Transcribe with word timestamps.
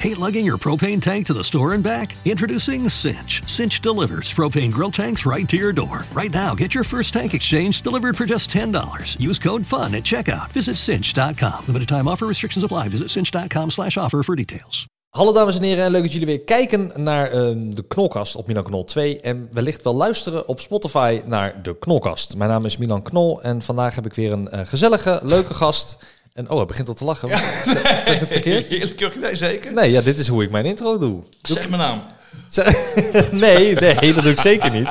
Hate 0.00 0.16
lugging 0.16 0.44
your 0.44 0.58
propane 0.58 1.02
tank 1.02 1.26
to 1.26 1.34
the 1.34 1.42
store 1.42 1.74
and 1.74 1.82
back? 1.82 2.14
Introducing 2.24 2.88
Cinch. 2.88 3.42
Cinch 3.46 3.80
delivers 3.80 4.32
propane 4.32 4.70
grill 4.70 4.92
tanks 4.92 5.26
right 5.26 5.48
to 5.48 5.56
your 5.56 5.72
door. 5.72 6.04
Right 6.12 6.32
now, 6.32 6.54
get 6.54 6.72
your 6.72 6.84
first 6.84 7.12
tank 7.12 7.34
exchange 7.34 7.82
delivered 7.82 8.16
for 8.16 8.24
just 8.24 8.48
$10. 8.50 9.18
Use 9.18 9.40
code 9.40 9.66
FUN 9.66 9.96
at 9.96 10.04
checkout. 10.04 10.52
Visit 10.52 10.76
cinch.com. 10.76 11.64
Limited 11.66 11.88
time 11.88 12.06
offer 12.06 12.28
restrictions 12.28 12.64
apply. 12.64 12.88
Visit 12.88 13.10
cinch.com 13.10 13.70
slash 13.70 13.96
offer 13.96 14.22
for 14.22 14.36
details. 14.36 14.86
Hallo 15.08 15.32
dames 15.32 15.56
en 15.56 15.62
heren, 15.62 15.84
en 15.84 15.90
leuk 15.90 16.02
dat 16.02 16.12
jullie 16.12 16.26
weer 16.26 16.40
kijken 16.40 16.92
naar 16.94 17.30
ehm, 17.30 17.70
de 17.70 17.82
Knolkast 17.88 18.36
op 18.36 18.46
Milan 18.46 18.64
Knol 18.64 18.84
2 18.84 19.20
en 19.20 19.48
wellicht 19.52 19.82
wel 19.82 19.94
luisteren 19.94 20.48
op 20.48 20.60
Spotify 20.60 21.20
naar 21.26 21.62
de 21.62 21.78
Knolkast. 21.78 22.36
Mijn 22.36 22.50
naam 22.50 22.64
is 22.64 22.76
Milan 22.76 23.02
Knol 23.02 23.42
en 23.42 23.62
vandaag 23.62 23.94
heb 23.94 24.06
ik 24.06 24.14
weer 24.14 24.32
een 24.32 24.48
eh, 24.48 24.66
gezellige, 24.66 25.20
leuke 25.22 25.54
gast. 25.54 25.96
En 26.38 26.50
oh, 26.50 26.56
hij 26.56 26.66
begint 26.66 26.88
al 26.88 26.94
te 26.94 27.04
lachen. 27.04 27.28
Zeg, 27.28 27.40
zeg 27.66 28.06
ik 28.06 28.18
het 28.18 28.28
verkeerd? 28.28 28.68
Heerlijk, 28.68 29.16
nee, 29.20 29.36
zeker. 29.36 29.72
Nee, 29.72 29.90
ja, 29.90 30.00
dit 30.00 30.18
is 30.18 30.28
hoe 30.28 30.42
ik 30.42 30.50
mijn 30.50 30.64
intro 30.64 30.98
doe. 30.98 31.22
Zeg 31.42 31.68
mijn 31.68 31.80
naam. 31.80 32.02
nee, 33.30 33.74
nee, 33.74 34.14
dat 34.14 34.22
doe 34.22 34.32
ik 34.32 34.40
zeker 34.40 34.70
niet. 34.70 34.88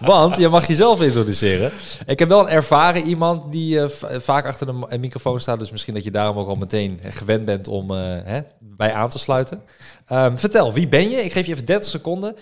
Want 0.00 0.36
je 0.36 0.48
mag 0.48 0.66
jezelf 0.66 1.02
introduceren. 1.02 1.72
Ik 2.06 2.18
heb 2.18 2.28
wel 2.28 2.40
een 2.40 2.48
ervaren 2.48 3.02
iemand 3.04 3.52
die 3.52 3.80
eh, 3.80 3.88
vaak 4.20 4.46
achter 4.46 4.66
de 4.66 4.72
m- 4.72 5.00
microfoon 5.00 5.40
staat. 5.40 5.58
Dus 5.58 5.70
misschien 5.70 5.94
dat 5.94 6.04
je 6.04 6.10
daarom 6.10 6.38
ook 6.38 6.48
al 6.48 6.56
meteen 6.56 7.00
eh, 7.02 7.12
gewend 7.12 7.44
bent 7.44 7.68
om 7.68 7.90
eh, 7.90 7.98
hè, 8.24 8.40
bij 8.60 8.92
aan 8.92 9.08
te 9.08 9.18
sluiten. 9.18 9.62
Ehm, 10.06 10.36
vertel, 10.36 10.72
wie 10.72 10.88
ben 10.88 11.10
je? 11.10 11.24
Ik 11.24 11.32
geef 11.32 11.46
je 11.46 11.52
even 11.52 11.64
30 11.66 11.90
seconden. 11.90 12.36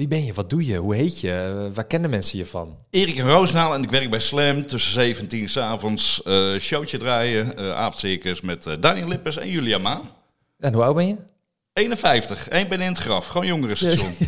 Wie 0.00 0.08
ben 0.08 0.24
je? 0.24 0.32
Wat 0.32 0.50
doe 0.50 0.66
je? 0.66 0.76
Hoe 0.76 0.94
heet 0.94 1.20
je? 1.20 1.70
Waar 1.74 1.86
kennen 1.86 2.10
mensen 2.10 2.38
je 2.38 2.46
van? 2.46 2.76
Erik 2.90 3.20
Roosnaal 3.20 3.74
en 3.74 3.82
ik 3.82 3.90
werk 3.90 4.10
bij 4.10 4.20
Slam 4.20 4.66
tussen 4.66 4.92
7 4.92 5.22
en 5.22 5.28
10 5.28 5.48
s'avonds. 5.48 6.22
eh 6.22 6.58
showtje 6.58 6.98
draaien, 6.98 7.56
eh 7.56 7.72
avondcircus 7.72 8.40
met 8.40 8.66
eh, 8.66 8.74
Daniel 8.80 9.08
Lippers 9.08 9.36
en 9.36 9.50
Julia 9.50 9.78
Maan. 9.78 10.10
En 10.58 10.72
hoe 10.74 10.82
oud 10.82 10.94
ben 10.94 11.06
je? 11.06 11.16
51, 11.80 12.48
één 12.48 12.68
ben 12.68 12.80
in 12.80 12.88
het 12.88 12.98
graf, 12.98 13.26
gewoon 13.26 13.46
jongerenstation. 13.46 14.10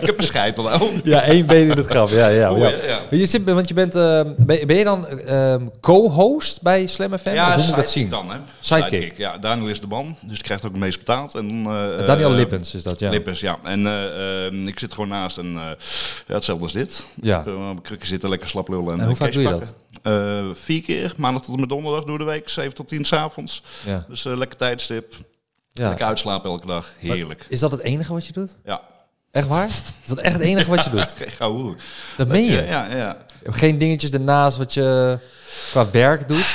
ik 0.00 0.06
heb 0.06 0.18
een 0.18 0.24
scheitel 0.24 0.70
al. 0.70 0.88
Ja, 1.04 1.22
één 1.22 1.46
been 1.46 1.70
in 1.70 1.76
het 1.76 1.86
graf. 1.86 2.12
Ja, 2.12 2.28
ja, 2.28 2.52
Oh, 2.52 2.58
ja. 2.58 2.68
ja, 2.68 2.76
ja. 2.86 2.98
Je 3.10 3.26
zit, 3.26 3.44
want 3.44 3.68
je 3.68 3.74
bent, 3.74 3.94
eh, 3.94 4.20
ben, 4.36 4.66
ben 4.66 4.76
je 4.76 4.84
dan 4.84 5.06
eh, 5.06 5.56
co-host 5.80 6.62
bij 6.62 6.86
Slam 6.86 7.18
FM? 7.18 7.28
of 7.28 7.54
hoe 7.54 7.66
moet 7.66 7.76
dat 7.76 7.90
zien? 7.90 8.08
dan, 8.08 8.30
hè? 8.30 8.38
Sidekick. 8.60 9.16
Ja, 9.16 9.38
Daniel 9.38 9.68
is 9.68 9.80
de 9.80 9.86
man, 9.86 10.16
dus 10.20 10.34
die 10.34 10.42
krijgt 10.44 10.64
ook 10.64 10.70
het 10.70 10.80
meest 10.80 10.98
betaald. 10.98 11.34
En, 11.34 11.48
eh, 11.66 12.06
Daniel 12.06 12.30
eh, 12.30 12.36
Lippens 12.36 12.74
is 12.74 12.82
dat, 12.82 12.98
ja. 12.98 13.10
Lippens, 13.10 13.40
ja. 13.40 13.58
En 13.64 13.86
eh, 13.86 14.46
eh, 14.46 14.52
ik 14.66 14.78
zit 14.78 14.92
gewoon 14.92 15.08
naast 15.08 15.38
en 15.38 15.52
ja, 15.52 15.76
hetzelfde 16.26 16.62
als 16.62 16.72
dit. 16.72 17.06
Ja. 17.20 17.44
Op 17.70 17.82
krukken 17.82 18.08
zitten, 18.08 18.28
lekker 18.28 18.48
slap 18.48 18.68
lullen. 18.68 18.92
En, 18.92 19.00
En 19.00 19.06
hoe 19.06 19.16
vaak 19.16 19.32
doe 19.32 19.42
je 19.42 19.48
pakken. 19.50 19.68
Eh, 20.02 20.44
vier 20.52 20.82
keer, 20.82 21.14
maandag 21.16 21.42
tot 21.42 21.54
en 21.54 21.60
met 21.60 21.68
donderdag 21.68 22.04
door 22.04 22.18
de 22.18 22.24
week, 22.24 22.48
7 22.48 22.74
tot 22.74 22.88
10 22.88 23.04
s'avonds. 23.04 23.62
Ja. 23.86 24.04
Dus 24.08 24.24
lekker 24.24 24.58
tijdstip, 24.58 25.14
ja. 25.78 25.88
lekker 25.88 26.06
uitslapen 26.06 26.50
elke 26.50 26.66
dag, 26.66 26.92
heerlijk. 26.98 27.46
Is 27.48 27.60
dat 27.60 27.72
het 27.72 27.80
enige 27.80 28.12
wat 28.12 28.26
je 28.26 28.32
doet? 28.32 28.58
Ja, 28.64 28.80
Echt 29.30 29.46
waar? 29.46 29.66
Is 29.66 30.08
dat 30.08 30.18
echt 30.18 30.34
het 30.34 30.42
enige 30.42 30.70
wat 30.70 30.84
je 30.84 30.90
doet? 30.90 31.12
geen 31.18 31.30
gauw 31.30 31.52
hoer. 31.52 31.76
Dat 32.16 32.28
meen 32.28 32.44
je? 32.44 32.62
Ja, 32.62 32.86
ja, 32.86 32.96
ja. 32.96 33.16
Geen 33.44 33.78
dingetjes 33.78 34.10
ernaast 34.10 34.56
wat 34.56 34.74
je 34.74 35.18
qua 35.70 35.90
werk 35.90 36.28
doet? 36.28 36.46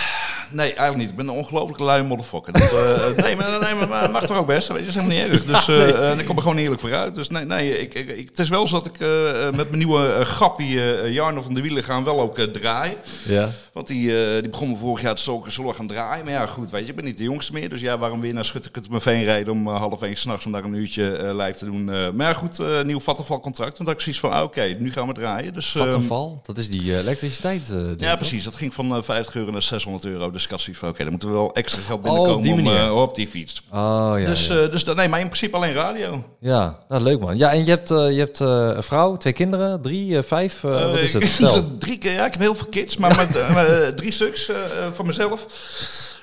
Nee, 0.53 0.65
eigenlijk 0.73 0.97
niet. 0.97 1.09
Ik 1.09 1.15
ben 1.15 1.27
een 1.27 1.33
ongelooflijke 1.33 1.83
luie 1.83 2.03
motherfucker. 2.03 2.53
Dat, 2.53 2.61
eh, 2.73 3.23
nee, 3.23 3.35
maar, 3.35 3.57
nee, 3.61 3.75
maar, 3.75 3.87
maar 3.89 4.11
mag 4.11 4.25
toch 4.25 4.37
ook 4.37 4.47
best. 4.47 4.67
Weet 4.67 4.77
je, 4.77 4.85
dat 4.85 4.95
is 4.95 5.01
helemaal 5.01 5.27
niet 5.27 5.35
erg. 5.35 5.45
Dus 5.45 5.67
eh, 5.67 6.11
eh, 6.11 6.19
ik 6.19 6.25
kom 6.25 6.35
er 6.35 6.41
gewoon 6.41 6.57
eerlijk 6.57 6.81
vooruit. 6.81 7.15
Dus 7.15 7.29
nee, 7.29 7.45
nee 7.45 7.79
ik, 7.79 7.93
ik, 7.93 8.09
ik- 8.09 8.27
het 8.27 8.39
is 8.39 8.49
wel 8.49 8.67
zo 8.67 8.77
dat 8.77 8.85
ik 8.85 8.99
eh, 8.99 9.29
eh, 9.47 9.53
met 9.53 9.67
mijn 9.67 9.77
nieuwe 9.77 10.15
uh, 10.19 10.25
grappie 10.25 10.75
uh, 10.75 11.11
Jarno 11.13 11.41
van 11.41 11.53
de 11.53 11.61
Wielen 11.61 11.83
gaan 11.83 12.03
wel 12.03 12.21
ook 12.21 12.37
eh, 12.37 12.45
draaien. 12.45 12.95
Ja. 13.25 13.49
Want 13.73 13.87
die, 13.87 14.25
eh, 14.25 14.41
die 14.41 14.49
begon 14.49 14.69
me 14.69 14.75
vorig 14.75 15.01
jaar 15.01 15.15
te 15.15 15.21
stoken, 15.21 15.51
zullen 15.51 15.75
gaan 15.75 15.87
draaien? 15.87 16.25
Maar 16.25 16.33
ja, 16.33 16.45
goed, 16.45 16.71
weet 16.71 16.83
je, 16.83 16.89
ik 16.89 16.95
ben 16.95 17.05
niet 17.05 17.17
de 17.17 17.23
jongste 17.23 17.53
meer. 17.53 17.69
Dus 17.69 17.81
ja, 17.81 17.97
waarom 17.97 18.21
weer 18.21 18.33
naar 18.33 18.51
veen 18.89 19.23
rijden 19.23 19.53
om 19.53 19.67
eh, 19.67 19.75
half 19.75 20.01
één 20.01 20.15
s'nachts 20.17 20.45
om 20.45 20.51
daar 20.51 20.63
een 20.63 20.73
uurtje 20.73 21.11
eh 21.15 21.33
lijf 21.35 21.57
te 21.57 21.65
doen? 21.65 21.91
Eh, 21.91 22.09
maar 22.09 22.27
ja, 22.27 22.33
goed, 22.33 22.59
eh, 22.59 22.81
nieuw 22.81 22.99
Vattenfall 22.99 23.39
contract. 23.39 23.77
Want 23.77 23.89
ik 23.89 23.99
zoiets 24.01 24.21
van, 24.21 24.31
ah, 24.31 24.43
oké, 24.43 24.75
nu 24.79 24.91
gaan 24.91 25.07
we 25.07 25.13
draaien. 25.13 25.53
Dus, 25.53 25.75
ehm, 25.75 25.83
Vattenval? 25.83 26.41
Dat 26.45 26.57
is 26.57 26.69
die 26.69 26.91
eh, 26.93 26.97
elektriciteit. 26.97 27.71
eh, 27.71 27.77
ja, 27.97 28.15
precies. 28.15 28.43
Dat 28.43 28.55
ging 28.55 28.73
van 28.73 28.95
eh, 28.95 29.01
50 29.03 29.35
euro 29.35 29.51
naar 29.51 29.61
600 29.61 30.05
euro. 30.05 30.31
Dus 30.31 30.42
van, 30.47 30.89
oké, 30.89 31.01
dan 31.01 31.09
moeten 31.11 31.27
we 31.29 31.33
wel 31.35 31.53
extra 31.53 31.81
geld 31.81 32.05
Oh, 32.05 32.11
op 32.11 32.15
binnenkomen 32.15 32.63
die 32.63 32.73
om, 32.73 32.87
eh, 32.89 33.01
op 33.01 33.15
die 33.15 33.27
fiets. 33.27 33.61
Oh 33.71 34.13
ja. 34.17 34.25
dus, 34.25 34.47
ja. 34.47 34.61
eh, 34.61 34.71
dus 34.71 34.83
dat, 34.83 34.95
nee, 34.95 35.07
maar 35.07 35.19
in 35.19 35.25
principe 35.25 35.55
alleen 35.55 35.73
radio. 35.73 36.23
ja, 36.39 36.79
nou, 36.89 37.01
leuk 37.03 37.19
man. 37.19 37.37
Ja, 37.37 37.51
en 37.51 37.65
je 37.65 37.69
hebt, 37.71 37.91
eh, 37.91 38.11
je 38.11 38.19
hebt 38.19 38.39
een 38.39 38.83
vrouw, 38.83 39.17
twee 39.17 39.33
kinderen, 39.33 39.81
drie, 39.81 40.21
vijf. 40.21 40.61
wat 40.61 40.97
is 40.97 41.13
het? 41.13 41.23
ik- 41.23 41.29
Stel. 41.29 41.77
drie 41.77 41.97
keer, 41.97 42.11
ja, 42.11 42.25
ik 42.25 42.31
heb 42.31 42.41
heel 42.41 42.55
veel 42.55 42.67
kids, 42.69 42.97
maar 42.97 43.15
met, 43.15 43.97
drie 43.97 44.11
stuks 44.11 44.51
van 44.93 45.05
mezelf. 45.05 45.45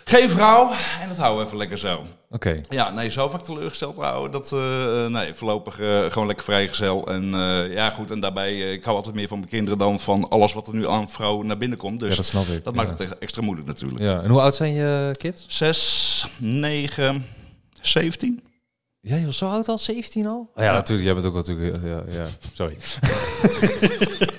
Geen 0.04 0.30
vrouw 0.30 0.70
en 1.00 1.08
dat 1.08 1.16
houden 1.16 1.40
we 1.40 1.46
even 1.46 1.58
lekker 1.58 1.78
zo. 1.78 2.04
Oké. 2.30 2.60
Ja, 2.68 2.90
nee, 2.90 3.08
zo 3.10 3.28
vaak 3.28 3.42
teleurgesteld 3.42 3.96
houden. 3.96 4.30
Dat, 4.30 4.52
eh, 4.52 5.04
eh, 5.04 5.10
nee, 5.10 5.34
voorlopig 5.34 5.80
eh, 5.80 6.04
gewoon 6.04 6.26
lekker 6.26 6.44
vrijgezel. 6.44 7.06
En 7.06 7.34
eh, 7.34 7.72
ja, 7.72 7.90
goed, 7.90 8.10
en 8.10 8.20
daarbij, 8.20 8.56
ik 8.72 8.84
hou 8.84 8.96
altijd 8.96 9.14
meer 9.14 9.28
van 9.28 9.38
mijn 9.38 9.50
kinderen 9.50 9.78
dan 9.78 10.00
van 10.00 10.28
alles 10.28 10.52
wat 10.52 10.66
er 10.66 10.74
nu 10.74 10.88
aan 10.88 11.10
vrouwen 11.10 11.46
naar 11.46 11.56
binnen 11.56 11.78
komt. 11.78 12.00
Dus 12.00 12.10
Ja, 12.10 12.16
dat 12.16 12.24
snap 12.24 12.46
ik. 12.46 12.64
dat 12.64 12.74
ja. 12.74 12.82
maakt 12.82 12.98
het 12.98 13.18
extra 13.18 13.42
moeilijk 13.42 13.66
natuurlijk. 13.68 14.00
Ja, 14.02 14.20
en 14.22 14.30
hoe 14.30 14.40
oud 14.40 14.54
zijn 14.54 14.72
je 14.72 15.14
kids? 15.18 15.44
Zes, 15.48 16.26
negen, 16.38 17.26
17. 17.80 18.44
Ja, 19.00 19.16
joh, 19.16 19.30
zo 19.32 19.46
oud 19.48 19.68
al? 19.68 19.78
17 19.78 20.26
al? 20.26 20.50
Oh, 20.54 20.64
ja, 20.64 20.72
natuurlijk. 20.72 21.06
Jij 21.06 21.14
bent 21.14 21.26
ook 21.26 21.34
natuurlijk... 21.34 21.76
Ja, 21.84 22.02
ja. 22.12 22.26
sorry. 22.54 22.76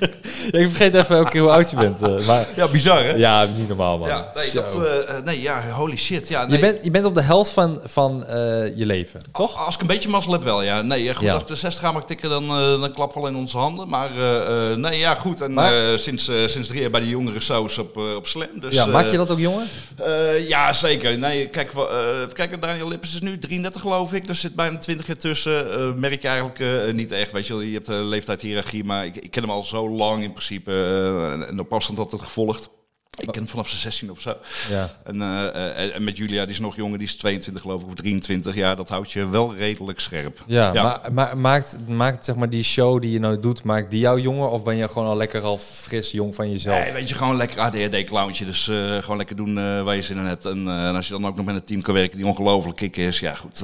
Ik 0.52 0.68
vergeet 0.68 0.96
even 0.96 1.16
elke 1.16 1.30
keer 1.30 1.42
hoe 1.42 1.50
oud 1.52 1.70
je 1.70 1.76
bent. 1.76 2.02
eh, 2.02 2.28
maar 2.28 2.48
Ja, 2.56 2.68
bizar 2.68 3.04
hè? 3.04 3.14
ja, 3.14 3.46
niet 3.58 3.68
normaal 3.68 3.98
man. 3.98 4.08
Ja, 4.08 4.32
nee, 4.34 4.52
dat, 4.52 4.76
eh, 4.86 5.18
eh, 5.18 5.24
nee, 5.24 5.42
ja, 5.42 5.70
holy 5.70 5.98
shit. 5.98 6.28
Ja, 6.28 6.46
nee. 6.46 6.56
je, 6.56 6.60
bent, 6.60 6.84
je 6.84 6.92
bent 6.92 7.06
op 7.06 7.16
de 7.16 7.22
helft 7.22 7.52
van, 7.52 7.80
van 7.84 8.24
je 8.76 8.86
leven, 8.86 9.22
toch? 9.32 9.66
Als 9.66 9.76
ik 9.76 9.82
een 9.82 9.88
beetje 9.88 10.10
mazzel 10.10 10.32
heb 10.32 10.44
wel, 10.44 10.62
ja. 10.64 10.82
Nee, 10.82 11.16
goed, 11.16 11.30
als 11.30 11.42
ik 11.42 11.48
de 11.48 11.56
60 11.56 11.84
ga 11.84 11.92
mag 11.92 12.06
tikken, 12.06 12.30
dan, 12.30 12.48
dan 12.82 12.94
klap 12.94 13.14
wel 13.14 13.28
in 13.28 13.36
onze 13.36 13.58
handen. 13.58 13.88
Maar 13.90 14.10
nee, 14.78 15.00
ja, 15.00 15.16
goed. 15.16 15.42
En 15.42 15.54
Maar- 15.54 15.98
sinds, 16.00 16.32
sinds 16.46 16.68
drie 16.68 16.82
jaar 16.82 16.90
bij 16.90 17.00
de 17.02 17.10
jongere 17.10 17.40
saus 17.40 17.78
op, 17.78 17.98
op 17.98 18.28
Slam. 18.28 18.48
Dus, 18.60 18.74
ja, 18.74 18.86
maak 18.86 19.08
je 19.08 19.18
dat 19.18 19.32
ook 19.32 19.40
jonger? 19.40 19.64
Eh, 19.96 20.48
ja, 20.50 20.74
zeker. 20.74 21.18
Nee, 21.18 21.48
kijk, 21.48 21.72
kijken, 22.34 22.60
Daniel 22.60 22.88
Lippens 22.88 23.14
is 23.14 23.22
nu 23.22 23.40
33 23.40 23.82
geloof 23.82 24.14
ik. 24.14 24.30
Er 24.30 24.36
zit 24.36 24.56
bijna 24.56 24.78
20 24.78 25.08
jaar 25.08 25.16
tussen. 25.18 26.00
Merk 26.00 26.22
je 26.22 26.28
eigenlijk 26.28 26.94
niet 26.94 27.12
echt. 27.12 27.32
Weet 27.32 27.48
je, 27.48 27.68
je 27.68 27.74
hebt 27.74 27.88
een 27.88 28.08
leeftijdhiërarchie, 28.08 28.84
maar 28.84 29.06
ik, 29.06 29.16
ik 29.16 29.32
ken 29.32 29.42
hem 29.42 29.52
al 29.52 29.64
zo 29.64 29.90
lang 29.90 30.24
in 30.24 30.34
principe. 30.46 30.72
eh, 30.72 31.50
en, 31.50 31.60
op 31.60 31.74
afstand 31.74 32.00
altijd 32.00 32.22
gevolgd. 32.22 32.70
Ik 33.22 33.32
ken 33.32 33.42
hem 33.42 33.48
vanaf 33.48 33.70
zijn 33.70 33.82
16 33.82 34.12
of 34.12 34.22
zo. 34.22 34.36
Ja. 34.70 34.90
En, 35.04 35.22
eh, 35.22 35.48
eh, 35.48 35.96
en 35.96 36.04
met 36.04 36.18
Julia, 36.18 36.42
die 36.42 36.54
is 36.54 36.60
nog 36.60 36.76
jonger, 36.76 36.98
die 36.98 37.08
is 37.08 37.16
22 37.16 37.62
geloof 37.62 37.82
ik, 37.82 37.88
of 37.88 37.94
23. 37.94 38.56
Ja, 38.56 38.76
dat 38.76 38.90
houdt 38.90 39.12
je 39.12 39.30
wel 39.30 39.56
redelijk 39.56 40.00
scherp. 40.00 40.44
Ja, 40.48 40.74
Ja. 40.74 40.84
Maar, 40.84 41.14
maar 41.14 41.38
maakt, 41.38 41.78
maakt 41.88 42.26
zeg 42.26 42.36
maar 42.36 42.50
die 42.50 42.64
show 42.64 43.02
die 43.02 43.12
je 43.12 43.20
nou 43.20 43.40
doet, 43.40 43.64
maakt 43.64 43.92
die 43.92 44.00
jou 44.00 44.22
jonger? 44.22 44.48
Of 44.48 44.64
ben 44.64 44.76
je 44.76 44.88
gewoon 44.88 45.08
al 45.08 45.18
lekker 45.18 45.42
al 45.42 45.58
fris 45.58 46.12
jong 46.12 46.36
van 46.36 46.52
jezelf? 46.52 46.84
Nee, 46.84 46.94
weet 46.94 47.10
je, 47.10 47.16
gewoon 47.16 47.36
lekker 47.36 47.60
ADHD-clowntje. 47.60 48.46
Dus 48.46 48.68
eh, 48.68 48.98
gewoon 48.98 49.18
lekker 49.18 49.36
doen 49.36 49.56
waar 49.84 49.96
je 49.96 50.02
zin 50.02 50.18
in 50.18 50.26
hebt. 50.26 50.46
En, 50.46 50.68
en 50.68 50.96
als 50.96 51.08
je 51.08 51.14
dan 51.14 51.26
ook 51.26 51.36
nog 51.36 51.46
met 51.46 51.56
een 51.56 51.64
team 51.64 51.82
kan 51.82 51.94
werken 51.94 52.18
die 52.18 52.26
ongelooflijk 52.28 52.78
kick 52.78 52.98
is. 52.98 53.20
Ja, 53.20 53.36
goed, 53.36 53.60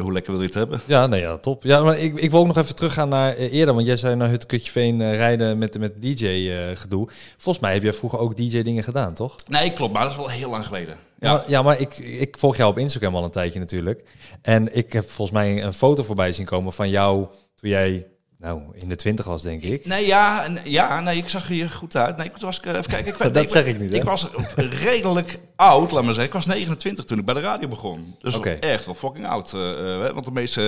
hoe 0.00 0.12
lekker 0.12 0.32
wil 0.32 0.40
je 0.40 0.46
het 0.46 0.54
hebben? 0.54 0.80
Ja, 0.84 1.06
nee, 1.06 1.20
ja, 1.20 1.36
top. 1.36 1.62
Ja, 1.62 1.82
maar 1.82 1.98
ik, 1.98 2.18
ik 2.18 2.30
wil 2.30 2.40
ook 2.40 2.46
nog 2.46 2.56
even 2.56 2.74
teruggaan 2.74 3.08
naar 3.08 3.34
eerder, 3.34 3.74
want 3.74 3.86
jij 3.86 3.96
zei 3.96 4.14
naar 4.14 4.28
Hutkutjeveen 4.28 5.00
eh 5.00 5.20
rijden 5.22 5.58
met, 5.58 5.78
met 5.78 6.02
DJ-gedoe. 6.02 7.08
Volgens 7.36 7.64
mij 7.64 7.72
heb 7.72 7.82
jij 7.82 7.92
vroeger 7.92 8.18
ook 8.18 8.36
DJ-dingen 8.36 8.81
gedaan, 8.82 9.14
toch? 9.14 9.36
Nee, 9.48 9.72
klopt, 9.72 9.92
maar 9.92 10.02
dat 10.02 10.10
is 10.10 10.16
wel 10.16 10.28
heel 10.28 10.50
lang 10.50 10.66
geleden. 10.66 10.96
Ja, 11.18 11.28
Ja, 11.30 11.32
maar, 11.32 11.50
ja, 11.50 11.62
maar 11.62 11.80
ik, 11.80 11.98
ik 11.98 12.38
volg 12.38 12.56
jou 12.56 12.70
op 12.70 12.78
Instagram 12.78 13.16
al 13.16 13.24
een 13.24 13.30
tijdje 13.30 13.58
natuurlijk. 13.58 14.04
En 14.42 14.76
ik 14.76 14.92
heb 14.92 15.10
volgens 15.10 15.30
mij 15.38 15.62
een 15.64 15.72
foto 15.72 16.02
voorbij 16.02 16.32
zien 16.32 16.46
komen 16.46 16.72
van 16.72 16.90
jou 16.90 17.26
toen 17.54 17.70
jij, 17.70 18.06
nou, 18.38 18.60
in 18.72 18.88
de 18.88 18.96
twintig 18.96 19.24
was, 19.24 19.42
denk 19.42 19.62
ik. 19.62 19.86
Nee, 19.86 20.06
ja, 20.06 20.46
ja, 20.64 21.00
nee, 21.00 21.16
ik 21.16 21.28
zag 21.28 21.44
er 21.44 21.50
hier 21.50 21.70
goed 21.70 21.96
uit. 21.96 22.16
Nee, 22.16 22.26
ik 22.26 22.36
was, 22.36 22.60
eh, 22.60 22.70
even 22.70 22.86
kijken. 22.86 23.12
Ik, 23.12 23.18
Dat 23.22 23.32
nee, 23.32 23.48
zeg 23.48 23.66
ik 23.66 23.78
niet, 23.78 23.90
hè? 23.90 23.96
Ik 23.96 24.02
was 24.02 24.28
redelijk 24.56 25.38
oud, 25.56 25.90
laat 25.90 26.02
maar 26.04 26.14
zeggen. 26.14 26.24
Ik 26.24 26.32
was 26.32 26.46
29 26.46 27.04
toen 27.04 27.18
ik 27.18 27.24
bij 27.24 27.34
de 27.34 27.40
radio 27.40 27.68
begon. 27.68 28.16
Dus 28.18 28.34
wel 28.38 28.54
echt 28.60 28.86
wel 28.86 28.94
fucking 28.94 29.26
oud. 29.26 29.52
eh, 29.52 30.06
eh, 30.06 30.12
want 30.12 30.24
de 30.24 30.32
meeste... 30.32 30.60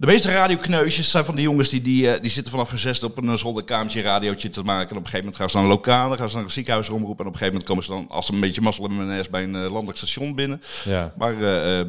de 0.00 0.06
meeste 0.06 0.30
radiokneusjes 0.30 1.10
zijn 1.10 1.24
van 1.24 1.34
die 1.34 1.44
jongens 1.44 1.68
die, 1.68 1.82
die, 1.82 2.10
eh, 2.10 2.20
die 2.20 2.30
zitten 2.30 2.52
vanaf 2.52 2.70
hun 2.70 2.78
zesde 2.78 3.06
op 3.06 3.18
een 3.18 3.28
eh, 3.28 3.34
zolderkamertje 3.34 4.02
radiootje 4.02 4.50
te 4.50 4.62
maken. 4.62 4.90
En 4.90 4.96
op 4.96 5.04
een 5.04 5.10
gegeven 5.10 5.18
moment 5.18 5.36
gaan 5.36 5.50
ze 5.50 5.56
naar 5.56 5.64
een 5.64 5.70
lokaal, 5.70 6.08
dan 6.08 6.18
gaan 6.18 6.28
ze 6.28 6.34
naar 6.34 6.44
een 6.44 6.50
ziekenhuis 6.50 6.88
omroepen. 6.88 7.24
En 7.24 7.26
op 7.26 7.32
een 7.32 7.38
gegeven 7.38 7.52
moment 7.52 7.68
komen 7.68 7.84
ze 7.84 7.90
dan, 7.90 8.16
als 8.16 8.26
ze 8.26 8.32
een 8.32 8.40
beetje 8.40 8.60
mazzel 8.60 8.84
hebben, 8.84 9.06
met 9.06 9.18
een 9.18 9.24
S 9.24 9.28
bij 9.28 9.42
een 9.42 9.54
eh, 9.54 9.60
landelijk 9.60 9.98
station 9.98 10.34
binnen. 10.34 10.62
Ja. 10.84 11.12
Maar 11.16 11.34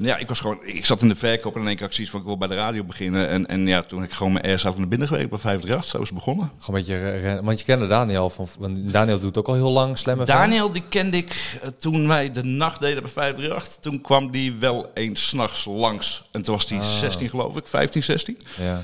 ja, 0.01 0.17
ik 0.17 0.27
was 0.27 0.39
gewoon, 0.39 0.57
ik 0.61 0.85
zat 0.85 1.01
in 1.01 1.07
de 1.07 1.15
verkoop 1.15 1.55
en 1.55 1.61
in 1.61 1.67
één 1.67 1.75
keer 1.75 1.87
zoiets 1.89 2.11
van 2.11 2.19
ik 2.19 2.25
wil 2.25 2.37
bij 2.37 2.47
de 2.47 2.55
radio 2.55 2.83
beginnen. 2.83 3.29
En, 3.29 3.47
en 3.47 3.67
ja, 3.67 3.81
toen 3.81 4.01
heb 4.01 4.09
ik 4.09 4.15
gewoon 4.15 4.33
mijn 4.33 4.45
ass 4.45 4.65
uit 4.65 4.77
naar 4.77 4.87
binnen 4.87 5.07
gewerkt 5.07 5.29
bij 5.29 5.39
538, 5.39 5.91
zo 5.91 6.01
is 6.01 6.07
het 6.09 6.17
begonnen. 6.17 6.51
Gewoon 6.59 6.79
een 6.79 6.85
beetje, 6.85 7.39
want 7.43 7.59
je 7.59 7.65
kende 7.65 7.87
Daniel 7.87 8.29
van, 8.29 8.47
want 8.59 8.93
Daniel 8.93 9.19
doet 9.19 9.37
ook 9.37 9.47
al 9.47 9.53
heel 9.53 9.71
lang 9.71 9.97
Slam 9.97 10.19
FM. 10.19 10.25
Daniel, 10.25 10.71
die 10.71 10.83
kende 10.89 11.17
ik 11.17 11.59
toen 11.79 12.07
wij 12.07 12.31
de 12.31 12.43
nacht 12.43 12.79
deden 12.79 13.03
bij 13.03 13.11
538. 13.11 13.81
Toen 13.81 14.01
kwam 14.01 14.31
die 14.31 14.53
wel 14.53 14.91
eens 14.93 15.27
s'nachts 15.27 15.65
langs. 15.65 16.23
En 16.31 16.41
toen 16.41 16.55
was 16.55 16.69
hij 16.69 16.81
16 16.81 17.29
geloof 17.29 17.57
ik, 17.57 17.67
15, 17.67 18.00
16. 18.03 18.37
Ja. 18.57 18.83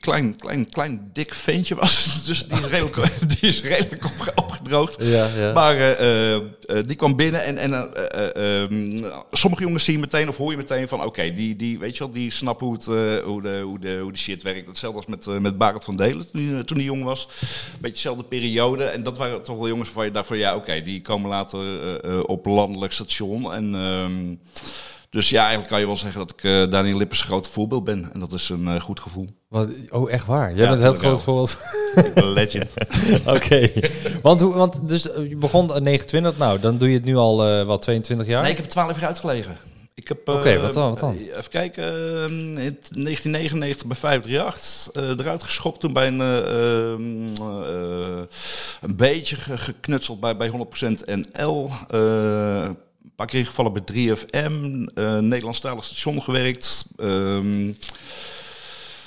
Klein, 0.00 0.36
klein, 0.36 0.70
klein 0.70 1.10
dik 1.12 1.34
ventje 1.34 1.74
was. 1.74 2.04
Dus 2.26 2.46
die 2.48 2.58
is 2.58 2.66
redelijk, 2.66 2.96
die 3.40 3.48
is 3.48 3.62
redelijk 3.62 4.04
opge- 4.04 4.32
opgediend. 4.34 4.44
afgedroogd. 4.66 4.96
Ja, 5.02 5.28
ja. 5.36 5.52
Maar 5.52 5.76
eh, 5.76 6.34
eh, 6.34 6.42
eh, 6.66 6.84
die 6.86 6.96
kwam 6.96 7.16
binnen 7.16 7.44
en, 7.44 7.58
en 7.58 7.72
eh, 7.72 8.26
eh, 8.34 8.62
ehm, 8.62 9.04
sommige 9.30 9.62
jongens 9.62 9.84
zien 9.84 10.00
meteen 10.00 10.28
of 10.28 10.36
hoor 10.36 10.50
je 10.50 10.56
meteen 10.56 10.88
van 10.88 11.04
oké, 11.04 11.32
die, 11.34 11.56
die, 11.56 11.78
weet 11.78 11.96
je 11.96 12.04
wel, 12.04 12.12
die 12.12 12.30
snappen 12.30 12.66
hoe, 12.66 12.74
het, 12.76 12.84
hoe, 13.24 13.42
de, 13.42 13.60
hoe, 13.60 13.78
de, 13.78 13.98
hoe 14.02 14.12
de 14.12 14.18
shit 14.18 14.42
werkt. 14.42 14.66
Hetzelfde 14.66 14.96
als 14.98 15.06
met, 15.06 15.40
met 15.40 15.58
Barend 15.58 15.84
van 15.84 15.96
Delen 15.96 16.30
toen, 16.30 16.64
toen 16.64 16.76
hij 16.76 16.86
jong 16.86 17.04
was. 17.04 17.28
Beetje 17.80 17.94
dezelfde 17.94 18.24
periode. 18.24 18.84
En 18.84 19.02
dat 19.02 19.18
waren 19.18 19.42
toch 19.42 19.56
wel 19.58 19.68
jongens 19.68 19.88
waarvan 19.88 20.06
je 20.06 20.12
dacht 20.12 20.26
van 20.26 20.38
ja, 20.38 20.56
oké, 20.56 20.82
die 20.82 21.00
komen 21.00 21.30
later 21.30 22.26
op 22.26 22.46
landelijk 22.46 22.92
station. 22.92 23.52
En 23.52 23.74
ehm, 23.74 24.34
dus 25.16 25.28
ja, 25.28 25.40
eigenlijk 25.40 25.68
kan 25.70 25.80
je 25.80 25.86
wel 25.86 25.96
zeggen 25.96 26.20
dat 26.20 26.30
ik 26.30 26.44
eh 26.44 26.70
Daniel 26.70 26.96
Lippers 26.96 27.22
groot 27.22 27.48
voorbeeld 27.48 27.84
ben. 27.84 28.10
En 28.12 28.20
dat 28.20 28.32
is 28.32 28.48
een 28.48 28.68
eh, 28.68 28.80
goed 28.80 29.00
gevoel. 29.00 29.26
Wat, 29.48 29.68
oh, 29.88 30.10
echt 30.10 30.26
waar? 30.26 30.54
Jij 30.54 30.64
Ja, 30.64 30.70
bent 30.70 30.82
heel 30.82 30.92
tuurlijk 30.92 31.22
groot 31.22 31.22
voorbeeld. 31.22 31.56
Een 32.14 32.32
legend. 32.32 32.70
Oké. 33.36 33.70
want, 34.22 34.40
hoe, 34.40 34.54
want 34.54 34.88
dus 34.88 35.10
eh, 35.10 35.28
je 35.28 35.36
begon 35.36 35.72
aan 35.72 35.82
29, 35.82 36.38
nou, 36.38 36.60
dan 36.60 36.78
doe 36.78 36.88
je 36.88 36.94
het 36.94 37.04
nu 37.04 37.16
al 37.16 37.46
eh 37.46 37.64
wat 37.66 37.82
22 37.82 38.28
jaar? 38.28 38.42
Nee, 38.42 38.50
ik 38.50 38.56
heb 38.56 38.66
12 38.66 38.98
jaar 39.00 39.08
uitgelegen. 39.08 39.56
Ik 39.94 40.08
heb, 40.08 40.28
Oké, 40.28 40.48
eh, 40.50 40.62
wat 40.62 40.74
dan, 40.74 40.90
wat 40.90 40.98
dan? 41.00 41.16
Even 41.16 41.50
kijken, 41.50 41.84
eh, 41.84 42.22
in 42.28 42.54
1999 42.54 43.86
bij 43.86 43.96
538 43.96 44.90
eh 45.02 45.24
eruit 45.24 45.42
geschopt. 45.42 45.80
Toen 45.80 45.92
bij 45.92 46.06
een, 46.06 46.20
eh, 46.20 46.38
ehm, 46.92 47.26
eh, 47.62 48.22
een 48.80 48.96
beetje 48.96 49.36
ge- 49.36 49.58
geknutseld 49.58 50.20
bij, 50.20 50.36
bij 50.36 50.48
100% 50.48 51.04
NL. 51.06 51.70
Een 53.06 53.12
paar 53.16 53.26
keer 53.26 53.46
gevallen 53.46 53.72
bij 53.72 53.82
3FM. 53.82 54.86
eh 54.94 55.18
Nederlandstalig 55.18 55.84
station 55.84 56.22
gewerkt. 56.22 56.84
ehm, 56.96 57.66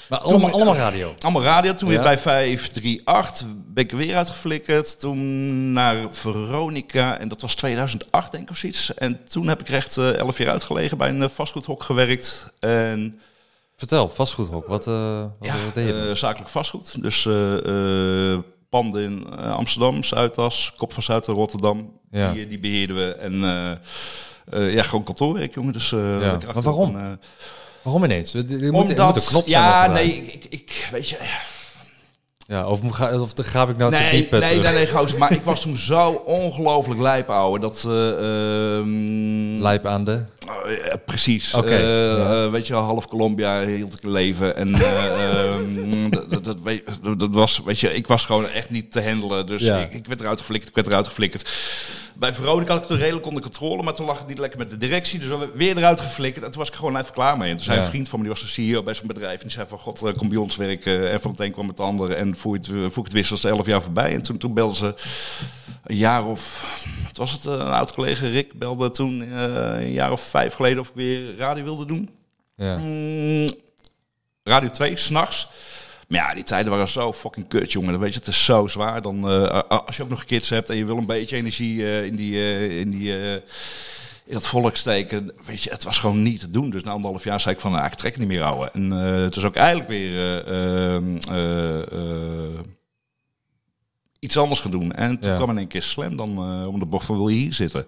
maar 0.10 0.20
allemaal, 0.20 0.42
toen- 0.50 0.52
allemaal 0.52 0.76
radio. 0.76 1.16
allemaal 1.20 1.42
radio. 1.44 1.74
Toen 1.74 1.90
Ja. 1.90 1.96
weer 1.96 2.04
bij 2.04 2.20
538 2.20 3.46
ben 3.74 3.84
ik 3.84 3.92
er 3.92 3.98
weer 3.98 4.16
uitgeflikkerd. 4.16 5.00
Toen 5.00 5.74
naar 5.74 5.96
Veronica. 6.12 7.18
En 7.18 7.28
dat 7.28 7.42
was 7.42 7.56
2008 7.56 8.32
denk 8.32 8.44
ik 8.44 8.50
of 8.50 8.58
zoiets. 8.58 8.94
En 8.94 9.24
toen 9.24 9.48
heb 9.48 9.60
ik 9.60 9.68
recht 9.68 9.98
eh 9.98 10.18
11 10.18 10.38
jaar 10.38 10.50
uitgelegen. 10.50 10.98
Bij 10.98 11.10
een 11.10 11.24
eh, 11.24 11.30
vastgoedhok 11.30 11.84
gewerkt. 11.84 12.54
En 12.60 13.20
Vertel, 13.76 14.10
vastgoedhok. 14.10 14.68
Wat, 14.68 14.88
eh 14.88 15.22
wat, 15.22 15.48
ja, 15.48 15.56
wat 15.66 15.74
deed 15.74 15.88
je? 15.88 16.16
zakelijk 16.16 16.50
vastgoed. 16.50 17.02
Dus 17.02 17.24
panden 18.70 19.04
in 19.04 19.28
eh, 19.40 19.52
Amsterdam, 19.56 20.04
Zuidas, 20.04 20.74
Kop 20.78 20.94
van 20.94 21.04
Zuid 21.04 21.28
en 21.28 21.34
Rotterdam. 21.34 21.92
Ja. 22.12 22.32
Die, 22.32 22.48
die 22.48 22.60
beheerden 22.60 22.96
we. 22.96 23.12
En 23.14 23.44
eh, 23.44 23.72
eh, 24.68 24.74
ja, 24.74 24.84
gewoon 24.84 25.04
kantoorwerk, 25.04 25.54
jongen. 25.54 25.74
Dus, 25.74 25.92
eh, 25.92 26.00
lekker 26.20 26.54
Maar 26.54 26.64
waarom? 26.64 26.96
eh, 26.98 27.04
Waarom 27.82 28.04
ineens? 28.04 28.34
Er, 28.34 28.40
er 28.40 28.46
moet, 28.52 28.62
er 28.62 28.72
moet 28.72 28.90
omdat, 28.90 29.16
een 29.16 29.24
knop 29.24 29.48
zijn. 29.48 29.64
ja, 29.64 29.88
nee, 29.88 30.08
ik, 30.16 30.46
ik, 30.50 30.88
weet 30.92 31.10
je, 31.10 31.18
Ja, 32.48 32.68
of, 32.68 32.80
ga, 32.92 33.20
of 33.20 33.32
graaf 33.36 33.70
ik 33.70 33.78
nou 33.78 33.92
te 33.96 33.98
nee, 34.02 34.12
diep 34.12 34.34
eh, 34.34 34.40
nee, 34.40 34.50
terug? 34.50 34.64
nee, 34.64 34.74
nee, 34.74 34.88
gozer, 34.88 35.18
maar 35.18 35.32
ik 35.34 35.42
was 35.42 35.62
toen 35.62 35.78
zo 35.92 36.10
ongelooflijk 36.26 37.00
lijp, 37.00 37.30
ouwe. 37.30 37.60
Dat, 37.60 37.84
eh, 37.88 38.10
ehm, 38.78 39.62
Lijp 39.62 39.86
aan 39.86 40.04
de... 40.04 40.22
Oh, 40.50 40.72
ja, 40.86 40.96
precies. 41.06 41.54
Eh, 41.54 41.70
ja. 42.18 42.44
eh, 42.46 42.52
weet 42.52 42.68
je, 42.68 42.74
half 42.74 43.08
Colombia 43.08 43.66
hield 43.66 43.94
ik 43.94 44.04
leven. 44.04 44.56
En 44.56 44.74
eh, 44.74 45.54
ehm, 45.56 46.00
dat, 46.56 46.62
weet- 46.62 47.20
dat- 47.20 47.34
was, 47.34 47.62
weet 47.66 47.80
je, 47.80 47.96
ik 47.96 48.08
was 48.08 48.26
gewoon 48.26 48.46
echt 48.48 48.70
niet 48.70 48.92
te 48.92 49.04
handelen. 49.04 49.46
Dus 49.48 49.62
Ja. 49.62 49.78
ik, 49.78 49.94
ik 49.94 50.06
werd 50.06 50.22
eruit 50.22 50.40
geflikkerd, 50.40 50.70
ik 50.70 50.76
werd 50.76 50.88
eruit 50.88 51.08
geflikkerd. 51.08 51.50
Bij 52.16 52.34
Veronica 52.34 52.74
had 52.74 52.84
ik 52.84 52.90
het 52.90 53.00
redelijk 53.00 53.26
onder 53.26 53.42
controle, 53.42 53.84
maar 53.84 53.94
toen 53.94 54.06
lag 54.06 54.18
het 54.18 54.28
niet 54.28 54.38
lekker 54.40 54.60
met 54.60 54.70
de 54.70 54.78
directie. 54.78 55.20
Dus 55.20 55.28
we 55.28 55.50
weer 55.54 55.78
eruit 55.78 56.02
geflikkerd. 56.02 56.46
En 56.46 56.52
toen 56.52 56.60
was 56.60 56.70
ik 56.70 56.76
gewoon 56.76 56.98
even 56.98 57.14
klaar 57.14 57.38
mee. 57.38 57.50
En 57.50 57.56
toen 57.56 57.66
zei 57.66 57.78
Ja. 57.78 57.84
een 57.84 57.90
vriend 57.90 58.10
van 58.10 58.20
me, 58.20 58.26
die 58.26 58.34
was 58.34 58.44
de 58.44 58.50
CEO 58.52 58.84
bij 58.84 58.94
zo'n 58.94 59.08
bedrijf. 59.08 59.36
En 59.36 59.42
die 59.48 59.52
zei 59.52 59.68
van, 59.70 59.78
god, 59.78 60.02
eh, 60.04 60.14
kom 60.14 60.30
bij 60.30 60.38
ons 60.38 60.56
werken. 60.56 61.12
En 61.12 61.22
van 61.22 61.32
het 61.32 61.40
een 61.40 61.52
kwam 61.52 61.68
het 61.68 61.80
ander. 61.80 62.12
En 62.12 62.36
voor 62.36 62.58
je 62.62 62.74
het, 62.74 62.96
ik 62.98 63.04
het 63.04 63.14
wist 63.14 63.30
was 63.30 63.44
het 63.44 63.52
elf 63.52 63.66
jaar 63.66 63.82
voorbij. 63.82 64.14
En 64.14 64.22
toen, 64.22 64.38
toen 64.38 64.54
belden 64.54 64.76
ze 64.76 64.94
een 65.84 65.96
jaar 65.96 66.26
of... 66.26 66.64
Wat 67.08 67.18
was 67.18 67.32
het? 67.32 67.46
eh, 67.46 67.52
Een 67.54 67.60
oud 67.62 67.94
collega 67.94 68.28
Rick 68.28 68.54
belde 68.54 68.90
toen 68.90 69.22
eh, 69.22 69.54
een 69.82 69.92
jaar 69.92 70.12
of 70.12 70.22
vijf 70.22 70.54
geleden 70.54 70.80
of 70.80 70.88
ik 70.88 70.96
weer 70.96 71.36
radio 71.38 71.64
wilde 71.64 71.86
doen. 71.86 72.10
Ja. 72.56 72.78
Mm, 72.78 73.48
radio 74.44 74.70
2, 74.70 74.98
s'nachts. 74.98 75.48
Maar 76.10 76.20
ja, 76.20 76.34
die 76.34 76.44
tijden 76.44 76.72
waren 76.72 76.88
zo 76.88 77.14
fucking 77.14 77.48
kut, 77.48 77.72
jongen. 77.72 77.92
Dan 77.92 78.02
weet 78.02 78.14
je, 78.14 78.20
het 78.20 78.28
is 78.28 78.46
zo 78.46 78.68
zwaar. 78.68 79.02
Dan, 79.02 79.30
eh, 79.30 79.62
als 79.86 79.98
je 79.98 80.04
ook 80.04 80.10
nog 80.10 80.24
kids 80.26 80.50
hebt 80.50 80.70
en 80.70 80.78
je 80.78 80.86
wil 80.86 80.98
een 80.98 81.06
beetje 81.06 81.36
energie 81.36 81.84
eh, 81.86 82.06
in, 82.06 82.16
die, 82.16 82.36
eh, 82.36 82.80
in, 82.80 82.90
die, 82.90 83.12
in 84.26 84.34
dat 84.34 84.48
volk 84.48 84.76
steken. 84.76 85.32
Weet 85.46 85.64
je, 85.64 85.70
het 85.70 85.84
was 85.84 85.98
gewoon 86.00 86.22
niet 86.22 86.40
te 86.40 86.50
doen. 86.50 86.70
Dus 86.70 86.84
na 86.84 86.92
anderhalf 86.92 87.24
jaar 87.24 87.40
zei 87.40 87.56
ik 87.56 87.62
van, 87.62 87.72
nou, 87.72 87.86
ik 87.86 87.94
trek 87.94 88.12
het 88.12 88.20
niet 88.20 88.30
meer 88.30 88.44
houden. 88.44 88.74
En 88.74 88.92
het 89.24 89.36
is 89.36 89.44
ook 89.44 89.56
eigenlijk 89.56 89.90
weer 89.90 90.44
eh, 90.46 90.96
ehm, 90.96 91.18
eh, 91.30 91.82
eh, 91.92 92.60
iets 94.20 94.38
anders 94.38 94.60
gaan 94.60 94.72
doen. 94.72 94.92
En 94.94 95.20
toen 95.20 95.30
Ja. 95.30 95.36
kwam 95.36 95.50
in 95.50 95.58
één 95.58 95.68
keer 95.68 95.84
slam 95.84 96.16
dan 96.16 96.38
om 96.68 96.80
de 96.80 96.86
bocht 96.86 97.06
van, 97.06 97.16
wil 97.18 97.28
je 97.28 97.38
hier 97.38 97.54
zitten? 97.54 97.86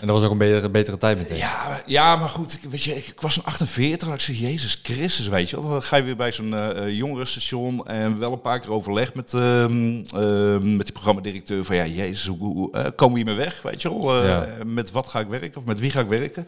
En 0.00 0.06
dat 0.06 0.16
was 0.16 0.24
ook 0.24 0.30
een 0.30 0.38
betere, 0.38 0.70
betere 0.70 0.96
tijd 0.96 1.18
meteen. 1.18 1.36
Ja, 1.36 1.82
ja, 1.86 2.16
maar 2.16 2.28
goed, 2.28 2.52
ik, 2.52 2.70
weet 2.70 2.82
je, 2.82 2.96
ik, 2.96 3.06
ik 3.06 3.20
was 3.20 3.36
een 3.36 3.44
48 3.44 4.08
en 4.08 4.14
ik 4.14 4.20
zei, 4.20 4.38
Jezus 4.38 4.80
Christus, 4.82 5.28
weet 5.28 5.50
je 5.50 5.60
wel. 5.60 5.70
Dan 5.70 5.82
ga 5.82 5.96
je 5.96 6.02
weer 6.02 6.16
bij 6.16 6.32
zo'n 6.32 6.54
eh, 6.54 6.96
jongerenstation 6.96 7.86
en 7.86 8.18
wel 8.18 8.32
een 8.32 8.40
paar 8.40 8.60
keer 8.60 8.72
overleg 8.72 9.14
met, 9.14 9.34
ehm, 9.34 10.02
ehm, 10.14 10.76
met 10.76 10.86
die 10.86 10.94
programmadirecteur 10.94 11.64
van, 11.64 11.76
ja, 11.76 11.86
Jezus, 11.86 12.26
hoe, 12.26 12.38
hoe 12.38 12.72
eh, 12.72 12.84
komen 12.96 13.18
we 13.18 13.24
hiermee 13.24 13.44
weg, 13.44 13.62
weet 13.62 13.82
je 13.82 13.88
wel. 13.88 14.24
Ja. 14.24 14.48
Met 14.66 14.90
wat 14.90 15.08
ga 15.08 15.20
ik 15.20 15.28
werken 15.28 15.56
of 15.56 15.64
met 15.64 15.80
wie 15.80 15.90
ga 15.90 16.00
ik 16.00 16.08
werken? 16.08 16.46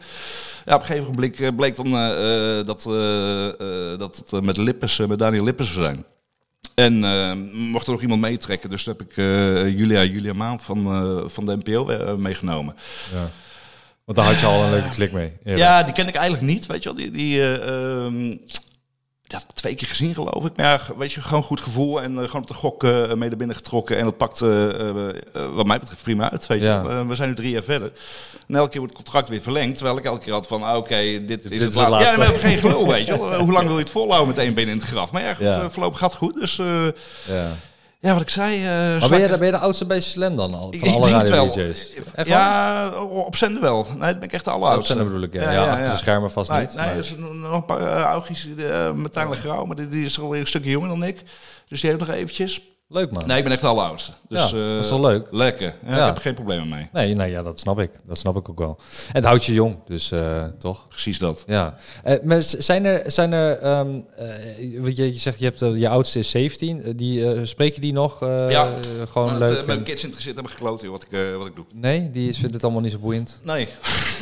Ja, 0.65 0.75
op 0.75 0.79
een 0.81 0.87
gegeven 0.87 1.11
moment 1.11 1.35
bleek, 1.35 1.55
bleek 1.55 1.75
dan 1.75 1.91
dat, 2.65 2.83
dat 3.99 4.15
het 4.15 4.43
met 4.43 4.57
Lippes, 4.57 4.99
eh, 4.99 5.07
met 5.07 5.19
Daniel 5.19 5.43
Lippes 5.43 5.73
zou 5.73 5.85
zijn. 5.85 6.05
En 6.79 7.03
eh, 7.03 7.31
mocht 7.53 7.85
er 7.85 7.91
nog 7.91 8.01
iemand 8.01 8.21
meetrekken, 8.21 8.69
dus 8.69 8.85
heb 8.85 9.01
ik 9.01 9.17
eh, 9.17 9.67
Julia, 9.67 10.03
Julia 10.03 10.33
Maan 10.33 10.59
van, 10.59 10.85
eh, 10.85 11.29
van 11.29 11.45
de 11.45 11.57
NPO 11.63 11.85
meegenomen. 12.17 12.75
Ja. 13.13 13.29
Want 14.05 14.17
daar 14.17 14.27
had 14.27 14.39
je 14.39 14.45
al 14.45 14.63
een 14.63 14.69
leuke 14.69 14.89
klik 14.89 15.11
mee. 15.11 15.33
Ja, 15.43 15.83
die 15.83 15.93
ken 15.93 16.07
ik 16.07 16.15
eigenlijk 16.15 16.45
niet, 16.47 16.65
weet 16.65 16.83
je 16.83 16.93
wel. 16.93 16.97
Die, 16.97 17.11
die, 17.11 17.41
ik 19.33 19.51
twee 19.53 19.75
keer 19.75 19.87
gezien, 19.87 20.13
geloof 20.13 20.45
ik. 20.45 20.51
Maar 20.55 20.65
ja, 20.65 20.79
weet 20.97 21.11
je, 21.13 21.21
gewoon 21.21 21.43
goed 21.43 21.61
gevoel 21.61 22.01
en 22.01 22.17
eh, 22.19 22.25
gewoon 22.25 22.41
op 22.41 22.47
de 22.47 22.53
gok 22.53 22.83
eh, 22.83 23.13
mee 23.13 23.29
naar 23.29 23.37
binnen 23.37 23.55
getrokken. 23.55 23.97
En 23.97 24.03
dat 24.03 24.17
pakt, 24.17 24.41
eh, 24.41 24.67
wat 25.53 25.65
mij 25.65 25.79
betreft, 25.79 26.03
prima 26.03 26.31
uit, 26.31 26.47
weet 26.47 26.59
je 26.59 26.65
Ja. 26.65 27.05
we 27.05 27.15
zijn 27.15 27.29
nu 27.29 27.35
drie 27.35 27.51
jaar 27.51 27.63
verder. 27.63 27.91
En 28.47 28.55
elke 28.55 28.69
keer 28.69 28.79
wordt 28.79 28.93
het 28.95 29.03
contract 29.03 29.29
weer 29.29 29.41
verlengd. 29.41 29.75
Terwijl 29.77 29.97
ik 29.97 30.05
elke 30.05 30.23
keer 30.23 30.33
had 30.33 30.47
van, 30.47 30.63
ah, 30.63 30.77
oké, 30.77 31.25
dit, 31.25 31.43
is 31.45 31.51
is 31.51 31.61
het 31.61 31.73
laatste. 31.75 31.89
laatste. 31.91 32.21
Ja, 32.21 32.27
maar 32.29 32.35
geen 32.39 32.57
gelul, 32.57 32.87
weet 32.87 33.07
je 33.07 33.13
Hoe 33.43 33.51
lang 33.51 33.65
wil 33.65 33.75
je 33.75 33.81
het 33.83 33.91
volhouden 33.91 34.27
met 34.27 34.37
één 34.37 34.53
been 34.53 34.67
in 34.67 34.77
het 34.77 34.85
graf? 34.87 35.11
Maar 35.11 35.21
ja, 35.21 35.33
goed, 35.33 35.45
Ja. 35.45 35.69
voorlopig 35.69 35.99
gaat 35.99 36.09
het 36.09 36.19
goed. 36.19 36.33
Dus 36.33 36.55
Ja. 37.27 37.55
Ja, 37.99 38.13
wat 38.13 38.21
ik 38.21 38.29
zei... 38.29 38.55
eh, 38.63 38.99
Maar 38.99 39.09
ben 39.09 39.19
je, 39.19 39.27
de- 39.27 39.37
ben 39.37 39.45
je 39.45 39.51
de 39.51 39.57
oudste 39.59 39.85
bij 39.85 40.01
Slam 40.01 40.35
dan 40.35 40.53
al? 40.53 40.73
Van 40.77 40.87
ik 40.87 40.93
alle 40.95 41.09
radio 41.09 41.31
wel. 41.31 41.51
DJ's? 41.53 41.93
Ja, 42.23 42.91
op 43.03 43.35
zender 43.35 43.61
wel. 43.61 43.87
Nee, 43.89 43.99
dat 43.99 44.19
ben 44.19 44.27
ik 44.27 44.33
echt 44.33 44.43
de 44.45 44.49
Op 44.53 44.55
alleroudste. 44.61 44.93
zender 44.93 45.05
bedoel 45.11 45.21
ik, 45.27 45.33
ja. 45.33 45.51
Ja, 45.51 45.71
achter 45.71 45.91
de 45.91 45.97
schermen 45.97 46.31
vast 46.31 46.51
Nee, 46.51 46.59
niet. 46.59 46.73
nee 46.75 46.85
maar- 46.85 46.95
er 46.97 47.03
zijn 47.03 47.39
nog 47.41 47.51
een 47.53 47.65
paar 47.65 47.81
uh, 47.81 48.01
augjes, 48.01 48.47
uh, 48.57 48.91
Martijn 48.93 49.35
Grauw, 49.35 49.65
maar 49.65 49.75
die, 49.75 49.87
die 49.87 50.05
is 50.05 50.19
alweer 50.19 50.39
een 50.41 50.47
stukje 50.47 50.69
jonger 50.69 50.89
dan 50.89 51.03
ik. 51.03 51.23
Dus 51.67 51.81
die 51.81 51.89
heeft 51.89 52.05
nog 52.07 52.15
eventjes. 52.15 52.61
Leuk 52.91 53.11
man. 53.11 53.27
Nee, 53.27 53.37
ik 53.37 53.43
ben 53.43 53.51
echt 53.53 53.61
de 53.61 53.67
alleroudste. 53.67 54.11
Dus, 54.29 54.49
Ja, 54.51 54.57
eh, 54.57 54.73
dat 54.75 54.83
is 54.83 54.89
wel 54.89 55.01
leuk. 55.01 55.27
Lekker. 55.31 55.73
Ja, 55.87 55.95
Ja. 55.95 56.01
Ik 56.01 56.13
heb 56.13 56.17
geen 56.17 56.33
problemen 56.33 56.69
mee. 56.69 56.89
Nee, 56.93 57.15
nou 57.15 57.29
ja, 57.29 57.43
dat 57.43 57.59
snap 57.59 57.79
ik. 57.79 57.89
Dat 58.07 58.17
snap 58.17 58.35
ik 58.37 58.49
ook 58.49 58.59
wel. 58.59 58.77
En 59.07 59.13
het 59.15 59.25
houdt 59.25 59.45
je 59.45 59.53
jong, 59.53 59.77
dus 59.87 60.11
eh, 60.11 60.43
toch? 60.59 60.87
Precies 60.87 61.19
dat. 61.19 61.43
Ja. 61.47 61.75
Eh, 62.03 62.15
maar 62.23 62.41
zijn 62.41 62.85
er, 62.85 63.11
zijn 63.11 63.31
er 63.33 63.57
ehm, 63.57 63.99
eh, 64.17 64.27
wat 64.81 64.95
je, 64.97 65.05
je 65.13 65.19
zegt, 65.19 65.39
je, 65.39 65.45
hebt, 65.45 65.61
eh, 65.61 65.77
je 65.79 65.89
oudste 65.89 66.19
is 66.19 66.29
17. 66.29 66.83
Eh, 66.83 66.91
die, 66.95 67.31
eh, 67.33 67.39
spreek 67.45 67.73
je 67.75 67.81
die 67.81 67.93
nog? 67.93 68.21
eh, 68.21 68.49
Ja. 68.51 68.65
eh, 68.65 68.71
gewoon 69.11 69.27
Maar 69.29 69.39
leuk. 69.39 69.49
het, 69.49 69.59
uh, 69.59 69.65
mijn 69.65 69.77
en- 69.77 69.83
kids 69.83 70.03
interesseert 70.03 70.35
hebben 70.35 70.53
gekloot 70.53 70.81
joh, 70.81 70.91
wat 70.91 71.03
ik, 71.03 71.11
uh, 71.17 71.37
wat 71.37 71.47
ik 71.47 71.55
doe. 71.55 71.65
Nee, 71.73 72.11
die 72.11 72.29
is, 72.29 72.37
vindt 72.37 72.53
het 72.53 72.63
allemaal 72.63 72.81
niet 72.81 72.91
zo 72.91 72.97
boeiend. 72.99 73.39
Nee. 73.43 73.67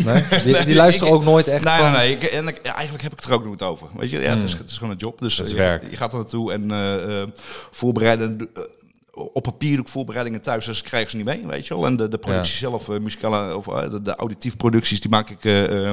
Nee? 0.05 0.23
Die, 0.43 0.53
Nee, 0.53 0.65
die 0.65 0.75
luisteren 0.75 1.13
ik- 1.13 1.19
ook 1.19 1.23
nooit 1.25 1.47
echt 1.47 1.63
Nee, 1.65 1.77
van... 1.77 1.91
nee, 1.91 1.99
nee. 2.01 2.11
Ik, 2.15 2.23
en 2.23 2.47
ik, 2.47 2.59
ja, 2.63 2.73
eigenlijk 2.73 3.03
heb 3.03 3.11
ik 3.11 3.19
het 3.19 3.27
er 3.27 3.33
ook 3.35 3.45
nooit 3.45 3.63
over. 3.63 3.87
Weet 3.97 4.09
je, 4.09 4.19
ja, 4.19 4.33
het, 4.33 4.43
is, 4.43 4.51
Hmm. 4.51 4.61
het 4.61 4.69
is 4.69 4.77
gewoon 4.77 4.91
een 4.91 4.97
job. 4.99 5.19
Dus 5.19 5.35
Dat 5.35 5.45
is 5.45 5.51
je, 5.51 5.57
werk. 5.57 5.89
je 5.89 5.95
gaat 5.95 6.11
er 6.11 6.17
naartoe 6.17 6.51
en 6.53 6.71
eh, 6.71 7.21
eh, 7.21 7.27
voorbereiden. 7.71 8.49
Op 9.17 9.43
papier 9.43 9.79
ik 9.79 9.87
voorbereidingen 9.87 10.41
thuis, 10.41 10.65
dus 10.65 10.81
krijgen 10.81 11.09
ze 11.09 11.17
niet 11.17 11.25
mee, 11.25 11.47
weet 11.47 11.67
je 11.67 11.73
wel. 11.73 11.85
En 11.85 11.95
de, 11.95 12.07
de 12.07 12.17
productie 12.17 12.57
zelf, 12.57 12.89
eh, 12.89 12.99
muzikale 12.99 13.57
of 13.57 13.67
eh, 13.67 13.89
de, 13.89 14.01
de 14.01 14.15
auditieve 14.15 14.57
producties, 14.57 15.01
die 15.01 15.09
maak 15.09 15.29
ik 15.29 15.45
eh, 15.45 15.91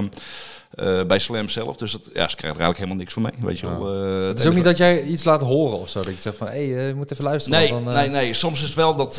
bij 1.06 1.18
Slam 1.18 1.48
zelf. 1.48 1.76
Dus 1.76 1.92
dat, 1.92 2.02
ja, 2.02 2.28
ze 2.28 2.36
krijgen 2.36 2.60
er 2.60 2.64
eigenlijk 2.64 2.76
helemaal 2.76 2.96
niks 2.96 3.12
van 3.12 3.22
mee, 3.22 3.32
weet 3.40 3.58
je 3.58 3.68
wel. 3.68 3.94
Het 4.28 4.38
is 4.38 4.46
ook 4.46 4.54
niet 4.54 4.64
dat 4.64 4.76
jij 4.76 5.02
iets 5.02 5.24
laat 5.24 5.40
horen 5.40 5.78
of 5.78 5.88
zo. 5.88 6.02
Dat 6.02 6.14
je 6.14 6.20
zegt 6.20 6.36
van, 6.36 6.46
hé, 6.46 6.72
hey, 6.72 6.86
je 6.86 6.94
moet 6.94 7.12
even 7.12 7.24
luisteren. 7.24 7.58
Nee, 7.58 7.68
dan, 7.68 7.84
nee, 7.84 8.08
nee. 8.08 8.34
Soms 8.34 8.60
is 8.60 8.66
het 8.66 8.74
wel 8.74 8.96
dat. 8.96 9.16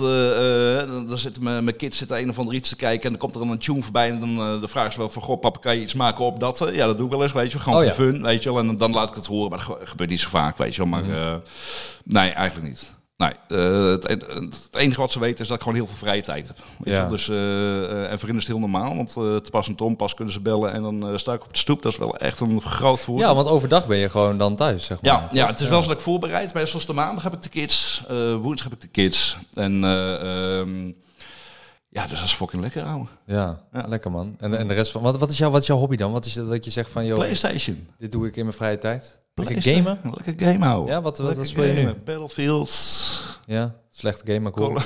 dan 1.08 1.18
zitten 1.18 1.44
mijn, 1.44 1.64
mijn 1.64 1.76
kids 1.76 1.98
zitten 1.98 2.18
een 2.18 2.30
of 2.30 2.40
ander 2.40 2.54
iets 2.54 2.70
te 2.70 2.76
kijken. 2.76 3.04
En 3.04 3.10
dan 3.10 3.20
komt 3.20 3.34
er 3.34 3.40
dan 3.40 3.50
een 3.50 3.58
tune 3.58 3.82
voorbij. 3.82 4.10
En 4.10 4.20
dan 4.20 4.62
de 4.62 4.68
vraag 4.68 4.88
is 4.88 4.96
wel 4.96 5.10
van: 5.10 5.22
Goh, 5.22 5.40
papa, 5.40 5.60
kan 5.60 5.76
je 5.76 5.82
iets 5.82 5.94
maken 5.94 6.26
op 6.26 6.40
dat? 6.40 6.70
Ja, 6.72 6.86
dat 6.86 6.98
doe 6.98 7.06
ik 7.06 7.12
wel 7.12 7.22
eens, 7.22 7.34
weet 7.34 7.52
je. 7.52 7.58
wel. 7.58 7.64
Gewoon 7.64 7.80
Oh, 7.80 7.86
voor 7.86 8.06
fun, 8.06 8.22
weet 8.22 8.44
je 8.44 8.54
wel. 8.54 8.60
En 8.60 8.78
dan 8.78 8.92
laat 8.92 9.10
ik 9.10 9.16
het 9.16 9.26
horen. 9.26 9.50
Maar 9.50 9.66
dat 9.68 9.78
gebeurt 9.84 10.10
niet 10.10 10.20
zo 10.20 10.30
vaak, 10.30 10.58
weet 10.58 10.76
je 10.76 10.82
wel. 10.82 10.92
Maar 10.92 11.04
nee, 12.04 12.30
eigenlijk 12.30 12.68
niet. 12.68 12.95
Nee, 13.18 13.32
eh, 13.48 13.90
het, 13.90 14.04
het 14.04 14.70
enige 14.72 15.00
wat 15.00 15.12
ze 15.12 15.20
weten 15.20 15.40
is 15.40 15.48
dat 15.48 15.58
ik 15.58 15.64
gewoon 15.64 15.78
heel 15.78 15.88
veel 15.88 15.98
vrije 15.98 16.22
tijd 16.22 16.48
heb. 16.48 16.58
Ja. 16.84 17.08
Dus, 17.08 17.30
eh, 17.30 18.12
en 18.12 18.20
voor 18.20 18.28
hen 18.28 18.38
is 18.38 18.44
het 18.44 18.52
heel 18.52 18.60
normaal, 18.60 18.96
want 18.96 19.10
eh, 19.18 19.36
te 19.36 19.50
pas 19.52 19.68
en 19.68 19.76
tom 19.76 19.96
pas 19.96 20.14
kunnen 20.14 20.34
ze 20.34 20.40
bellen 20.42 20.74
en 20.74 20.82
dan 20.82 21.20
sta 21.20 21.34
ik 21.34 21.44
op 21.44 21.54
de 21.54 21.60
stoep. 21.60 21.82
Dat 21.82 21.92
is 21.92 21.98
wel 21.98 22.18
echt 22.18 22.40
een 22.40 22.62
groot 22.62 23.00
voordeel. 23.00 23.28
Ja, 23.28 23.36
want 23.36 23.48
overdag 23.48 23.88
ben 23.88 23.98
je 23.98 24.10
gewoon 24.10 24.38
dan 24.38 24.56
thuis, 24.56 24.86
zeg 24.86 25.02
maar. 25.02 25.12
Ja, 25.12 25.28
ja, 25.32 25.48
het 25.48 25.60
is 25.60 25.70
wel 25.70 25.82
zo 25.82 25.88
dat 25.88 25.98
ik 25.98 26.04
voorbereid. 26.04 26.54
Maar 26.54 26.68
zoals 26.68 26.86
de 26.86 26.94
maandag 26.94 27.24
heb 27.24 27.34
ik 27.34 27.42
de 27.42 27.50
kids, 27.50 28.04
woensdag 28.42 28.64
heb 28.70 28.74
ik 28.74 28.82
de 28.82 28.88
kids. 29.02 29.38
En 29.54 29.84
eh, 29.84 30.60
ehm, 30.60 30.86
ja, 31.90 32.02
dus 32.08 32.18
dat 32.20 32.28
is 32.28 32.34
fucking 32.34 32.62
lekker, 32.62 32.84
ouwe. 32.84 33.06
Ja, 33.26 33.62
Ja. 33.74 33.84
lekker 33.88 34.12
man. 34.12 34.36
En, 34.38 34.58
en 34.58 34.68
de 34.68 34.74
rest 34.74 34.92
van... 34.92 35.02
Wat, 35.02 35.18
wat, 35.18 35.32
is 35.32 35.38
jouw, 35.38 35.50
wat 35.50 35.62
is 35.62 35.68
jouw 35.68 35.78
hobby 35.78 35.96
dan? 35.96 36.12
Wat 36.12 36.26
is 36.26 36.34
dat 36.34 36.66
je 36.66 36.72
zegt 36.72 36.92
van... 36.92 37.06
Joh, 37.06 37.18
Playstation. 37.18 37.88
dit 37.98 38.12
doe 38.12 38.28
ik 38.28 38.36
in 38.36 38.44
mijn 38.46 38.58
vrije 38.58 38.78
tijd? 38.78 39.24
Lekker 39.36 39.62
gamen? 39.62 40.00
Lekker 40.04 40.48
game 40.48 40.66
houden. 40.66 40.94
Ja, 40.96 41.02
wat, 41.02 41.18
wat, 41.18 41.38
wat 41.38 41.48
speel 41.48 41.64
je 41.64 41.74
nu? 41.74 41.80
gamen. 41.80 42.02
Battlefield. 42.06 42.72
Ja, 43.46 43.76
slechte 43.92 44.26
game, 44.26 44.40
maar 44.40 44.52
cool. 44.52 44.78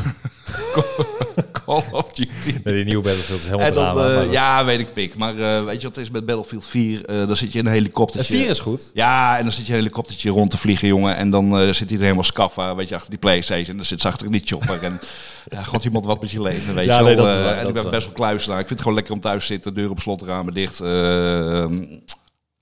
Call, 1.65 1.84
of 1.91 2.13
Duty. 2.13 2.60
Nee, 2.63 2.74
die 2.74 2.86
nieuwe 2.86 3.03
Battlefield 3.03 3.39
is 3.39 3.46
helemaal 3.46 3.68
En 3.68 3.74
dan, 3.74 3.94
drama, 3.94 4.22
eh, 4.22 4.32
ja, 4.32 4.65
weet 4.65 4.79
ik 4.79 4.94
pik. 4.94 5.15
Maar 5.15 5.39
eh, 5.39 5.63
weet 5.63 5.82
je 5.82 5.88
wat 5.88 5.96
het 5.96 6.06
is 6.06 6.12
met 6.12 6.25
Battlefield 6.25 6.65
4? 6.65 7.06
Eh 7.06 7.27
dan 7.27 7.38
zit 7.38 7.51
je 7.51 7.60
in 7.60 7.65
een 7.65 7.72
Het 7.72 7.82
helikoptertje. 7.82 8.38
4 8.38 8.50
is 8.50 8.60
goed. 8.60 8.91
Ja, 8.94 9.38
en 9.38 9.44
dan 9.44 9.51
zit 9.51 9.65
je 9.65 9.72
een 9.72 9.77
helikoptertje 9.79 10.29
rond 10.29 10.50
te 10.51 10.58
vliegen, 10.58 10.88
jongen. 10.88 11.15
En 11.15 11.29
dan 11.29 11.74
zit 11.74 11.88
hij 11.89 11.98
er 11.98 12.03
helemaal 12.03 12.24
scaffa, 12.24 12.75
weet 12.75 12.89
je, 12.89 12.96
achter 12.96 13.10
die 13.10 13.20
Playstation. 13.20 13.68
En 13.70 13.75
dan 13.75 13.86
zit 13.86 14.01
ze 14.01 14.08
achter 14.08 14.32
die 14.32 14.41
chopper. 14.46 14.84
En 14.84 15.00
ja, 15.56 15.63
god 15.63 15.84
iemand 15.84 16.06
wat 16.06 16.22
met 16.22 16.32
je 16.32 16.41
leven, 16.41 16.75
weet 16.75 16.86
Ja, 16.86 16.98
je 16.98 17.03
nee, 17.03 17.15
wel. 17.15 17.25
dat 17.25 17.34
is 17.36 17.41
waar, 17.41 17.58
en 17.58 17.68
ik 17.68 17.74
ben 17.74 17.89
best 17.89 18.06
wel 18.06 18.13
kluisenaar. 18.15 18.60
Ik 18.60 18.68
vind 18.68 18.79
het 18.79 18.82
gewoon 18.82 18.96
lekker 18.98 19.13
om 19.13 19.20
thuis 19.20 19.46
te 19.48 19.53
zitten, 19.53 19.74
deur 19.74 19.89
op 19.89 20.00
slot, 20.00 20.22
ramen 20.22 20.53
dicht. 20.53 20.79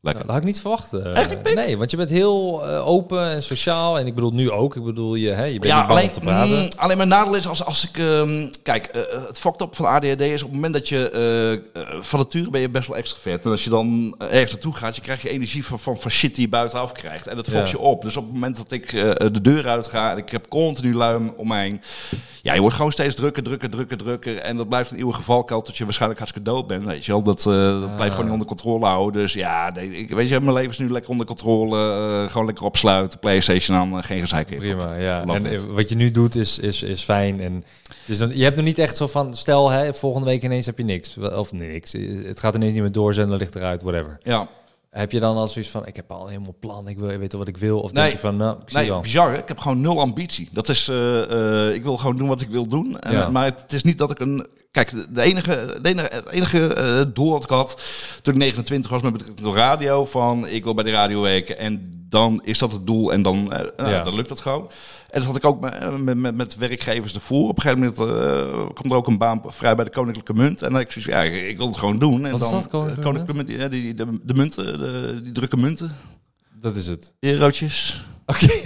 Dat 0.02 0.16
had 0.28 0.36
ik 0.38 0.44
niet 0.44 0.62
verwacht. 0.62 0.94
eh. 0.94 1.54
Nee, 1.56 1.78
want 1.78 1.92
je 1.92 1.98
bent 1.98 2.10
heel 2.10 2.68
eh, 2.68 2.88
open 2.88 3.30
en 3.30 3.44
sociaal. 3.44 4.00
En 4.00 4.06
ik 4.08 4.16
bedoel 4.16 4.32
nu 4.34 4.52
ook. 4.52 4.76
Ik 4.76 4.84
bedoel, 4.84 5.16
je, 5.16 5.30
hè, 5.30 5.44
je 5.46 5.60
bent 5.60 5.66
Ja, 5.66 5.78
niet 5.78 5.88
bang 5.88 6.00
alleen, 6.00 6.08
om 6.08 6.14
te 6.14 6.20
praten. 6.20 6.58
mm, 6.60 6.68
alleen 6.78 6.98
mijn 6.98 7.10
nadeel 7.10 7.36
is 7.36 7.48
als, 7.48 7.64
als 7.66 7.88
ik... 7.90 7.98
ehm, 7.98 8.48
kijk, 8.64 8.86
eh, 8.86 9.02
het 9.28 9.40
fucked 9.40 9.62
up 9.62 9.76
van 9.76 9.86
ADHD 9.86 10.22
is 10.22 10.42
op 10.42 10.48
het 10.48 10.56
moment 10.56 10.74
dat 10.74 10.90
je... 10.90 11.62
van 12.02 12.20
nature 12.20 12.50
ben 12.50 12.62
je 12.62 12.70
best 12.70 12.88
wel 12.88 12.98
extravert. 12.98 13.46
En 13.46 13.52
als 13.52 13.64
je 13.64 13.70
dan 13.70 14.16
ergens 14.18 14.52
naartoe 14.52 14.74
gaat, 14.76 14.96
je 14.96 15.02
krijgt 15.02 15.22
je 15.22 15.30
energie 15.30 15.66
van, 15.66 15.80
van, 15.80 15.98
van 15.98 16.12
shit 16.12 16.36
die 16.36 16.44
je 16.44 16.50
buitenaf 16.50 16.92
krijgt. 16.92 17.28
En 17.28 17.36
dat 17.36 17.50
fokt 17.50 17.66
Ja. 17.70 17.72
je 17.72 17.80
op. 17.80 18.02
Dus 18.02 18.18
op 18.18 18.24
het 18.24 18.34
moment 18.34 18.58
dat 18.58 18.72
ik 18.72 18.92
de 19.18 19.42
deur 19.42 19.68
uit 19.68 19.88
ga 19.88 20.12
en 20.12 20.18
ik 20.18 20.30
heb 20.30 20.48
continu 20.48 20.94
luim 20.96 21.34
om 21.38 21.48
mij 21.48 21.64
heen... 21.64 21.82
Ja, 22.42 22.54
je 22.54 22.60
wordt 22.62 22.76
gewoon 22.76 22.92
steeds 22.92 23.16
drukker, 23.16 23.44
drukker, 23.44 23.70
drukker, 23.70 23.98
drukker. 23.98 24.38
En 24.38 24.58
dat 24.58 24.70
blijft 24.70 24.92
een 24.92 24.98
eeuwige 24.98 25.22
valkuil 25.22 25.62
tot 25.62 25.78
je 25.78 25.84
waarschijnlijk 25.84 26.20
hartstikke 26.20 26.50
dood 26.50 26.68
bent. 26.68 26.84
Weet 26.84 27.06
je 27.06 27.12
wel, 27.12 27.22
dat, 27.24 27.42
dat 27.44 27.80
blijft 27.96 28.10
gewoon 28.10 28.24
niet 28.24 28.32
onder 28.34 28.48
controle 28.48 28.86
houden. 28.86 29.22
Dus 29.22 29.34
ja, 29.34 29.72
nee, 29.76 29.87
ik, 29.94 30.10
weet 30.10 30.30
je, 30.30 30.40
mijn 30.40 30.54
leven 30.54 30.72
is 30.72 30.78
nu 30.78 30.90
lekker 30.90 31.10
onder 31.12 31.26
controle. 31.26 31.78
eh, 31.78 32.32
gewoon 32.32 32.46
lekker 32.46 32.66
opsluiten, 32.66 33.20
Playstation 33.20 33.78
aan, 33.78 33.98
eh, 33.98 34.04
geen 34.04 34.20
gezeik 34.20 34.50
meer. 34.50 34.60
Prima, 34.60 34.96
ja. 34.96 35.24
Love 35.26 35.38
En 35.38 35.46
it. 35.46 35.64
eh, 35.66 35.70
wat 35.74 35.90
je 35.90 35.96
nu 35.96 36.12
doet 36.12 36.36
is, 36.36 36.60
is, 36.60 36.84
is 36.84 37.02
fijn. 37.04 37.40
En 37.40 37.64
dus 38.06 38.18
dan, 38.18 38.32
je 38.38 38.44
hebt 38.44 38.56
nog 38.56 38.66
niet 38.66 38.80
echt 38.80 38.98
zo 38.98 39.08
van, 39.08 39.34
stel 39.36 39.70
hè, 39.70 39.94
volgende 39.94 40.28
week 40.28 40.44
ineens 40.44 40.66
heb 40.66 40.78
je 40.78 40.84
niks. 40.84 41.18
Of 41.18 41.52
nee, 41.52 41.72
niks. 41.72 41.92
Het 42.28 42.40
gaat 42.40 42.56
ineens 42.56 42.74
niet 42.74 42.82
meer 42.82 42.92
doorzenden, 42.92 43.38
ligt 43.38 43.56
eruit, 43.56 43.82
whatever. 43.82 44.18
Ja. 44.24 44.48
Heb 44.90 45.12
je 45.12 45.20
dan 45.20 45.38
al 45.38 45.48
zoiets 45.48 45.72
van, 45.72 45.86
ik 45.88 45.96
heb 45.96 46.12
al 46.12 46.28
helemaal 46.28 46.56
plan, 46.60 46.88
ik 46.88 46.98
wil 46.98 47.18
weten 47.18 47.40
wat 47.40 47.48
ik 47.48 47.58
wil? 47.58 47.80
Of 47.80 47.92
Nee. 47.94 48.04
denk 48.04 48.14
je 48.16 48.20
van, 48.28 48.38
nou, 48.38 48.56
ik 48.62 48.70
zie 48.70 48.78
Nee, 48.80 48.90
wel. 48.90 49.02
bizar. 49.02 49.32
hè? 49.32 49.38
Ik 49.38 49.48
heb 49.48 49.60
gewoon 49.60 49.82
nul 49.82 50.00
ambitie. 50.00 50.50
Dat 50.52 50.70
is, 50.70 50.90
ik 51.74 51.84
wil 51.84 51.98
gewoon 51.98 52.16
doen 52.18 52.28
wat 52.28 52.42
ik 52.42 52.50
wil 52.50 52.68
doen. 52.68 53.00
En, 53.00 53.12
Ja. 53.12 53.30
Maar 53.30 53.46
het 53.46 53.74
is 53.74 53.84
niet 53.84 53.98
dat 53.98 54.12
ik 54.12 54.20
een. 54.20 54.48
Kijk, 54.78 54.92
de- 55.16 55.22
enige, 55.22 55.78
de 55.82 55.90
enige, 55.90 56.10
het 56.12 56.28
enige 56.30 56.74
eh, 56.74 57.02
doel 57.14 57.32
dat 57.32 57.44
ik 57.44 57.50
had 57.50 57.82
toen 58.22 58.34
ik 58.34 58.40
29 58.40 58.92
was 58.92 59.02
met 59.02 59.12
betrekking 59.12 59.46
tot 59.46 59.56
radio, 59.56 60.06
van 60.06 60.48
ik 60.48 60.64
wil 60.64 60.74
bij 60.74 60.84
de 60.84 60.92
radio 60.92 61.22
werken. 61.22 61.58
En 61.58 62.06
dan 62.10 62.42
is 62.44 62.58
dat 62.58 62.72
het 62.72 62.88
doel 62.88 63.12
en 63.14 63.22
dan, 63.22 63.54
eh, 63.54 63.66
nou, 63.78 63.90
Ja. 63.90 64.04
dan 64.04 64.16
lukt 64.16 64.30
dat 64.30 64.40
gewoon. 64.40 64.70
En 65.10 65.20
dat 65.20 65.26
had 65.26 65.36
ik 65.36 65.46
ook 65.46 65.60
met, 65.60 66.04
met, 66.04 66.18
met, 66.18 66.36
met 66.36 66.56
werkgevers 66.58 67.14
ervoor. 67.14 67.50
Op 67.50 67.56
een 67.56 67.62
gegeven 67.62 67.94
moment 67.98 68.00
eh, 68.00 68.66
komt 68.74 68.92
er 68.92 68.98
ook 68.98 69.08
een 69.08 69.18
baan 69.18 69.42
vrij 69.46 69.76
bij 69.76 69.86
de 69.86 69.92
Koninklijke 69.92 70.34
Munt. 70.34 70.62
En 70.62 70.72
dan 70.72 70.82
ik 70.82 70.92
zoiets 70.92 71.12
ja, 71.12 71.22
ik, 71.22 71.58
wil 71.58 71.68
het 71.68 71.78
gewoon 71.78 72.00
doen. 72.00 72.26
En 72.26 72.32
Wat 72.32 72.42
is 72.42 72.50
dan, 72.50 72.60
dat, 72.60 72.70
Koninklijke 72.70 73.02
eh, 73.02 73.08
Koninklijke 73.08 73.52
Munt? 73.54 73.62
Ja, 73.62 73.68
die, 73.68 73.94
de, 73.94 74.20
de 74.24 74.34
munten, 74.34 74.66
de, 74.80 75.20
die 75.24 75.32
drukke 75.32 75.58
munten, 75.58 75.96
Dat 76.62 76.76
is 76.76 76.88
het. 76.88 77.14
eurotjes. 77.20 78.06
Oké. 78.26 78.48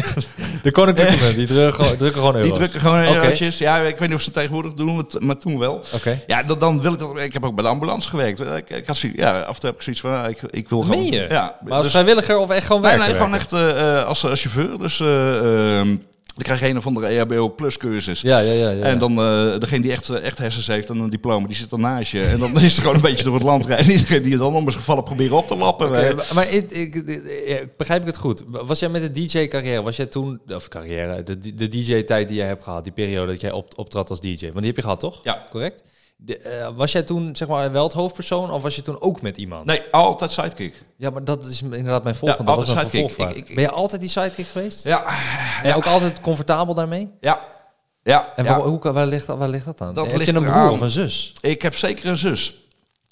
De 0.63 0.71
koninklijke 0.71 1.35
die 1.35 1.47
drukken, 1.47 1.73
gewoon- 1.83 1.97
drukken 1.97 2.19
gewoon 2.19 2.33
Die 2.33 2.43
euro. 2.43 2.55
drukken 2.55 2.79
gewoon 2.79 3.07
Oké. 3.07 3.15
eurotjes. 3.15 3.57
Ja, 3.57 3.77
ik 3.77 3.97
weet 3.97 4.07
niet 4.07 4.13
of 4.17 4.19
ze 4.23 4.25
het 4.29 4.33
tegenwoordig 4.37 4.73
doen, 4.73 5.07
maar, 5.19 5.37
toen 5.37 5.59
wel. 5.59 5.83
Oké. 5.93 6.21
Ja, 6.27 6.43
dan, 6.43 6.59
dan 6.59 6.81
wil 6.81 6.93
ik 6.93 6.99
dat. 6.99 7.17
Ik 7.17 7.33
heb 7.33 7.45
ook 7.45 7.55
bij 7.55 7.63
de 7.63 7.69
ambulance 7.69 8.09
gewerkt. 8.09 8.39
Ik, 8.39 8.69
ik 8.69 8.87
had, 8.87 8.99
ja, 8.99 9.39
af 9.39 9.47
en 9.55 9.59
toe 9.61 9.69
heb 9.69 9.75
ik 9.75 9.81
zoiets 9.81 10.01
van, 10.01 10.25
ik, 10.29 10.41
ik 10.49 10.69
wil 10.69 10.81
gewoon. 10.81 10.99
Meen 10.99 11.11
je? 11.11 11.25
Ja, 11.29 11.55
Maar 11.63 11.73
als 11.73 11.81
dus- 11.83 11.91
vrijwilliger 11.91 12.37
of 12.37 12.49
echt 12.49 12.65
gewoon 12.65 12.81
werken? 12.81 12.99
nee, 12.99 13.13
gewoon 13.13 13.33
echt 13.35 13.53
eh, 13.53 13.97
eh, 13.99 14.05
als, 14.05 14.25
als 14.25 14.41
chauffeur. 14.41 14.77
Dus 14.77 14.99
eh, 14.99 15.79
ehm, 15.79 15.95
dan 16.35 16.43
krijg 16.43 16.59
je 16.59 16.67
een 16.67 16.77
of 16.77 16.85
andere 16.87 17.07
EHBO 17.07 17.49
plus 17.49 17.77
cursus. 17.77 18.21
Ja, 18.21 18.39
ja, 18.39 18.51
ja. 18.51 18.69
ja. 18.69 18.83
En 18.83 18.99
dan 18.99 19.11
eh, 19.19 19.59
degene 19.59 19.81
die 19.81 19.91
echt, 19.91 20.09
eh, 20.09 20.23
echt 20.23 20.37
hersens 20.37 20.67
heeft 20.67 20.89
en 20.89 20.97
een 20.97 21.09
diploma, 21.09 21.47
die 21.47 21.55
zit 21.55 21.69
dan 21.69 21.79
naast 21.81 22.11
je. 22.11 22.21
En 22.21 22.39
dan 22.39 22.55
is 22.59 22.71
het 22.71 22.79
gewoon 22.79 22.95
een 22.95 23.01
beetje 23.01 23.23
door 23.23 23.33
het 23.33 23.43
land 23.43 23.65
rijden. 23.65 23.91
Iedereen 23.91 24.21
die 24.23 24.37
dan 24.37 24.55
om 24.55 24.67
is 24.67 24.75
gevallen 24.75 25.03
proberen 25.03 25.37
op 25.37 25.47
te 25.47 25.55
lappen. 25.55 26.07
Eh, 26.07 26.15
maar- 26.15 26.25
maar 26.33 26.49
ik, 26.49 26.71
ik, 26.71 26.95
ik- 26.95 27.77
begrijp 27.77 28.01
ik 28.01 28.07
het 28.07 28.17
goed? 28.17 28.43
Was 28.47 28.79
jij 28.79 28.89
met 28.89 29.01
de 29.01 29.11
DJ-carrière, 29.25 29.81
was 29.81 29.95
jij 29.95 30.05
toen, 30.05 30.41
of 30.47 30.67
carrière, 30.67 31.23
de, 31.23 31.53
de 31.55 31.67
DJ-tijd 31.67 32.27
die 32.27 32.37
jij 32.37 32.47
hebt 32.47 32.63
gehad, 32.63 32.83
die 32.83 32.93
periode 32.93 33.31
dat 33.31 33.41
jij 33.41 33.51
op, 33.51 33.73
optrad 33.75 34.09
als 34.09 34.19
DJ, 34.19 34.41
want 34.45 34.55
die 34.57 34.65
heb 34.65 34.75
je 34.75 34.81
gehad 34.81 34.99
toch? 34.99 35.19
Ja. 35.23 35.47
Correct? 35.51 35.83
De, 36.23 36.37
eh, 36.37 36.69
was 36.75 36.91
jij 36.91 37.03
toen 37.03 37.35
zeg 37.35 37.47
maar 37.47 37.71
wel 37.71 37.83
het 37.83 37.93
hoofdpersoon 37.93 38.51
of 38.51 38.61
was 38.63 38.75
je 38.75 38.81
toen 38.81 39.01
ook 39.01 39.21
met 39.21 39.37
iemand? 39.37 39.65
Nee, 39.65 39.81
altijd 39.91 40.31
sidekick. 40.31 40.83
Ja, 40.97 41.09
maar 41.09 41.23
dat 41.23 41.45
is 41.45 41.61
inderdaad 41.61 42.03
mijn 42.03 42.15
volgende. 42.15 42.51
Ja, 42.51 42.57
altijd 42.57 42.67
sidekick. 42.77 42.89
vervolgvraag. 42.91 43.29
Ik- 43.29 43.49
ik- 43.49 43.55
ben 43.55 43.63
je 43.63 43.71
altijd 43.71 44.01
die 44.01 44.09
sidekick 44.09 44.45
geweest? 44.47 44.83
Ja, 44.83 45.05
En 45.63 45.73
ook 45.75 45.85
altijd 45.85 46.21
comfortabel 46.21 46.73
daarmee? 46.73 47.11
ja, 47.21 47.39
ja. 48.03 48.33
En 48.35 48.43
ja. 48.43 48.49
waar, 48.57 48.67
hoe, 48.67 48.91
waar, 48.91 49.07
ligt 49.07 49.27
dat, 49.27 49.37
waar 49.37 49.49
ligt 49.49 49.65
dat 49.65 49.81
aan? 49.81 49.93
Dat 49.93 50.05
heb 50.05 50.15
ligt 50.17 50.29
je 50.29 50.35
een 50.37 50.43
broer 50.43 50.55
eraan. 50.55 50.71
of 50.71 50.81
een 50.81 50.89
zus? 50.89 51.33
Ik 51.41 51.61
heb 51.61 51.75
zeker 51.75 52.05
een 52.09 52.17
zus. 52.17 52.53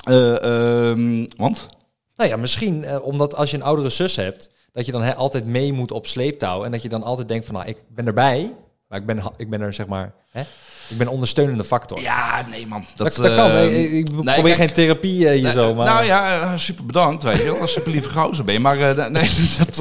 Eh, 0.04 0.44
ehm, 0.44 1.25
want? 1.38 1.68
Nou 2.16 2.30
ja, 2.30 2.38
misschien 2.38 2.84
eh, 2.84 3.06
omdat 3.06 3.36
als 3.36 3.51
je 3.51 3.58
een 3.58 3.63
oudere 3.63 3.89
zus 3.89 4.16
hebt, 4.16 4.51
dat 4.74 4.86
je 4.86 4.92
dan 4.92 5.16
altijd 5.16 5.46
mee 5.46 5.74
moet 5.74 5.92
op 5.92 6.08
sleeptouw. 6.08 6.63
En 6.63 6.72
dat 6.72 6.82
je 6.82 6.89
dan 6.89 7.04
altijd 7.04 7.28
denkt 7.28 7.46
van, 7.46 7.56
nou, 7.56 7.68
ik 7.68 7.78
ben 7.88 8.08
erbij, 8.08 8.54
maar 8.89 9.00
ik 9.00 9.05
ben, 9.05 9.24
ik 9.38 9.50
ben 9.50 9.62
er 9.62 9.74
zeg 9.74 9.88
maar, 9.88 10.12
hè, 10.31 10.41
ik 10.89 10.98
ben 10.98 11.08
ondersteunende 11.08 11.63
factor. 11.63 12.01
Ja, 12.01 12.46
nee 12.50 12.67
man. 12.67 12.86
dat, 12.96 13.15
dat 13.15 13.36
kan. 13.36 13.50
eh, 13.51 13.84
Ik, 13.84 13.91
ik 13.91 14.05
probeer 14.13 14.34
kijk, 14.43 14.55
geen 14.55 14.72
therapie 14.74 15.25
eh, 15.27 15.34
hier 15.34 15.41
nee, 15.43 15.51
zo, 15.51 15.74
maar... 15.74 15.86
Nou 15.86 16.05
ja, 16.05 16.41
eh, 16.41 16.58
super 16.58 16.86
bedankt, 16.86 17.24
weet 17.24 17.38
je 17.38 17.43
wel. 17.43 17.67
Super 17.67 17.91
lieve 17.91 18.10
gozer 18.10 18.46
ben 18.46 18.53
je. 18.53 18.60
Maar 18.60 18.77
nee, 19.12 19.29
dat, 19.58 19.75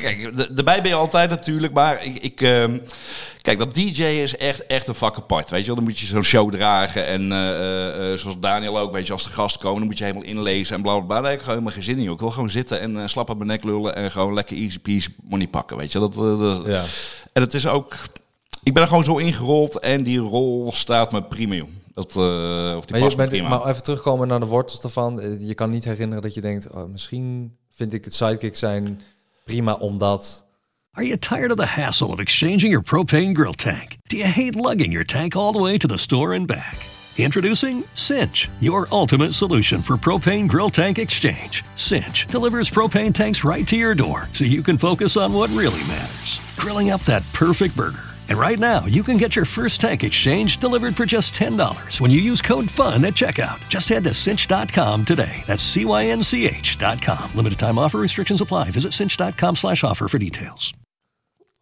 kijk, 0.00 0.30
erbij 0.56 0.82
ben 0.82 0.88
je 0.90 0.94
altijd 0.94 1.30
natuurlijk. 1.30 1.72
Maar 1.72 2.04
ik... 2.04 2.16
ik 2.18 2.40
ehm, 2.40 2.78
Kijk, 3.42 3.58
dat 3.58 3.74
DJ 3.74 4.02
is 4.02 4.36
echt, 4.36 4.66
echt 4.66 4.88
een 4.88 4.94
vak 4.94 5.16
apart, 5.16 5.50
weet 5.50 5.60
je 5.60 5.66
wel. 5.66 5.74
Dan 5.74 5.84
moet 5.84 5.98
je 5.98 6.06
zo'n 6.06 6.22
show 6.22 6.52
dragen 6.52 7.06
en 7.06 7.28
zoals 8.18 8.38
Daniel 8.40 8.78
ook, 8.78 8.92
weet 8.92 9.06
je, 9.06 9.12
als 9.12 9.22
de 9.24 9.30
gast 9.30 9.58
komen, 9.58 9.78
dan 9.78 9.86
moet 9.86 9.98
je 9.98 10.04
helemaal 10.04 10.26
inlezen 10.26 10.76
en 10.76 10.82
bla 10.82 10.92
bla 10.94 11.04
bla. 11.06 11.20
Daar 11.20 11.30
heb 11.30 11.38
ik 11.38 11.44
gewoon 11.44 11.58
helemaal 11.58 11.72
geen 11.74 11.82
zin 11.96 11.98
in. 11.98 12.12
Ik 12.12 12.18
wil 12.20 12.30
gewoon 12.30 12.50
zitten 12.50 12.80
en 12.80 13.08
slap 13.08 13.30
op 13.30 13.36
mijn 13.36 13.48
nek 13.48 13.64
lullen 13.64 13.96
en 13.96 14.10
gewoon 14.10 14.34
lekker 14.34 14.56
easy 14.56 14.78
peasy 14.78 15.08
money 15.28 15.46
pakken, 15.48 15.76
weet 15.76 15.92
je. 15.92 15.98
Dat, 15.98 16.14
dat- 16.14 16.62
Ja. 16.66 16.82
En 17.32 17.42
het 17.42 17.54
is 17.54 17.66
ook, 17.66 17.94
ik 18.62 18.72
ben 18.74 18.82
er 18.82 18.88
gewoon 18.88 19.04
zo 19.04 19.16
ingerold 19.16 19.78
en 19.78 20.02
die 20.02 20.18
rol 20.18 20.72
staat 20.72 21.12
me 21.12 21.22
prima, 21.22 21.54
joh. 21.54 21.68
Dat, 21.94 22.10
eh 22.16 22.74
of 22.76 22.84
die 22.84 23.00
Maar, 23.00 23.10
je 23.10 23.16
bent, 23.16 23.28
prima. 23.28 23.48
maar 23.48 23.66
even 23.66 23.82
terugkomen 23.82 24.28
naar 24.28 24.40
de 24.40 24.46
wortels 24.46 24.82
ervan. 24.82 25.20
Eh, 25.20 25.48
Je 25.48 25.54
kan 25.54 25.70
niet 25.70 25.84
herinneren 25.84 26.22
dat 26.22 26.34
je 26.34 26.40
denkt, 26.40 26.70
oh, 26.70 26.84
misschien 26.90 27.56
vind 27.70 27.92
ik 27.92 28.04
het 28.04 28.14
sidekick 28.14 28.56
zijn 28.56 29.00
prima 29.44 29.72
omdat... 29.74 30.44
Are 30.92 31.06
you 31.06 31.18
tired 31.18 31.50
of 31.50 31.56
the 31.56 31.64
hassle 31.80 32.06
of 32.06 32.18
exchanging 32.18 32.60
your 32.70 32.82
propane 32.82 33.34
grill 33.34 33.52
tank? 33.54 33.96
Do 34.06 34.16
you 34.16 34.28
hate 34.28 34.54
lugging 34.60 34.92
your 34.92 35.04
tank 35.04 35.34
all 35.34 35.52
the 35.52 35.60
way 35.60 35.76
to 35.76 35.88
the 35.88 35.96
store 35.96 36.34
and 36.36 36.46
back? 36.46 36.74
Introducing 37.16 37.84
Cinch, 37.92 38.48
your 38.58 38.86
ultimate 38.90 39.32
solution 39.34 39.82
for 39.82 39.96
propane 39.98 40.46
grill 40.48 40.70
tank 40.70 40.98
exchange. 40.98 41.62
Cinch 41.74 42.26
delivers 42.30 42.70
propane 42.70 43.12
tanks 43.12 43.44
right 43.44 43.66
to 43.68 43.76
your 43.76 43.94
door 43.94 44.28
so 44.32 44.44
you 44.44 44.62
can 44.62 44.78
focus 44.78 45.16
on 45.16 45.32
what 45.32 45.48
really 45.50 45.82
matters 45.86 46.40
grilling 46.58 46.90
up 46.92 47.00
that 47.02 47.22
perfect 47.32 47.76
burger. 47.76 48.09
And 48.30 48.38
right 48.38 48.58
now, 48.58 48.86
you 48.86 49.02
can 49.02 49.16
get 49.16 49.34
your 49.34 49.44
first 49.44 49.80
tank 49.80 50.02
exchange 50.04 50.58
delivered 50.58 50.94
for 50.96 51.04
just 51.04 51.34
$10 51.34 52.00
when 52.00 52.10
you 52.12 52.20
use 52.30 52.40
code 52.40 52.70
FUN 52.70 53.04
at 53.04 53.14
checkout. 53.14 53.58
Just 53.68 53.88
head 53.88 54.04
to 54.04 54.14
cinch.com 54.14 55.04
today. 55.04 55.42
That's 55.46 55.62
C-Y-N-C-H.com. 55.62 57.30
Limited 57.34 57.58
time 57.58 57.78
offer 57.78 57.98
restrictions 57.98 58.40
apply. 58.40 58.70
Visit 58.70 58.92
cinch.com 58.92 59.56
slash 59.56 59.82
offer 59.84 60.08
for 60.08 60.18
details. 60.18 60.72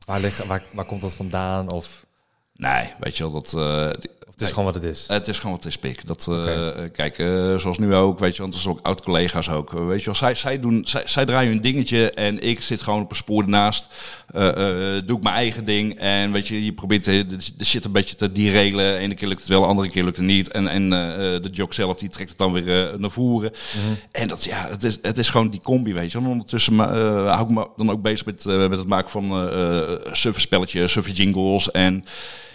Waar, 0.06 0.20
ligt, 0.20 0.46
waar, 0.46 0.62
waar 0.72 0.84
komt 0.84 1.00
dat 1.00 1.14
vandaan? 1.14 1.70
Of, 1.70 2.06
Nee, 2.52 2.92
weet 3.00 3.16
je 3.16 3.22
wel, 3.22 3.32
dat... 3.32 3.54
eh, 3.54 3.90
of 3.90 4.17
Het 4.38 4.46
is 4.46 4.54
gewoon 4.54 4.72
wat 4.72 4.82
het 4.82 4.92
is. 4.92 5.04
Het 5.08 5.28
is 5.28 5.36
gewoon 5.38 5.52
wat 5.52 5.64
het 5.64 5.72
is, 5.72 5.78
pik. 5.78 6.06
Dat, 6.06 6.26
eh, 6.28 6.34
Oké. 6.34 6.50
eh, 6.50 6.90
kijk, 6.92 7.18
eh, 7.18 7.56
zoals 7.56 7.78
nu 7.78 7.94
ook, 7.94 8.18
weet 8.18 8.36
je, 8.36 8.40
want 8.42 8.52
dat 8.52 8.60
is 8.60 8.68
ook 8.68 8.78
oud-collega's 8.82 9.50
ook. 9.50 9.70
weet 9.72 9.98
je 9.98 10.04
wel, 10.04 10.14
zij, 10.14 10.34
zij, 10.34 10.60
doen, 10.60 10.82
zij, 10.86 11.02
zij 11.04 11.24
draaien 11.24 11.50
hun 11.52 11.60
dingetje 11.60 12.10
en 12.10 12.42
ik 12.42 12.62
zit 12.62 12.82
gewoon 12.82 13.02
op 13.02 13.10
een 13.10 13.16
spoor 13.16 13.42
ernaast. 13.42 13.88
Doe 15.06 15.16
ik 15.16 15.22
mijn 15.22 15.34
eigen 15.34 15.64
ding 15.64 15.98
en 15.98 16.32
weet 16.32 16.48
je, 16.48 16.64
je 16.64 16.72
probeert 16.72 17.04
de, 17.04 17.26
de, 17.56 17.64
shit 17.64 17.84
een 17.84 17.92
beetje 17.92 18.14
te 18.14 18.32
derailen. 18.32 18.96
Ene 18.96 19.14
keer 19.14 19.28
lukt 19.28 19.40
het 19.40 19.48
wel, 19.48 19.66
andere 19.66 19.90
keer 19.90 20.04
lukt 20.04 20.16
het 20.16 20.26
niet. 20.26 20.48
En, 20.48 20.68
en 20.68 20.90
de 21.42 21.48
jock 21.52 21.74
zelf, 21.74 21.96
die 21.96 22.08
trekt 22.08 22.28
het 22.28 22.38
dan 22.38 22.52
weer 22.52 22.94
naar 22.96 23.10
voren. 23.10 23.52
En 24.12 24.28
dat, 24.28 24.44
ja, 24.44 24.68
het 24.68 24.84
is, 24.84 24.98
het 25.02 25.18
is 25.18 25.28
gewoon 25.28 25.50
die 25.50 25.60
combi, 25.60 25.94
weet 25.94 26.12
je. 26.12 26.18
En 26.18 26.26
ondertussen 26.26 26.78
hou 27.28 27.42
ik 27.42 27.50
me 27.50 27.66
dan 27.76 27.90
ook 27.90 28.02
bezig 28.02 28.26
met, 28.26 28.44
met 28.44 28.78
het 28.78 28.86
maken 28.86 29.10
van 29.10 29.44
uh, 29.44 30.32
spelletjes, 30.32 30.92
surfer 30.92 31.12
jingles 31.12 31.70
en... 31.70 32.04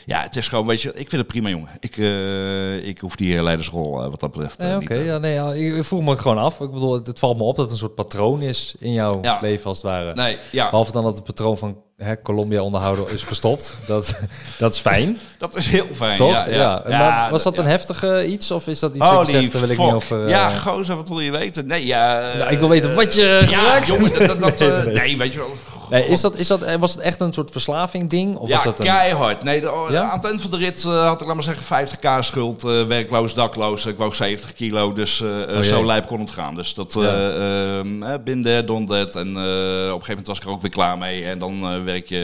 Ja, 0.05 0.21
het 0.21 0.35
is 0.35 0.47
gewoon, 0.47 0.65
weet 0.67 0.81
je, 0.81 0.89
ik 0.89 1.09
vind 1.09 1.11
het 1.11 1.27
prima, 1.27 1.49
jongen. 1.49 1.69
Ik, 1.79 1.97
eh, 1.97 2.87
ik 2.87 2.99
hoef 2.99 3.15
die 3.15 3.35
eh, 3.37 3.43
leidersrol 3.43 4.03
eh, 4.03 4.09
wat 4.09 4.19
dat 4.19 4.31
betreft 4.31 4.59
niet. 4.59 4.75
Oké, 4.75 4.95
ja, 4.95 5.17
nee, 5.17 5.33
ja, 5.33 5.51
ik 5.53 5.83
vroeg 5.83 6.01
me 6.03 6.09
het 6.09 6.19
gewoon 6.19 6.37
af. 6.37 6.59
Ik 6.59 6.71
bedoel, 6.71 6.93
het, 6.93 7.07
het 7.07 7.19
valt 7.19 7.37
me 7.37 7.43
op 7.43 7.55
dat 7.55 7.63
het 7.65 7.73
een 7.73 7.79
soort 7.79 7.95
patroon 7.95 8.41
is 8.41 8.75
in 8.79 8.93
jouw 8.93 9.19
Ja. 9.21 9.37
leven 9.41 9.65
als 9.65 9.77
het 9.77 9.85
ware. 9.87 10.13
Nee, 10.13 10.37
ja, 10.51 10.69
Behalve 10.69 10.91
dan 10.91 11.03
dat 11.03 11.15
het 11.15 11.23
patroon 11.23 11.57
van 11.57 11.77
hè, 11.97 12.21
Colombia 12.21 12.61
onderhouden 12.61 13.09
is 13.09 13.23
gestopt. 13.23 13.75
Dat, 13.87 14.19
dat 14.57 14.73
is 14.73 14.79
fijn, 14.79 15.17
dat 15.37 15.55
is 15.55 15.67
heel 15.67 15.87
fijn. 15.93 16.15
toch? 16.17 16.31
Ja, 16.31 16.49
Ja, 16.49 16.83
ja. 16.87 16.97
Maar 16.97 17.31
was 17.31 17.43
dat 17.43 17.57
een 17.57 17.65
heftige 17.65 18.25
iets? 18.27 18.51
Of 18.51 18.67
is 18.67 18.79
dat 18.79 18.95
iets 18.95 19.05
Holy 19.09 19.49
wil 19.51 19.63
ik 19.69 19.77
niet 19.77 19.93
over... 19.93 20.29
Ja, 20.29 20.49
gozer, 20.49 20.95
wat 20.95 21.07
wil 21.09 21.19
je 21.19 21.31
weten? 21.31 21.67
Nee, 21.67 21.85
ja... 21.85 22.31
nou, 22.37 22.51
ik 22.51 22.59
wil 22.59 22.69
weten 22.69 22.95
wat 22.95 23.13
je 23.15 23.21
Ja, 23.49 23.57
gebruikt. 23.59 23.87
jongen, 23.87 24.27
dat, 24.27 24.39
dat, 24.39 24.39
dat, 24.39 24.59
Nee, 24.85 24.85
nee. 24.85 24.93
nee, 24.95 25.17
weet 25.17 25.31
je 25.33 25.37
wel. 25.39 25.53
Nee, 25.93 26.07
is 26.07 26.21
dat, 26.21 26.37
is 26.37 26.47
dat, 26.47 26.61
eh, 26.61 26.75
was 26.75 26.91
het 26.91 27.01
echt 27.01 27.19
een 27.19 27.33
soort 27.33 27.51
verslaving 27.51 28.09
ding? 28.09 28.35
Of 28.35 28.49
ja, 28.49 28.55
was 28.55 28.63
dat 28.63 28.79
een... 28.79 28.85
keihard. 28.85 29.43
Nee, 29.43 29.61
de, 29.61 29.87
Ja? 29.89 30.09
aan 30.09 30.17
het 30.17 30.25
eind 30.25 30.41
van 30.41 30.51
de 30.51 30.57
rit 30.57 30.83
eh, 30.85 31.05
had 31.07 31.21
ik, 31.21 31.27
laat 31.27 31.35
maar 31.35 31.43
zeggen, 31.43 31.87
50k 31.87 32.19
schuld. 32.19 32.63
eh, 32.63 32.83
werkloos, 32.83 33.33
dakloos. 33.33 33.85
Ik 33.85 33.97
woog 33.97 34.15
70 34.15 34.53
kilo, 34.53 34.93
dus 34.93 35.21
Oh, 35.21 35.59
zo 35.59 35.85
lijp 35.85 36.07
kon 36.07 36.19
het 36.19 36.31
gaan. 36.31 36.55
Dus 36.55 36.73
dat, 36.73 36.93
Ja. 36.93 37.01
eh 37.01 37.79
ehm, 37.79 38.03
eh, 38.03 38.13
bin 38.23 38.41
there, 38.41 38.63
done 38.63 38.85
that. 38.85 39.15
En 39.15 39.27
op 39.29 39.35
een 39.35 39.89
gegeven 39.89 40.07
moment 40.07 40.27
was 40.27 40.37
ik 40.37 40.43
er 40.43 40.49
ook 40.49 40.61
weer 40.61 40.71
klaar 40.71 40.97
mee. 40.97 41.23
En 41.25 41.39
dan 41.39 41.83
werk 41.83 42.07
je 42.07 42.17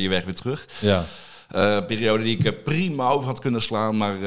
je 0.00 0.08
weg 0.08 0.24
weer 0.24 0.34
terug. 0.34 0.66
Ja. 0.80 1.04
Periode 1.86 2.22
die 2.22 2.38
ik 2.38 2.62
prima 2.62 3.08
over 3.08 3.26
had 3.26 3.38
kunnen 3.40 3.62
slaan. 3.62 3.96
Maar 3.96 4.24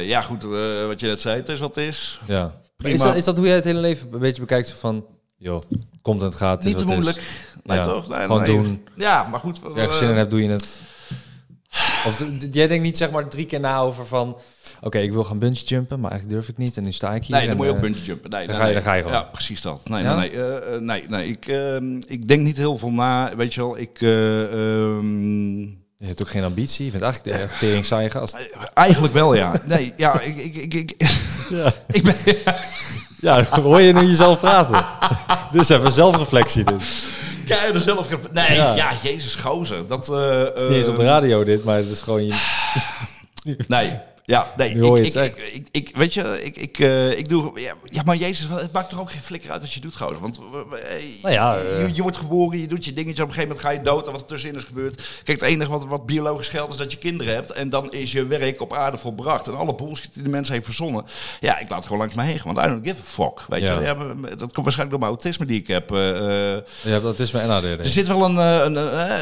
ja, 0.00 0.20
goed, 0.20 0.42
wat 0.86 1.00
je 1.00 1.06
net 1.06 1.20
zei, 1.20 1.36
het 1.36 1.48
is 1.48 1.58
wat 1.58 1.74
het 1.74 1.84
is. 1.84 2.20
ja. 2.26 2.60
Is 2.82 3.02
dat, 3.02 3.16
is 3.16 3.24
dat 3.24 3.36
hoe 3.36 3.46
jij 3.46 3.54
het 3.54 3.64
hele 3.64 3.78
leven 3.80 4.08
een 4.12 4.18
beetje 4.18 4.40
bekijkt? 4.40 4.72
Van, 4.72 5.04
joh, 5.36 5.62
komt 6.02 6.20
en 6.20 6.26
het 6.26 6.34
gaat, 6.34 6.64
het 6.64 6.74
is 6.74 6.84
Niet 6.84 7.04
te 7.04 7.10
is. 7.10 7.18
Nee, 7.64 7.76
Ja, 7.78 7.84
toch? 7.84 8.08
Nee, 8.08 8.20
gewoon 8.20 8.42
nee. 8.42 8.50
doen. 8.56 8.84
Ja, 8.94 9.26
maar 9.30 9.40
goed. 9.40 9.60
Als 9.64 9.74
je 9.74 9.80
ergens 9.80 9.98
zin 9.98 10.08
in 10.08 10.16
hebt, 10.16 10.30
doe 10.30 10.42
je 10.42 10.48
het. 10.48 10.80
Of 12.06 12.16
jij 12.50 12.66
denkt 12.66 12.84
niet 12.84 12.96
zeg 12.96 13.10
maar 13.10 13.28
drie 13.28 13.46
keer 13.46 13.60
na 13.60 13.78
over 13.78 14.06
van... 14.06 14.38
Oké, 14.80 14.98
ik 14.98 15.12
wil 15.12 15.24
gaan 15.24 15.38
bungee 15.38 15.64
jumpen, 15.66 16.00
maar 16.00 16.10
eigenlijk 16.10 16.40
durf 16.40 16.50
ik 16.52 16.58
niet. 16.64 16.76
En 16.76 16.82
nu 16.82 16.92
sta 16.92 17.14
ik 17.14 17.24
hier. 17.24 17.36
Nee, 17.36 17.40
dan 17.46 17.50
en, 17.50 17.56
moet 17.56 17.66
je 17.66 17.70
ook 17.72 17.76
eh, 17.78 17.82
bungee 17.82 18.02
jumpen. 18.04 18.30
Nee, 18.30 18.46
dan 18.46 18.54
nee, 18.56 18.64
ga 18.64 18.68
je- 18.68 18.74
dan 18.74 18.82
ga 18.82 18.92
je 18.94 19.02
gewoon. 19.02 19.16
Ja, 19.16 19.22
precies 19.22 19.60
dat. 19.60 19.88
Nee, 19.88 20.02
Ja? 20.02 20.14
nee, 20.16 20.30
nee. 20.30 20.40
eh, 20.42 20.74
eh, 20.74 20.80
nee, 20.80 21.04
nee. 21.08 21.28
Ik, 21.28 21.46
ehm, 21.46 21.96
ik 22.06 22.28
denk 22.28 22.42
niet 22.42 22.56
heel 22.56 22.78
veel 22.78 22.90
na. 22.90 23.36
Weet 23.36 23.54
je 23.54 23.60
wel, 23.60 23.78
ik... 23.78 24.00
eh, 24.00 24.42
ehm, 24.42 25.60
Je 25.96 26.08
hebt 26.08 26.20
ook 26.22 26.28
geen 26.30 26.44
ambitie. 26.44 26.84
Je 26.84 26.90
bent 26.90 27.02
eigenlijk 27.02 27.36
de 27.36 27.42
echt 27.42 27.58
tering 27.58 27.84
saaie 27.86 28.10
gast. 28.10 28.48
eigenlijk 28.74 29.12
wel, 29.14 29.34
ja. 29.34 29.52
Nee, 29.66 29.92
ja, 29.96 30.20
ik... 30.20 30.36
ik, 30.36 30.56
ik, 30.56 30.74
ik, 30.74 30.94
Ja. 31.50 31.72
ik 31.98 32.02
ben... 32.02 32.14
Ja, 33.20 33.44
hoor 33.44 33.80
je 33.80 33.92
nu 33.92 34.06
jezelf 34.06 34.38
praten. 34.40 34.84
dus 35.58 35.68
even 35.68 35.92
zelfreflectie 35.92 36.64
dit. 36.64 37.06
Er 37.56 37.80
zelf... 37.80 38.08
Nee, 38.32 38.54
Ja. 38.54 38.74
ja, 38.74 38.90
jezus, 39.02 39.34
gozer. 39.34 39.86
Dat... 39.86 40.08
eh 40.08 40.38
Het 40.38 40.56
is 40.56 40.62
niet 40.62 40.72
eens 40.72 40.88
op 40.88 40.96
de 40.96 41.04
radio 41.04 41.44
dit, 41.44 41.64
maar 41.64 41.76
het 41.76 41.88
is 41.88 42.00
gewoon 42.00 42.26
je... 42.26 42.34
Nee, 43.68 43.90
ja, 44.24 44.46
nee. 44.56 44.74
Nu 44.74 44.80
hoor 44.82 44.98
je 44.98 45.04
ik, 45.06 45.12
het 45.12 45.36
ik, 45.36 45.42
ik, 45.42 45.66
ik, 45.72 45.88
ik- 45.88 45.96
weet 45.96 46.14
je, 46.14 46.42
ik, 46.44 46.56
ik, 46.56 46.78
eh, 46.78 47.18
ik 47.18 47.28
doe... 47.28 47.60
Ja, 47.60 47.74
ja, 47.90 48.02
maar 48.04 48.16
Jezus, 48.16 48.48
het 48.50 48.72
maakt 48.72 48.90
toch 48.90 49.00
ook 49.00 49.10
geen 49.10 49.20
flikker 49.22 49.50
uit 49.50 49.60
wat 49.60 49.72
je 49.72 49.80
doet, 49.80 49.96
gozer. 49.96 50.20
Want 50.20 50.38
eh, 50.38 50.42
Nou 51.22 51.34
ja, 51.34 51.56
eh. 51.56 51.86
je, 51.86 51.94
je 51.94 52.02
wordt 52.02 52.16
geboren, 52.16 52.58
je 52.60 52.66
doet 52.66 52.84
je 52.84 52.92
dingetje, 52.92 53.22
op 53.22 53.28
een 53.28 53.34
gegeven 53.34 53.56
moment 53.56 53.66
ga 53.66 53.70
je 53.80 53.82
dood 53.82 54.06
en 54.06 54.12
wat 54.12 54.20
er 54.20 54.26
tussenin 54.26 54.56
is 54.56 54.64
gebeurd. 54.64 54.94
Kijk, 55.24 55.40
het 55.40 55.42
enige 55.50 55.70
wat, 55.70 55.84
wat 55.84 56.06
biologisch 56.06 56.48
geldt 56.48 56.72
is 56.72 56.78
dat 56.78 56.92
je 56.92 56.98
kinderen 56.98 57.34
hebt 57.34 57.50
en 57.50 57.70
dan 57.70 57.92
is 57.92 58.12
je 58.12 58.26
werk 58.26 58.60
op 58.60 58.72
aarde 58.72 58.96
volbracht. 58.98 59.46
En 59.46 59.56
alle 59.56 59.74
bullshit 59.74 60.14
die 60.14 60.22
de 60.22 60.28
mensen 60.28 60.52
heeft 60.54 60.64
verzonnen, 60.66 61.04
ja, 61.40 61.58
ik 61.58 61.68
laat 61.68 61.76
het 61.76 61.84
gewoon 61.86 61.98
langs 62.00 62.14
me 62.14 62.22
heen 62.22 62.38
gaan, 62.38 62.54
want 62.54 62.66
I 62.66 62.70
don't 62.70 62.86
give 62.86 63.00
a 63.00 63.04
fuck. 63.04 63.44
Weet 63.48 63.62
Ja. 63.62 63.78
je, 63.78 63.84
ja, 63.84 63.94
dat 64.36 64.52
komt 64.52 64.64
waarschijnlijk 64.64 64.90
door 64.90 64.98
mijn 64.98 65.12
autisme 65.12 65.46
die 65.46 65.60
ik 65.60 65.66
heb. 65.66 65.90
eh, 65.92 66.08
eh, 66.56 66.62
Je 66.82 66.90
hebt 66.90 67.04
autisme 67.04 67.40
en 67.40 67.50
ADHD. 67.50 67.78
er 67.78 67.84
zit 67.84 68.06
wel 68.06 68.24
een, 68.24 68.38
eh, 68.38 68.60
een, 68.64 68.76
eh, 68.76 69.16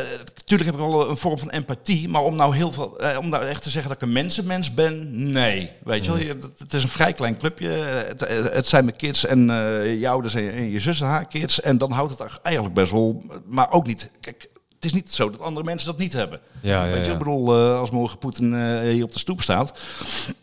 tuurlijk 0.45 0.71
heb 0.71 0.81
ik 0.81 0.87
wel 0.91 1.11
een 1.11 1.17
vorm 1.17 1.39
van 1.39 1.51
empathie, 1.51 2.09
maar 2.09 2.23
om 2.23 2.37
nou 2.37 2.57
heel 2.57 2.73
veel, 2.73 2.99
eh, 3.01 3.19
om 3.19 3.29
nou 3.29 3.45
echt 3.45 3.63
te 3.63 3.71
zeggen 3.71 3.91
dat 3.93 4.03
ik 4.03 4.07
een 4.07 4.13
mensenmens 4.15 4.75
ben, 4.75 4.90
nee. 5.11 5.71
Weet 5.85 6.05
je 6.05 6.11
wel, 6.13 6.21
het, 6.27 6.51
het 6.59 6.75
is 6.75 6.83
een 6.83 6.89
vrij 6.89 7.13
klein 7.13 7.37
clubje. 7.39 7.69
Het, 7.69 8.23
eh, 8.23 8.37
het 8.53 8.67
zijn 8.67 8.85
mijn 8.85 8.97
kids 8.97 9.27
en 9.27 9.51
eh, 9.51 10.01
je 10.01 10.09
ouders 10.09 10.35
en, 10.35 10.53
en 10.53 10.71
je 10.71 10.81
zus 10.81 11.01
en 11.01 11.07
haar 11.07 11.27
kids. 11.27 11.61
En 11.61 11.79
dan 11.79 11.91
houdt 11.93 12.19
het 12.19 12.39
eigenlijk 12.43 12.75
best 12.75 12.93
wel, 12.93 13.25
maar 13.47 13.73
ook 13.73 13.87
niet. 13.87 14.11
Kijk, 14.21 14.49
het 14.75 14.85
is 14.85 14.93
niet 14.93 15.13
zo 15.13 15.31
dat 15.31 15.41
andere 15.41 15.65
mensen 15.67 15.87
dat 15.91 15.99
niet 15.99 16.13
hebben. 16.13 16.41
Ja, 16.61 16.85
ja, 16.85 16.93
Weet 16.93 17.07
je, 17.07 17.13
ik 17.13 17.19
bedoel, 17.19 17.55
eh, 17.57 17.79
als 17.79 17.91
morgen 17.91 18.19
Poetin 18.19 18.81
hier 18.83 19.05
op 19.05 19.13
de 19.13 19.19
stoep 19.19 19.43
staat, 19.43 19.79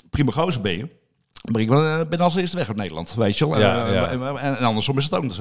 prima 0.10 0.32
gozer 0.32 0.62
ben 0.62 0.78
je. 0.78 0.88
Maar 1.52 1.62
ik 1.62 1.70
ben, 2.10 2.20
als 2.20 2.36
eerste 2.36 2.58
weg 2.58 2.68
uit 2.68 2.78
Nederland, 2.78 3.14
weet 3.14 3.38
je 3.38 3.50
wel. 3.50 3.60
Ja, 3.60 3.88
ja. 3.88 4.08
En, 4.10 4.22
en, 4.22 4.58
en 4.58 4.66
andersom 4.66 4.98
is 4.98 5.04
het 5.04 5.14
ook. 5.14 5.28
Dus, 5.28 5.38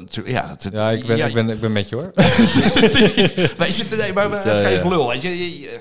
natuurlijk, 0.00 0.28
ja, 0.36 0.48
het, 0.48 0.64
het- 0.64 0.76
Ja, 0.76 0.90
ik 0.90 1.06
ben, 1.06 1.16
ja, 1.16 1.26
ik, 1.26 1.34
ben, 1.34 1.48
ik 1.50 1.60
ben 1.60 1.72
met 1.72 1.88
je 1.88 1.94
hoor. 1.94 2.10
Weet 3.56 3.76
je, 3.76 3.96
nee, 3.98 4.12
maar 4.12 4.30
Ja, 4.30 4.38
even 4.38 4.66
geen 4.66 4.80
gelul. 4.80 5.08
Weet 5.08 5.22
je, 5.22 5.28
je, 5.38 5.60
je- 5.60 5.80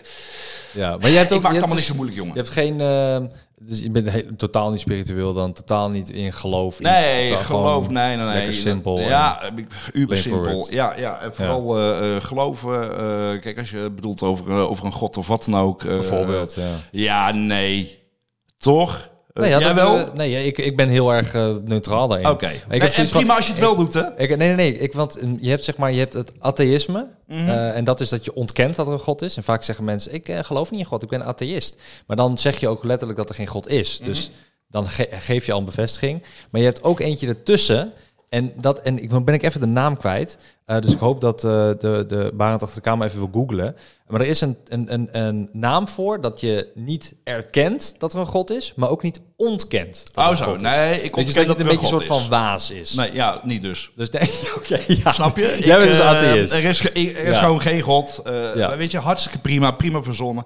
Ja, 0.76 0.98
maar 0.98 1.10
jij 1.10 1.20
hebt 1.20 1.32
ik 1.32 1.38
ook... 1.38 1.44
maak 1.44 1.54
je 1.54 1.58
het 1.60 1.68
allemaal 1.68 1.68
hebt 1.68 1.76
niet 1.76 1.84
zo 1.84 1.96
moeilijk, 1.96 2.18
jongen. 2.18 2.34
Je 2.34 2.40
hebt 2.40 2.54
geen... 2.54 2.82
eh, 2.82 3.38
dus 3.62 3.82
je 3.82 3.90
bent 3.90 4.38
totaal 4.38 4.72
niet 4.72 4.80
spiritueel 4.80 5.34
dan, 5.34 5.54
totaal 5.54 5.90
niet 5.90 6.10
in 6.10 6.34
geloof. 6.34 6.80
iets, 6.80 6.90
Nee, 6.90 7.30
totaal 7.30 7.44
geloof, 7.44 7.90
nee, 7.90 8.16
nee, 8.16 8.26
nee. 8.26 8.36
Lekker 8.36 8.54
simpel. 8.54 9.00
Ja, 9.00 9.42
eh, 9.42 9.66
uber 9.94 10.18
simpel. 10.18 10.68
Ja, 10.70 10.94
ja, 10.98 11.20
en 11.22 11.36
vooral 11.36 11.78
eh, 11.78 12.16
eh, 12.16 12.24
geloven. 12.24 12.90
kijk, 13.42 13.58
als 13.58 13.70
je 13.70 13.92
bedoelt 13.96 14.24
over, 14.24 14.52
over 14.52 14.86
een 14.86 14.92
god 14.92 15.18
of 15.18 15.28
wat 15.28 15.46
dan 15.46 15.62
ook. 15.62 15.84
Bijvoorbeeld, 15.84 16.54
ja. 16.54 16.70
Ja, 16.92 17.32
nee. 17.32 18.04
Toch? 18.58 19.10
Nee, 19.42 19.50
ja, 19.50 19.60
dat, 19.60 19.74
wel? 19.76 19.98
eh, 19.98 20.14
nee, 20.14 20.46
ik, 20.46 20.58
ik 20.58 20.76
ben 20.78 20.90
heel 20.90 21.14
erg 21.14 21.34
eh, 21.34 21.56
neutraal 21.66 22.08
daarin. 22.08 22.28
Oké. 22.28 22.52
Nee, 22.70 22.80
en 22.80 22.90
prima 22.92 23.08
van- 23.26 23.30
als 23.36 23.46
je 23.46 23.52
het 23.52 23.62
wel 23.62 23.76
doet, 23.76 23.94
hè? 23.94 24.02
Ik, 24.18 24.30
nee, 24.30 24.38
nee, 24.38 24.56
nee. 24.56 24.78
Ik, 24.78 24.94
want 24.94 25.18
eh, 25.18 25.30
je 25.38 25.50
hebt 25.50 25.64
zeg 25.64 25.78
maar, 25.78 25.92
je 25.92 26.00
hebt 26.00 26.14
het 26.14 26.32
atheïsme. 26.40 27.08
Mhm. 27.28 27.50
en 27.50 27.84
dat 27.84 28.00
is 28.02 28.10
dat 28.10 28.26
je 28.26 28.34
ontkent 28.34 28.76
dat 28.76 28.88
er 28.88 28.94
een 28.94 29.00
God 29.00 29.22
is. 29.22 29.38
En 29.38 29.44
vaak 29.44 29.64
zeggen 29.64 29.86
mensen, 29.86 30.14
ik 30.14 30.36
geloof 30.42 30.72
niet 30.72 30.80
in 30.80 30.86
God, 30.86 31.04
ik 31.04 31.10
ben 31.10 31.26
atheïst. 31.26 31.76
Maar 32.08 32.18
dan 32.18 32.38
zeg 32.38 32.60
je 32.60 32.68
ook 32.68 32.84
letterlijk 32.84 33.20
dat 33.20 33.30
er 33.30 33.36
geen 33.36 33.48
God 33.48 33.68
is. 33.68 33.98
Mhm. 34.00 34.10
Dus 34.10 34.30
dan 34.70 34.90
ge- 34.90 35.10
geef 35.12 35.46
je 35.46 35.52
al 35.52 35.60
een 35.60 35.66
bevestiging. 35.66 36.24
Maar 36.50 36.62
je 36.62 36.68
hebt 36.68 36.84
ook 36.84 37.00
eentje 37.00 37.28
ertussen. 37.28 37.92
En, 38.30 38.52
dat, 38.56 38.80
en 38.82 39.04
ik 39.04 39.24
ben 39.26 39.34
ik 39.34 39.44
even 39.44 39.60
de 39.60 39.66
naam 39.68 39.98
kwijt. 39.98 40.38
Eh, 40.66 40.80
dus 40.80 40.94
ik 40.94 41.00
hoop 41.00 41.22
dat 41.22 41.44
eh, 41.44 41.52
de, 41.80 42.04
de 42.08 42.32
Barend 42.34 42.62
achter 42.62 42.76
de 42.78 42.90
kamer 42.90 43.08
even 43.08 43.20
wil 43.20 43.30
googlen. 43.34 43.76
Maar 44.08 44.22
er 44.22 44.28
is 44.28 44.42
een, 44.42 44.58
een, 44.68 44.94
een, 44.94 45.08
een 45.12 45.50
naam 45.52 45.88
voor 45.88 46.22
dat 46.22 46.40
je 46.40 46.72
niet 46.76 47.16
erkent 47.24 47.96
dat 47.98 48.14
er 48.14 48.20
een 48.20 48.26
God 48.26 48.50
is, 48.52 48.74
maar 48.76 48.90
ook 48.90 49.02
niet 49.04 49.22
ontkent. 49.36 50.06
Dat 50.14 50.28
Oh 50.30 50.36
zo, 50.36 50.44
God 50.46 50.62
nee, 50.62 50.96
ik 50.96 51.04
ontken 51.04 51.26
dus 51.26 51.34
dat 51.34 51.46
dat 51.46 51.58
het 51.58 51.66
een 51.66 51.72
beetje 51.72 51.82
een 51.96 52.02
soort 52.02 52.20
van 52.20 52.30
waas 52.30 52.72
is. 52.72 52.94
Nee, 52.94 53.14
ja, 53.14 53.40
niet 53.44 53.62
dus. 53.62 53.92
Dus 53.96 54.10
nee, 54.10 54.30
oké, 54.58 54.80
ja. 54.88 55.12
Snap 55.12 55.38
je? 55.38 55.58
Jij 55.66 55.78
bent 55.78 55.90
dus 55.90 56.00
eh, 56.00 56.08
atheïst. 56.08 56.54
Er 56.54 56.64
is, 56.64 56.80
ge- 56.80 56.92
er 56.92 57.24
is 57.24 57.36
Ja. 57.36 57.40
gewoon 57.40 57.62
geen 57.62 57.82
God. 57.82 58.22
Ja. 58.56 58.78
Weet 58.78 58.92
je, 58.92 58.98
hartstikke 59.00 59.38
prima, 59.40 59.72
prima 59.72 60.02
verzonnen. 60.02 60.44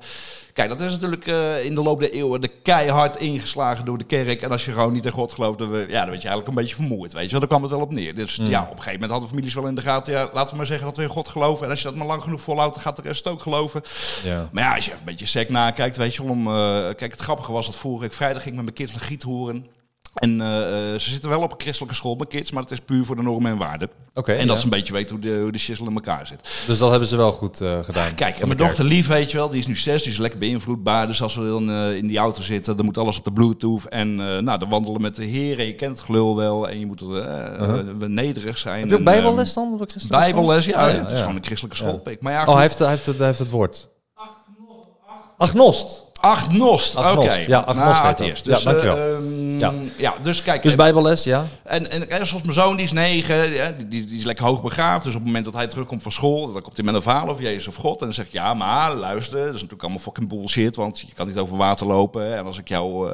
Kijk, 0.54 0.70
dat 0.70 0.80
is 0.82 0.92
natuurlijk 0.92 1.26
in 1.64 1.76
de 1.76 1.82
loop 1.84 2.00
der 2.00 2.12
eeuwen 2.12 2.42
de 2.42 2.48
keihard 2.48 3.16
ingeslagen 3.16 3.86
door 3.86 3.98
de 3.98 4.04
kerk. 4.04 4.42
En 4.42 4.52
als 4.52 4.66
je 4.66 4.72
gewoon 4.72 4.94
niet 4.94 5.06
in 5.06 5.12
God 5.12 5.32
gelooft, 5.34 5.60
dan, 5.60 5.70
ja, 5.70 5.78
dan 5.78 5.88
werd 5.88 6.22
je 6.22 6.28
eigenlijk 6.28 6.48
een 6.48 6.54
beetje 6.54 6.76
vermoeid. 6.76 7.14
Weet 7.14 7.30
je, 7.30 7.40
daar 7.40 7.48
kwam 7.48 7.62
het 7.62 7.72
wel 7.72 7.82
op 7.82 7.94
neer. 7.94 8.16
Dus 8.16 8.38
Mm. 8.38 8.50
ja, 8.50 8.62
op 8.62 8.70
een 8.70 8.76
gegeven 8.78 8.92
moment 8.94 9.12
hadden 9.12 9.30
families 9.30 9.54
wel 9.54 9.68
in 9.68 9.76
de 9.76 9.82
gaten. 9.82 10.09
Ja, 10.10 10.30
laten 10.34 10.50
we 10.50 10.56
maar 10.56 10.66
zeggen 10.66 10.88
dat 10.88 10.98
we 10.98 11.04
in 11.04 11.10
God 11.10 11.28
geloven. 11.28 11.64
En 11.64 11.70
als 11.70 11.82
je 11.82 11.88
dat 11.88 11.96
maar 11.96 12.08
lang 12.08 12.24
genoeg 12.24 12.42
volhoudt, 12.42 12.74
dan 12.74 12.84
gaat 12.84 12.96
de 12.96 13.02
rest 13.02 13.28
ook 13.28 13.42
geloven. 13.42 13.82
Ja. 14.24 14.50
Maar 14.52 14.64
ja, 14.64 14.76
als 14.76 14.86
je 14.86 14.92
even 14.92 15.04
een 15.04 15.10
beetje 15.12 15.26
sec 15.26 15.50
nakijkt, 15.50 15.98
weet 15.98 16.16
je 16.16 16.22
wel. 16.24 16.32
Om, 16.32 16.48
eh, 16.48 16.54
kijk, 16.96 17.12
het 17.12 17.20
grappige 17.20 17.52
was 17.52 17.66
dat 17.66 17.76
vorige 17.76 18.02
week 18.02 18.14
vrijdag 18.14 18.42
ging 18.42 18.56
ik 18.56 18.64
met 18.64 18.76
mijn 18.76 18.88
kids 18.88 19.00
naar 19.00 19.10
Giethoorn. 19.10 19.68
En 20.14 20.42
eh, 20.42 20.94
eh, 20.94 21.00
ze 21.00 21.10
zitten 21.10 21.30
wel 21.30 21.42
op 21.42 21.52
een 21.52 21.60
christelijke 21.60 21.96
school, 21.96 22.16
mijn 22.16 22.30
kids, 22.30 22.52
maar 22.52 22.64
het 22.64 22.72
is 22.72 22.80
puur 22.80 23.06
voor 23.06 23.16
de 23.16 23.22
normen 23.22 23.52
en 23.52 23.58
waarden. 23.58 23.90
Oké, 24.14 24.32
en 24.32 24.48
dat 24.48 24.56
ja. 24.56 24.56
ze 24.56 24.64
een 24.64 24.70
beetje 24.70 24.94
weten 24.94 25.16
hoe 25.16 25.24
de, 25.24 25.40
hoe 25.42 25.52
de 25.52 25.76
in 25.80 25.94
elkaar 25.94 26.28
zit. 26.28 26.64
Dus 26.68 26.78
dat 26.78 26.90
hebben 26.90 27.08
ze 27.08 27.16
wel 27.16 27.32
goed 27.32 27.62
eh, 27.62 27.80
gedaan. 27.84 28.16
Kijk, 28.16 28.40
en 28.40 28.48
mijn 28.48 28.60
dochter 28.60 28.86
Lief, 28.86 29.08
weet 29.08 29.32
je 29.32 29.38
wel, 29.38 29.50
die 29.50 29.60
is 29.60 29.68
nu 29.68 29.76
zes, 29.76 30.04
die 30.04 30.12
is 30.12 30.18
lekker 30.18 30.40
beïnvloedbaar. 30.40 31.08
Dus 31.08 31.22
als 31.22 31.36
we 31.36 31.46
dan 31.46 31.72
in 31.72 32.08
die 32.08 32.18
auto 32.18 32.42
zitten, 32.42 32.78
dan 32.78 32.86
moet 32.86 32.98
alles 32.98 33.18
op 33.18 33.24
de 33.24 33.32
bluetooth. 33.32 33.86
En 33.86 34.16
nou, 34.16 34.58
dan 34.60 34.70
wandelen 34.70 35.02
met 35.02 35.16
de 35.16 35.26
heren, 35.26 35.66
je 35.66 35.76
kent 35.76 35.98
het 35.98 36.06
gelul 36.06 36.36
wel. 36.36 36.70
En 36.70 36.80
je 36.80 36.86
moet 36.86 37.02
we 37.02 38.08
nederig 38.08 38.58
zijn. 38.58 38.80
Heb 38.80 38.90
je 38.90 38.96
ook 38.96 39.04
bijbelles 39.04 39.56
ehm, 39.56 39.66
dan? 39.66 39.74
op 39.74 39.80
de 39.80 39.86
christelijke 39.86 40.26
school? 40.26 40.34
Bijbelles, 40.34 40.66
ja. 40.66 40.88
Oh, 40.88 40.94
ja, 40.94 41.00
het 41.00 41.12
is 41.12 41.20
gewoon 41.20 41.36
een 41.36 41.44
christelijke 41.44 41.84
Ja. 41.84 41.90
schoolpik. 41.90 42.22
Maar 42.22 42.34
ja, 42.34 42.46
Oh, 42.46 42.54
hij 42.54 42.62
heeft, 42.62 42.80
hij, 42.80 42.90
heeft 42.90 43.06
het, 43.06 43.18
hij 43.18 43.28
heeft 43.28 43.40
het 43.40 43.50
woord. 43.50 43.90
Agnost. 44.14 45.38
Agnost, 45.38 46.09
oké. 46.20 46.28
Agnost, 46.28 47.46
ja, 47.46 47.60
Agnost 47.60 47.78
Nou, 47.80 47.94
heet 47.94 48.02
dat. 48.04 48.06
atheïst. 48.06 48.46
Dus, 48.46 48.64
Ja, 48.64 48.72
dankjewel. 48.72 48.96
eh, 48.98 49.14
ehm, 49.14 49.58
Ja. 49.60 49.74
ja. 49.98 50.14
dus 50.22 50.42
kijk. 50.44 50.64
Dus 50.64 50.72
eh, 50.72 50.78
bijbelles, 50.78 51.24
ja. 51.24 51.46
En, 51.64 51.92
en, 51.92 52.10
en 52.10 52.28
zoals 52.28 52.44
mijn 52.44 52.54
zoon, 52.54 52.76
die 52.76 52.86
is 52.86 52.92
negen, 52.92 53.52
die, 53.78 53.88
die, 53.88 54.06
die 54.06 54.18
is 54.18 54.24
lekker 54.24 54.46
hoog 54.46 54.62
begaafd. 54.62 55.04
Dus 55.04 55.14
op 55.14 55.20
het 55.20 55.28
moment 55.28 55.46
dat 55.46 55.54
hij 55.54 55.68
terugkomt 55.68 56.02
van 56.02 56.12
school, 56.12 56.52
dan 56.54 56.62
komt 56.62 56.76
hij 56.76 56.86
met 56.86 56.96
een 56.96 57.02
verhaal 57.02 57.28
over 57.30 57.44
Jezus 57.44 57.68
of 57.68 57.76
God. 57.76 58.00
En 58.00 58.06
dan 58.06 58.14
zeg 58.14 58.26
ik, 58.26 58.32
ja, 58.32 58.54
maar 58.54 58.94
luister, 58.96 59.38
dat 59.38 59.48
is 59.48 59.54
natuurlijk 59.54 59.82
allemaal 59.82 60.00
fucking 60.00 60.30
bullshit. 60.30 60.76
Want 60.76 61.00
je 61.00 61.08
kan 61.16 61.28
niet 61.28 61.38
over 61.38 61.58
water 61.58 61.88
lopen. 61.88 62.38
En 62.38 62.46
als 62.46 62.58
ik 62.58 62.68
jou 62.68 63.12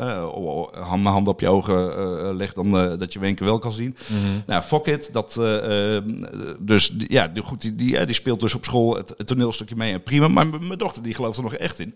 hand- 0.73 1.01
mijn 1.03 1.13
hand 1.13 1.27
op 1.27 1.39
je 1.39 1.49
ogen 1.49 2.35
leg, 2.35 2.53
dan 2.53 2.71
dat 2.97 3.13
je 3.13 3.19
keer 3.33 3.45
wel 3.45 3.59
kan 3.59 3.71
zien. 3.71 3.97
Nou, 4.45 4.61
fuck 4.63 4.85
it. 4.85 5.09
Dat, 5.13 5.37
eh, 5.37 5.95
eh, 5.95 6.03
dus 6.59 6.93
ja, 7.07 7.27
die, 7.27 7.43
goed, 7.43 7.61
die, 7.61 7.75
die, 7.75 8.05
die 8.05 8.15
speelt 8.15 8.39
dus 8.39 8.55
op 8.55 8.65
school 8.65 8.95
het, 8.95 9.13
het 9.17 9.27
toneelstukje 9.27 9.75
mee. 9.75 9.93
En 9.93 10.03
prima, 10.03 10.27
maar 10.27 10.47
mijn 10.47 10.77
dochter 10.77 11.03
die 11.03 11.13
gelooft 11.13 11.37
er 11.37 11.43
nog 11.43 11.53
echt 11.53 11.79
in. 11.79 11.95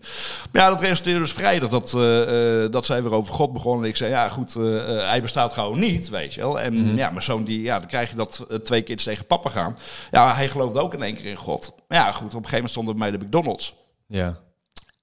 Maar 0.52 0.62
ja, 0.62 0.68
dat 0.70 0.80
dus 1.02 1.32
vrijdag 1.32 1.70
dat, 1.70 1.94
eh, 1.94 2.64
eh, 2.64 2.72
dat 2.72 2.84
zij 2.84 3.02
weer 3.02 3.12
over 3.12 3.34
God 3.34 3.52
begon. 3.52 3.82
En 3.82 3.88
ik 3.88 3.96
zei, 3.96 4.10
ja 4.10 4.28
goed, 4.28 4.56
eh, 4.56 4.62
hij 5.08 5.22
bestaat 5.22 5.52
gewoon 5.52 5.78
niet, 5.78 6.08
weet 6.08 6.34
je 6.34 6.40
wel. 6.40 6.60
En 6.60 6.96
ja, 6.96 7.10
mijn 7.10 7.22
zoon, 7.22 7.44
die, 7.44 7.62
ja, 7.62 7.78
dan 7.78 7.88
krijg 7.88 8.10
je 8.10 8.16
dat 8.16 8.46
twee 8.62 8.82
keer 8.82 8.96
tegen 8.96 9.26
papa 9.26 9.50
gaan. 9.50 9.78
Ja, 10.10 10.34
hij 10.34 10.48
geloofde 10.48 10.80
ook 10.80 10.94
in 10.94 11.02
één 11.02 11.14
keer 11.14 11.24
in 11.24 11.36
God. 11.36 11.74
Maar 11.88 11.98
ja, 11.98 12.12
goed, 12.12 12.24
op 12.24 12.24
een 12.24 12.30
gegeven 12.32 12.54
moment 12.54 12.70
stonden 12.70 12.96
bij 12.96 13.10
de 13.10 13.18
McDonald's. 13.18 13.74
Ja, 14.06 14.38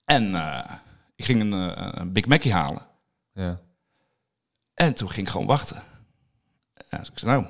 En 0.05 0.35
ik 1.15 1.25
ging 1.25 1.41
een, 1.41 1.51
een 2.01 2.11
Big 2.11 2.25
Mackie 2.25 2.53
halen. 2.53 2.81
ja. 3.33 3.59
En 4.73 4.93
toen 4.93 5.09
ging 5.09 5.25
ik 5.25 5.31
gewoon 5.31 5.47
wachten. 5.47 5.83
Ja, 6.89 6.97
dus 6.97 7.09
ik 7.09 7.19
zei, 7.19 7.31
nou, 7.31 7.45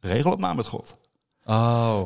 regel 0.00 0.30
het 0.30 0.40
maar 0.40 0.54
met 0.54 0.66
God. 0.66 0.96
Oh, 1.44 2.02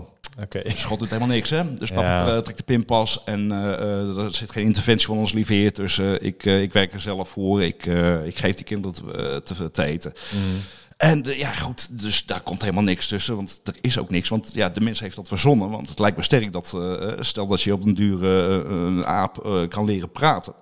Dus 0.63 0.85
God 0.85 0.99
doet 0.99 1.09
helemaal 1.09 1.35
niks, 1.35 1.51
hè? 1.51 1.75
Dus 1.75 1.91
papa 1.91 2.27
Ja. 2.27 2.37
eh, 2.37 2.43
trekt 2.43 2.59
de 2.59 2.65
pinpas 2.65 3.25
en 3.25 3.53
eh, 3.53 3.73
eh, 3.73 4.17
er 4.25 4.35
zit 4.35 4.51
geen 4.51 4.65
interventie 4.65 5.07
van 5.07 5.17
ons 5.17 5.33
lieve 5.33 5.53
heer 5.53 5.73
tussen. 5.73 6.25
Ik, 6.25 6.45
ik 6.45 6.73
werk 6.73 6.93
er 6.93 7.01
zelf 7.01 7.29
voor, 7.29 7.63
ik, 7.63 7.87
ik 8.25 8.37
geef 8.39 8.57
die 8.57 8.65
kinderen 8.65 8.95
te, 9.45 9.55
te, 9.55 9.71
te 9.71 9.85
eten. 9.85 10.13
En 10.97 11.23
eh, 11.23 11.39
ja, 11.39 11.53
goed, 11.53 12.01
dus 12.01 12.27
daar 12.27 12.41
komt 12.41 12.61
helemaal 12.61 12.83
niks 12.83 13.07
tussen, 13.09 13.37
want 13.37 13.61
er 13.65 13.75
is 13.81 13.99
ook 13.99 14.11
niks. 14.11 14.29
Want 14.29 14.51
ja, 14.55 14.69
de 14.69 14.81
mens 14.81 15.01
heeft 15.01 15.17
dat 15.17 15.29
verzonnen, 15.29 15.71
want 15.71 15.89
het 15.89 15.99
lijkt 15.99 16.17
me 16.17 16.23
sterk 16.23 16.53
dat, 16.53 16.77
stel 17.21 17.47
dat 17.47 17.63
je 17.63 17.73
op 17.73 17.85
een 17.85 17.95
dure 17.95 18.65
een 18.65 19.07
aap 19.07 19.67
kan 19.69 19.85
leren 19.85 20.11
praten. 20.11 20.53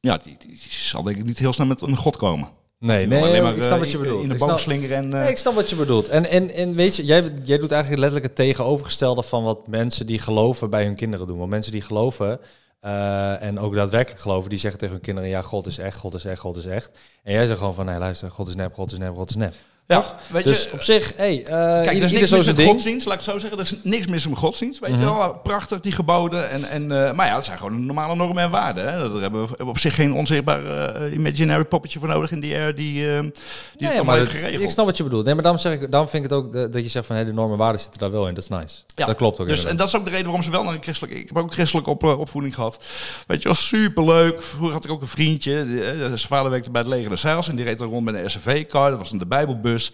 Ja, 0.00 0.16
die, 0.16 0.36
die, 0.38 0.48
die 0.48 0.60
zal 0.68 1.02
denk 1.02 1.16
ik 1.16 1.24
niet 1.24 1.38
heel 1.38 1.52
snel 1.52 1.66
met 1.66 1.80
een 1.80 1.96
god 1.96 2.16
komen. 2.16 2.48
Nee, 2.86 3.06
nee, 3.06 3.42
maar, 3.42 3.56
ik 3.56 3.62
snap 3.62 3.74
eh, 3.74 3.78
wat 3.78 3.90
je 3.90 3.98
bedoelt. 3.98 4.22
In 4.22 4.28
de 4.28 4.34
snap- 4.38 4.58
slingeren 4.58 4.96
en... 4.96 5.12
eh, 5.14 5.20
Nee, 5.20 5.30
ik 5.30 5.36
snap 5.38 5.54
wat 5.54 5.70
je 5.70 5.76
bedoelt. 5.76 6.08
En, 6.08 6.26
en, 6.30 6.50
en 6.50 6.74
weet 6.74 6.96
je, 6.96 7.04
jij, 7.04 7.22
jij 7.44 7.58
doet 7.58 7.72
eigenlijk 7.72 8.02
letterlijk 8.02 8.24
het 8.24 8.34
tegenovergestelde 8.46 9.22
van 9.22 9.44
wat 9.44 9.66
mensen 9.66 10.06
die 10.06 10.18
geloven 10.18 10.70
bij 10.70 10.84
hun 10.84 10.94
kinderen 10.94 11.26
doen. 11.26 11.38
Want 11.38 11.50
mensen 11.50 11.72
die 11.72 11.82
geloven 11.82 12.40
eh, 12.80 13.42
en 13.42 13.58
ook 13.58 13.74
daadwerkelijk 13.74 14.22
geloven, 14.22 14.50
die 14.50 14.58
zeggen 14.58 14.80
tegen 14.80 14.94
hun 14.94 15.04
kinderen, 15.04 15.30
ja, 15.30 15.42
God 15.42 15.66
is 15.66 15.78
echt, 15.78 15.96
God 15.98 16.14
is 16.14 16.24
echt, 16.24 16.40
God 16.40 16.56
is 16.56 16.66
echt. 16.66 16.90
En 17.22 17.32
jij 17.32 17.46
zegt 17.46 17.58
gewoon 17.58 17.74
van, 17.74 17.84
nee, 17.84 17.98
luister, 17.98 18.30
God 18.30 18.48
is 18.48 18.54
nep, 18.54 18.74
God 18.74 18.92
is 18.92 18.98
nep, 18.98 19.14
God 19.14 19.30
is 19.30 19.36
nep. 19.36 19.54
Ja, 19.86 20.04
weet 20.26 20.44
Dus 20.44 20.62
je, 20.62 20.72
op 20.72 20.82
zich, 20.82 21.12
hey, 21.16 21.38
uh, 21.38 21.44
Kijk, 21.46 21.86
er 21.86 21.92
ieder, 21.92 22.04
is 22.04 22.12
niks 22.12 22.30
mis 22.30 22.46
met 22.46 22.56
ding. 22.56 22.68
godsdienst, 22.70 23.06
laat 23.06 23.14
ik 23.20 23.20
het 23.20 23.30
zo 23.30 23.38
zeggen. 23.38 23.58
Er 23.58 23.64
is 23.64 23.74
niks 23.82 24.06
mis 24.06 24.28
met 24.28 24.38
godsdienst, 24.38 24.80
weet 24.80 24.90
Mhm. 24.90 25.00
je 25.00 25.04
wel. 25.06 25.34
Prachtig, 25.42 25.80
die 25.80 25.92
geboden. 25.92 26.50
En, 26.50 26.64
en, 26.64 26.82
eh, 27.06 27.12
maar 27.12 27.26
ja, 27.26 27.34
dat 27.34 27.44
zijn 27.44 27.58
gewoon 27.58 27.86
normale 27.86 28.14
normen 28.14 28.42
en 28.42 28.50
waarden. 28.50 28.92
Hè. 28.92 29.08
Daar 29.12 29.20
hebben 29.20 29.48
we 29.48 29.64
op 29.66 29.78
zich 29.78 29.94
geen 29.94 30.12
onzichtbaar 30.12 30.64
eh, 30.94 31.12
imaginary 31.12 31.64
poppetje 31.64 31.98
voor 31.98 32.08
nodig 32.08 32.30
in 32.30 32.40
die 32.40 32.54
air 32.54 32.74
die, 32.74 33.06
eh 33.14 33.20
die 33.20 33.30
het 33.30 33.40
Ja, 33.76 33.86
ja, 33.86 33.86
allemaal 33.86 34.04
maar 34.04 34.16
heeft 34.16 34.30
dat- 34.30 34.40
geregeld. 34.40 34.62
ik 34.62 34.70
snap 34.70 34.86
wat 34.86 34.96
je 34.96 35.02
bedoelt. 35.02 35.24
Nee, 35.24 35.34
maar 35.34 35.42
daarom, 35.42 35.60
zeg 35.60 35.80
ik, 35.80 35.90
daarom 35.90 36.08
vind 36.08 36.24
ik 36.24 36.30
het 36.30 36.38
ook 36.38 36.52
dat 36.52 36.82
je 36.82 36.88
zegt 36.88 37.06
van 37.06 37.16
hey, 37.16 37.24
de 37.24 37.32
normen 37.32 37.52
en 37.52 37.58
waarden 37.58 37.80
zitten 37.80 38.00
daar 38.00 38.10
wel 38.10 38.28
in. 38.28 38.34
Dat 38.34 38.42
is 38.42 38.48
nice. 38.50 38.76
Ja, 38.94 39.06
dat 39.06 39.16
klopt 39.16 39.40
ook. 39.40 39.46
Dus, 39.46 39.64
en 39.64 39.76
dat 39.76 39.88
is 39.88 39.96
ook 39.96 40.04
de 40.04 40.10
reden 40.10 40.24
waarom 40.24 40.42
ze 40.42 40.50
wel 40.50 40.64
naar 40.64 40.74
een 40.74 40.82
christelijke... 40.82 41.18
Ik 41.18 41.28
heb 41.28 41.36
ook 41.38 41.46
een 41.46 41.52
christelijke 41.52 41.90
op, 41.90 42.02
eh, 42.04 42.18
opvoeding 42.18 42.54
gehad. 42.54 42.78
Weet 43.26 43.38
je 43.42 43.44
wel, 43.48 43.54
superleuk. 43.56 44.42
Vroeger 44.42 44.72
had 44.74 44.84
ik 44.84 44.90
ook 44.90 45.00
een 45.00 45.06
vriendje. 45.06 45.66
Die, 45.66 45.82
eh, 45.84 45.98
zijn 45.98 46.18
vader 46.18 46.50
werkte 46.50 46.70
bij 46.70 46.80
het 46.80 46.90
leger 46.90 47.10
de 47.10 47.16
Zeils. 47.16 47.48
En 47.48 47.56
die 47.56 47.64
reed 47.64 47.78
dan 47.78 47.88
rond 47.88 48.04
met 48.04 48.14
een 48.20 48.30
SUV-car. 48.30 48.90
Dat 48.90 48.98
was 48.98 49.10
dan 49.10 49.18
de 49.18 49.26
Bijbelbus. 49.74 49.92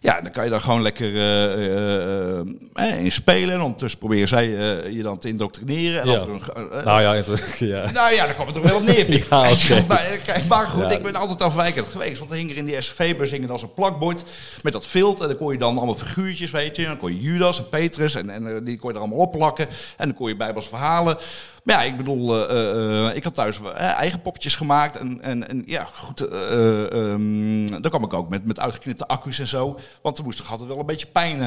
Ja, 0.00 0.20
dan 0.20 0.32
kan 0.32 0.44
je 0.44 0.50
daar 0.50 0.60
gewoon 0.60 0.82
lekker 0.82 1.16
eh, 1.16 1.52
eh, 1.66 2.38
eh, 2.74 2.98
in 3.04 3.12
spelen. 3.12 3.54
En 3.54 3.60
ondertussen 3.60 3.98
proberen 3.98 4.28
zij 4.28 4.48
je 4.90 5.02
dan 5.02 5.18
te 5.18 5.28
indoctrineren. 5.28 6.02
En 6.02 6.08
Ja. 6.08 6.20
een, 6.20 6.68
nou 6.84 7.00
ja, 7.02 7.14
ja. 7.58 7.92
nou 7.92 8.14
ja, 8.14 8.24
daar 8.24 8.34
kwam 8.34 8.46
het 8.46 8.54
toch 8.54 8.64
wel 8.64 8.76
op 8.76 8.82
neer. 8.86 9.10
Ja, 9.30 9.46
je, 9.48 9.84
maar, 9.88 10.18
kijk, 10.24 10.46
maar 10.48 10.66
goed, 10.66 10.82
Ja. 10.82 10.90
ik 10.90 11.02
ben 11.02 11.14
altijd 11.14 11.42
afwijkend 11.42 11.88
geweest. 11.88 12.18
Want 12.18 12.30
er 12.30 12.36
hing 12.36 12.50
er 12.50 12.56
in 12.56 12.64
die 12.64 12.76
hing 13.30 13.42
er 13.42 13.46
dan 13.46 13.58
zo'n 13.58 13.74
plakbord 13.74 14.24
met 14.62 14.72
dat 14.72 14.86
vilt. 14.86 15.20
En 15.20 15.28
dan 15.28 15.36
kon 15.36 15.52
je 15.52 15.58
dan 15.58 15.76
allemaal 15.76 15.94
figuurtjes, 15.94 16.50
weet 16.50 16.76
je. 16.76 16.82
En 16.82 16.88
dan 16.88 16.98
kon 16.98 17.14
je 17.14 17.20
Judas 17.20 17.58
en 17.58 17.68
Petrus 17.68 18.14
en, 18.14 18.30
en 18.30 18.64
die 18.64 18.78
kon 18.78 18.88
je 18.90 18.94
er 18.94 19.00
allemaal 19.02 19.26
opplakken. 19.26 19.66
En 19.96 20.08
dan 20.08 20.14
kon 20.16 20.28
je 20.28 20.36
bijbels 20.36 20.68
verhalen. 20.68 21.18
Maar 21.62 21.76
ja, 21.76 21.82
ik 21.82 21.96
bedoel, 21.96 22.48
eh, 22.48 22.50
eh, 22.50 23.08
eh, 23.08 23.16
ik 23.16 23.24
had 23.24 23.34
thuis 23.34 23.60
eigen 23.74 24.20
poppetjes 24.20 24.54
gemaakt. 24.54 24.96
En, 24.96 25.20
en, 25.20 25.48
en 25.48 25.62
ja, 25.66 25.84
goed, 25.84 26.20
eh, 26.20 26.92
ehm, 26.92 27.66
dan 27.66 27.90
kwam 27.90 28.04
ik 28.04 28.12
ook 28.12 28.28
met, 28.28 28.44
met 28.44 28.60
uitgeknipte 28.60 29.06
accu's 29.06 29.38
en 29.38 29.46
zo. 29.46 29.78
Want 30.02 30.18
er 30.18 30.24
moest 30.24 30.38
toch 30.38 30.50
altijd 30.50 30.68
wel 30.68 30.78
een 30.78 30.86
beetje 30.86 31.06
pijn 31.06 31.40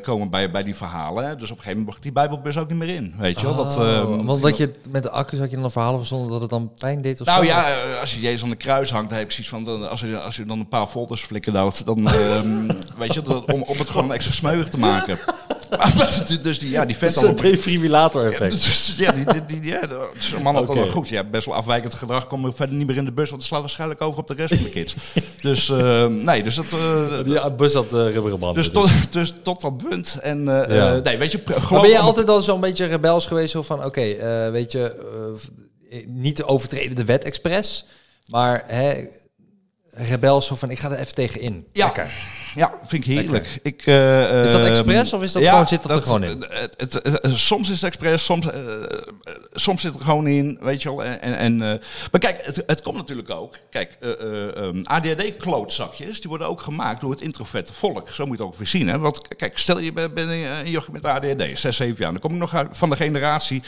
komen 0.00 0.30
bij, 0.30 0.50
bij 0.50 0.62
die 0.62 0.74
verhalen. 0.74 1.26
Hè? 1.26 1.36
Dus 1.36 1.50
op 1.50 1.56
een 1.56 1.62
gegeven 1.62 1.68
moment 1.68 1.86
mocht 1.86 2.02
die 2.02 2.12
bijbelbus 2.12 2.58
ook 2.58 2.68
niet 2.68 2.78
meer 2.78 2.94
in, 2.94 3.14
weet 3.18 3.40
je 3.40 3.46
wel. 3.46 3.56
Dat, 3.56 3.76
Oh, 3.78 4.24
want 4.24 4.42
dat 4.42 4.56
je 4.56 4.70
met 4.90 5.02
de 5.02 5.10
accu's 5.10 5.38
had 5.38 5.50
je 5.50 5.56
dan 5.56 5.64
een 5.64 5.70
verhaal 5.70 5.98
verzonnen 5.98 6.30
dat 6.30 6.40
het 6.40 6.50
dan 6.50 6.72
pijn 6.78 7.02
deed 7.02 7.20
of 7.20 7.26
nou 7.26 7.38
zo? 7.38 7.50
ja, 7.50 7.74
als 8.00 8.14
je 8.14 8.20
Jezus 8.20 8.42
aan 8.42 8.50
de 8.50 8.56
kruis 8.56 8.90
hangt, 8.90 9.08
dan 9.08 9.18
heb 9.18 9.26
ik 9.26 9.32
zoiets 9.32 9.52
van, 9.52 9.64
dan, 9.64 9.88
als, 9.90 10.00
je, 10.00 10.20
als 10.20 10.36
je 10.36 10.44
dan 10.44 10.58
een 10.58 10.68
paar 10.68 10.86
folders 10.86 11.22
flikken 11.24 11.54
houdt, 11.54 11.86
dan 11.86 12.08
ehm, 12.08 12.70
weet 12.98 13.14
je, 13.14 13.22
dat, 13.22 13.52
om, 13.52 13.62
om 13.62 13.78
het 13.78 13.88
gewoon 13.88 14.12
extra 14.12 14.32
smeuig 14.32 14.68
te 14.68 14.78
maken. 14.78 15.18
Maar 15.70 16.24
dus 16.42 16.58
die, 16.58 16.70
ja, 16.70 16.84
die 16.84 16.96
vent 16.96 17.14
Dat 17.14 17.22
is 17.24 17.28
dan 17.36 17.46
een 17.46 17.52
defibrillator 17.52 18.22
ja, 18.22 18.28
effect. 18.28 18.50
dus, 18.64 18.94
ja, 18.96 19.12
die, 19.12 19.24
die, 19.46 19.60
die, 19.60 19.70
ja, 19.70 19.80
zo'n 20.18 20.42
man 20.42 20.54
had 20.54 20.68
Oké. 20.68 20.78
wel 20.78 20.88
goed. 20.88 21.08
Ja, 21.08 21.24
best 21.24 21.46
wel 21.46 21.54
afwijkend 21.54 21.94
gedrag. 21.94 22.26
Komen 22.26 22.54
verder 22.54 22.76
niet 22.76 22.86
meer 22.86 22.96
in 22.96 23.04
de 23.04 23.12
bus, 23.12 23.28
want 23.28 23.40
het 23.40 23.50
slaat 23.50 23.60
waarschijnlijk 23.60 24.00
over 24.00 24.20
op 24.20 24.26
de 24.26 24.34
rest 24.34 24.54
van 24.54 24.62
de 24.64 24.70
kids. 24.70 24.94
dus 25.42 25.70
ehm, 25.70 26.16
nee, 26.16 26.42
dus 26.42 26.54
dat. 26.54 26.64
eh, 26.72 27.24
Die 27.24 27.52
bus 27.52 27.74
had 27.74 27.84
uh, 27.94 28.12
rubberen 28.12 28.38
banden. 28.38 28.62
dus, 28.62 28.72
tot, 28.72 28.90
dus 29.12 29.34
tot 29.42 29.60
dat 29.60 29.76
punt. 29.76 30.18
En 30.22 30.66
eh, 30.68 30.76
Ja. 30.76 30.94
nee, 31.02 31.18
weet 31.18 31.32
je, 31.32 31.40
Maar 31.70 31.80
ben 31.80 31.90
je 31.90 31.98
altijd 31.98 32.28
al 32.28 32.42
zo'n 32.42 32.60
beetje 32.60 32.86
rebels 32.86 33.26
geweest? 33.26 33.50
Zo 33.50 33.62
van, 33.62 33.84
oké, 33.84 34.00
eh, 34.00 34.50
weet 34.50 34.72
je, 34.72 34.94
niet 36.06 36.42
overtreden 36.42 36.96
de 36.96 37.04
wet 37.04 37.24
expres, 37.24 37.86
maar 38.26 38.62
hè, 38.66 39.04
rebels 39.90 40.46
zo 40.46 40.54
van, 40.54 40.70
ik 40.70 40.78
ga 40.78 40.90
er 40.90 40.98
even 40.98 41.14
tegen 41.14 41.40
in. 41.40 41.66
Ja. 41.72 41.84
Lekker. 41.84 42.10
Ja, 42.58 42.72
vind 42.86 43.06
ik 43.06 43.12
heerlijk. 43.12 43.58
Ik, 43.62 43.82
eh, 43.86 44.42
Is 44.42 44.50
dat 44.52 44.60
ehm, 44.60 44.70
expres 44.70 45.12
of 45.12 45.22
is 45.22 45.32
dat 45.32 45.44
gewoon- 45.44 45.66
zit 45.68 45.82
dat 45.82 45.96
er 45.96 46.02
gewoon 46.02 46.24
in? 46.24 46.44
Het, 46.48 46.74
het, 46.76 46.92
het- 46.92 47.04
het- 47.22 47.38
soms 47.38 47.70
is 47.70 47.80
het 47.80 47.84
expres, 47.90 48.24
soms, 48.24 48.50
eh, 48.50 48.72
eh, 48.74 48.90
soms 49.52 49.80
zit 49.80 49.90
het 49.90 50.00
er 50.00 50.06
gewoon 50.06 50.26
in, 50.26 50.58
weet 50.60 50.82
je 50.82 50.88
wel. 50.96 51.04
En, 51.04 51.36
en, 51.38 51.62
eh, 51.62 51.68
maar 52.10 52.20
kijk, 52.20 52.38
het, 52.42 52.62
het 52.66 52.82
komt 52.82 52.96
natuurlijk 52.96 53.30
ook. 53.30 53.54
Kijk, 53.70 53.96
eh, 54.00 54.10
eh, 54.10 54.56
ehm, 54.56 54.80
ADHD-klootzakjes, 54.84 56.20
die 56.20 56.28
worden 56.28 56.48
ook 56.48 56.60
gemaakt 56.60 57.00
door 57.00 57.10
het 57.10 57.20
introverte 57.20 57.72
volk. 57.72 58.08
Zo 58.10 58.26
moet 58.26 58.36
je 58.38 58.42
het 58.42 58.52
ook 58.52 58.58
weer 58.58 58.66
zien. 58.68 58.88
Hè? 58.88 58.98
Want 58.98 59.36
kijk, 59.36 59.58
stel 59.58 59.78
je 59.78 59.92
bent 59.92 60.14
bent 60.14 60.30
een 60.30 60.70
jochie 60.70 60.92
met 60.92 61.04
ADHD, 61.04 61.58
6, 61.58 61.76
7 61.76 61.96
jaar. 61.98 62.10
Dan 62.10 62.20
kom 62.20 62.32
ik 62.32 62.38
nog 62.38 62.54
uit 62.54 62.68
van 62.70 62.90
de 62.90 62.96
generatie 62.96 63.62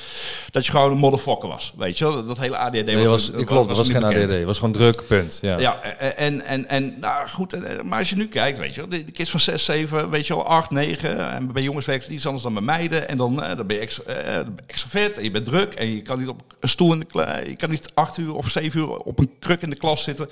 dat 0.50 0.64
je 0.66 0.70
gewoon 0.72 0.90
een 0.92 0.98
motherfucker 0.98 1.48
was. 1.48 1.74
Weet 1.76 1.98
je 1.98 2.05
wel, 2.05 2.26
dat 2.26 2.38
hele 2.38 2.57
ADHD 2.57 2.85
Nee, 2.85 2.96
was, 3.07 3.31
was, 3.31 3.44
klopt, 3.44 3.68
dat 3.68 3.76
was 3.76 3.90
geen 3.90 4.00
bekend. 4.03 4.22
ADD, 4.24 4.33
het 4.33 4.44
was 4.44 4.59
gewoon 4.59 4.72
druk, 4.74 5.07
punt. 5.07 5.38
Ja. 5.42 5.59
Ja, 5.59 5.83
en, 5.83 6.44
en, 6.44 6.68
en 6.68 6.94
nou 7.00 7.29
goed, 7.29 7.83
maar 7.85 7.98
als 7.98 8.11
je 8.11 8.16
nu 8.16 8.29
kijkt, 8.29 8.59
weet 8.59 8.74
je 8.74 8.80
wel, 8.81 9.05
de, 9.05 9.12
kids 9.12 9.31
van 9.31 9.40
6, 9.40 9.64
7, 9.64 10.11
weet 10.11 10.27
je 10.27 10.35
wel, 10.35 10.47
8, 10.47 10.71
9. 10.71 11.31
En 11.31 11.53
bij 11.53 11.62
jongens 11.62 11.87
werkt 11.87 12.05
het 12.05 12.12
iets 12.12 12.27
anders 12.27 12.45
dan 12.45 12.53
bij 12.55 12.62
meiden. 12.62 13.09
En 13.09 13.16
dan, 13.16 13.43
eh, 13.43 13.57
dan 13.57 13.66
ben 13.66 13.77
je 13.77 13.83
ex, 13.83 14.05
eh, 14.05 14.14
dan 14.35 14.45
ben 14.45 14.55
je 14.57 14.62
extravert 14.66 15.19
en 15.19 15.25
je 15.25 15.31
bent 15.31 15.45
druk. 15.45 15.75
En 15.75 15.93
je 15.95 16.03
kan 16.03 16.19
niet 16.19 16.29
op 16.29 16.43
een 16.61 16.69
stoel 16.69 16.93
in 16.93 16.99
de 16.99 17.05
kla- 17.05 17.38
je 17.38 17.57
kan 17.57 17.71
niet 17.71 17.90
8 17.95 18.16
uur 18.16 18.35
of 18.35 18.51
7 18.51 18.81
uur 18.81 18.88
op 18.88 19.19
een 19.19 19.31
kruk 19.38 19.62
in 19.62 19.71
de 19.71 19.77
klas 19.77 20.03
zitten. 20.03 20.29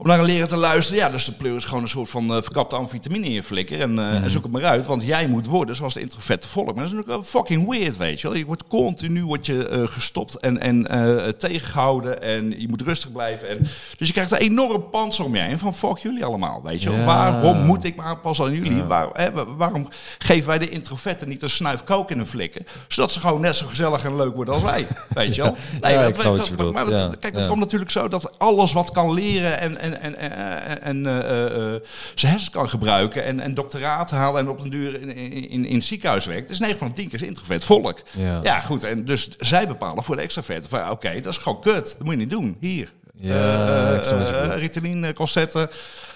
Om 0.00 0.06
naar 0.06 0.18
een 0.18 0.24
leraar 0.24 0.48
te 0.48 0.56
luisteren, 0.56 1.00
ja, 1.02 1.10
dus 1.10 1.24
de 1.24 1.32
pleur 1.32 1.56
is 1.56 1.64
gewoon 1.64 1.82
een 1.82 1.88
soort 1.88 2.10
van 2.10 2.34
eh, 2.34 2.42
verkapte 2.42 2.76
amfetamine 2.76 3.26
in 3.26 3.32
je 3.32 3.42
flikker. 3.42 3.80
En, 3.80 3.98
eh, 3.98 4.22
en 4.22 4.30
zoek 4.30 4.42
het 4.42 4.52
maar 4.52 4.64
uit, 4.64 4.86
want 4.86 5.02
jij 5.02 5.26
moet 5.28 5.46
worden 5.46 5.76
zoals 5.76 5.94
de 5.94 6.00
introverte 6.00 6.48
volk. 6.48 6.66
Maar 6.66 6.74
dat 6.74 6.84
is 6.84 6.90
natuurlijk 6.90 7.16
wel 7.16 7.22
fucking 7.42 7.68
weird, 7.68 7.96
weet 7.96 8.20
je 8.20 8.28
wel. 8.28 8.36
Je 8.36 8.44
wordt 8.44 8.66
continu 8.68 9.24
wordt 9.24 9.46
je, 9.46 9.68
eh, 9.68 9.82
gestopt 9.86 10.34
en, 10.36 10.60
en 10.60 10.86
eh, 10.86 11.28
tegengehouden 11.28 12.22
en 12.22 12.54
je 12.60 12.68
moet 12.68 12.82
rustig 12.82 13.12
blijven. 13.12 13.48
En, 13.48 13.58
dus 13.96 14.06
je 14.06 14.12
krijgt 14.12 14.30
een 14.30 14.38
enorm 14.38 14.88
panzer 14.90 15.24
om 15.24 15.34
je 15.34 15.40
heen 15.42 15.58
van 15.58 15.74
fuck 15.74 15.98
jullie 15.98 16.24
allemaal, 16.24 16.60
weet 16.64 16.82
je 16.82 16.90
wel. 16.90 16.98
Ja. 16.98 17.04
Waarom 17.04 17.58
moet 17.64 17.84
ik 17.84 17.96
me 17.96 18.02
aanpassen 18.02 18.44
aan 18.44 18.52
jullie? 18.54 18.82
Waar, 18.82 19.08
hè, 19.12 19.32
wa- 19.32 19.54
waarom 19.56 19.88
geven 20.18 20.46
wij 20.46 20.58
de 20.58 20.68
introverten 20.68 21.28
niet 21.28 21.42
een 21.42 21.50
snuif 21.50 21.84
kook 21.84 22.10
in 22.10 22.16
hun 22.16 22.26
flikken? 22.26 22.66
Zodat 22.88 23.12
ze 23.12 23.20
gewoon 23.20 23.40
net 23.40 23.56
zo 23.56 23.66
gezellig 23.66 24.04
en 24.04 24.16
leuk 24.16 24.34
worden 24.34 24.54
als 24.54 24.62
wij, 24.62 24.86
weet 25.14 25.34
je 25.34 25.42
wel. 25.42 25.56
Nee, 25.80 25.92
Ja, 25.92 26.02
dat- 26.02 26.22
wat 26.22 26.36
dat- 26.36 26.50
bedoelt. 26.50 26.72
maar 26.74 26.86
dat- 26.86 27.18
kijk, 27.18 27.34
dat 27.34 27.46
komt 27.46 27.58
natuurlijk 27.60 27.90
zo 27.90 28.08
dat 28.08 28.38
alles 28.38 28.72
wat 28.72 28.90
kan 28.90 29.12
leren 29.14 29.60
en, 29.60 29.80
en, 29.94 30.16
en, 30.16 30.30
en, 30.30 30.82
en 30.82 31.06
eh, 31.06 31.18
eh, 31.18 31.74
eh, 31.74 31.80
zijn 32.14 32.32
hersens 32.32 32.50
kan 32.50 32.68
gebruiken 32.68 33.24
en, 33.24 33.40
en 33.40 33.54
doctoraat 33.54 34.10
halen 34.10 34.40
en 34.40 34.48
op 34.48 34.60
een 34.60 34.70
duur 34.70 35.00
in, 35.00 35.16
in, 35.16 35.64
in, 35.64 35.74
het 35.74 35.84
ziekenhuis 35.84 36.26
werkt. 36.26 36.42
Dat 36.42 36.50
is 36.50 36.58
9 36.58 36.78
van 36.78 36.88
de 36.88 36.94
10 36.94 37.08
keer 37.08 37.22
is 37.22 37.26
introvert 37.26 37.64
volk. 37.64 38.02
Ja. 38.10 38.40
Ja. 38.42 38.60
goed. 38.60 38.84
En 38.84 39.04
dus 39.04 39.28
zij 39.38 39.68
bepalen 39.68 40.04
voor 40.04 40.16
de 40.16 40.22
extraverten 40.22 40.70
van 40.70 40.90
oké, 40.90 41.20
dat 41.20 41.32
is 41.32 41.38
gewoon 41.38 41.60
kut. 41.60 41.94
Dat 41.98 42.02
moet 42.02 42.14
je 42.14 42.20
niet 42.20 42.30
doen. 42.30 42.56
Hier. 42.60 42.92
Ja, 43.14 43.96
bedoelt. 43.96 44.54
Ritalin, 44.54 45.14
concerten. 45.14 45.70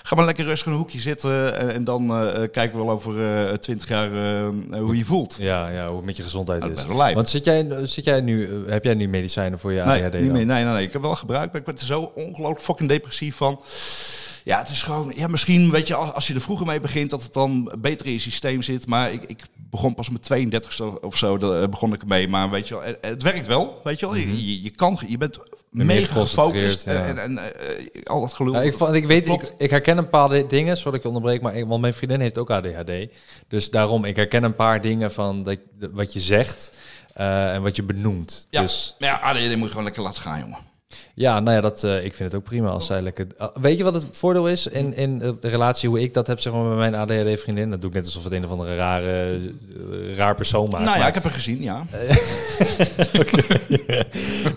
Ga 0.07 0.17
maar 0.17 0.25
lekker 0.25 0.45
rustig 0.45 0.67
in 0.67 0.73
een 0.73 0.79
hoekje 0.79 0.99
zitten 1.01 1.57
en, 1.59 1.73
en 1.75 1.85
dan 1.85 2.11
eh, 2.11 2.43
eh, 2.43 2.51
kijken 2.51 2.79
we 2.79 2.85
wel 2.85 2.95
over 2.95 3.25
eh, 3.49 3.53
twintig 3.53 3.89
jaar 3.89 4.13
eh, 4.15 4.49
hoe 4.81 4.97
je 4.97 5.05
voelt. 5.05 5.37
Ja, 5.39 5.69
ja, 5.69 5.87
hoe 5.87 5.97
het 5.97 6.05
met 6.05 6.17
je 6.17 6.23
gezondheid 6.23 6.61
Nou, 6.61 6.73
is. 6.73 7.15
Want 7.15 7.29
zit 7.29 7.45
jij, 7.45 7.67
zit 7.87 8.05
jij 8.05 8.21
nu, 8.21 8.45
eh, 8.65 8.73
heb 8.73 8.85
jij 8.85 8.95
nu 8.95 9.09
medicijnen 9.09 9.59
voor 9.59 9.73
je 9.73 9.83
Nee, 9.83 10.05
ADHD? 10.05 10.21
niet 10.21 10.33
meer. 10.33 10.47
Nee, 10.47 10.65
nee, 10.65 10.73
nee. 10.75 10.87
Ik 10.87 10.93
heb 10.93 11.03
wel 11.03 11.17
gebruikt, 11.17 11.53
maar 11.53 11.61
ik 11.61 11.67
ben 11.67 11.77
er 11.79 11.85
zo 11.85 12.13
ongelooflijk 12.15 12.61
fucking 12.63 12.89
depressief 12.89 13.37
van. 13.37 13.61
Ja, 14.45 14.59
het 14.59 14.69
is 14.69 14.83
gewoon... 14.83 15.13
Ja, 15.17 15.27
misschien, 15.27 15.71
weet 15.71 15.87
je, 15.89 15.95
als, 15.95 16.13
als 16.13 16.27
je 16.27 16.35
er 16.35 16.41
vroeger 16.41 16.67
mee 16.67 16.81
begint, 16.81 17.11
dat 17.11 17.23
het 17.23 17.33
dan 17.33 17.73
beter 17.79 18.07
in 18.07 18.13
je 18.13 18.19
systeem 18.19 18.63
zit. 18.63 18.87
Maar 18.87 19.13
ik, 19.13 19.23
ik 19.25 19.43
begon 19.71 19.95
pas 19.95 20.11
met 20.11 20.23
32 20.23 21.01
of 21.01 21.17
zo, 21.17 21.39
daar 21.39 21.63
eh, 21.63 21.69
begon 21.69 21.93
ik 21.93 22.01
ermee. 22.01 22.29
Maar 22.29 22.51
weet 22.51 22.69
je 22.69 22.75
wel, 22.75 22.83
het, 22.85 22.99
het 23.01 23.23
werkt 23.23 23.47
wel, 23.47 23.81
weet 23.85 24.01
je 24.01 24.07
wel. 24.07 24.15
Je- 24.15 24.47
je, 24.47 24.63
je, 24.63 24.71
kan, 24.71 24.99
je 25.09 25.19
bent 25.19 25.39
meer 25.71 25.87
mega 25.87 26.13
gefocust. 26.15 26.85
ja. 26.85 26.93
En, 27.05 27.19
en 27.19 27.39
eh, 27.39 28.03
al 28.05 28.21
dat 28.21 28.33
gelul. 28.33 28.53
Ja, 28.55 28.61
ik, 28.61 28.75
ik 28.95 29.07
weet, 29.07 29.27
ik, 29.29 29.55
ik 29.59 29.71
herken 29.71 29.99
een 29.99 30.09
paar 30.09 30.29
di- 30.29 30.47
dingen, 30.47 30.77
sorry 30.77 30.91
dat 30.91 30.95
ik 31.01 31.03
je 31.03 31.09
onderbreek, 31.09 31.41
maar 31.41 31.55
ik, 31.57 31.67
want 31.67 31.81
mijn 31.81 31.95
vriendin 31.95 32.21
heeft 32.21 32.39
ook 32.39 32.51
ADHD. 32.51 32.93
Dus 33.49 33.71
daarom, 33.71 34.05
ik 34.05 34.17
herken 34.17 34.43
een 34.43 34.55
paar 34.55 34.81
dingen 34.81 35.13
van 35.13 35.43
dat, 35.43 35.59
de- 35.79 35.91
wat 35.93 36.13
je 36.13 36.21
zegt 36.21 36.73
eh, 37.15 37.55
en 37.55 37.63
wat 37.63 37.77
je 37.77 37.83
benoemt. 37.83 38.47
Ja, 38.51 38.61
Dus 38.61 38.97
maar 38.99 39.09
ja, 39.09 39.17
ADHD 39.21 39.49
moet 39.57 39.63
je 39.63 39.69
gewoon 39.69 39.85
lekker 39.85 40.03
laten 40.03 40.23
gaan, 40.23 40.39
jongen. 40.41 40.59
Ja, 41.15 41.41
nou 41.41 41.55
ja, 41.57 41.61
dat, 41.61 41.85
eh, 41.85 42.05
ik 42.05 42.15
vind 42.15 42.31
het 42.33 42.41
ook 42.41 42.45
prima 42.47 42.69
als 42.69 42.87
zij 42.87 43.03
lekker... 43.03 43.27
Ah, 43.37 43.57
weet 43.57 43.79
je 43.79 43.85
wat 43.85 43.95
het 43.95 44.07
voordeel 44.11 44.49
is 44.49 44.67
in, 44.67 44.95
in 44.97 45.19
de 45.19 45.37
relatie, 45.41 45.89
hoe 45.89 46.01
ik 46.01 46.15
dat 46.15 46.27
heb 46.27 46.41
zeg 46.41 46.53
maar, 46.53 46.63
met 46.63 46.77
mijn 46.77 46.95
ADHD-vriendin? 46.95 47.71
Dat 47.71 47.81
doe 47.81 47.91
ik 47.91 47.97
net 47.97 48.05
alsof 48.05 48.25
het 48.25 48.33
een 48.33 48.45
of 48.45 48.51
andere 48.51 48.77
rare, 48.77 49.41
eh, 49.91 50.17
raar 50.17 50.35
persoon 50.35 50.69
maakt. 50.71 50.85
nou 50.85 50.95
ja, 50.95 50.99
maar- 50.99 51.09
ik 51.09 51.15
heb 51.15 51.23
haar 51.23 51.33
gezien, 51.33 51.63
ja. 51.63 51.87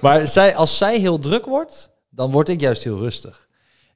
maar 0.01 0.27
zij, 0.27 0.55
als 0.55 0.77
zij 0.77 0.99
heel 0.99 1.19
druk 1.19 1.45
wordt, 1.45 1.91
dan 2.09 2.31
word 2.31 2.49
ik 2.49 2.61
juist 2.61 2.83
heel 2.83 2.97
rustig. 2.97 3.47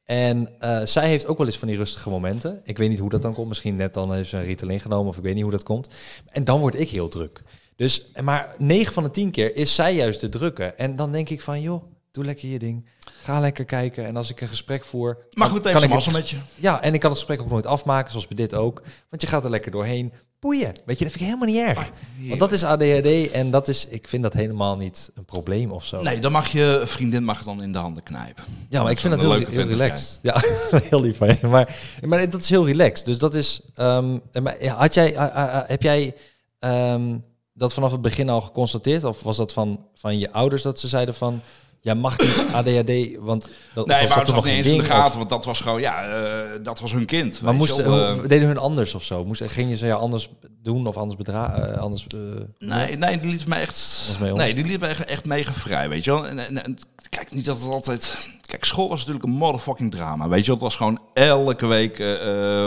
En 0.06 0.50
eh, 0.60 0.80
zij 0.84 1.08
heeft 1.08 1.28
ook 1.28 1.38
wel 1.38 1.48
eens 1.48 1.58
van 1.58 1.68
die 1.68 1.78
rustige 1.78 2.10
momenten. 2.10 2.60
Ik 2.64 2.78
weet 2.78 2.90
niet 2.90 3.00
hoe 3.00 3.10
dat 3.10 3.22
dan 3.22 3.34
komt. 3.34 3.48
Misschien 3.48 3.76
net 3.76 3.94
dan 3.94 4.14
heeft 4.14 4.30
ze 4.30 4.38
een 4.38 4.44
Ritalin 4.44 4.80
genomen 4.80 5.08
of 5.08 5.18
ik 5.18 5.24
weet 5.24 5.34
niet 5.34 5.44
hoe 5.44 5.52
dat 5.52 5.64
komt. 5.64 5.90
En 6.30 6.44
dan 6.44 6.60
word 6.60 6.80
ik 6.80 6.90
heel 6.90 7.08
druk. 7.08 7.42
Dus, 7.76 8.12
maar 8.24 8.56
9 8.58 8.94
van 8.94 9.04
de 9.04 9.12
10 9.12 9.32
keer 9.32 9.56
is 9.56 9.76
zij 9.76 9.96
juist 9.96 10.22
de 10.22 10.30
drukke. 10.30 10.64
En 10.64 10.96
dan 10.96 11.12
denk 11.12 11.30
ik 11.30 11.42
van, 11.42 11.62
joh, 11.62 11.84
doe 12.12 12.26
lekker 12.26 12.50
je 12.50 12.60
ding. 12.60 12.86
Ga 13.24 13.40
lekker 13.40 13.66
kijken. 13.66 14.06
En 14.06 14.18
als 14.18 14.30
ik 14.30 14.42
een 14.42 14.48
gesprek 14.48 14.86
voer... 14.86 15.14
Maar 15.14 15.48
kan- 15.48 15.50
goed, 15.50 15.62
kan 15.62 15.84
even 15.84 15.98
ik 15.98 16.04
het 16.04 16.14
met 16.14 16.30
je. 16.30 16.38
Ja, 16.56 16.82
en 16.82 16.94
ik 16.94 17.00
kan 17.00 17.10
het 17.10 17.20
gesprek 17.20 17.42
ook 17.42 17.50
nooit 17.50 17.66
afmaken, 17.66 18.12
zoals 18.12 18.28
bij 18.28 18.36
dit 18.36 18.54
ook. 18.56 18.82
Want 19.10 19.22
je 19.22 19.28
gaat 19.28 19.44
er 19.44 19.50
lekker 19.50 19.72
doorheen. 19.72 20.14
Boeien. 20.40 20.74
Weet 20.86 20.98
je, 20.98 21.04
dat 21.04 21.14
vind 21.14 21.16
ik 21.16 21.20
helemaal 21.20 21.48
niet 21.48 21.78
erg. 21.78 21.92
Want 22.28 22.40
dat 22.40 22.52
is 22.52 22.64
ADHD 22.64 23.32
en 23.32 23.52
dat 23.52 23.68
is, 23.68 23.86
ik 23.86 24.08
vind 24.08 24.24
dat 24.24 24.34
helemaal 24.34 24.78
niet 24.78 25.12
een 25.16 25.26
probleem 25.26 25.72
of 25.72 25.86
zo. 25.86 26.02
Nee, 26.02 26.20
dan 26.20 26.32
mag 26.32 26.48
je 26.48 26.82
vriendin 26.86 27.24
mag 27.24 27.44
dan 27.44 27.62
in 27.62 27.72
de 27.72 27.78
handen 27.78 28.04
knijpen. 28.04 28.44
Ja, 28.70 28.82
maar 28.84 28.92
ik 28.92 29.00
vind 29.00 29.14
dat 29.14 29.22
heel, 29.22 29.48
heel 29.48 29.68
relaxed. 29.68 30.20
Ja, 30.22 30.42
heel 30.90 31.02
lief 31.02 31.18
van 31.18 31.28
je. 31.28 31.48
Maar, 31.48 31.76
maar 32.02 32.30
dat 32.30 32.42
is 32.42 32.50
heel 32.50 32.66
relaxed. 32.66 33.06
Dus 33.06 33.18
dat 33.18 33.34
is... 33.34 33.62
ehm, 33.76 34.18
had 34.66 34.94
jij, 34.94 35.16
eh, 35.16 35.26
eh, 35.26 35.58
eh, 35.58 35.68
heb 35.68 35.82
jij 35.82 36.16
ehm, 36.60 37.18
dat 37.54 37.74
vanaf 37.74 37.92
het 37.92 38.02
begin 38.02 38.30
al 38.30 38.42
geconstateerd? 38.42 39.04
Of 39.04 39.24
was 39.24 39.38
dat 39.38 39.54
van, 39.54 39.86
van 39.96 40.20
je 40.20 40.32
ouders 40.32 40.62
dat 40.62 40.80
ze 40.80 40.88
zeiden 40.88 41.16
van... 41.16 41.42
Jij 41.84 41.96
mag 41.96 42.18
niet 42.20 42.46
ADHD, 42.54 43.18
want 43.20 43.50
dat 43.74 43.88
Nee, 43.88 44.00
was 44.02 44.10
dat 44.10 44.18
was 44.18 44.30
nog 44.36 44.44
niet 44.46 44.54
een 44.54 44.58
eens 44.58 44.68
in 44.68 44.78
de 44.78 44.84
gaten, 44.84 45.06
Of, 45.12 45.16
want 45.16 45.30
dat 45.30 45.46
was 45.46 45.62
gewoon, 45.62 45.82
ja, 45.82 46.04
eh, 46.04 46.50
dat 46.64 46.80
was 46.80 46.92
hun 46.92 47.06
kind. 47.06 47.42
maar 47.42 47.54
moesten, 47.54 47.86
eh, 47.86 48.20
deden 48.28 48.48
hun 48.48 48.58
anders 48.58 48.94
of 48.94 49.04
zo? 49.04 49.26
Moest, 49.26 49.44
ging 49.48 49.70
je 49.70 49.78
ze 49.78 49.86
ja 49.86 49.96
anders 49.96 50.30
doen 50.64 50.88
of 50.88 50.98
anders 50.98 51.18
bedragen? 51.18 51.80
anders, 51.80 52.08
eh, 52.08 52.20
Nee, 52.60 52.98
nee, 52.98 53.20
die 53.20 53.32
liet 53.32 53.48
mij 53.48 53.62
echt. 53.62 54.18
Nee, 54.34 54.54
die 54.54 54.66
liet 54.66 54.80
mij 54.80 54.90
echt, 54.90 55.06
echt 55.06 55.26
mega 55.26 55.54
vrij, 55.54 55.90
weet 55.90 56.04
je 56.04 56.12
wel. 56.12 56.28
En, 56.28 56.40
en, 56.48 56.64
en 56.64 56.78
kijk, 57.10 57.32
niet 57.32 57.46
dat 57.46 57.62
het 57.62 57.72
altijd. 57.72 58.30
Kijk, 58.46 58.64
school 58.66 58.90
was 58.90 58.98
natuurlijk 59.00 59.26
een 59.26 59.32
motherfucking 59.32 59.92
drama, 59.92 60.28
weet 60.28 60.40
je 60.40 60.46
wel. 60.46 60.54
Het 60.54 60.64
was 60.64 60.76
gewoon 60.76 61.00
elke 61.14 61.68
week 61.68 61.98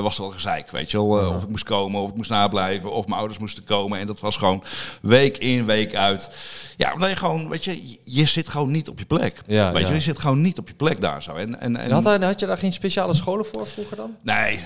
was 0.02 0.14
er 0.16 0.22
wel 0.22 0.30
gezeik, 0.30 0.70
weet 0.70 0.90
je 0.90 0.96
wel. 0.96 1.34
Of 1.34 1.42
ik 1.42 1.48
moest 1.48 1.64
komen, 1.64 2.00
of 2.00 2.08
ik 2.10 2.16
moest 2.16 2.30
nablijven, 2.30 2.92
of 2.92 3.06
mijn 3.06 3.18
ouders 3.18 3.38
moesten 3.40 3.64
komen. 3.64 3.98
En 3.98 4.06
dat 4.06 4.20
was 4.20 4.36
gewoon 4.36 4.62
week 5.02 5.38
in, 5.38 5.64
week 5.66 5.94
uit. 5.94 6.30
Ja, 6.76 6.92
omdat 6.92 7.10
je 7.10 7.16
gewoon, 7.16 7.48
weet 7.48 7.64
je- 7.64 7.98
je 8.04 8.24
zit 8.24 8.48
gewoon 8.48 8.70
niet 8.70 8.88
op 8.88 8.98
je 8.98 9.03
plek. 9.06 9.40
Ja, 9.46 9.72
weet 9.72 9.82
ja. 9.82 9.88
je, 9.88 9.94
je 9.94 10.00
zit 10.00 10.18
gewoon 10.18 10.40
niet 10.40 10.58
op 10.58 10.68
je 10.68 10.74
plek 10.74 11.00
daar 11.00 11.22
zo. 11.22 11.34
En, 11.34 11.60
en, 11.60 11.76
en, 11.76 11.90
had, 11.90 12.04
daar- 12.04 12.22
had 12.24 12.40
je 12.40 12.46
daar 12.46 12.58
geen 12.58 12.72
speciale 12.72 13.14
scholen 13.14 13.46
voor 13.46 13.66
vroeger 13.66 13.96
dan? 13.96 14.16
Nee, 14.22 14.58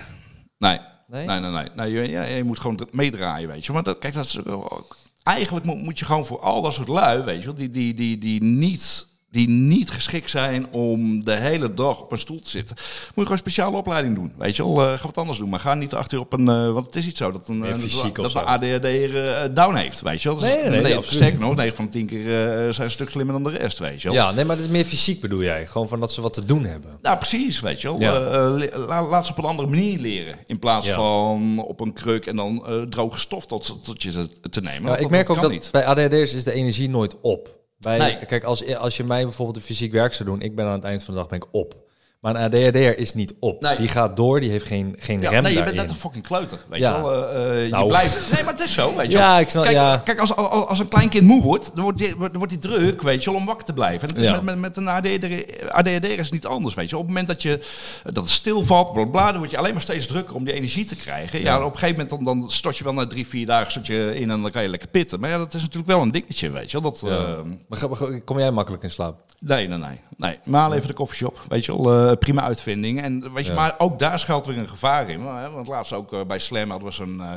nee. 0.59 0.79
Nee? 1.07 1.27
Nee, 1.27 1.41
nee, 1.41 1.51
nee. 1.51 1.69
nee 1.75 1.91
je, 1.93 2.11
ja, 2.11 2.23
je 2.23 2.45
moet 2.45 2.59
gewoon 2.59 2.77
dr- 2.77 2.85
meedraaien, 2.91 3.49
weet 3.49 3.67
je. 3.67 3.73
Want 3.73 3.85
dat, 3.85 3.99
kijk, 3.99 4.15
dat 4.15 4.25
is 4.25 4.45
ook... 4.45 4.97
Eigenlijk 5.23 5.67
moet, 5.67 5.83
moet 5.83 5.99
je 5.99 6.05
gewoon 6.05 6.27
voor 6.27 6.41
al 6.41 6.63
dat 6.63 6.73
soort 6.73 6.89
lui, 6.89 7.23
weet 7.23 7.39
je 7.41 7.45
wel, 7.45 7.55
die, 7.55 7.71
die, 7.71 7.95
die, 7.95 8.19
die, 8.19 8.43
niet, 8.43 9.07
die 9.31 9.49
niet 9.49 9.91
geschikt 9.91 10.31
zijn 10.31 10.67
om 10.73 11.25
de 11.25 11.33
hele 11.37 11.75
dag 11.75 12.01
op 12.03 12.13
een 12.13 12.19
stoel 12.19 12.41
te 12.41 12.49
zitten. 12.49 12.77
Moet 12.79 12.87
je 13.07 13.13
gewoon 13.15 13.33
een 13.33 13.39
speciale 13.39 13.77
opleiding 13.77 14.15
doen, 14.15 14.33
weet 14.39 14.57
je 14.57 14.65
wel. 14.65 14.83
Eh, 14.83 14.99
ga 14.99 15.05
wat 15.07 15.19
anders 15.19 15.39
doen, 15.39 15.49
maar 15.49 15.61
ga 15.61 15.75
niet 15.75 15.95
achter 15.95 16.21
op 16.21 16.33
een... 16.33 16.49
eh, 16.49 16.73
want 16.73 16.87
het 16.87 16.97
is 16.97 17.05
niet 17.05 17.17
zo 17.17 17.33
dat 17.33 17.49
een, 17.49 17.65
eh, 17.65 17.71
dat, 17.71 18.15
dat 18.15 18.33
de 18.33 18.41
ADHD 18.41 18.85
eh, 18.85 19.43
down 19.55 19.75
heeft, 19.75 20.01
weet 20.01 20.23
je 20.23 20.29
wel. 20.29 20.41
Nee, 20.41 20.63
nee, 20.71 20.81
nee, 20.81 21.03
Sterker 21.03 21.31
niet. 21.39 21.41
nog, 21.41 21.55
9 21.57 21.75
van 21.77 21.85
de 21.85 21.91
10 21.91 22.07
keer 22.07 22.23
zijn 22.25 22.73
ze 22.75 22.83
een 22.83 22.91
stuk 22.91 23.11
slimmer 23.11 23.35
dan 23.43 23.53
de 23.53 23.59
rest, 23.59 23.79
weet 23.79 24.03
je 24.03 24.09
wel. 24.09 24.17
Ja, 24.17 24.33
nee, 24.33 24.45
maar 24.45 24.57
dat 24.57 24.65
is 24.65 24.71
meer 24.71 24.85
fysiek 24.85 25.21
bedoel 25.21 25.43
jij. 25.43 25.67
Gewoon 25.67 25.89
van 25.89 26.01
dat 26.01 26.13
ze 26.13 26.21
wat 26.21 26.33
te 26.33 26.45
doen 26.45 26.65
hebben. 26.65 26.99
Nou, 27.03 27.17
precies, 27.17 27.61
weet 27.61 27.81
je 27.81 27.89
wel. 27.89 28.01
Ja. 28.01 28.49
Le- 28.51 28.71
la- 28.87 29.07
laat 29.09 29.27
ze 29.27 29.33
op 29.33 29.39
een 29.39 29.45
andere 29.45 29.69
manier 29.69 29.99
leren. 29.99 30.37
In 30.47 30.59
plaats 30.59 30.87
Ja. 30.87 30.95
van 30.95 31.63
op 31.67 31.81
een 31.81 31.93
kruk 31.93 32.27
en 32.27 32.37
dan 32.37 32.65
droge 32.91 33.19
stof 33.19 33.47
tot, 33.47 33.85
tot 33.85 34.03
je 34.03 34.11
te, 34.11 34.29
te 34.51 34.61
nemen. 34.61 34.91
Ja, 34.91 34.97
ik 34.97 35.11
merk 35.11 35.31
ook 35.31 35.41
dat 35.41 35.51
niet. 35.51 35.69
bij 35.73 35.85
ADHD'ers 35.87 36.35
is 36.35 36.45
de 36.45 36.53
energie 36.53 36.89
nooit 36.89 37.17
op. 37.21 37.57
Bij, 37.79 37.99
Nee. 37.99 38.27
Kijk, 38.27 38.45
als, 38.45 38.77
als 38.77 38.97
je 38.97 39.05
mij 39.05 39.23
bijvoorbeeld 39.23 39.57
een 39.57 39.63
fysiek 39.63 39.93
werk 39.93 40.13
zou 40.15 40.29
doen, 40.29 40.41
ik 40.41 40.55
ben 40.55 40.67
aan 40.67 40.73
het 40.73 40.85
eind 40.85 41.03
van 41.03 41.15
de 41.15 41.21
dag 41.21 41.29
ben 41.29 41.39
ik 41.39 41.47
op. 41.51 41.88
Maar 42.21 42.35
een 42.35 42.43
ADHD'er 42.43 42.99
is 42.99 43.15
niet 43.15 43.35
op. 43.41 43.63
Nee. 43.63 43.77
Die 43.77 43.89
gaat 43.89 44.17
door, 44.17 44.41
die 44.41 44.51
heeft 44.51 44.67
geen, 44.67 44.95
geen 44.99 45.21
Ja, 45.21 45.31
rem 45.31 45.43
nee, 45.43 45.53
je 45.53 45.59
daarin. 45.59 45.75
bent 45.77 45.87
net 45.87 45.97
een 45.97 46.01
fucking 46.03 46.27
kleuter. 46.27 46.59
Weet 46.69 46.81
Ja. 46.81 46.97
je 46.97 47.03
wel? 47.03 47.13
Eh, 47.33 47.65
eh, 47.65 47.71
Nou. 47.71 47.83
je 47.83 47.89
blijft, 47.89 48.33
nee, 48.33 48.45
maar 48.45 48.53
het 48.53 48.63
is 48.63 48.73
zo. 48.73 48.97
Weet 48.97 49.07
je 49.13 49.19
Ja, 49.19 49.31
wel. 49.33 49.41
ik 49.41 49.49
snap- 49.49 49.63
Kijk, 49.65 49.75
ja. 49.77 49.97
kijk 50.05 50.19
als, 50.19 50.37
als, 50.37 50.67
als 50.67 50.79
een 50.79 50.89
klein 50.89 51.09
kind 51.09 51.27
moe 51.27 51.43
wordt, 51.43 51.71
dan 51.75 51.85
wordt 51.85 52.01
hij 52.01 52.15
wordt, 52.17 52.49
die 52.49 52.59
druk, 52.59 53.03
weet 53.03 53.25
je 53.25 53.31
wel, 53.31 53.41
om 53.41 53.47
wakker 53.47 53.65
te 53.65 53.73
blijven. 53.73 54.09
En 54.09 54.17
is 54.23 54.31
met, 54.31 54.43
met, 54.43 54.59
met 54.59 54.77
een 54.77 54.89
ADHD, 54.89 55.25
ADHD 55.69 56.05
is 56.07 56.31
niet 56.31 56.47
anders, 56.47 56.75
weet 56.75 56.89
je. 56.91 56.95
Op 56.97 57.01
het 57.03 57.11
moment 57.11 57.27
dat, 57.29 57.43
je, 57.43 57.59
dat 58.05 58.17
het 58.17 58.31
stilvalt, 58.31 58.93
bla, 58.93 59.05
bla, 59.05 59.27
dan 59.31 59.39
word 59.39 59.51
je 59.51 59.59
alleen 59.59 59.73
maar 59.73 59.83
steeds 59.83 60.07
drukker 60.07 60.35
om 60.35 60.45
die 60.45 60.55
energie 60.55 60.85
te 60.85 60.97
krijgen. 60.97 61.41
Ja, 61.41 61.57
op 61.59 61.73
een 61.73 61.79
gegeven 61.79 62.05
moment 62.05 62.25
dan, 62.25 62.39
dan 62.41 62.51
stort 62.51 62.79
je 62.79 62.85
wel 62.85 62.93
na 62.95 63.07
drie, 63.07 63.27
vier 63.27 63.47
dagen 63.47 63.71
stort 63.71 63.87
je 63.87 64.13
in 64.15 64.31
en 64.31 64.43
dan 64.43 64.51
kan 64.51 64.63
je 64.63 64.69
lekker 64.69 64.89
pitten. 64.89 65.21
Maar 65.21 65.31
ja, 65.31 65.39
dat 65.39 65.55
is 65.55 65.61
natuurlijk 65.61 65.89
wel 65.89 66.03
een 66.03 66.11
dingetje, 66.13 66.51
weet 66.51 66.71
je 66.71 66.81
wel. 66.81 66.91
Dat, 66.91 67.03
eh, 67.11 67.39
Maar 67.69 68.21
kom 68.25 68.39
jij 68.39 68.51
makkelijk 68.51 68.83
in 68.83 68.91
slaap? 68.91 69.17
Nee, 69.41 69.69
nee, 69.69 69.79
nee. 69.79 70.01
nee. 70.17 70.39
Maar 70.45 70.73
even 70.73 70.89
de 70.89 70.95
koffieshop, 70.95 71.41
weet 71.49 71.65
je 71.65 71.83
wel, 71.83 72.08
eh, 72.11 72.17
prima 72.19 72.43
uitvinding. 72.43 73.03
En 73.03 73.35
weet 73.35 73.47
je, 73.47 73.53
maar 73.53 73.75
ook 73.79 73.99
daar 73.99 74.19
schuilt 74.19 74.47
weer 74.47 74.59
een 74.59 74.69
gevaar 74.69 75.09
in. 75.11 75.25
Want 75.55 75.69
laatst 75.69 75.93
ook 75.93 76.13
eh, 76.13 76.21
bij 76.27 76.39
Slam 76.39 76.71
hadden 76.71 76.89
we 76.89 76.95
zo'n 76.95 77.21
eh, 77.21 77.33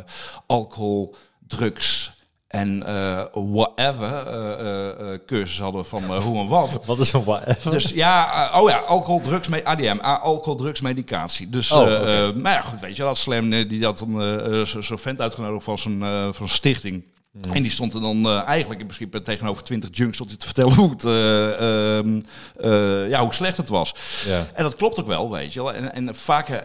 alcohol, 0.48 1.16
drugs 1.48 2.20
en 2.48 2.80
whatever 3.34 5.20
cursus 5.26 5.60
hadden 5.60 5.86
van 5.86 6.18
hoe 6.22 6.40
en 6.40 6.48
wat. 6.48 6.80
Wat 6.86 7.00
is 7.00 7.14
een 7.14 7.24
whatever? 7.24 7.72
Dus 7.72 7.90
ja, 7.90 8.50
oh 8.62 8.70
ja, 8.70 8.78
alcohol, 8.78 9.22
drugs, 9.22 9.48
me- 9.48 9.66
ADM, 9.66 9.98
alcohol, 10.02 10.56
drugs, 10.56 10.82
medicatie. 10.82 11.50
Dus, 11.50 11.72
Oh, 11.72 11.86
maar 12.36 12.54
ja, 12.54 12.62
goed, 12.62 12.80
weet 12.80 12.96
je, 12.96 13.02
dat 13.04 13.18
Slam 13.18 13.50
die 13.50 13.84
had 13.86 13.98
zo- 14.66 14.82
zo'n 14.82 14.98
vent 15.00 15.22
uitgenodigd 15.22 15.64
van 15.64 15.78
zijn, 15.78 16.34
van 16.34 16.48
stichting. 16.50 17.06
Hmm. 17.32 17.54
En 17.54 17.62
die 17.64 17.72
stond 17.72 17.94
er 17.94 18.02
dan 18.02 18.26
eh, 18.26 18.42
eigenlijk 18.44 18.82
in 18.82 18.88
principe 18.88 19.22
tegenover 19.22 19.64
20 19.64 19.90
junks 19.94 20.18
tot 20.18 20.28
hij 20.28 20.38
te 20.38 20.46
vertellen 20.46 20.74
hoe, 20.74 20.90
het, 20.90 21.04
eh, 21.04 21.98
ehm, 21.98 22.22
eh, 22.60 23.10
ja, 23.10 23.22
hoe 23.24 23.34
slecht 23.34 23.58
het 23.58 23.70
was. 23.70 23.96
Ja. 24.26 24.48
En 24.54 24.64
dat 24.64 24.76
klopt 24.76 25.00
ook 25.00 25.08
wel, 25.08 25.32
weet 25.32 25.54
je 25.54 25.64
wel. 25.64 25.74
En, 25.74 25.94
en 25.94 26.16
vaak 26.16 26.64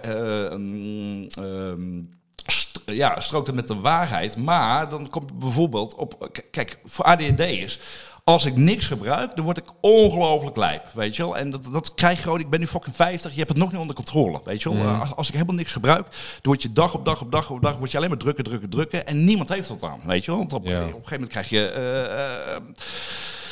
mm, 0.56 1.26
ehm, 1.26 2.00
st- 2.46 2.80
ja, 2.86 3.20
strookt 3.20 3.46
het 3.46 3.56
met 3.56 3.68
de 3.68 3.74
waarheid. 3.74 4.36
Maar 4.36 4.88
dan 4.88 5.08
komt 5.10 5.38
bijvoorbeeld 5.38 5.94
op... 5.94 6.40
Kijk, 6.50 6.78
voor 6.84 7.04
ADHD'ers... 7.04 7.78
Als 8.28 8.44
ik 8.44 8.56
niks 8.56 8.86
gebruik, 8.86 9.36
dan 9.36 9.44
word 9.44 9.56
ik 9.58 9.64
ongelooflijk 9.80 10.56
lijp, 10.56 10.82
weet 10.92 11.16
je 11.16 11.22
wel. 11.22 11.36
En 11.36 11.50
dat, 11.50 11.64
dat 11.72 11.94
krijg 11.94 12.16
je 12.16 12.22
gewoon, 12.22 12.40
ik 12.40 12.50
ben 12.50 12.60
nu 12.60 12.66
fucking 12.66 12.96
50, 12.96 13.30
je 13.32 13.36
hebt 13.36 13.48
het 13.48 13.58
nog 13.58 13.70
niet 13.72 13.80
onder 13.80 13.94
controle, 13.96 14.40
weet 14.44 14.62
je 14.62 14.74
wel. 14.74 14.78
Mm. 14.82 15.00
Als, 15.00 15.14
als 15.16 15.26
ik 15.28 15.32
helemaal 15.34 15.54
niks 15.54 15.72
gebruik, 15.72 16.06
dan 16.10 16.40
word 16.42 16.62
je 16.62 16.72
dag 16.72 16.94
op 16.94 17.04
dag 17.04 17.20
op 17.20 17.32
dag 17.32 17.50
op 17.50 17.62
dag, 17.62 17.76
word 17.76 17.90
je 17.90 17.96
alleen 17.96 18.08
maar 18.08 18.18
drukken, 18.18 18.44
drukken, 18.44 18.68
drukken. 18.70 19.06
En 19.06 19.24
niemand 19.24 19.48
heeft 19.48 19.68
dat 19.68 19.82
aan, 19.82 20.00
weet 20.06 20.24
je 20.24 20.30
wel. 20.30 20.40
Want 20.40 20.52
op, 20.52 20.66
Ja. 20.66 20.78
op 20.78 20.82
een 20.84 20.88
gegeven 20.92 21.10
moment 21.12 21.30
krijg 21.30 21.48
je... 21.48 21.66
eh, 21.68 22.54
eh, 22.56 22.62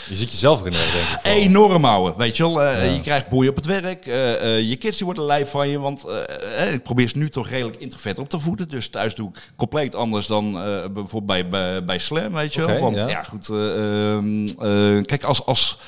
Je 0.09 0.17
ziet 0.17 0.33
jezelf 0.33 0.59
ook 0.61 0.67
in 0.67 0.73
de 0.73 0.79
weg, 0.79 0.93
denk 0.93 1.05
ik. 1.05 1.21
vooral. 1.21 1.41
enorm 1.41 1.85
houden, 1.85 2.17
weet 2.19 2.37
je 2.37 2.43
wel. 2.43 2.63
Eh, 2.63 2.87
Ja. 2.87 2.93
Je 2.93 3.01
krijgt 3.01 3.29
boeien 3.29 3.51
op 3.51 3.57
het 3.57 3.67
werk. 3.67 4.07
eh, 4.07 4.57
eh, 4.57 4.69
je 4.69 4.77
kids 4.77 4.97
die 4.97 5.07
worden 5.07 5.25
lijf 5.25 5.51
van 5.51 5.69
je. 5.69 5.79
Want 5.79 6.05
ik 6.73 6.83
probeer 6.83 7.09
ze 7.09 7.19
nu 7.19 7.29
toch 7.31 7.49
redelijk 7.49 7.77
introvert 7.81 8.19
op 8.19 8.29
te 8.29 8.39
voeden. 8.39 8.69
Dus 8.69 8.89
thuis 8.89 9.15
doe 9.15 9.29
ik 9.29 9.51
compleet 9.57 9.95
anders 9.95 10.27
dan 10.27 10.53
bijvoorbeeld 10.93 11.27
bij, 11.27 11.49
bij, 11.49 11.85
bij 11.85 11.99
Slam, 11.99 12.33
weet 12.33 12.55
je 12.55 12.67
wel. 12.67 12.81
Want 12.81 12.97
ja. 12.97 13.09
ja, 13.09 13.23
goed. 13.23 13.49
eh, 13.49 14.13
ehm, 14.13 14.47
eh, 14.47 15.05
kijk, 15.05 15.25
als... 15.25 15.47
als 15.47 15.79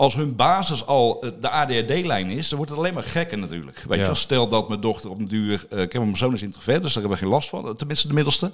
als 0.00 0.14
hun 0.14 0.36
basis 0.36 0.86
al 0.86 1.20
eh, 1.20 1.30
de 1.40 1.48
ADHD-lijn 1.50 2.30
is, 2.30 2.48
dan 2.48 2.56
wordt 2.58 2.70
het 2.72 2.80
alleen 2.80 2.94
maar 2.94 3.02
gekker 3.02 3.38
natuurlijk. 3.38 3.82
Weet 3.88 3.98
Ja. 4.00 4.06
je 4.06 4.14
stel 4.14 4.48
dat 4.48 4.68
mijn 4.68 4.80
dochter 4.80 5.10
op 5.10 5.18
een 5.18 5.28
duur... 5.28 5.66
eh 5.70 5.80
ik 5.80 5.92
heb 5.92 6.02
mijn 6.02 6.16
zoon 6.16 6.32
is 6.32 6.42
introvert, 6.42 6.82
dus 6.82 6.92
daar 6.92 7.02
hebben 7.02 7.18
we 7.20 7.24
geen 7.24 7.34
last 7.34 7.48
van. 7.48 7.76
Tenminste, 7.76 8.08
de 8.08 8.14
middelste. 8.14 8.50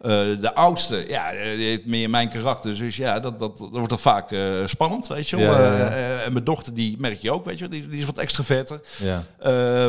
Eh, 0.00 0.10
de 0.40 0.54
oudste, 0.54 1.04
ja, 1.08 1.30
die 1.30 1.66
heeft 1.66 1.86
meer 1.86 2.10
mijn 2.10 2.28
karakter. 2.28 2.76
Dus 2.78 2.96
ja, 2.96 3.20
dat, 3.20 3.38
dat, 3.38 3.58
dat 3.58 3.68
wordt 3.70 3.88
dan 3.88 3.98
vaak 3.98 4.28
spannend, 4.64 5.06
weet 5.06 5.28
je 5.28 5.36
wel. 5.36 5.52
Ja, 5.52 5.72
ja, 5.72 5.78
ja. 5.78 6.18
En 6.20 6.32
mijn 6.32 6.44
dochter, 6.44 6.74
die 6.74 6.96
merk 6.98 7.20
je 7.20 7.30
ook, 7.32 7.44
weet 7.44 7.58
je 7.58 7.68
wel. 7.68 7.78
Die, 7.80 7.88
die 7.88 8.00
is 8.00 8.06
wat 8.06 8.18
extroverter. 8.18 8.80
Ja. 8.96 9.24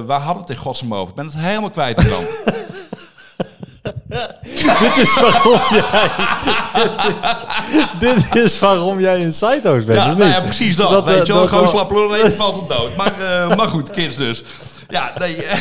Waar 0.02 0.20
hadden 0.20 0.34
we 0.36 0.40
het 0.40 0.50
in 0.50 0.56
godsnaam 0.64 0.94
over? 0.96 1.10
Ik 1.10 1.16
ben 1.16 1.26
het 1.26 1.38
helemaal 1.38 1.72
kwijt 1.72 2.10
dan. 2.10 2.24
dit 4.80 4.98
is 4.98 5.14
waarom 5.20 5.62
jij... 5.70 6.10
dit, 8.00 8.16
is, 8.18 8.30
dit 8.30 8.44
is 8.44 8.60
waarom 8.60 9.00
jij 9.00 9.24
een 9.24 9.34
sidehouse 9.34 9.86
bent, 9.86 10.00
Ja, 10.00 10.12
of 10.12 10.18
nou 10.18 10.30
ja, 10.30 10.42
precies 10.42 10.76
dat. 10.76 11.04
Weet 11.04 11.20
eh, 11.20 11.26
je 11.26 11.32
wel, 11.34 11.42
dat 11.42 11.50
gewoon 11.50 11.68
slapen 11.68 11.96
lullen, 11.96 12.34
valt 12.34 12.56
het 12.56 12.78
dood. 12.78 12.96
Maar, 12.96 13.14
eh, 13.22 13.56
maar 13.56 13.68
goed, 13.68 13.90
kids 13.90 14.16
dus. 14.16 14.44
Ja, 14.88 15.14
nee. 15.18 15.44
eh, 15.46 15.60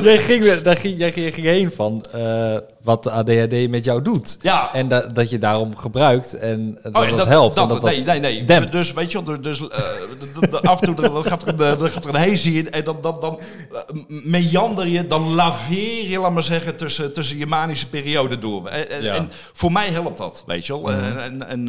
Jij 0.02 0.18
ging, 0.18 0.42
weer- 0.42 0.62
daar 0.62 0.76
ging, 0.76 0.98
jij 0.98 1.12
ging, 1.12 1.24
jij 1.24 1.32
ging 1.34 1.46
heen 1.46 1.72
van 1.76 2.04
eh, 2.12 2.56
wat 2.82 3.02
de 3.02 3.10
ADHD 3.10 3.68
met 3.68 3.84
jou 3.84 4.02
doet. 4.02 4.38
Ja. 4.40 4.72
En 4.74 4.88
da- 4.88 5.06
dat 5.06 5.30
je 5.30 5.38
daarom 5.38 5.76
gebruikt 5.76 6.34
en 6.34 6.78
dat, 6.82 6.96
Oh, 6.96 7.16
dat, 7.16 7.26
helpt. 7.26 7.54
Dat, 7.54 7.68
en 7.68 7.74
dat, 7.74 7.82
nee, 7.82 7.96
dat 7.96 8.06
nee, 8.06 8.20
nee. 8.20 8.44
dempt. 8.44 8.72
Dus 8.72 8.92
weet 8.92 9.12
je 9.12 9.24
wel, 9.24 9.40
dus, 9.40 9.68
eh, 9.68 10.52
af 10.62 10.80
en 10.80 10.94
toe 10.94 11.10
dan 11.12 11.24
gaat 11.24 11.42
er 11.42 11.48
een, 11.48 11.60
eh, 11.72 11.78
dan 11.78 11.90
gaat 11.90 12.04
er 12.04 12.14
een 12.14 12.28
hazy 12.28 12.48
in 12.50 12.70
en 12.70 12.84
dan, 12.84 12.98
dan, 13.00 13.20
dan 13.20 13.40
eh, 13.72 13.80
meander 14.24 14.86
je, 14.86 15.06
dan 15.06 15.34
laveer 15.34 16.08
je, 16.08 16.18
laat 16.18 16.32
maar 16.32 16.42
zeggen, 16.42 16.76
tussen, 16.76 17.12
tussen 17.12 17.38
je 17.38 17.46
manische 17.46 17.88
periode 17.88 18.38
door. 18.38 18.66
En, 18.68 18.90
en, 18.90 19.02
Ja. 19.02 19.14
en 19.14 19.30
voor 19.52 19.72
mij 19.72 19.88
helpt 19.88 20.18
dat, 20.18 20.42
weet 20.46 20.66
je 20.66 20.72
wel. 20.72 20.90
En, 20.92 21.22
en, 21.22 21.68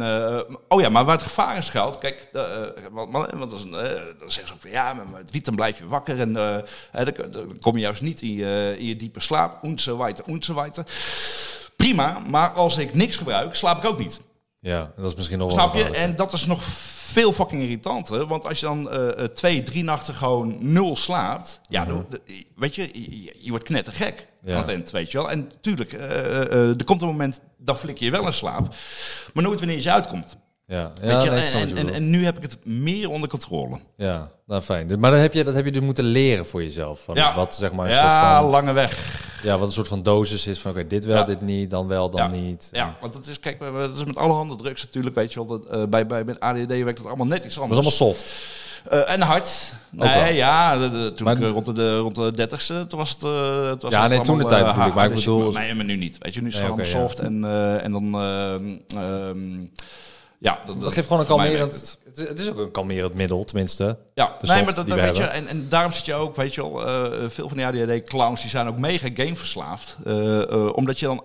oh 0.68 0.80
ja, 0.80 0.88
maar 0.88 1.04
waar 1.04 1.14
het 1.14 1.24
gevaar 1.24 1.56
in 1.56 1.62
schuilt, 1.62 1.98
kijk, 1.98 2.28
want, 2.90 3.12
want, 3.12 3.50
dat 3.50 3.52
is 3.52 3.64
een, 3.64 3.70
dan 3.70 4.30
zeggen 4.30 4.46
ze 4.46 4.52
ook 4.52 4.60
van 4.60 4.70
ja, 4.70 4.94
maar 4.94 5.06
met 5.08 5.30
wiet 5.30 5.44
dan 5.44 5.54
blijf 5.54 5.78
je 5.78 5.86
wakker 5.86 6.20
en 6.20 6.32
dan, 6.32 7.58
kom 7.60 7.74
je 7.76 7.80
juist 7.82 8.02
niet 8.02 8.22
in 8.22 8.32
je, 8.34 8.74
in 8.78 8.86
je 8.86 8.96
diepe 8.96 9.20
slaap. 9.20 9.58
Weiter, 9.98 10.24
so 10.38 10.54
weiter. 10.54 10.84
Prima, 11.76 12.22
maar 12.28 12.50
als 12.50 12.76
ik 12.78 12.94
niks 12.94 13.16
gebruik, 13.16 13.54
slaap 13.54 13.78
ik 13.78 13.84
ook 13.90 13.98
niet. 13.98 14.20
Ja, 14.60 14.90
dat 14.96 15.06
is 15.10 15.14
misschien 15.14 15.38
nog 15.38 15.48
wel 15.54 15.58
Snap 15.58 15.74
je? 15.74 15.96
En 15.96 16.16
dat 16.16 16.32
is 16.32 16.46
nog 16.46 16.62
veel 17.12 17.32
fucking 17.32 17.62
irritanter. 17.62 18.26
Want 18.26 18.46
als 18.46 18.60
je 18.60 18.66
dan 18.66 18.90
eh, 18.90 19.08
eh, 19.18 19.24
twee, 19.24 19.62
drie 19.62 19.84
nachten 19.84 20.14
gewoon 20.14 20.56
nul 20.60 20.96
slaapt. 20.96 21.60
Ja, 21.68 21.84
dan- 21.84 22.06
de- 22.10 22.20
weet 22.56 22.74
je, 22.74 22.82
je, 22.92 23.34
je 23.38 23.50
wordt 23.50 23.64
knettergek 23.64 24.26
Ja. 24.42 24.66
eind, 24.66 24.90
weet 24.90 25.10
je 25.12 25.18
wel. 25.18 25.30
En 25.30 25.50
tuurlijk, 25.60 25.92
eh, 25.92 26.68
er 26.68 26.84
komt 26.84 27.00
een 27.00 27.06
moment, 27.08 27.40
dan 27.58 27.76
flik 27.76 27.98
je 27.98 28.10
wel 28.10 28.26
in 28.26 28.32
slaap. 28.32 28.74
Maar 29.34 29.42
nooit 29.44 29.58
wanneer 29.58 29.82
je 29.82 29.92
uitkomt. 29.92 30.36
Ja, 30.66 30.92
Weet 31.00 31.22
je? 31.22 31.30
en, 31.30 31.68
je 31.86 31.92
en, 31.92 32.10
nu 32.10 32.24
heb 32.24 32.36
ik 32.36 32.42
het 32.42 32.58
meer 32.66 33.10
onder 33.10 33.28
controle. 33.28 33.78
Ja, 33.96 34.30
nou 34.46 34.62
fijn. 34.62 35.00
Maar 35.00 35.10
dan 35.10 35.20
heb 35.20 35.32
je, 35.34 35.44
dat 35.44 35.54
heb 35.54 35.64
je 35.64 35.72
dus 35.72 35.82
moeten 35.82 36.04
leren 36.04 36.46
voor 36.46 36.62
jezelf. 36.62 37.00
Van 37.04 37.14
Ja. 37.14 37.34
Wat 37.34 37.54
zeg 37.54 37.72
maar 37.72 37.86
een 37.86 37.92
Ja, 37.92 38.30
soort 38.30 38.40
van, 38.42 38.50
lange 38.50 38.72
weg. 38.72 39.28
Ja, 39.42 39.58
wat 39.58 39.66
een 39.66 39.72
soort 39.72 39.88
van 39.88 40.02
dosis 40.02 40.46
is 40.46 40.58
van 40.58 40.70
oké, 40.70 40.86
dit 40.86 41.04
wel, 41.04 41.16
Ja. 41.16 41.24
dit 41.24 41.40
niet, 41.40 41.70
dan 41.70 41.88
wel, 41.88 42.10
dan 42.10 42.30
niet. 42.30 42.68
Ja, 42.72 42.96
want 43.00 43.12
dat 43.12 43.26
is, 43.26 43.40
kijk, 43.40 43.58
we- 43.58 43.72
dat 43.78 43.96
is 43.96 44.04
met 44.04 44.16
allerhande 44.18 44.56
drugs 44.56 44.82
natuurlijk, 44.82 45.14
weet 45.14 45.32
je 45.32 45.44
wel. 45.44 45.58
Dat, 45.58 45.66
eh, 45.66 45.82
bij, 45.88 46.06
bij, 46.06 46.24
met 46.24 46.40
ADD 46.40 46.66
werkt 46.66 46.98
het 46.98 47.06
allemaal 47.06 47.26
net 47.26 47.44
iets 47.44 47.54
Dat 47.54 47.64
is 47.64 47.70
anders. 47.70 47.72
allemaal 47.80 48.14
soft. 48.14 48.34
Eh, 48.88 49.12
en 49.12 49.20
hard. 49.20 49.74
Nee, 49.90 50.34
ja, 50.34 50.78
de, 50.78 50.90
de- 50.90 51.12
toen 51.14 51.24
Maar- 51.26 51.36
ik 51.36 51.42
eh, 51.42 51.50
rond 51.50 51.74
de, 51.76 51.98
rond 51.98 52.14
de 52.14 52.32
dertigste, 52.32 52.84
toen 52.88 52.98
was 52.98 53.10
het... 53.10 53.22
eh, 53.22 53.68
toen 53.70 53.78
was 53.80 53.92
Ja, 53.92 54.00
het 54.02 54.10
nee, 54.10 54.20
toen 54.20 54.38
de 54.38 54.44
tijd 54.44 54.66
bedoel 54.66 54.86
ik, 54.86 54.94
maar 54.94 55.06
ik 55.08 55.14
bedoel- 55.14 55.52
Nee, 55.52 55.74
maar 55.74 55.84
nu 55.84 55.96
niet. 55.96 56.16
Weet 56.18 56.34
je, 56.34 56.40
nu 56.40 56.46
is 56.48 56.58
het 56.58 56.76
Nee, 56.76 56.84
soft 56.84 57.18
en, 57.18 57.44
en 57.82 57.92
dan... 57.92 58.14
ehm, 58.14 58.76
ehm, 59.00 59.58
ja, 60.38 60.58
dat, 60.66 60.80
Dat 60.80 60.94
geeft 60.94 61.06
gewoon 61.06 61.22
een 61.22 61.28
kalmerend... 61.28 61.98
Het. 62.10 62.18
is- 62.18 62.28
het 62.28 62.40
is 62.40 62.48
ook 62.50 62.58
een 62.58 62.70
kalmerend 62.70 63.14
middel, 63.14 63.44
tenminste. 63.44 63.98
Ja, 64.14 64.36
de 64.40 64.46
nee, 64.46 64.56
maar 64.64 64.74
dat, 64.74 64.88
dat 64.88 64.98
we 64.98 65.02
weet 65.04 65.16
je, 65.16 65.22
en, 65.24 65.46
en 65.46 65.66
daarom 65.68 65.92
zit 65.92 66.04
je 66.04 66.14
ook, 66.14 66.36
weet 66.36 66.54
je 66.54 66.62
wel, 66.62 66.86
eh, 66.86 67.28
veel 67.28 67.48
van 67.48 67.56
die 67.56 67.66
ADHD-clowns 67.66 68.40
die 68.40 68.50
zijn 68.50 68.66
ook 68.66 68.78
mega 68.78 69.08
gameverslaafd. 69.14 69.96
eh, 70.04 70.42
eh, 70.42 70.72
omdat 70.76 70.98
je 70.98 71.06
dan 71.06 71.24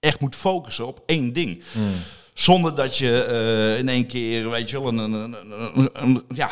echt 0.00 0.20
moet 0.20 0.34
focussen 0.34 0.86
op 0.86 1.00
één 1.06 1.32
ding. 1.32 1.62
Hmm. 1.72 1.92
Zonder 2.34 2.74
dat 2.74 2.96
je 2.96 3.22
eh, 3.24 3.78
in 3.78 3.88
één 3.88 4.06
keer, 4.06 4.50
weet 4.50 4.70
je 4.70 4.80
wel, 4.82 4.88
een, 4.88 4.98
een, 4.98 5.12
een, 5.12 5.34
een- 5.74 5.90
een- 5.92 6.22
ja, 6.34 6.50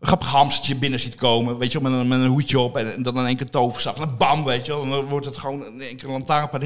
een 0.00 0.06
grappig 0.06 0.28
hamstertje 0.28 0.74
binnen 0.76 0.98
ziet 1.00 1.14
komen. 1.14 1.58
Weet 1.58 1.72
je 1.72 1.80
wel, 1.80 1.90
met 1.90 2.00
een, 2.00 2.08
met 2.08 2.18
een 2.20 2.26
hoedje 2.26 2.58
op 2.58 2.76
en, 2.76 2.94
en 2.94 3.02
dan 3.02 3.18
in 3.18 3.26
één 3.26 3.36
keer 3.36 3.50
toverstaf. 3.50 4.00
En 4.00 4.16
bam, 4.16 4.44
weet 4.44 4.66
je 4.66 4.72
wel. 4.72 4.82
En 4.82 4.90
dan 4.90 5.04
wordt 5.04 5.26
het 5.26 5.36
gewoon 5.36 5.64
in 5.66 5.80
één 5.80 5.96
keer 5.96 6.04
een 6.04 6.10
lantaarnpaal. 6.12 6.60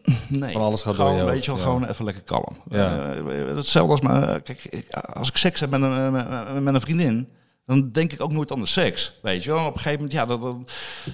Nee, 0.28 0.52
Van 0.52 0.62
alles 0.62 0.82
gaat 0.82 0.96
door 0.96 1.06
gewoon, 1.06 1.14
je 1.14 1.20
hoofd, 1.20 1.34
weet 1.34 1.44
je 1.44 1.50
wel, 1.50 1.60
ja. 1.60 1.66
gewoon 1.66 1.88
even 1.88 2.04
lekker 2.04 2.22
kalm. 2.22 2.56
Ja. 2.70 3.12
Eh, 3.14 3.56
hetzelfde 3.56 3.92
als 3.92 4.00
maar, 4.00 4.40
kijk, 4.40 4.64
ik- 4.70 4.94
als 4.94 5.28
ik 5.28 5.36
seks 5.36 5.60
heb 5.60 5.70
met 5.70 5.82
een, 5.82 6.12
met, 6.12 6.62
met 6.62 6.74
een 6.74 6.80
vriendin, 6.80 7.28
dan 7.66 7.90
denk 7.92 8.12
ik 8.12 8.20
ook 8.20 8.32
nooit 8.32 8.52
aan 8.52 8.60
de 8.60 8.66
seks. 8.66 9.12
Weet 9.22 9.44
je 9.44 9.50
wel, 9.50 9.58
En 9.58 9.66
op 9.66 9.72
een 9.74 9.80
gegeven 9.80 9.98
moment, 10.04 10.12
ja, 10.18 10.26
dan, 10.26 10.40
dan, 10.40 10.66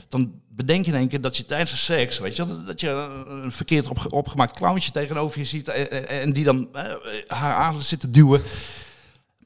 dan 0.09 0.33
bedenk 0.49 0.85
je 0.85 0.91
in 0.93 0.97
één 0.99 1.09
keer 1.09 1.21
dat 1.21 1.37
je 1.37 1.45
tijdens 1.45 1.71
de 1.71 1.77
seks, 1.77 2.19
weet 2.19 2.37
je 2.37 2.47
wel, 2.47 2.64
dat 2.64 2.81
je 2.81 2.88
een 3.29 3.53
verkeerd 3.53 3.88
op, 3.88 4.07
opgemaakt 4.12 4.53
clowntje 4.53 4.91
tegenover 4.91 5.38
je 5.38 5.45
ziet 5.45 5.69
en, 5.69 6.33
die 6.33 6.45
dan 6.45 6.69
eh, 6.73 6.83
haar 7.27 7.55
aan 7.55 7.81
zit 7.81 8.01
te 8.01 8.11
duwen. 8.11 8.43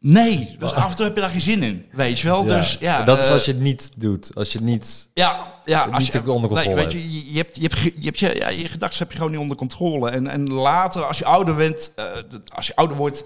Nee, 0.04 0.56
dus 0.58 0.72
af 0.72 0.90
en 0.90 0.96
toe 0.96 1.04
heb 1.06 1.14
je 1.14 1.20
daar 1.20 1.30
geen 1.30 1.40
zin 1.40 1.62
in, 1.62 1.86
weet 1.90 2.18
je 2.18 2.28
wel. 2.28 2.42
Dus 2.42 2.76
ja, 2.80 3.02
dat 3.02 3.20
is 3.20 3.26
eh, 3.26 3.32
als 3.32 3.44
je 3.44 3.52
het 3.52 3.60
niet 3.60 3.90
doet. 3.96 4.30
Als 4.34 4.52
je 4.52 4.58
het 4.58 4.66
niet... 4.66 5.10
ja, 5.14 5.52
ja 5.64 5.84
niet 5.84 5.94
als 5.94 6.06
je, 6.06 6.32
onder 6.32 6.50
controle 6.50 6.76
weet 6.76 6.92
je, 6.92 7.12
je, 7.12 7.32
je 7.32 7.38
hebt, 7.38 7.56
je, 7.56 7.62
hebt, 7.62 7.78
je, 7.80 8.04
hebt 8.04 8.18
je, 8.18 8.34
ja, 8.34 8.48
je 8.48 8.68
gedachten 8.68 8.98
heb 8.98 9.10
je 9.10 9.16
gewoon 9.16 9.30
niet 9.30 9.40
onder 9.40 9.56
controle. 9.56 10.10
En, 10.10 10.26
en 10.26 10.52
later, 10.52 11.04
als 11.04 11.18
je 11.18 11.24
ouder 11.24 11.54
bent, 11.54 11.92
eh, 11.96 12.04
als 12.54 12.66
je 12.66 12.76
ouder 12.76 12.96
wordt, 12.96 13.24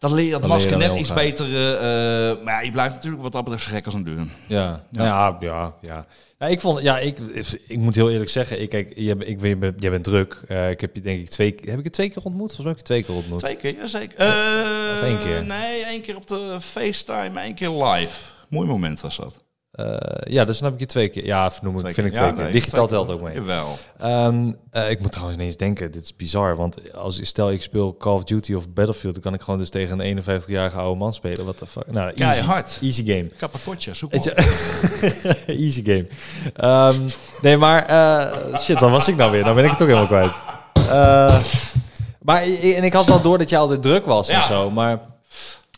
dan 0.00 0.14
leer 0.14 0.24
je 0.24 0.30
dat 0.30 0.40
Dan 0.42 0.50
leer 0.50 0.60
je 0.60 0.64
masker 0.70 0.88
net 0.88 0.96
iets 1.00 1.10
omgaan. 1.10 1.24
beter. 1.24 1.46
eh, 1.46 2.30
eh, 2.30 2.36
maar 2.44 2.54
ja, 2.54 2.60
je 2.60 2.70
blijft 2.70 2.94
natuurlijk 2.94 3.22
wat 3.22 3.32
dat 3.32 3.44
betreft 3.44 3.66
gek 3.66 3.84
als 3.84 3.94
een 3.94 4.04
deur. 4.04 4.26
Ja, 4.46 4.84
ja, 4.90 5.04
ja, 5.04 5.36
ja. 5.40 5.74
ja. 5.80 6.06
Nou, 6.38 6.52
ik 6.52 6.60
vond, 6.60 6.82
ja, 6.82 6.98
ik, 6.98 7.18
ik 7.66 7.78
moet 7.78 7.94
heel 7.94 8.10
eerlijk 8.10 8.30
zeggen, 8.30 8.60
ik, 8.62 8.68
kijk, 8.68 8.92
je, 8.96 9.16
ik 9.18 9.40
weet, 9.40 9.56
jij 9.78 9.90
bent 9.90 10.04
druk. 10.04 10.40
Eh, 10.48 10.70
ik 10.70 10.80
heb 10.80 10.94
je 10.94 11.00
denk 11.00 11.20
ik 11.20 11.28
twee, 11.28 11.54
heb 11.64 11.78
ik 11.78 11.84
je 11.84 11.90
twee 11.90 12.08
keer 12.08 12.22
ontmoet? 12.24 12.54
Volgens 12.54 12.66
mij 12.66 12.68
heb 12.68 12.80
ik 12.80 12.86
je 12.86 12.92
twee 12.92 13.02
keer 13.04 13.14
ontmoet. 13.14 13.38
Twee 13.38 13.56
keer, 13.56 13.74
ja, 13.76 13.86
zeker. 13.86 14.18
Eh, 14.18 14.26
Of 14.94 15.02
één 15.02 15.18
keer? 15.22 15.44
Nee, 15.44 15.84
één 15.84 16.00
keer 16.02 16.16
op 16.16 16.26
de 16.26 16.56
FaceTime, 16.60 17.40
één 17.40 17.54
keer 17.54 17.70
live. 17.84 18.14
Mooi 18.48 18.68
moment 18.68 19.00
was 19.00 19.16
dat. 19.16 19.40
Eh, 19.70 19.96
ja, 20.32 20.44
dus 20.44 20.58
dan 20.58 20.64
heb 20.64 20.74
ik 20.74 20.80
je 20.80 20.86
twee 20.86 21.08
keer. 21.08 21.24
Ja, 21.24 21.48
Twee 21.48 21.60
vind 21.72 21.86
ik 22.06 22.12
twee 22.12 22.24
Ja, 22.26 22.32
keer. 22.32 22.42
nee, 22.42 22.52
Digitaal 22.52 22.86
twee 22.86 22.98
telt 23.04 23.10
ook 23.18 23.22
mee. 23.22 23.34
Jawel. 23.34 23.66
Ehm, 23.98 24.52
eh, 24.70 24.90
ik 24.90 25.00
moet 25.00 25.12
trouwens 25.12 25.38
ineens 25.40 25.56
denken, 25.56 25.90
dit 25.92 26.02
is 26.04 26.16
bizar, 26.16 26.56
want 26.56 26.92
als 26.94 27.18
stel 27.22 27.50
ik 27.50 27.62
speel 27.62 27.96
Call 27.96 28.12
of 28.12 28.24
Duty 28.24 28.54
of 28.54 28.68
Battlefield, 28.68 29.14
dan 29.14 29.22
kan 29.22 29.34
ik 29.34 29.40
gewoon 29.40 29.58
dus 29.58 29.70
tegen 29.70 29.98
een 30.00 30.22
51-jarige 30.22 30.76
oude 30.76 30.98
man 30.98 31.12
spelen. 31.14 31.44
Wat 31.44 31.58
de 31.58 31.66
fuck? 31.66 31.86
Nou, 31.92 32.06
easy, 32.06 32.18
Keihard. 32.20 32.78
easy 32.82 33.04
game. 33.06 33.28
Kapakotje, 33.38 33.94
zoek 33.94 34.14
op. 34.14 34.24
Easy 35.46 35.84
game. 35.84 36.06
Ehm, 36.56 37.00
nee, 37.42 37.56
maar 37.56 37.86
eh, 37.86 38.58
shit, 38.58 38.78
dan 38.78 38.90
was 38.90 39.08
ik 39.08 39.16
nou 39.16 39.30
weer. 39.30 39.44
Dan 39.44 39.54
ben 39.54 39.64
ik 39.64 39.70
het 39.70 39.82
ook 39.82 39.88
helemaal 39.88 40.06
kwijt. 40.06 40.32
Maar 42.22 42.42
en 42.62 42.84
ik 42.84 42.92
had 42.92 43.06
wel 43.06 43.20
door 43.22 43.38
dat 43.38 43.50
je 43.50 43.56
altijd 43.56 43.82
druk 43.82 44.06
was 44.06 44.28
en 44.28 44.36
Ja. 44.36 44.42
zo. 44.46 44.70
Maar 44.70 45.00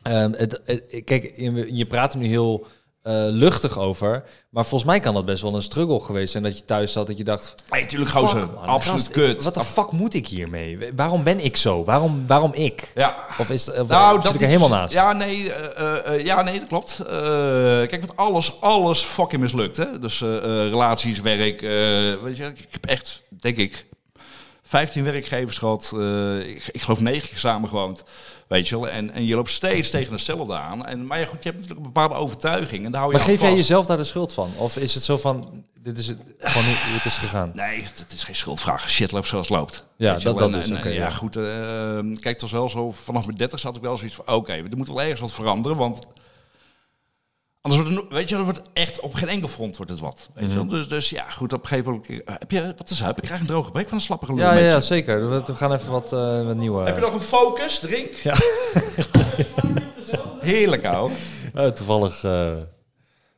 ehm, 0.02 0.32
het, 0.36 0.60
het- 0.64 0.82
kijk, 1.04 1.32
je 1.36 1.76
je 1.76 1.86
praat 1.86 2.14
nu 2.14 2.26
heel 2.26 2.66
eh, 3.02 3.12
luchtig 3.28 3.78
over. 3.78 4.24
Maar 4.50 4.64
volgens 4.64 4.90
mij 4.90 5.00
kan 5.00 5.14
dat 5.14 5.24
best 5.24 5.42
wel 5.42 5.54
een 5.54 5.62
struggle 5.62 6.00
geweest 6.00 6.30
zijn 6.32 6.42
dat 6.42 6.58
je 6.58 6.64
thuis 6.64 6.92
zat 6.92 7.06
dat 7.06 7.18
je 7.18 7.24
dacht. 7.24 7.54
Nee, 7.70 7.86
tuurlijk 7.86 8.10
gozer. 8.10 8.46
man, 8.54 8.64
Absoluut 8.64 9.00
gast, 9.00 9.10
kut. 9.12 9.42
Wat 9.42 9.54
de 9.54 9.64
fuck 9.64 9.90
moet 9.90 10.14
ik 10.14 10.26
hiermee? 10.26 10.78
Waarom 10.96 11.22
ben 11.22 11.44
ik 11.44 11.56
zo? 11.56 11.84
Waarom, 11.84 12.24
waarom 12.26 12.52
ik? 12.54 12.92
Ja. 12.94 13.16
Of 13.38 13.50
is 13.50 13.70
of 13.72 13.88
Nou, 13.88 14.14
zit 14.14 14.22
dat 14.24 14.34
ik 14.34 14.40
er 14.40 14.46
helemaal 14.46 14.68
naast? 14.68 14.92
Ja, 14.92 15.12
nee, 15.12 15.52
eh, 15.52 16.14
eh, 16.14 16.24
ja, 16.24 16.42
nee 16.42 16.58
dat 16.58 16.68
klopt. 16.68 17.00
Kijk, 17.88 18.06
want 18.06 18.16
alles, 18.16 18.60
alles 18.60 19.00
fucking 19.00 19.42
mislukt. 19.42 19.76
Hè? 19.76 19.98
Dus 19.98 20.20
relaties, 20.20 21.20
werk. 21.20 21.60
weet 22.22 22.36
je, 22.36 22.44
ik 22.44 22.66
heb 22.70 22.86
echt, 22.86 23.22
denk 23.28 23.56
ik, 23.56 23.86
15 24.72 25.04
werkgevers 25.04 25.58
gehad. 25.58 25.92
eh, 25.94 26.48
ik, 26.48 26.68
ik 26.72 26.82
geloof 26.82 27.00
negen 27.00 27.28
keer 27.28 27.38
samen 27.38 27.68
gewoond. 27.68 28.04
Weet 28.52 28.68
je 28.68 28.80
wel. 28.80 28.88
En, 28.88 29.10
en 29.10 29.24
je 29.24 29.34
loopt 29.34 29.50
steeds 29.50 29.90
tegen 29.90 30.12
hetzelfde 30.12 30.54
aan. 30.54 30.86
En, 30.86 31.06
maar 31.06 31.18
ja, 31.18 31.24
goed, 31.24 31.42
je 31.42 31.48
hebt 31.48 31.60
natuurlijk 31.60 31.86
een 31.86 31.92
bepaalde 31.92 32.14
overtuiging. 32.14 32.84
En 32.84 32.90
daar 32.92 33.00
hou 33.00 33.12
je 33.12 33.18
Maar 33.18 33.26
geef 33.28 33.40
jij 33.40 33.54
jezelf 33.54 33.86
daar 33.86 33.96
de 33.96 34.04
schuld 34.04 34.32
van? 34.32 34.50
Of 34.56 34.76
is 34.76 34.94
het 34.94 35.02
zo 35.04 35.16
van, 35.18 35.64
dit 35.82 35.98
is 35.98 36.06
het, 36.06 36.18
gewoon 36.38 36.64
hoe, 36.64 36.74
hoe 36.86 36.94
het 36.94 37.04
is 37.04 37.16
gegaan? 37.16 37.50
Nee, 37.54 37.82
het 37.82 38.12
is 38.14 38.24
geen 38.24 38.34
schuldvraag. 38.34 38.90
Shit 38.90 39.12
loopt 39.12 39.26
zoals 39.28 39.48
het 39.48 39.56
loopt. 39.58 39.84
Ja, 39.96 40.12
dat- 40.18 40.38
dat 40.38 40.52
En- 40.52 40.58
is 40.58 40.70
en, 40.70 40.84
ja, 40.84 40.90
ja. 40.90 41.10
goed. 41.10 41.36
eh, 41.36 41.42
kijk, 42.00 42.24
het 42.24 42.40
was 42.40 42.52
wel 42.52 42.68
zo. 42.68 42.90
Vanaf 42.90 43.26
mijn 43.26 43.38
30 43.38 43.60
zat 43.60 43.76
ik 43.76 43.82
wel 43.82 43.96
zoiets 43.96 44.16
van: 44.16 44.34
oké, 44.34 44.52
er 44.52 44.76
moet 44.76 44.88
wel 44.88 45.00
ergens 45.02 45.20
wat 45.20 45.32
veranderen. 45.32 45.76
Want 45.76 46.00
anders 47.62 47.82
wordt 47.82 47.96
het, 48.02 48.12
weet 48.12 48.28
je, 48.28 48.36
er 48.36 48.44
wordt 48.44 48.62
echt 48.72 49.00
op 49.00 49.14
geen 49.14 49.28
enkel 49.28 49.48
front 49.48 49.76
wordt 49.76 49.90
het 49.92 50.00
wat. 50.00 50.28
Weet 50.34 50.50
je. 50.52 50.58
Mhm. 50.58 50.68
Dus, 50.68 50.88
dus 50.88 51.10
ja, 51.10 51.30
goed. 51.30 51.52
Op 51.52 51.62
een 51.62 51.68
gegeven 51.68 51.92
moment. 51.92 52.08
eh, 52.24 52.34
Heb 52.38 52.50
je 52.50 52.74
wat 52.76 52.90
is 52.90 53.00
heb 53.00 53.16
Ik 53.16 53.22
krijg 53.24 53.40
een 53.40 53.46
droge 53.46 53.70
breek 53.70 53.88
van 53.88 53.96
een 53.96 54.02
slappe 54.04 54.26
gelul. 54.26 54.40
Ja, 54.40 54.52
ja, 54.54 54.80
zeker. 54.80 55.28
We, 55.30 55.42
we 55.46 55.56
gaan 55.56 55.72
even 55.72 55.90
wat, 55.92 56.12
eh, 56.12 56.46
wat 56.46 56.56
nieuwe... 56.56 56.84
Heb 56.84 56.94
je 56.94 57.00
nog 57.00 57.14
een 57.14 57.20
focus? 57.20 57.78
Drink. 57.78 58.12
Ja. 58.14 58.34
Heerlijk, 60.40 60.84
ouwe. 60.84 61.10
Eh, 61.54 61.66
toevallig, 61.66 62.24
eh, 62.24 62.52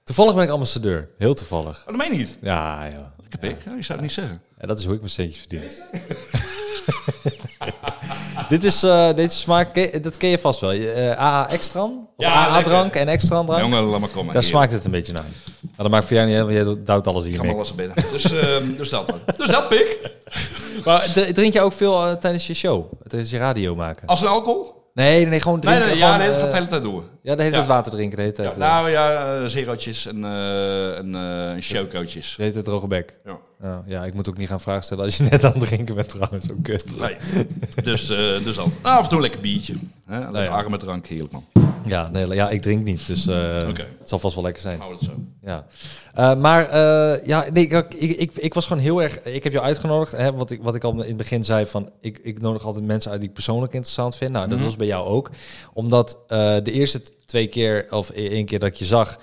toevallig 0.04 0.34
ben 0.34 0.44
ik 0.44 0.50
ambassadeur. 0.50 1.10
Heel 1.18 1.34
toevallig. 1.34 1.78
Oh, 1.80 1.86
dat 1.86 1.96
meen 1.96 2.12
je 2.12 2.18
niet. 2.18 2.38
Ja, 2.40 2.84
ja. 2.84 3.14
Ik 3.24 3.32
heb 3.40 3.44
ik. 3.44 3.64
Ja, 3.64 3.74
je 3.74 3.82
zou 3.82 3.92
het 3.98 4.00
niet 4.00 4.12
zeggen. 4.12 4.42
Ja, 4.60 4.66
dat 4.66 4.78
is 4.78 4.84
hoe 4.84 4.94
ik 4.94 5.00
mijn 5.00 5.12
centjes 5.12 5.38
verdien. 5.40 5.70
Dit 8.48 8.64
is, 8.64 8.82
eh, 8.82 9.14
deze 9.14 9.34
smaak, 9.36 9.72
ken- 9.72 10.02
dat 10.02 10.16
ken 10.16 10.28
je 10.28 10.38
vast 10.38 10.60
wel. 10.60 10.70
Eh 10.70 11.10
AA 11.20 11.50
Extran? 11.50 12.08
Of 12.16 12.24
Ja, 12.26 12.32
AA-drank 12.34 12.94
en 12.94 13.08
Extran 13.08 13.46
drank? 13.46 13.60
Jongen, 13.60 13.82
laat 13.82 14.00
maar 14.00 14.08
komen. 14.08 14.32
Daar 14.32 14.42
Hier. 14.42 14.50
smaakt 14.50 14.72
het 14.72 14.84
een 14.84 14.90
beetje 14.90 15.12
naar. 15.12 15.24
Maar 15.60 15.70
dat 15.76 15.90
maakt 15.90 16.04
voor 16.04 16.16
jou 16.16 16.28
niet 16.28 16.36
uit, 16.36 16.44
want 16.44 16.56
jij 16.56 16.84
duwt 16.94 17.06
alles 17.06 17.24
in 17.24 17.32
Ik 17.34 17.40
je 17.42 17.46
ga 17.48 17.52
alles 17.54 17.74
binnen. 17.74 17.96
Dus, 18.12 18.24
ehm, 18.32 18.76
dus 18.76 18.88
dat. 18.88 19.22
Dus 19.36 19.48
dat, 19.48 19.68
pik. 19.68 20.10
Maar 20.84 21.12
drink 21.34 21.52
je 21.52 21.60
ook 21.60 21.72
veel 21.72 22.06
eh, 22.06 22.12
tijdens 22.12 22.46
je 22.46 22.54
show? 22.54 22.84
Tijdens 23.06 23.30
je 23.30 23.38
radio 23.38 23.74
maken? 23.74 24.06
Als 24.06 24.20
een 24.20 24.26
alcohol? 24.28 24.82
Nee, 24.94 25.26
nee, 25.26 25.40
gewoon 25.40 25.60
drinken. 25.60 25.86
nee, 25.86 25.96
ja, 25.96 26.16
nee, 26.16 26.26
dat 26.26 26.36
eh, 26.36 26.42
gaat 26.42 26.50
de 26.50 26.56
hele 26.56 26.68
tijd 26.68 26.82
door. 26.82 27.02
Ja, 27.22 27.34
de 27.34 27.42
hele 27.42 27.54
tijd 27.54 27.66
water 27.66 27.92
drinken, 27.92 28.16
de 28.16 28.22
hele 28.22 28.34
tijd. 28.34 28.48
Ja, 28.48 28.62
eh, 28.62 28.70
nou 28.70 28.90
ja, 28.90 29.36
eh, 29.40 29.44
zerootjes 29.46 30.06
en, 30.06 30.24
eh 30.24 30.98
en 30.98 31.14
eh 31.14 31.62
chocootjes. 31.62 32.34
de 32.36 32.42
hele 32.42 32.54
tijd 32.54 32.64
droge 32.64 32.86
bek. 32.86 33.18
Ja. 33.24 33.38
Ja, 33.62 33.82
ja, 33.86 34.04
ik 34.04 34.14
moet 34.14 34.28
ook 34.28 34.36
niet 34.36 34.48
gaan 34.48 34.60
vragen 34.60 34.84
stellen 34.84 35.04
als 35.04 35.16
je 35.16 35.22
net 35.30 35.44
aan 35.44 35.52
het 35.52 35.62
drinken 35.62 35.94
bent 35.94 36.08
trouwens. 36.08 36.46
Zo 36.46 36.54
kut. 36.62 36.98
Nee. 36.98 37.16
Dus, 37.84 38.06
dus 38.06 38.54
dat. 38.54 38.66
Nou, 38.82 38.96
af 38.96 39.02
en 39.02 39.08
toe 39.08 39.16
een 39.16 39.22
lekker 39.22 39.40
biertje. 39.40 39.74
Hè? 40.06 40.18
Lekker 40.18 40.32
Nou 40.32 40.48
arme 40.48 40.78
drank, 40.78 41.06
heerlijk 41.06 41.32
man. 41.32 41.63
Ja, 41.84 42.08
nee, 42.08 42.26
ja, 42.28 42.50
ik 42.50 42.62
drink 42.62 42.84
niet, 42.84 43.06
dus 43.06 43.26
eh, 43.26 43.56
het 43.66 43.86
zal 44.08 44.18
vast 44.18 44.34
wel 44.34 44.44
lekker 44.44 44.62
zijn. 44.62 44.78
Hou 44.78 44.92
het 44.92 45.02
zo. 45.02 45.10
Ja. 45.42 45.66
Eh, 46.14 46.34
maar 46.36 46.68
eh, 46.68 47.26
ja, 47.26 47.44
nee, 47.52 47.64
ik, 47.68 47.94
ik, 47.94 48.10
ik, 48.16 48.32
ik 48.34 48.54
was 48.54 48.66
gewoon 48.66 48.82
heel 48.82 49.02
erg. 49.02 49.22
Ik 49.22 49.44
heb 49.44 49.52
jou 49.52 49.64
uitgenodigd. 49.64 50.12
Hè, 50.12 50.32
wat, 50.32 50.50
ik, 50.50 50.62
wat 50.62 50.74
ik 50.74 50.84
al 50.84 50.92
in 50.92 50.98
het 50.98 51.16
begin 51.16 51.44
zei: 51.44 51.66
van 51.66 51.90
ik, 52.00 52.18
ik 52.22 52.40
nodig 52.40 52.64
altijd 52.64 52.84
mensen 52.84 53.10
uit 53.10 53.20
die 53.20 53.28
ik 53.28 53.34
persoonlijk 53.34 53.72
interessant 53.72 54.16
vind. 54.16 54.30
Nou, 54.32 54.48
dat 54.48 54.56
Mhm. 54.56 54.66
was 54.66 54.76
bij 54.76 54.86
jou 54.86 55.06
ook. 55.06 55.30
Omdat 55.72 56.18
de 56.28 56.72
eerste 56.72 57.00
twee 57.26 57.46
keer, 57.46 57.86
of 57.90 58.10
e- 58.14 58.28
één 58.28 58.44
keer 58.44 58.58
dat 58.58 58.78
je 58.78 58.84
zag. 58.84 59.16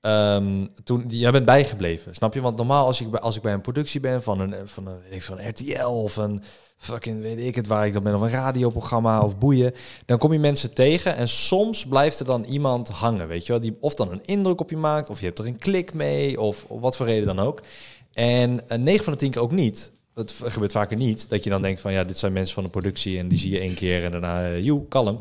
ehm, 0.00 0.66
toen 0.84 1.04
jij 1.08 1.30
bent 1.30 1.44
bijgebleven, 1.44 2.14
snap 2.14 2.34
je? 2.34 2.40
Want 2.40 2.56
normaal 2.56 2.86
als 2.86 3.00
ik 3.00 3.10
bij, 3.10 3.20
als 3.20 3.36
ik 3.36 3.42
bij 3.42 3.52
een 3.52 3.60
productie 3.60 4.00
ben 4.00 4.22
van 4.22 4.40
een 4.40 4.54
van 4.64 4.86
een, 5.10 5.20
van 5.22 5.48
RTL 5.48 5.86
of 5.86 6.16
een 6.16 6.42
fucking 6.76 7.22
weet 7.22 7.38
ik 7.38 7.54
het 7.54 7.66
waar 7.66 7.86
ik 7.86 7.92
dan 7.92 8.02
ben 8.02 8.14
of 8.14 8.20
een 8.20 8.30
radioprogramma 8.30 9.22
of 9.22 9.38
boeien, 9.38 9.72
dan 10.06 10.18
kom 10.18 10.32
je 10.32 10.38
mensen 10.38 10.74
tegen 10.74 11.16
en 11.16 11.28
soms 11.28 11.86
blijft 11.86 12.18
er 12.20 12.26
dan 12.26 12.44
iemand 12.44 12.88
hangen, 12.88 13.28
weet 13.28 13.46
je 13.46 13.52
wel, 13.52 13.60
die 13.60 13.76
of 13.80 13.94
dan 13.94 14.10
een 14.10 14.24
indruk 14.24 14.60
op 14.60 14.70
je 14.70 14.76
maakt 14.76 15.10
of 15.10 15.20
je 15.20 15.26
hebt 15.26 15.38
er 15.38 15.46
een 15.46 15.58
klik 15.58 15.94
mee 15.94 16.40
of, 16.40 16.64
wat 16.68 16.96
voor 16.96 17.06
reden 17.06 17.26
dan 17.26 17.38
ook. 17.38 17.62
En 18.12 18.60
uh, 18.68 18.78
9 18.78 19.04
van 19.04 19.12
de 19.12 19.18
10 19.18 19.30
keer 19.30 19.42
ook 19.42 19.52
niet. 19.52 19.92
Het 20.14 20.40
gebeurt 20.44 20.72
vaker 20.72 20.96
niet 20.96 21.28
dat 21.28 21.44
je 21.44 21.50
dan 21.50 21.62
denkt 21.62 21.80
van 21.80 21.92
ja, 21.92 22.04
dit 22.04 22.18
zijn 22.18 22.32
mensen 22.32 22.54
van 22.54 22.64
de 22.64 22.70
productie 22.70 23.18
en 23.18 23.28
die 23.28 23.38
zie 23.38 23.50
je 23.50 23.58
één 23.58 23.74
keer 23.74 24.04
en 24.04 24.10
daarna, 24.10 24.50
uh, 24.50 24.62
joe, 24.62 24.88
kalm. 24.88 25.18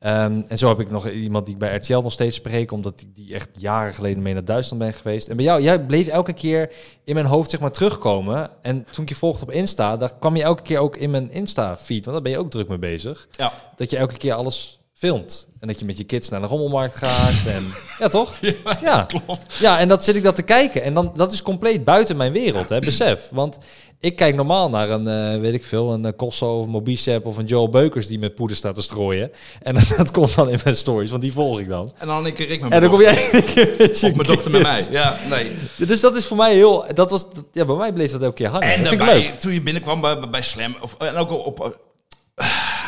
Um, 0.00 0.44
en 0.48 0.58
zo 0.58 0.68
heb 0.68 0.80
ik 0.80 0.90
nog 0.90 1.08
iemand 1.08 1.44
die 1.44 1.54
ik 1.54 1.60
bij 1.60 1.76
RTL 1.76 1.92
nog 1.98 2.12
steeds 2.12 2.36
spreek, 2.36 2.72
omdat 2.72 3.00
ik 3.00 3.14
die 3.14 3.34
echt 3.34 3.48
jaren 3.52 3.94
geleden 3.94 4.22
mee 4.22 4.32
naar 4.32 4.44
Duitsland 4.44 4.82
ben 4.82 4.92
geweest. 4.92 5.28
En 5.28 5.36
bij 5.36 5.44
jou, 5.44 5.62
jij 5.62 5.80
bleef 5.80 6.06
elke 6.06 6.32
keer 6.32 6.70
in 7.04 7.14
mijn 7.14 7.26
hoofd 7.26 7.50
zeg 7.50 7.60
maar 7.60 7.72
terugkomen. 7.72 8.50
En 8.62 8.86
toen 8.90 9.02
ik 9.02 9.08
je 9.08 9.14
volgde 9.14 9.42
op 9.42 9.50
Insta, 9.50 9.96
daar 9.96 10.12
kwam 10.18 10.36
je 10.36 10.42
elke 10.42 10.62
keer 10.62 10.78
ook 10.78 10.96
in 10.96 11.10
mijn 11.10 11.30
Insta-feed, 11.30 12.04
want 12.04 12.16
daar 12.16 12.22
ben 12.22 12.32
je 12.32 12.38
ook 12.38 12.50
druk 12.50 12.68
mee 12.68 12.78
bezig. 12.78 13.28
Ja. 13.30 13.52
Dat 13.76 13.90
je 13.90 13.96
elke 13.96 14.16
keer 14.16 14.32
alles 14.34 14.80
filmt. 14.94 15.48
En 15.60 15.68
dat 15.68 15.78
je 15.78 15.84
met 15.84 15.96
je 15.98 16.04
kids 16.04 16.28
naar 16.28 16.40
de 16.40 16.46
rommelmarkt 16.46 16.96
gaat. 16.96 17.46
En, 17.46 17.66
ja, 18.00 18.08
toch? 18.08 18.38
Ja, 18.40 18.78
Ja. 18.82 19.02
klopt. 19.02 19.58
Ja, 19.58 19.78
en 19.78 19.88
dat 19.88 20.04
zit 20.04 20.16
ik 20.16 20.22
dat 20.22 20.34
te 20.34 20.42
kijken. 20.42 20.82
En 20.82 20.94
dan, 20.94 21.12
dat 21.14 21.32
is 21.32 21.42
compleet 21.42 21.84
buiten 21.84 22.16
mijn 22.16 22.32
wereld, 22.32 22.68
hè, 22.68 22.78
besef. 22.78 23.28
Want 23.30 23.58
ik 24.00 24.16
kijk 24.16 24.34
normaal 24.34 24.70
naar 24.70 24.90
een, 24.90 25.34
uh, 25.34 25.40
weet 25.40 25.54
ik 25.54 25.64
veel, 25.64 25.92
een 25.92 26.04
uh, 26.04 26.10
Kosso 26.16 26.58
of 26.58 26.66
Mobicep 26.66 27.26
of 27.26 27.36
een 27.36 27.44
Joel 27.44 27.68
Beukers 27.68 28.06
die 28.06 28.18
met 28.18 28.34
poeder 28.34 28.56
staat 28.56 28.74
te 28.74 28.82
strooien. 28.82 29.32
En 29.62 29.74
dat, 29.74 29.94
dat 29.96 30.10
komt 30.10 30.34
dan 30.34 30.50
in 30.50 30.58
mijn 30.64 30.76
stories, 30.76 31.10
want 31.10 31.22
die 31.22 31.32
volg 31.32 31.60
ik 31.60 31.68
dan. 31.68 31.92
En 31.98 32.06
dan 32.06 32.26
een 32.26 32.34
keer 32.34 32.50
ik 32.50 32.60
met 32.62 32.72
En 32.72 32.80
dan 32.80 32.90
kom 32.90 33.00
jij 33.00 33.30
Of 33.32 34.00
mijn 34.00 34.16
dochter 34.16 34.50
met 34.50 34.62
mij. 34.62 34.86
Ja, 34.90 35.16
nee. 35.30 35.46
Dus 35.86 36.00
dat 36.00 36.16
is 36.16 36.26
voor 36.26 36.36
mij 36.36 36.54
heel, 36.54 36.84
dat 36.94 37.10
was, 37.10 37.26
ja, 37.52 37.64
bij 37.64 37.76
mij 37.76 37.92
bleef 37.92 38.10
dat 38.10 38.22
elke 38.22 38.34
keer 38.34 38.48
hangen. 38.48 38.68
En 38.68 38.84
daarbij, 38.84 39.36
toen 39.38 39.52
je 39.52 39.62
binnenkwam 39.62 40.00
bij, 40.00 40.18
bij 40.30 40.42
Slam, 40.42 40.76
of, 40.80 40.94
en 40.98 41.14
ook 41.14 41.30
op... 41.30 41.86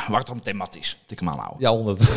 het 0.09 0.31
om 0.31 0.41
thematisch. 0.41 0.97
Tik 1.07 1.19
hem 1.19 1.29
aan 1.29 1.39
houden. 1.39 1.57
Ja, 1.61 1.71
honderd. 1.71 1.99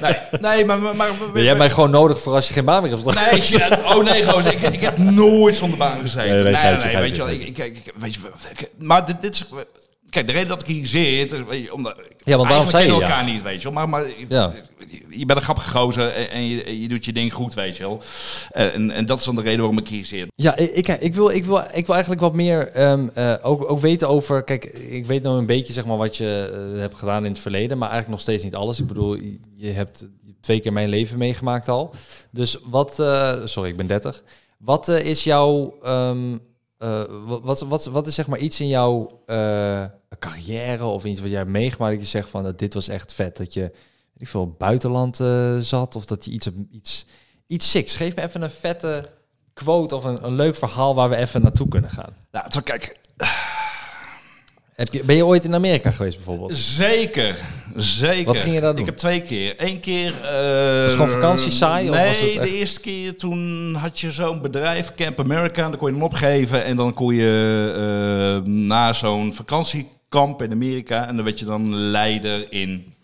Nee, 0.00 0.16
nee 0.40 0.64
maar... 0.64 0.78
maar, 0.78 0.96
maar 0.96 1.08
Ben 1.32 1.42
jij 1.42 1.54
mij 1.54 1.70
gewoon 1.70 1.90
nodig 1.90 2.20
voor 2.20 2.34
als 2.34 2.48
je 2.48 2.52
geen 2.54 2.64
baan 2.64 2.82
meer 2.82 2.90
hebt? 2.90 3.30
Nee, 3.30 3.42
ja, 3.58 3.68
oh 3.94 4.04
nee, 4.04 4.24
gozer, 4.28 4.52
ik, 4.52 4.60
ik 4.62 4.80
heb 4.80 4.98
nooit 4.98 5.54
zonder 5.56 5.78
baan 5.78 5.98
gezeten. 6.00 6.30
Nee, 6.30 6.42
nee, 6.42 6.52
nee, 6.52 6.84
nee, 6.84 6.96
weet 6.96 7.16
je 7.16 7.22
wel, 7.22 7.30
ik, 7.30 7.40
ik, 7.40 7.58
ik, 7.58 7.92
weet 7.96 8.14
je, 8.14 8.20
ik- 8.56 8.70
maar 8.78 9.06
dit, 9.06 9.20
dit 9.22 9.34
is... 9.34 9.44
Kijk, 10.16 10.28
de 10.28 10.32
reden 10.34 10.48
dat 10.48 10.60
ik 10.60 10.66
hier 10.66 10.86
zit, 10.86 11.32
is, 11.32 11.44
weet 11.44 11.62
je, 11.64 11.72
omdat... 11.72 11.96
Ja, 12.24 12.36
want 12.36 12.48
waarom 12.48 12.66
zei 12.68 12.84
je 12.86 12.92
ja? 12.92 13.00
elkaar 13.00 13.24
niet, 13.24 13.42
weet 13.42 13.56
je 13.62 13.62
wel. 13.62 13.72
Maar, 13.72 13.88
maar 13.88 14.06
Ja. 14.28 14.52
je 15.10 15.26
bent 15.26 15.38
een 15.38 15.44
grappige 15.44 15.70
gozer 15.78 16.12
en, 16.12 16.30
en 16.30 16.46
je, 16.46 16.80
je 16.80 16.88
doet 16.88 17.04
je 17.04 17.12
ding 17.12 17.32
goed, 17.32 17.54
weet 17.54 17.76
je 17.76 17.82
wel. 17.82 18.02
En, 18.50 18.90
en 18.90 19.06
dat 19.06 19.18
is 19.18 19.24
dan 19.24 19.34
de 19.34 19.40
reden 19.40 19.58
waarom 19.58 19.78
ik 19.78 19.88
hier 19.88 20.04
zit. 20.04 20.26
Ja, 20.34 20.56
ik, 20.56 20.88
ik, 20.88 21.14
wil, 21.14 21.30
ik, 21.30 21.44
wil, 21.44 21.58
ik 21.72 21.84
wil 21.86 21.94
eigenlijk 21.94 22.20
wat 22.20 22.34
meer 22.34 22.68
ehm, 22.72 23.08
eh, 23.14 23.34
ook, 23.42 23.70
ook 23.70 23.78
weten 23.80 24.08
over... 24.08 24.42
Kijk, 24.42 24.64
ik 24.64 25.06
weet 25.06 25.22
nou 25.22 25.38
een 25.38 25.46
beetje 25.46 25.72
zeg 25.72 25.86
maar, 25.86 25.96
wat 25.96 26.16
je 26.16 26.50
eh, 26.74 26.80
hebt 26.80 26.98
gedaan 26.98 27.24
in 27.24 27.30
het 27.30 27.40
verleden... 27.40 27.78
maar 27.78 27.90
eigenlijk 27.90 28.10
nog 28.18 28.20
steeds 28.20 28.42
niet 28.44 28.54
alles. 28.54 28.80
Ik 28.80 28.86
bedoel, 28.86 29.14
je- 29.56 29.70
hebt 29.72 30.06
twee 30.40 30.60
keer 30.60 30.72
mijn 30.72 30.88
leven 30.88 31.18
meegemaakt 31.18 31.68
al. 31.68 31.94
Dus 32.30 32.56
wat... 32.64 33.00
eh, 33.00 33.34
sorry, 33.44 33.70
ik 33.70 33.76
ben 33.76 33.86
30. 33.86 34.22
Wat 34.58 34.88
eh, 34.88 35.04
is 35.06 35.24
jouw... 35.24 35.74
ehm, 35.82 36.36
eh, 36.78 37.02
wat, 37.42 37.60
wat, 37.60 37.84
wat, 37.84 38.06
is 38.06 38.14
zeg 38.14 38.26
maar 38.26 38.38
iets 38.38 38.60
in 38.60 38.68
jouw 38.68 39.22
eh, 39.26 39.84
carrière 40.18 40.84
of 40.84 41.04
iets 41.04 41.20
wat 41.20 41.28
jij 41.28 41.38
hebt 41.38 41.50
meegemaakt... 41.50 41.92
dat 41.92 42.02
je 42.02 42.08
zegt 42.08 42.28
van, 42.28 42.42
dat 42.42 42.58
dit 42.58 42.74
was 42.74 42.88
echt 42.88 43.12
vet. 43.12 43.36
Dat 43.36 43.54
je, 43.54 43.60
weet 43.60 43.72
ik 44.16 44.28
veel, 44.28 44.50
buitenland 44.50 45.20
eh, 45.20 45.56
zat 45.58 45.96
of 45.96 46.04
dat 46.04 46.24
je 46.24 46.30
iets, 46.30 46.48
iets, 46.70 47.06
iets 47.46 47.70
siks... 47.70 47.94
Geef 47.94 48.16
me 48.16 48.22
even 48.22 48.42
een 48.42 48.50
vette 48.50 49.10
quote 49.52 49.96
of 49.96 50.04
een, 50.04 50.24
een 50.24 50.34
leuk 50.34 50.56
verhaal 50.56 50.94
waar 50.94 51.08
we 51.08 51.16
even 51.16 51.42
naartoe 51.42 51.68
kunnen 51.68 51.90
gaan. 51.90 52.16
Nou, 52.30 52.62
kijk, 52.62 52.98
Heb 54.76 54.92
je, 54.92 55.04
ben 55.04 55.16
je 55.16 55.26
ooit 55.26 55.44
in 55.44 55.54
Amerika 55.54 55.90
geweest 55.90 56.16
bijvoorbeeld? 56.16 56.56
zeker, 56.56 57.36
zeker. 57.76 58.24
Wat 58.24 58.36
ging 58.38 58.54
je 58.54 58.60
daar 58.60 58.70
doen? 58.72 58.80
Ik 58.80 58.86
heb 58.86 58.96
twee 58.96 59.22
keer. 59.22 59.54
Eén 59.56 59.80
keer... 59.80 60.14
eh, 60.22 60.82
Was 60.84 60.92
gewoon 60.92 61.08
vakantie 61.08 61.50
saai, 61.50 61.88
of 61.88 61.94
Nee, 61.96 62.06
was 62.06 62.20
het 62.20 62.28
echt- 62.30 62.42
de 62.42 62.56
eerste 62.56 62.80
keer 62.80 63.16
toen 63.16 63.74
had 63.74 64.00
je 64.00 64.10
zo'n 64.10 64.40
bedrijf, 64.42 64.94
Camp 64.94 65.20
America, 65.20 65.64
en 65.64 65.70
dan 65.70 65.78
kon 65.78 65.88
je 65.88 65.94
hem 65.94 66.02
opgeven 66.04 66.64
en 66.64 66.76
dan 66.76 66.94
kon 66.94 67.14
je 67.14 68.42
uh, 68.46 68.52
naar 68.52 68.94
zo'n 68.94 69.34
vakantiekamp 69.34 70.42
in 70.42 70.52
Amerika 70.52 71.08
en 71.08 71.16
dan 71.16 71.24
werd 71.24 71.38
je 71.38 71.44
dan 71.44 71.74
leider 71.76 72.52
in... 72.52 72.94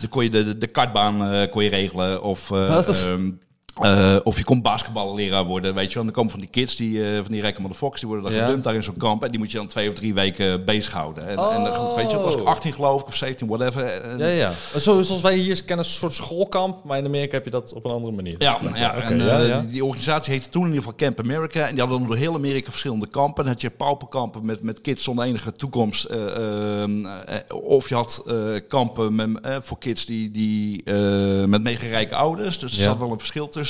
Dan 0.00 0.08
kon 0.08 0.22
je 0.22 0.30
de, 0.30 0.44
de, 0.44 0.58
de 0.58 0.66
kartbaan 0.66 1.34
uh, 1.34 1.50
kon 1.50 1.62
je 1.64 1.70
regelen 1.70 2.22
of... 2.22 2.50
Uh, 2.50 2.68
Wat? 2.68 3.04
um, 3.06 3.40
uh, 3.82 4.16
of 4.22 4.38
je 4.38 4.44
kon 4.44 4.62
basketballeraar 4.62 5.44
worden, 5.44 5.74
weet 5.74 5.88
je 5.88 5.94
wel. 5.94 5.98
En 5.98 6.04
dan 6.04 6.14
komen 6.14 6.30
van 6.30 6.40
die 6.40 6.48
kids, 6.48 6.76
die, 6.76 6.92
uh, 6.98 7.16
van 7.22 7.32
die 7.32 7.40
rijke 7.40 7.74
Fox, 7.74 8.00
die 8.00 8.08
worden 8.08 8.26
dan 8.26 8.34
Ja. 8.34 8.44
gedumpt 8.44 8.64
daar 8.64 8.74
in 8.74 8.82
zo'n 8.82 8.96
kamp. 8.96 9.24
En 9.24 9.30
die 9.30 9.38
moet 9.38 9.50
je 9.50 9.56
dan 9.56 9.66
twee 9.66 9.88
of 9.88 9.94
drie 9.94 10.14
weken 10.14 10.64
bezighouden. 10.64 11.28
En, 11.28 11.38
Oh. 11.38 11.54
en 11.54 11.96
weet 11.96 12.10
je, 12.10 12.16
dat 12.16 12.24
was 12.24 12.34
ik 12.34 12.44
18 12.44 12.72
geloof 12.72 13.00
ik, 13.00 13.06
of 13.06 13.14
17, 13.16 13.46
whatever. 13.48 13.84
En, 13.84 14.18
Ja, 14.18 14.26
ja. 14.26 14.52
Zo, 14.78 15.02
zoals 15.02 15.22
wij 15.22 15.36
hier 15.36 15.64
kennen, 15.64 15.84
een 15.84 15.90
soort 15.90 16.14
schoolkamp, 16.14 16.84
maar 16.84 16.98
in 16.98 17.04
Amerika 17.04 17.32
heb 17.36 17.44
je 17.44 17.50
dat 17.50 17.72
op 17.74 17.84
een 17.84 17.90
andere 17.90 18.12
manier. 18.14 18.34
Ja, 18.38 18.58
ja, 18.74 18.94
en, 18.94 19.18
ja, 19.18 19.40
eh, 19.40 19.48
ja. 19.48 19.60
Die, 19.60 19.68
die 19.70 19.84
organisatie 19.84 20.32
heette 20.32 20.48
toen 20.48 20.62
in 20.62 20.68
ieder 20.68 20.82
geval 20.82 20.96
Camp 20.98 21.20
America. 21.20 21.66
En 21.66 21.74
die 21.74 21.84
hadden 21.84 22.06
door 22.06 22.16
heel 22.16 22.34
Amerika 22.34 22.70
verschillende 22.70 23.06
kampen. 23.06 23.44
Dan 23.44 23.52
had 23.52 23.62
je 23.62 23.70
pauperkampen 23.70 24.46
met, 24.46 24.62
met 24.62 24.80
kids 24.80 25.04
zonder 25.04 25.24
enige 25.24 25.52
toekomst. 25.52 26.04
eh, 26.04 26.26
eh, 26.26 26.82
eh, 26.82 27.56
of 27.62 27.88
je 27.88 27.94
had 27.94 28.22
eh, 28.26 28.34
kampen 28.68 29.14
met, 29.14 29.28
eh, 29.42 29.56
voor 29.62 29.78
kids 29.78 30.06
die, 30.06 30.30
die, 30.30 30.82
eh, 30.84 31.44
met 31.44 31.62
mega 31.62 31.86
rijke 31.86 32.14
ouders. 32.14 32.58
Dus 32.58 32.76
er 32.76 32.82
zat 32.82 32.98
wel 32.98 33.10
een 33.12 33.18
verschil 33.18 33.48
tussen. 33.48 33.68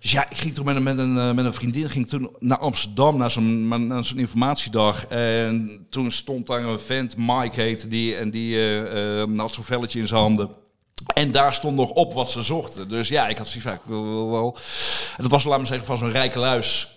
Dus 0.00 0.12
ja, 0.14 0.30
ik 0.30 0.36
ging 0.36 0.54
toen 0.54 0.64
met 0.64 0.76
een, 0.76 0.82
met 0.82 0.98
een, 0.98 1.18
eh, 1.18 1.32
met 1.32 1.44
een 1.44 1.54
vriendin 1.54 1.90
ging 1.90 2.08
toen 2.08 2.36
naar 2.38 2.58
Amsterdam 2.58 3.16
naar 3.16 3.30
zo'n, 3.30 3.68
naar- 3.68 4.12
informatiedag. 4.16 5.06
En 5.06 5.86
toen 5.90 6.10
stond 6.10 6.46
daar 6.46 6.64
een 6.64 6.80
vent, 6.80 7.16
Mike 7.16 7.60
heette 7.60 7.88
die, 7.88 8.16
en 8.16 8.30
die 8.30 8.54
eh, 8.54 9.22
eh, 9.22 9.38
had 9.38 9.54
zo'n 9.54 9.64
velletje 9.64 10.00
in 10.00 10.06
zijn 10.06 10.20
handen. 10.20 10.50
En 11.14 11.30
daar 11.30 11.54
stond 11.54 11.76
nog 11.76 11.90
op 11.90 12.12
wat 12.12 12.30
ze 12.30 12.42
zochten. 12.42 12.88
Dus 12.88 13.08
ja, 13.08 13.28
ik 13.28 13.38
had 13.38 13.48
zoiets 13.48 13.80
dat 15.16 15.30
was, 15.30 15.44
laat 15.44 15.56
maar 15.56 15.66
zeggen, 15.66 15.86
van 15.86 15.98
zo'n 15.98 16.10
rijke 16.10 16.38
luis 16.38 16.88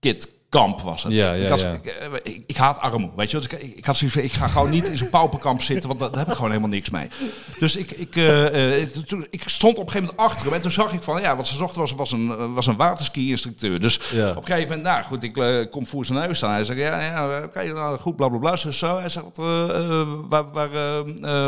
kid 0.00 0.28
kamp 0.50 0.80
was 0.80 1.02
het. 1.02 1.12
Ja, 1.12 1.32
ja, 1.32 1.42
ik, 1.44 1.48
had- 1.48 1.60
ja. 1.60 1.72
Ik, 1.72 1.84
eh, 1.86 2.06
ik, 2.22 2.42
ik 2.46 2.56
haat 2.56 2.78
armoede, 2.80 3.16
weet 3.16 3.30
je 3.30 3.38
wel. 3.40 3.48
Dus 3.48 3.58
ik, 3.60 3.76
ik 3.76 3.84
had 3.84 3.96
zoiets 3.96 4.16
van, 4.16 4.24
ik 4.26 4.32
ga 4.32 4.46
gewoon 4.48 4.70
niet 4.70 4.84
in 4.88 4.98
zo'n 4.98 5.10
pauperkamp 5.10 5.62
zitten, 5.62 5.88
want 5.88 6.00
daar, 6.00 6.10
daar 6.10 6.18
heb 6.18 6.28
ik 6.28 6.34
gewoon 6.34 6.50
helemaal 6.50 6.70
niks 6.70 6.90
mee. 6.90 7.08
Dus 7.58 7.76
ik, 7.76 7.90
ik, 7.90 8.16
eh, 8.16 8.82
eh, 8.82 8.88
toen, 9.06 9.26
ik 9.30 9.42
stond 9.46 9.78
op 9.78 9.86
een 9.86 9.92
gegeven 9.92 10.14
moment 10.16 10.30
achter 10.32 10.44
hem 10.46 10.54
en 10.54 10.62
toen 10.62 10.70
zag 10.70 10.92
ik 10.92 11.02
van, 11.02 11.20
ja, 11.20 11.36
wat 11.36 11.46
ze 11.46 11.54
zochten 11.56 11.80
was, 11.80 11.92
was 11.92 12.12
een, 12.12 12.54
was 12.54 12.66
een 12.66 12.76
waterski-instructeur. 12.76 13.80
Dus 13.80 14.00
Ja. 14.12 14.30
op 14.30 14.36
een 14.36 14.44
gegeven 14.44 14.68
moment, 14.68 14.82
nou 14.82 15.04
goed, 15.04 15.22
ik 15.22 15.68
kom 15.70 15.86
voor 15.86 16.04
zijn 16.04 16.18
huis 16.18 16.36
staan. 16.36 16.52
Hij 16.52 16.64
zegt, 16.64 16.78
ja, 16.78 17.00
ja 17.00 17.42
oké, 17.44 17.72
nou 17.72 17.98
goed, 17.98 18.16
bla 18.16 18.28
bla 18.28 18.38
bla. 18.38 18.56
Zo, 18.56 18.70
zo. 18.70 18.98
Hij 18.98 19.08
zegt, 19.08 19.24
eh, 19.38 20.02
waar, 20.28 20.50
waar, 20.52 20.68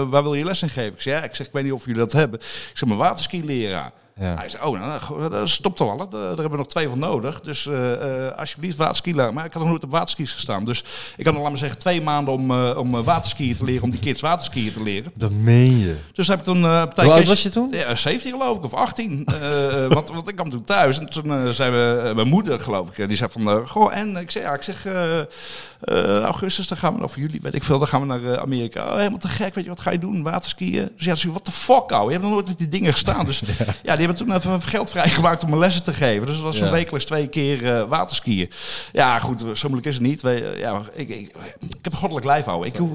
waar 0.09 0.23
wil 0.23 0.35
je 0.35 0.45
les 0.45 0.63
in 0.63 0.69
geven? 0.69 0.93
Ik 0.95 1.01
zeg, 1.01 1.19
ja, 1.19 1.25
ik 1.25 1.35
zeg, 1.35 1.47
ik 1.47 1.53
weet 1.53 1.65
niet 1.65 1.73
of 1.73 1.85
jullie 1.85 2.01
dat 2.01 2.13
hebben. 2.13 2.41
Ik 2.41 2.71
zeg, 2.75 2.89
mijn 2.89 3.01
waterski-leraar. 3.01 3.93
Ja. 4.17 4.35
Hij 4.35 4.49
zei, 4.49 4.65
oh, 4.65 4.81
nou, 4.81 5.31
dat 5.31 5.49
stopt 5.49 5.77
toch 5.77 5.97
wel. 5.97 6.09
Daar 6.09 6.21
hebben 6.21 6.51
we 6.51 6.57
nog 6.57 6.67
twee 6.67 6.89
van 6.89 6.99
nodig. 6.99 7.41
Dus 7.41 7.67
eh, 7.67 8.29
alsjeblieft 8.37 8.77
waterski 8.77 9.15
leren. 9.15 9.35
Maar 9.35 9.45
ik 9.45 9.53
had 9.53 9.63
nog 9.63 9.71
nooit 9.71 9.85
op 9.85 9.91
waterskis 9.91 10.33
gestaan. 10.33 10.65
Dus 10.65 10.85
ik 11.17 11.25
had 11.25 11.35
nog, 11.35 11.43
laat 11.43 11.51
maar 11.51 11.61
zeggen, 11.61 11.79
twee 11.79 12.03
maanden 12.03 12.35
om, 12.35 12.51
eh, 12.51 12.79
om 12.79 13.03
waterskiën 13.03 13.57
te 13.57 13.65
leren. 13.65 13.83
Om 13.83 13.91
die 13.91 14.01
kids 14.01 14.21
waterskiën 14.21 14.73
te 14.73 14.83
leren. 14.83 15.13
Dat 15.15 15.33
meen 15.33 15.79
je. 15.79 15.97
Dus 16.13 16.29
heb 16.29 16.39
ik 16.39 16.45
toen... 16.45 16.61
partij 16.61 17.05
Hoe 17.05 17.15
oud 17.15 17.27
was 17.27 17.43
je 17.43 17.51
toen? 17.51 17.69
Ja, 17.71 17.95
17 17.95 18.31
geloof 18.31 18.57
ik, 18.57 18.65
of 18.65 18.75
18. 18.75 19.25
Eh, 19.27 19.87
want, 19.87 20.09
want 20.09 20.29
ik 20.29 20.35
kwam 20.35 20.51
toen 20.51 20.65
thuis 20.65 20.99
en 20.99 21.09
toen 21.09 21.55
zei 21.55 21.71
we, 21.71 22.13
mijn 22.15 22.29
moeder 22.29 22.61
geloof 22.61 22.89
ik, 22.89 22.99
eh, 22.99 23.09
die 23.09 23.17
zei 23.17 23.31
van, 23.33 23.69
goh, 23.69 23.97
en 23.97 24.17
ik 24.17 24.31
zeg, 24.31 24.43
ja, 24.43 24.55
ik 24.55 24.63
zeg, 24.63 24.87
augustus, 26.25 26.69
dan 26.69 26.79
gaan 26.79 26.97
we 26.97 27.03
over 27.03 27.21
jullie, 27.21 27.41
weet 27.41 27.55
ik 27.55 27.63
veel, 27.63 27.79
dan 27.79 27.89
gaan 27.89 28.01
we 28.01 28.07
naar 28.07 28.41
Amerika. 28.41 28.85
Oh, 28.85 28.97
helemaal 28.97 29.19
te 29.19 29.29
gek, 29.29 29.55
weet 29.55 29.65
je, 29.65 29.71
wat 29.71 29.81
ga 29.81 29.91
je 29.91 29.99
doen? 29.99 30.23
Waterskiën? 30.23 30.91
Dus 30.97 31.23
ja, 31.23 31.31
wat 31.31 31.45
de 31.45 31.53
fuck, 31.53 31.93
ouwe, 31.93 32.07
je 32.07 32.13
hebt 32.13 32.23
nog 32.23 32.33
nooit 32.33 32.47
met 32.47 32.59
die 32.59 32.69
dingen 32.69 32.93
gestaan. 32.93 33.25
Dus 33.25 33.43
ja, 33.83 33.97
die 34.07 34.15
hebben 34.17 34.43
toen 34.43 34.53
even 34.53 34.69
geld 34.69 34.91
vrijgemaakt 34.91 35.43
om 35.45 35.51
me 35.51 35.57
lessen 35.57 35.83
te 35.83 35.93
geven. 35.93 36.27
Dus 36.27 36.35
dat 36.35 36.45
was 36.45 36.57
Ja. 36.57 36.63
zo'n 36.65 36.73
wekelijks 36.73 37.07
twee 37.07 37.27
keer 37.27 37.77
eh, 37.77 37.89
waterskiën. 37.89 38.51
Ja, 38.93 39.19
goed, 39.19 39.41
zo 39.41 39.69
moeilijk 39.69 39.87
is 39.87 39.95
het 39.95 40.03
niet. 40.03 40.21
We, 40.23 40.35
eh, 40.35 40.59
ja, 40.59 40.81
ik, 40.95 41.09
ik, 41.09 41.19
ik 41.61 41.79
heb 41.83 41.93
een 41.93 41.99
goddelijk 41.99 42.27
lijf, 42.27 42.49
ouwe. 42.49 42.67
Ik 42.67 42.77
hoef, 42.77 42.91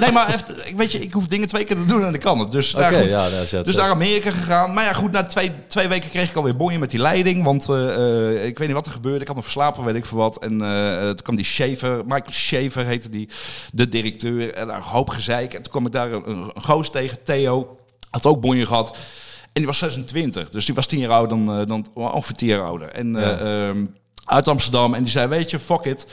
nee, 0.00 0.12
maar 0.12 0.26
even, 0.34 0.68
ik 0.68 0.76
weet 0.76 0.92
je, 0.92 0.98
ik 0.98 1.12
hoef 1.12 1.26
dingen 1.26 1.48
twee 1.48 1.64
keer 1.64 1.76
te 1.76 1.86
doen 1.86 2.04
en 2.04 2.14
ik 2.14 2.20
kan 2.20 2.38
het. 2.38 2.50
Dus 2.50 2.74
Oké, 2.74 2.82
daar 2.90 2.92
goed. 3.02 3.50
ja, 3.50 3.62
Dus 3.62 3.76
naar 3.76 3.90
Amerika 3.90 4.30
gegaan. 4.30 4.74
Maar 4.74 4.84
ja, 4.84 4.92
goed, 4.92 5.12
na 5.12 5.24
twee, 5.24 5.52
twee 5.66 5.88
weken 5.88 6.10
kreeg 6.10 6.28
ik 6.30 6.36
alweer 6.36 6.56
bonje 6.56 6.78
met 6.78 6.90
die 6.90 7.00
leiding. 7.00 7.44
Want 7.44 7.68
eh, 7.68 7.94
eh, 7.94 8.46
ik 8.46 8.58
weet 8.58 8.66
niet 8.66 8.76
wat 8.76 8.86
er 8.86 8.92
gebeurde. 8.92 9.20
Ik 9.20 9.26
had 9.26 9.36
me 9.36 9.42
verslapen, 9.42 9.84
weet 9.84 9.94
ik 9.94 10.06
veel 10.06 10.18
wat. 10.18 10.38
En 10.38 10.62
eh, 10.62 11.06
toen 11.06 11.22
kwam 11.22 11.36
die 11.36 11.44
Shaver, 11.44 12.02
Michael 12.04 12.32
Shaver 12.32 12.86
heette 12.86 13.10
die, 13.10 13.28
de 13.72 13.88
directeur. 13.88 14.54
En 14.54 14.66
daar 14.66 14.76
een 14.76 14.82
hoop 14.82 15.08
gezeik. 15.08 15.54
En 15.54 15.62
toen 15.62 15.72
kwam 15.72 15.86
ik 15.86 15.92
daar 15.92 16.12
een, 16.12 16.30
een, 16.30 16.50
een 16.54 16.62
goos 16.62 16.90
tegen, 16.90 17.22
Theo. 17.22 17.76
Had 18.10 18.26
ook 18.26 18.40
bonje 18.40 18.66
gehad. 18.66 18.96
En 19.52 19.60
die 19.60 19.66
was 19.66 19.78
26. 19.78 20.50
Dus 20.50 20.64
die 20.64 20.74
was 20.74 20.86
tien 20.86 20.98
jaar 20.98 21.10
ouder 21.10 21.28
dan, 21.38 21.60
eh, 21.60 21.66
dan 21.66 21.86
ongeveer 21.94 22.34
tien 22.36 22.48
jaar 22.48 22.64
ouder. 22.64 22.88
En 22.88 23.16
eh, 23.16 23.22
Ja. 23.22 23.38
ehm, 23.68 23.84
uit 24.24 24.48
Amsterdam. 24.48 24.94
En 24.94 25.02
die 25.02 25.12
zei, 25.12 25.26
weet 25.26 25.50
je, 25.50 25.58
fuck 25.58 25.84
it. 25.84 26.06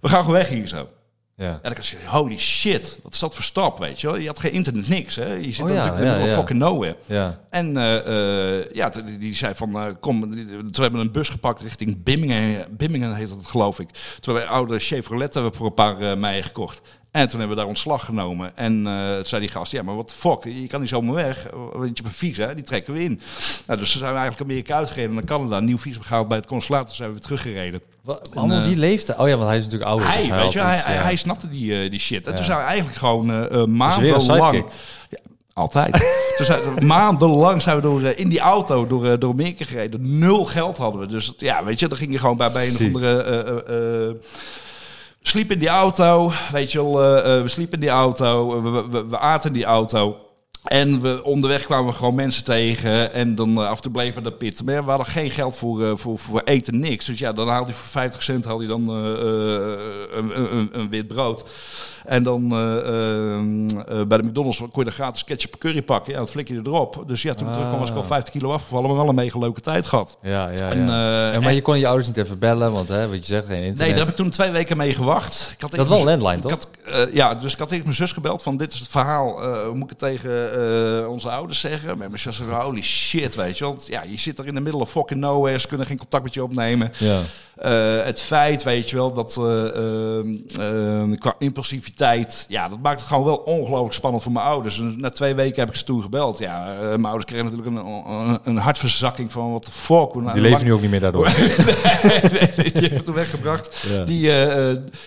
We 0.00 0.08
gaan 0.08 0.20
gewoon 0.20 0.36
weg 0.36 0.48
hier 0.48 0.68
zo. 0.68 0.88
Ja. 1.36 1.58
En 1.62 1.72
je 1.76 1.82
zeggen, 1.82 2.08
holy 2.10 2.38
shit, 2.38 2.98
wat 3.02 3.12
is 3.12 3.18
dat 3.18 3.34
voor 3.34 3.44
stap, 3.44 3.78
weet 3.78 4.00
je 4.00 4.06
wel? 4.06 4.16
Je 4.16 4.26
had 4.26 4.38
geen 4.38 4.52
internet, 4.52 4.88
niks, 4.88 5.16
hè? 5.16 5.32
Je 5.34 5.52
zit 5.52 5.64
Oh 5.64 5.70
ja, 5.72 5.86
natuurlijk 5.86 6.20
in 6.20 6.26
ja, 6.26 6.34
fucking 6.34 6.58
nowhere. 6.58 6.96
Ja. 7.06 7.40
En 7.50 7.76
eh, 7.76 8.74
ja, 8.74 8.88
die, 8.88 9.18
die 9.18 9.34
zei 9.34 9.54
van, 9.54 9.96
kom, 10.00 10.30
we 10.72 10.82
hebben 10.82 11.00
een 11.00 11.12
bus 11.12 11.28
gepakt 11.28 11.60
richting 11.60 12.02
Bimmingen, 12.02 12.66
Bimmingen 12.76 13.14
heet 13.14 13.28
dat 13.28 13.46
geloof 13.46 13.78
ik. 13.80 13.88
Toen 14.20 14.34
hebben 14.34 14.42
we 14.52 14.56
oude 14.58 14.78
Chevrolet 14.78 15.34
hebben 15.34 15.50
we 15.52 15.56
voor 15.58 15.66
een 15.66 15.74
paar 15.74 16.18
mei 16.18 16.42
gekocht. 16.42 16.80
En 17.10 17.28
toen 17.28 17.38
hebben 17.38 17.56
we 17.56 17.62
daar 17.62 17.70
ontslag 17.70 18.04
genomen. 18.04 18.56
En 18.56 18.86
eh, 18.86 19.14
toen 19.14 19.24
zei 19.24 19.40
die 19.40 19.50
gast, 19.50 19.72
ja, 19.72 19.82
maar 19.82 19.96
wat 19.96 20.12
fuck, 20.12 20.44
je 20.44 20.66
kan 20.66 20.80
niet 20.80 20.88
zomaar 20.88 21.14
weg. 21.14 21.48
Want 21.52 21.72
je 21.72 21.78
hebt 21.78 21.98
een 21.98 22.10
visa, 22.10 22.46
hè, 22.46 22.54
die 22.54 22.64
trekken 22.64 22.92
we 22.92 23.02
in. 23.02 23.20
Nou, 23.66 23.78
dus 23.78 23.90
toen 23.90 24.00
zijn 24.00 24.12
we 24.12 24.18
eigenlijk 24.18 24.50
Amerika 24.50 24.76
uitgereden 24.76 25.14
naar 25.14 25.24
Canada. 25.24 25.56
Een 25.56 25.64
nieuw 25.64 25.78
visum 25.78 26.02
gehaald 26.02 26.28
bij 26.28 26.36
het 26.36 26.46
consulaat. 26.46 26.86
Toen 26.86 26.94
zijn 26.94 27.08
we 27.08 27.14
weer 27.14 27.24
teruggereden. 27.24 27.80
Wat, 28.02 28.30
eh, 28.34 28.64
die 28.64 28.76
leeftijd. 28.76 29.18
Oh 29.18 29.28
ja, 29.28 29.36
want 29.36 29.48
hij 29.48 29.58
is 29.58 29.64
natuurlijk 29.64 29.90
ouder. 29.90 30.08
Hij, 30.08 30.22
dus 30.22 30.30
weet 30.30 30.52
je, 30.52 30.60
hij, 30.60 30.94
ja. 30.94 31.02
hij 31.02 31.16
snapte 31.16 31.48
die, 31.48 31.82
eh, 31.82 31.90
die 31.90 32.00
shit. 32.00 32.26
En 32.26 32.30
Ja. 32.30 32.36
toen 32.36 32.46
zijn 32.46 32.58
we 32.58 32.64
eigenlijk 32.64 32.98
gewoon 32.98 33.26
maandenlang... 33.76 34.64
altijd. 35.52 35.92
toen 36.36 36.46
zijn 36.46 36.60
we, 36.74 36.84
maandenlang 36.84 37.62
zijn 37.62 37.76
we 37.76 37.82
door, 37.82 38.02
in 38.02 38.28
die 38.28 38.40
auto 38.40 38.86
door, 38.86 39.18
door 39.18 39.30
Amerika 39.32 39.64
gereden. 39.64 40.18
Nul 40.18 40.44
geld 40.44 40.76
hadden 40.76 41.00
we. 41.00 41.06
Dus 41.06 41.34
ja, 41.36 41.64
weet 41.64 41.78
je, 41.80 41.88
dan 41.88 41.98
ging 41.98 42.12
je 42.12 42.18
gewoon 42.18 42.36
bij, 42.36 42.50
bij 42.52 42.68
een 42.68 42.74
of 42.74 42.80
andere... 42.80 44.18
Sliep 45.22 45.50
in 45.50 45.58
die 45.58 45.68
auto, 45.68 46.32
weet 46.52 46.72
je 46.72 46.82
wel, 46.82 47.02
eh, 47.02 47.36
eh, 47.36 47.42
we 47.42 47.48
sliepen 47.48 47.74
in 47.74 47.80
die 47.80 47.90
auto, 47.90 48.62
we, 48.62 49.08
we, 49.08 49.18
aten 49.18 49.52
die 49.52 49.64
auto. 49.64 50.29
En 50.64 51.00
we, 51.00 51.24
onderweg 51.24 51.64
kwamen 51.64 51.90
we 51.92 51.98
gewoon 51.98 52.14
mensen 52.14 52.44
tegen 52.44 53.12
en 53.12 53.34
dan 53.34 53.56
eh, 53.60 53.68
af 53.68 53.76
en 53.76 53.82
toe 53.82 53.92
bleven 53.92 54.22
we 54.22 54.30
de 54.30 54.36
pit. 54.36 54.64
Maar 54.64 54.74
ja, 54.74 54.82
we 54.84 54.88
hadden 54.88 55.06
geen 55.06 55.30
geld 55.30 55.56
voor, 55.56 55.84
eh, 55.84 55.92
voor, 55.94 56.18
voor 56.18 56.40
eten, 56.44 56.80
niks. 56.80 57.04
Dus 57.06 57.18
ja, 57.18 57.32
dan 57.32 57.48
haalde 57.48 57.64
hij 57.70 57.74
voor 57.74 57.88
50 57.88 58.22
cent 58.22 58.44
haalde 58.44 58.64
hij 58.64 58.72
dan 58.72 58.88
eh, 58.88 60.18
een, 60.18 60.56
een, 60.56 60.68
een 60.72 60.88
wit 60.90 61.06
brood. 61.06 61.44
En 62.04 62.22
dan 62.22 62.52
eh, 62.52 62.76
eh, 62.78 63.38
eh, 64.00 64.06
bij 64.06 64.18
de 64.18 64.22
McDonald's 64.24 64.58
kon 64.58 64.68
je 64.74 64.84
de 64.84 64.90
gratis 64.90 65.24
ketchup 65.24 65.58
curry 65.58 65.82
pakken. 65.82 66.12
Ja, 66.12 66.18
dat 66.18 66.30
flik 66.30 66.48
je 66.48 66.60
erop. 66.64 67.04
Dus 67.06 67.22
ja, 67.22 67.34
toen 67.34 67.42
ik 67.46 67.48
Ah. 67.52 67.54
terugkwam 67.54 67.80
was 67.80 67.90
ik 67.90 67.96
al 67.96 68.04
50 68.04 68.32
kilo 68.32 68.52
afgevallen, 68.52 68.88
maar 68.88 68.96
wel 68.98 69.08
een 69.08 69.14
mega 69.14 69.38
leuke 69.38 69.60
tijd 69.60 69.86
gehad. 69.86 70.18
Ja, 70.22 70.48
ja, 70.48 70.50
ja. 70.58 70.68
En, 70.70 70.86
Ja, 71.32 71.40
maar 71.40 71.52
je 71.52 71.62
kon 71.62 71.78
je 71.78 71.86
ouders 71.86 72.06
niet 72.06 72.16
even 72.16 72.38
bellen, 72.38 72.72
want 72.72 72.88
hè, 72.88 73.08
wat 73.08 73.18
je 73.18 73.24
zegt, 73.24 73.46
geen 73.46 73.54
internet. 73.56 73.78
Nee, 73.78 73.88
daar 73.88 73.98
heb 73.98 74.08
ik 74.08 74.14
toen 74.14 74.30
twee 74.30 74.50
weken 74.50 74.76
mee 74.76 74.94
gewacht. 74.94 75.50
Ik 75.54 75.60
had 75.60 75.70
Dat 75.70 75.80
even 75.80 75.92
wel 75.92 76.04
landline, 76.04 76.36
ik 76.36 76.42
toch? 76.42 76.50
had, 76.50 76.68
eh, 76.84 77.14
ja, 77.14 77.34
dus 77.34 77.52
ik 77.52 77.58
had 77.58 77.68
tegen 77.68 77.84
mijn 77.84 77.96
zus 77.96 78.12
gebeld 78.12 78.42
van 78.42 78.56
dit 78.56 78.72
is 78.72 78.78
het 78.78 78.88
verhaal. 78.88 79.40
moet 79.74 79.82
ik 79.82 79.88
het 79.90 79.98
tegen 79.98 80.49
eh, 80.50 81.10
onze 81.10 81.30
ouders 81.30 81.60
zeggen? 81.60 81.98
Maar 81.98 82.08
mijn 82.08 82.18
zus 82.18 82.40
holy 82.40 82.82
shit, 82.82 83.34
weet 83.34 83.58
je. 83.58 83.64
Want 83.64 83.86
ja, 83.86 84.02
je 84.02 84.18
zit 84.18 84.38
er 84.38 84.46
in 84.46 84.54
de 84.54 84.60
middle 84.60 84.80
of 84.80 84.90
fucking 84.90 85.20
nowhere. 85.20 85.58
Ze 85.58 85.68
kunnen 85.68 85.86
geen 85.86 85.98
contact 85.98 86.22
met 86.22 86.34
je 86.34 86.42
opnemen. 86.42 86.92
Ja. 86.98 87.20
Eh, 87.60 88.04
het 88.04 88.22
feit, 88.22 88.62
weet 88.62 88.90
je 88.90 88.96
wel, 88.96 89.12
dat 89.12 89.36
eh, 89.36 89.76
ehm, 90.58 91.14
qua 91.14 91.34
impulsiviteit, 91.38 92.44
ja, 92.48 92.68
dat 92.68 92.78
maakt 92.82 93.00
het 93.00 93.08
gewoon 93.08 93.24
wel 93.24 93.36
ongelooflijk 93.36 93.94
spannend 93.94 94.22
voor 94.22 94.32
mijn 94.32 94.46
ouders. 94.46 94.78
En 94.78 94.94
na 94.98 95.10
twee 95.10 95.34
weken 95.34 95.60
heb 95.60 95.68
ik 95.68 95.74
ze 95.74 95.84
toen 95.84 96.02
gebeld. 96.02 96.38
Ja, 96.38 96.74
mijn 96.78 97.04
ouders 97.04 97.24
kregen 97.24 97.44
natuurlijk 97.44 97.76
een, 97.76 97.86
een, 97.86 98.38
een 98.44 98.56
hartverzakking 98.56 99.32
van 99.32 99.52
wat 99.52 99.64
de 99.64 99.70
fuck. 99.70 100.12
Die 100.12 100.42
leven 100.42 100.64
nu 100.64 100.72
ook 100.72 100.80
niet 100.80 100.90
meer 100.90 101.00
daardoor. 101.00 101.24
nee, 102.56 102.72
die 102.72 102.82
hebben 102.82 103.04
toen 103.04 103.14
weggebracht. 103.14 103.86
Ja. 103.88 104.04
Die, 104.04 104.30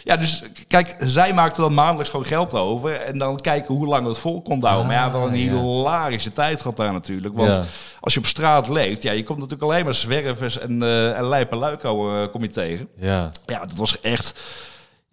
ja, 0.04 0.18
dus 0.18 0.44
kijk, 0.68 0.96
zij 1.00 1.34
maakten 1.34 1.62
dan 1.62 1.74
maandelijks 1.74 2.10
gewoon 2.10 2.26
geld 2.26 2.54
over. 2.54 2.92
En 2.92 3.18
dan 3.18 3.40
kijken 3.40 3.76
hoe 3.76 3.88
lang 3.88 4.08
het 4.08 4.18
vol 4.18 4.42
kon 4.42 4.64
houden. 4.64 4.88
maar 4.88 4.96
ja, 4.96 5.12
wel 5.12 5.30
een 5.34 5.60
hilarische 5.60 6.32
tijd 6.32 6.62
gehad 6.62 6.78
daar 6.78 6.94
natuurlijk. 6.94 7.36
Want 7.36 7.62
als 8.00 8.14
je 8.14 8.20
op 8.20 8.26
straat 8.26 8.68
leeft, 8.68 9.04
ja, 9.04 9.12
je 9.12 9.24
komt 9.24 9.40
natuurlijk 9.40 9.72
alleen 9.72 9.84
maar 9.84 9.94
zwervers 9.94 10.60
en, 10.60 10.84
eh 10.84 11.18
en 11.18 11.28
lijpe 11.28 11.56
luiko 11.56 12.16
eh, 12.16 12.32
kom 12.32 12.42
je 12.42 12.50
tegen. 12.50 12.88
Ja. 13.00 13.32
Ja, 13.46 13.60
dat 13.60 13.78
was 13.78 14.00
echt... 14.02 14.42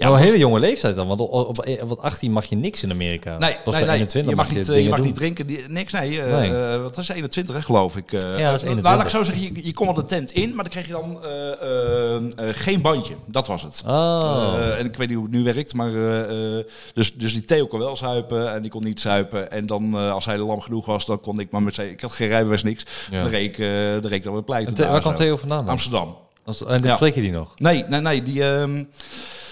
Ja, 0.01 0.07
wel 0.07 0.17
een 0.17 0.23
hele 0.25 0.39
jonge 0.39 0.59
leeftijd 0.61 0.97
dan, 0.97 1.07
want 1.09 1.21
op, 1.21 1.33
op, 1.33 1.67
op 1.91 1.99
18 1.99 2.33
mag 2.33 2.45
je 2.45 2.57
niks 2.57 2.83
in 2.83 2.91
Amerika. 2.91 3.39
Nee, 3.39 3.57
Pas 3.65 3.75
nee, 3.75 3.83
nee. 3.85 3.93
21 3.95 4.31
je 4.31 4.37
mag, 4.37 4.51
niet, 4.55 4.69
eh, 4.69 4.83
je 4.83 4.89
mag 4.89 4.97
doen. 4.99 5.07
niet 5.07 5.15
drinken, 5.17 5.47
die, 5.47 5.65
niks, 5.69 5.93
nee. 5.93 6.21
eh, 6.23 6.39
Nee. 6.39 6.55
eh, 6.75 6.83
wat 6.83 6.97
was 6.97 7.09
21, 7.09 7.55
hè, 7.55 7.63
geloof 7.63 7.97
ik. 7.97 8.13
eh. 8.13 8.21
Ja, 8.21 8.51
dat 8.51 8.55
is 8.63 8.63
21. 8.69 8.85
laat 8.85 9.03
ik 9.03 9.09
zo 9.09 9.23
zeggen, 9.23 9.43
je, 9.43 9.67
je 9.67 9.73
kon 9.73 9.87
wel 9.87 9.95
de 9.95 10.05
tent 10.05 10.31
in, 10.33 10.55
maar 10.55 10.65
dan 10.65 10.73
kreeg 10.73 10.87
je 10.87 10.93
dan 10.93 11.19
eh, 11.25 11.53
eh, 11.53 12.15
eh, 12.17 12.23
geen 12.57 12.81
bandje. 12.81 13.15
Dat 13.27 13.47
was 13.47 13.63
het. 13.63 13.83
Oh. 13.87 14.55
Eh, 14.59 14.79
en 14.79 14.87
ik 14.87 14.97
weet 14.97 15.09
niet 15.09 15.17
hoe 15.17 15.27
het 15.27 15.35
nu 15.37 15.43
werkt, 15.45 15.75
maar 15.75 15.95
eh, 15.95 16.59
eh, 16.59 16.65
dus, 16.95 17.15
dus 17.15 17.33
die 17.33 17.45
Theo 17.45 17.67
kon 17.67 17.79
wel 17.79 17.97
zuipen 17.97 18.53
en 18.55 18.63
die 18.63 18.71
kon 18.71 18.85
niet 18.85 19.01
zuipen. 19.01 19.51
En 19.51 19.67
dan, 19.67 19.95
eh, 19.95 20.13
als 20.13 20.25
hij 20.25 20.39
lam 20.39 20.61
genoeg 20.61 20.87
was, 20.87 21.07
dan 21.07 21.21
kon 21.21 21.41
ik 21.41 21.51
maar 21.51 21.63
met 21.63 21.75
zijn... 21.75 21.91
Ik 21.91 22.01
had 22.01 22.13
geen 22.13 22.29
rijbewijs, 22.29 22.63
niks. 22.63 22.85
Ja. 23.11 23.23
Dan 23.23 23.33
eh, 23.33 23.53
dan 23.93 24.01
reed 24.03 24.13
ik 24.13 24.23
dan 24.23 24.33
weer 24.33 24.43
pleiten. 24.43 24.77
Waar 24.91 25.01
kwam 25.01 25.17
zo. 25.17 25.23
Theo 25.23 25.37
vandaan 25.37 25.59
dan? 25.59 25.69
Amsterdam. 25.69 26.17
Als- 26.45 26.61
En 26.65 26.67
dan 26.79 26.83
Ja. 26.91 26.95
spreek 26.97 27.15
je 27.15 27.21
die 27.21 27.31
nog? 27.33 27.55
Nee, 27.59 27.85
nee, 27.89 28.01
nee. 28.01 28.23
Die, 28.23 28.45
ehm, 28.45 28.83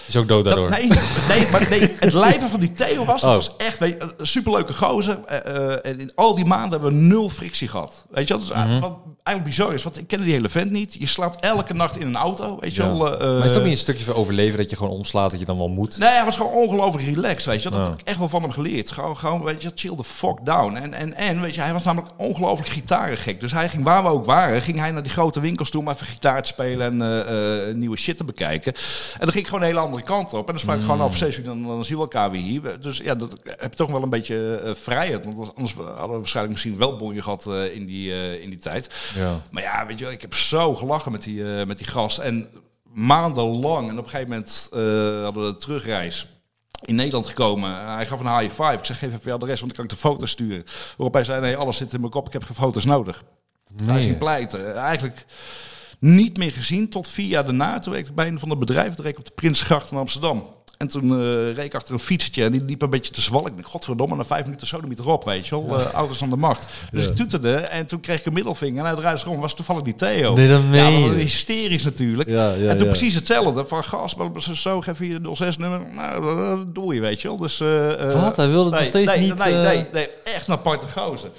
Is 0.09 0.15
ook 0.15 0.27
dood 0.27 0.43
daardoor. 0.45 0.69
dat, 0.69 0.79
nee, 0.79 0.89
nee, 1.29 1.47
maar 1.51 1.67
nee, 1.69 1.95
het 1.99 2.13
lijpen 2.25 2.49
van 2.49 2.59
die 2.59 2.71
Theo 2.73 3.05
was, 3.05 3.21
dat 3.21 3.29
Oh. 3.29 3.35
was 3.35 3.55
echt 3.57 3.79
weet 3.79 3.95
je, 3.99 4.13
een 4.17 4.27
superleuke 4.27 4.73
gozer. 4.73 5.19
Eh, 5.25 5.55
eh, 5.55 5.77
en 5.85 5.99
in 5.99 6.11
al 6.15 6.35
die 6.35 6.45
maanden 6.45 6.71
hebben 6.71 6.89
we 6.89 6.95
nul 7.05 7.29
frictie 7.29 7.67
gehad. 7.67 8.05
Weet 8.11 8.27
je, 8.27 8.33
dat 8.33 8.43
is 8.43 8.49
Mhm. 8.49 8.79
wat 8.79 8.97
eigenlijk 9.23 9.57
bizar 9.57 9.73
is, 9.73 9.83
want 9.83 9.97
ik 9.97 10.07
kende 10.07 10.23
die 10.25 10.33
hele 10.33 10.49
vent 10.49 10.71
niet. 10.71 10.95
Je 10.99 11.07
slaapt 11.07 11.39
elke 11.43 11.73
nacht 11.73 11.97
in 11.97 12.07
een 12.07 12.15
auto, 12.15 12.57
weet 12.59 12.75
je 12.75 12.81
Ja. 12.83 12.87
wel. 12.97 13.19
eh, 13.19 13.27
maar 13.27 13.37
is 13.43 13.49
het 13.49 13.57
ook 13.57 13.63
niet 13.63 13.71
een 13.71 13.77
stukje 13.79 14.03
voor 14.03 14.15
overleven 14.15 14.57
dat 14.57 14.69
je 14.69 14.75
gewoon 14.75 14.91
omslaat 14.93 15.31
dat 15.31 15.39
je 15.39 15.45
dan 15.45 15.57
wel 15.57 15.67
moet? 15.67 15.97
Nee, 15.97 16.09
hij 16.09 16.25
was 16.25 16.37
gewoon 16.37 16.51
ongelooflijk 16.51 17.05
relaxed, 17.07 17.45
weet 17.45 17.63
je. 17.63 17.69
Dat 17.69 17.83
Ja. 17.85 17.89
heb 17.89 17.99
ik 17.99 18.07
echt 18.07 18.17
wel 18.17 18.29
van 18.29 18.41
hem 18.41 18.51
geleerd. 18.51 18.91
Gewoon, 18.91 19.17
gewoon 19.17 19.43
weet 19.43 19.61
je, 19.61 19.71
chill 19.75 19.95
the 19.95 20.03
fuck 20.03 20.37
down. 20.43 20.75
En, 20.75 20.93
en, 20.93 21.13
en, 21.13 21.41
weet 21.41 21.55
je, 21.55 21.61
hij 21.61 21.73
was 21.73 21.83
namelijk 21.83 22.11
ongelooflijk 22.17 22.69
gitarengek. 22.69 23.39
Dus 23.39 23.51
hij 23.51 23.69
ging, 23.69 23.83
waar 23.83 24.03
we 24.03 24.09
ook 24.09 24.25
waren, 24.25 24.61
ging 24.61 24.79
hij 24.79 24.91
naar 24.91 25.03
die 25.03 25.11
grote 25.11 25.39
winkels 25.39 25.69
toe 25.69 25.81
om 25.81 25.89
even 25.89 26.05
gitaar 26.05 26.41
te 26.41 26.47
spelen 26.47 27.01
en 27.01 27.01
eh, 27.27 27.69
eh, 27.69 27.75
nieuwe 27.75 27.97
shit 27.97 28.17
te 28.17 28.23
bekijken. 28.23 28.73
En 28.73 29.19
dan 29.19 29.29
ging 29.31 29.39
ik 29.43 29.45
gewoon 29.45 29.61
een 29.61 29.67
hele 29.69 29.79
andere 29.79 29.98
kant 30.03 30.33
op. 30.33 30.39
En 30.39 30.45
dan 30.53 30.59
sprak 30.59 30.77
ik 30.77 30.81
gewoon 30.83 31.01
over 31.01 31.17
zes 31.17 31.37
uur, 31.37 31.43
dan, 31.43 31.63
dan 31.63 31.83
zien 31.83 31.95
we 31.95 32.01
elkaar 32.01 32.31
weer 32.31 32.41
hier. 32.41 32.79
Dus 32.81 32.97
ja, 32.97 33.15
dat 33.15 33.37
heb 33.43 33.69
je 33.71 33.77
toch 33.77 33.89
wel 33.91 34.03
een 34.03 34.09
beetje 34.09 34.55
eh, 34.55 34.75
vrijheid. 34.75 35.25
Want 35.25 35.37
anders 35.55 35.73
hadden 35.73 36.09
we 36.09 36.17
waarschijnlijk 36.17 36.53
misschien 36.53 36.77
wel 36.77 36.95
bonje 36.95 37.21
gehad 37.21 37.45
eh, 37.47 37.75
in, 37.75 37.85
die, 37.85 38.11
eh, 38.11 38.41
in 38.41 38.49
die 38.49 38.59
tijd. 38.59 39.11
Ja. 39.15 39.41
Maar 39.51 39.63
ja, 39.63 39.85
weet 39.85 39.97
je, 39.99 40.03
wel, 40.05 40.13
ik 40.13 40.21
heb 40.21 40.33
zo 40.33 40.75
gelachen 40.75 41.11
met 41.11 41.23
die, 41.23 41.43
met 41.43 41.77
die 41.77 41.87
gast. 41.87 42.17
En 42.17 42.47
maandenlang, 42.83 43.89
en 43.89 43.97
op 43.97 44.03
een 44.03 44.09
gegeven 44.09 44.29
moment 44.29 44.67
hadden 45.23 45.45
we 45.45 45.51
de 45.51 45.57
terugreis 45.57 46.27
in 46.85 46.95
Nederland 46.95 47.25
gekomen. 47.25 47.85
Hij 47.95 48.05
gaf 48.05 48.19
een 48.19 48.37
high 48.39 48.53
five. 48.61 48.73
Ik 48.73 48.85
zeg, 48.85 48.99
geef 48.99 49.09
even 49.13 49.21
je 49.23 49.31
adres, 49.33 49.59
want 49.59 49.75
dan 49.75 49.75
kan 49.75 49.83
ik 49.83 49.89
de 50.01 50.07
foto's 50.07 50.29
sturen. 50.31 50.63
Waarop 50.97 51.13
hij 51.13 51.23
zei, 51.23 51.41
nee, 51.41 51.55
alles 51.57 51.77
zit 51.77 51.93
in 51.93 51.99
mijn 51.99 52.11
kop, 52.11 52.27
ik 52.27 52.33
heb 52.33 52.43
geen 52.43 52.55
foto's 52.55 52.85
nodig. 52.85 53.23
Hij 53.75 53.93
Nee. 53.93 54.03
ging 54.05 54.17
pleiten. 54.17 54.75
Eigenlijk 54.75 55.25
niet 55.99 56.37
meer 56.37 56.51
gezien 56.51 56.89
tot 56.89 57.09
vier 57.09 57.27
jaar 57.27 57.45
daarna. 57.45 57.79
Toen 57.79 57.93
werkte 57.93 58.09
ik 58.09 58.15
bij 58.15 58.27
een 58.27 58.39
van 58.39 58.49
de 58.49 58.57
bedrijven, 58.57 58.95
toen 58.95 59.05
reed 59.05 59.13
ik 59.13 59.19
op 59.19 59.25
de 59.25 59.31
Prinsgracht 59.35 59.91
in 59.91 59.97
Amsterdam. 59.97 60.45
En 60.77 60.87
toen 60.87 61.11
eh 61.11 61.53
reed 61.53 61.65
ik 61.65 61.75
achter 61.75 61.93
een 61.93 61.99
fietsertje 61.99 62.43
en 62.43 62.51
die 62.51 62.65
liep 62.65 62.81
een 62.81 62.89
beetje 62.89 63.11
te 63.11 63.21
zwalken. 63.21 63.51
Ik 63.51 63.57
dacht, 63.57 63.69
godverdomme, 63.69 64.15
na 64.15 64.25
vijf 64.25 64.43
minuten 64.43 64.67
sodemieter 64.67 65.09
op, 65.09 65.23
weet 65.23 65.47
je 65.47 65.61
wel. 65.61 65.79
Eh, 65.79 65.93
ouders 65.93 66.23
aan 66.23 66.29
de 66.29 66.35
macht. 66.35 66.67
Dus 66.91 67.03
Ja. 67.03 67.09
ik 67.09 67.15
toeterde 67.15 67.55
en 67.55 67.85
toen 67.85 67.99
kreeg 67.99 68.19
ik 68.19 68.25
een 68.25 68.33
middelvinger. 68.33 68.79
En 68.79 68.85
hij 68.85 68.95
draaide 68.95 69.19
zich 69.19 69.29
om, 69.29 69.39
was 69.39 69.55
toevallig 69.55 69.81
die 69.81 69.95
Theo. 69.95 70.33
Nee, 70.33 70.47
dat 70.47 70.61
ja, 70.61 70.67
meen 70.67 71.01
dat 71.01 71.09
was 71.09 71.21
hysterisch 71.21 71.83
natuurlijk. 71.83 72.29
Ja, 72.29 72.53
ja, 72.53 72.69
en 72.69 72.77
toen 72.77 72.85
ja. 72.85 72.91
precies 72.91 73.15
hetzelfde. 73.15 73.65
Van 73.65 73.83
gas, 73.83 74.15
maar 74.15 74.29
zo, 74.53 74.81
geef 74.81 74.97
hier 74.97 75.19
06 75.33 75.57
nummer. 75.57 75.81
Nou, 75.95 76.37
dat 76.57 76.75
doe 76.75 76.93
je, 76.93 77.01
weet 77.01 77.21
je 77.21 77.27
wel. 77.27 77.37
Dus, 77.37 77.59
eh, 77.59 78.13
Wat? 78.21 78.35
Hij 78.35 78.49
wilde 78.49 78.69
het 78.69 78.71
nee, 78.71 78.79
nog 78.79 78.89
steeds 78.89 79.05
nee, 79.05 79.19
niet... 79.19 79.37
Nee, 79.37 79.53
nee, 79.53 79.85
nee, 79.93 80.09
echt 80.23 80.47
een 80.47 80.53
aparte 80.53 80.85
gozer. 80.95 81.29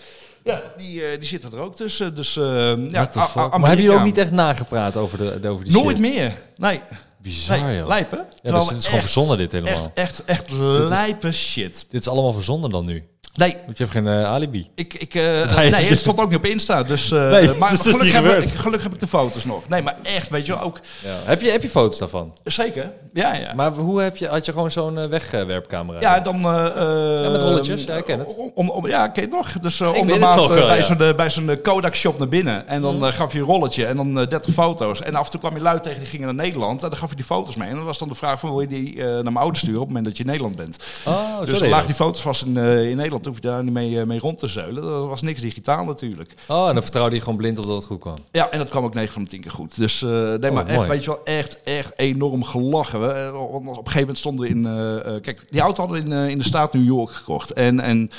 Ja, 0.45 0.63
die, 0.77 1.05
eh, 1.05 1.19
die 1.19 1.29
zitten 1.29 1.53
er 1.53 1.59
ook 1.59 1.75
tussen. 1.77 2.15
Dus, 2.15 2.37
eh, 2.37 2.91
ja, 2.91 3.11
A-? 3.17 3.21
A- 3.37 3.59
Maar 3.59 3.69
hebben 3.69 3.85
jullie 3.85 3.99
ook 3.99 4.05
niet 4.05 4.19
echt 4.19 4.31
nagepraat 4.31 4.97
over, 4.97 5.41
de, 5.41 5.49
over 5.49 5.65
die 5.65 5.73
Nooit 5.75 5.87
shit? 5.89 5.99
meer. 5.99 6.39
Nee. 6.57 6.81
Bizar, 7.23 7.61
nee. 7.61 7.77
joh. 7.79 7.87
Lijp, 7.87 8.11
hè? 8.11 8.17
Ja, 8.17 8.25
dus 8.59 8.69
het 8.69 8.79
is 8.79 8.85
gewoon 8.87 9.01
verzonnen 9.01 9.39
dit 9.39 9.53
helemaal. 9.53 9.75
Echt, 9.75 9.93
echt, 9.95 10.25
echt 10.25 10.51
lijpe 10.89 11.33
shit. 11.33 11.87
Dit 11.91 12.01
is 12.01 12.09
allemaal 12.09 12.33
verzonnen 12.33 12.71
dan 12.71 12.85
nu. 12.85 13.05
Nee, 13.35 13.57
Want 13.65 13.79
je 13.79 13.85
hebt 13.85 13.97
geen 13.97 14.07
eh, 14.09 14.25
alibi. 14.25 14.71
ik, 14.75 14.95
ik, 14.95 15.15
eh, 15.15 15.57
nee, 15.71 15.89
het 15.89 15.99
stond 15.99 16.21
ook 16.21 16.29
niet 16.29 16.39
op 16.39 16.45
Insta. 16.45 16.83
Dus, 16.83 17.11
eh, 17.11 17.31
Nee, 17.31 17.55
maar 17.59 17.71
dus 17.71 17.81
gelukkig, 17.81 18.13
heb 18.13 18.43
ik, 18.43 18.49
gelukkig 18.49 18.83
heb 18.83 18.95
ik 18.95 19.01
de 19.01 19.07
foto's 19.07 19.45
nog. 19.45 19.69
Nee, 19.69 19.83
maar 19.83 19.97
echt, 20.03 20.29
weet 20.29 20.47
je 20.47 20.53
wel, 20.53 20.63
ook... 20.63 20.81
Ja. 21.03 21.11
Heb, 21.25 21.41
je, 21.41 21.51
heb 21.51 21.63
je 21.63 21.71
foto's 21.71 21.99
daarvan? 21.99 22.35
Zeker. 22.45 22.93
Ja, 23.13 23.35
ja. 23.35 23.55
Maar 23.55 23.73
hoe 23.73 24.03
heb 24.03 24.17
je, 24.17 24.27
had 24.29 24.45
je 24.47 24.53
gewoon 24.53 24.71
zo'n 24.71 25.09
wegwerpcamera? 25.09 26.01
Ja, 26.01 26.21
dan... 26.21 26.41
Ja, 26.41 27.31
met 27.31 27.43
rolletjes, 27.43 27.85
ja, 27.85 27.97
ik 27.97 28.05
ken 28.05 28.19
het. 28.19 28.37
Om, 28.37 28.51
om, 28.55 28.71
om- 28.71 28.87
ja, 28.87 29.09
ken 29.09 29.23
je 29.23 29.29
het 29.29 29.37
nog? 29.37 29.53
Dus 29.63 29.81
Ik 29.81 29.97
om 29.97 30.07
de 30.07 30.19
maand 30.19 30.47
wel, 30.49 30.67
bij 30.67 30.77
ja. 30.77 30.83
zo'n 30.83 31.17
bij 31.17 31.31
zo'n 31.31 31.51
eh, 31.51 31.57
Kodak 31.63 31.95
shop 31.95 32.19
naar 32.19 32.29
binnen. 32.29 32.67
En 32.69 32.83
dan 32.83 33.07
eh, 33.07 33.13
gaf 33.13 33.33
je 33.33 33.39
een 33.39 33.45
rolletje 33.45 33.87
en 33.87 33.97
dan 33.97 34.21
eh, 34.21 34.29
30 34.29 34.55
foto's. 34.55 35.01
En 35.03 35.15
af 35.15 35.25
en 35.25 35.31
toe 35.31 35.41
kwam 35.41 35.55
je 35.55 35.61
luid 35.61 35.83
tegen, 35.83 35.99
die 35.99 36.09
gingen 36.09 36.27
naar 36.35 36.45
Nederland. 36.45 36.83
En 36.83 36.89
dan 36.91 36.99
gaf 36.99 37.11
je 37.11 37.17
die 37.17 37.25
foto's 37.25 37.57
mee. 37.57 37.69
En 37.69 37.75
dan 37.77 37.85
was 37.85 37.99
dan 37.99 38.09
de 38.09 38.15
vraag 38.15 38.41
van, 38.41 38.51
wil 38.51 38.61
je 38.61 38.67
die 38.67 38.97
naar 39.03 39.23
mijn 39.23 39.37
ouders 39.37 39.61
sturen 39.61 39.81
op 39.81 39.87
het 39.87 39.97
moment 39.97 40.05
dat 40.07 40.17
je 40.17 40.23
in 40.23 40.29
Nederland 40.31 40.57
bent? 40.57 40.77
Oh, 41.07 41.41
dus 41.45 41.59
dan 41.59 41.69
lagen 41.69 41.87
die 41.87 41.95
foto's 41.95 42.23
vast 42.23 42.43
in, 42.43 42.57
in 42.57 42.97
Nederland. 42.97 43.20
Hoef 43.27 43.35
je 43.35 43.41
daar 43.41 43.65
niet 43.65 43.73
mee, 43.73 44.01
eh, 44.01 44.07
mee 44.07 44.19
rond 44.19 44.39
te 44.39 44.49
zeulen. 44.49 44.83
Dat 44.83 45.07
was 45.07 45.23
niks 45.23 45.41
digitaal 45.41 45.85
natuurlijk. 45.85 46.35
Oh, 46.49 46.69
en 46.69 46.75
dan 46.75 46.83
vertrouwde 46.83 47.15
je 47.15 47.21
gewoon 47.21 47.37
blind 47.37 47.59
op 47.59 47.65
dat 47.65 47.77
het 47.77 47.85
goed 47.85 47.99
kwam. 47.99 48.15
Ja, 48.33 48.51
en 48.51 48.59
dat 48.59 48.69
kwam 48.71 48.85
ook 48.85 48.95
9 48.95 49.13
van 49.13 49.23
de 49.23 49.29
10 49.29 49.41
keer 49.41 49.51
goed. 49.51 49.77
Dus 49.77 50.03
eh 50.03 50.11
nee, 50.11 50.51
maar 50.51 50.63
echt, 50.67 50.71
Oh, 50.71 50.77
mooi. 50.77 50.89
weet 50.89 51.05
je 51.05 51.11
wel, 51.11 51.25
echt, 51.25 51.63
echt 51.63 51.99
enorm 51.99 52.45
gelachen. 52.45 53.01
We, 53.01 53.07
eh, 53.13 53.43
op 53.43 53.55
op 53.55 53.67
een 53.67 53.75
gegeven 53.75 54.01
moment 54.01 54.19
stonden 54.19 54.47
we 54.47 54.53
in... 54.53 54.63
kijk, 55.23 55.47
die 55.51 55.61
auto 55.61 55.87
hadden 55.87 56.05
we 56.09 56.15
in, 56.15 56.31
in 56.31 56.39
de 56.39 56.45
staat 56.45 56.73
New 56.73 56.85
York 56.85 57.11
gekocht. 57.11 57.53
En, 57.53 57.81
en 57.81 58.11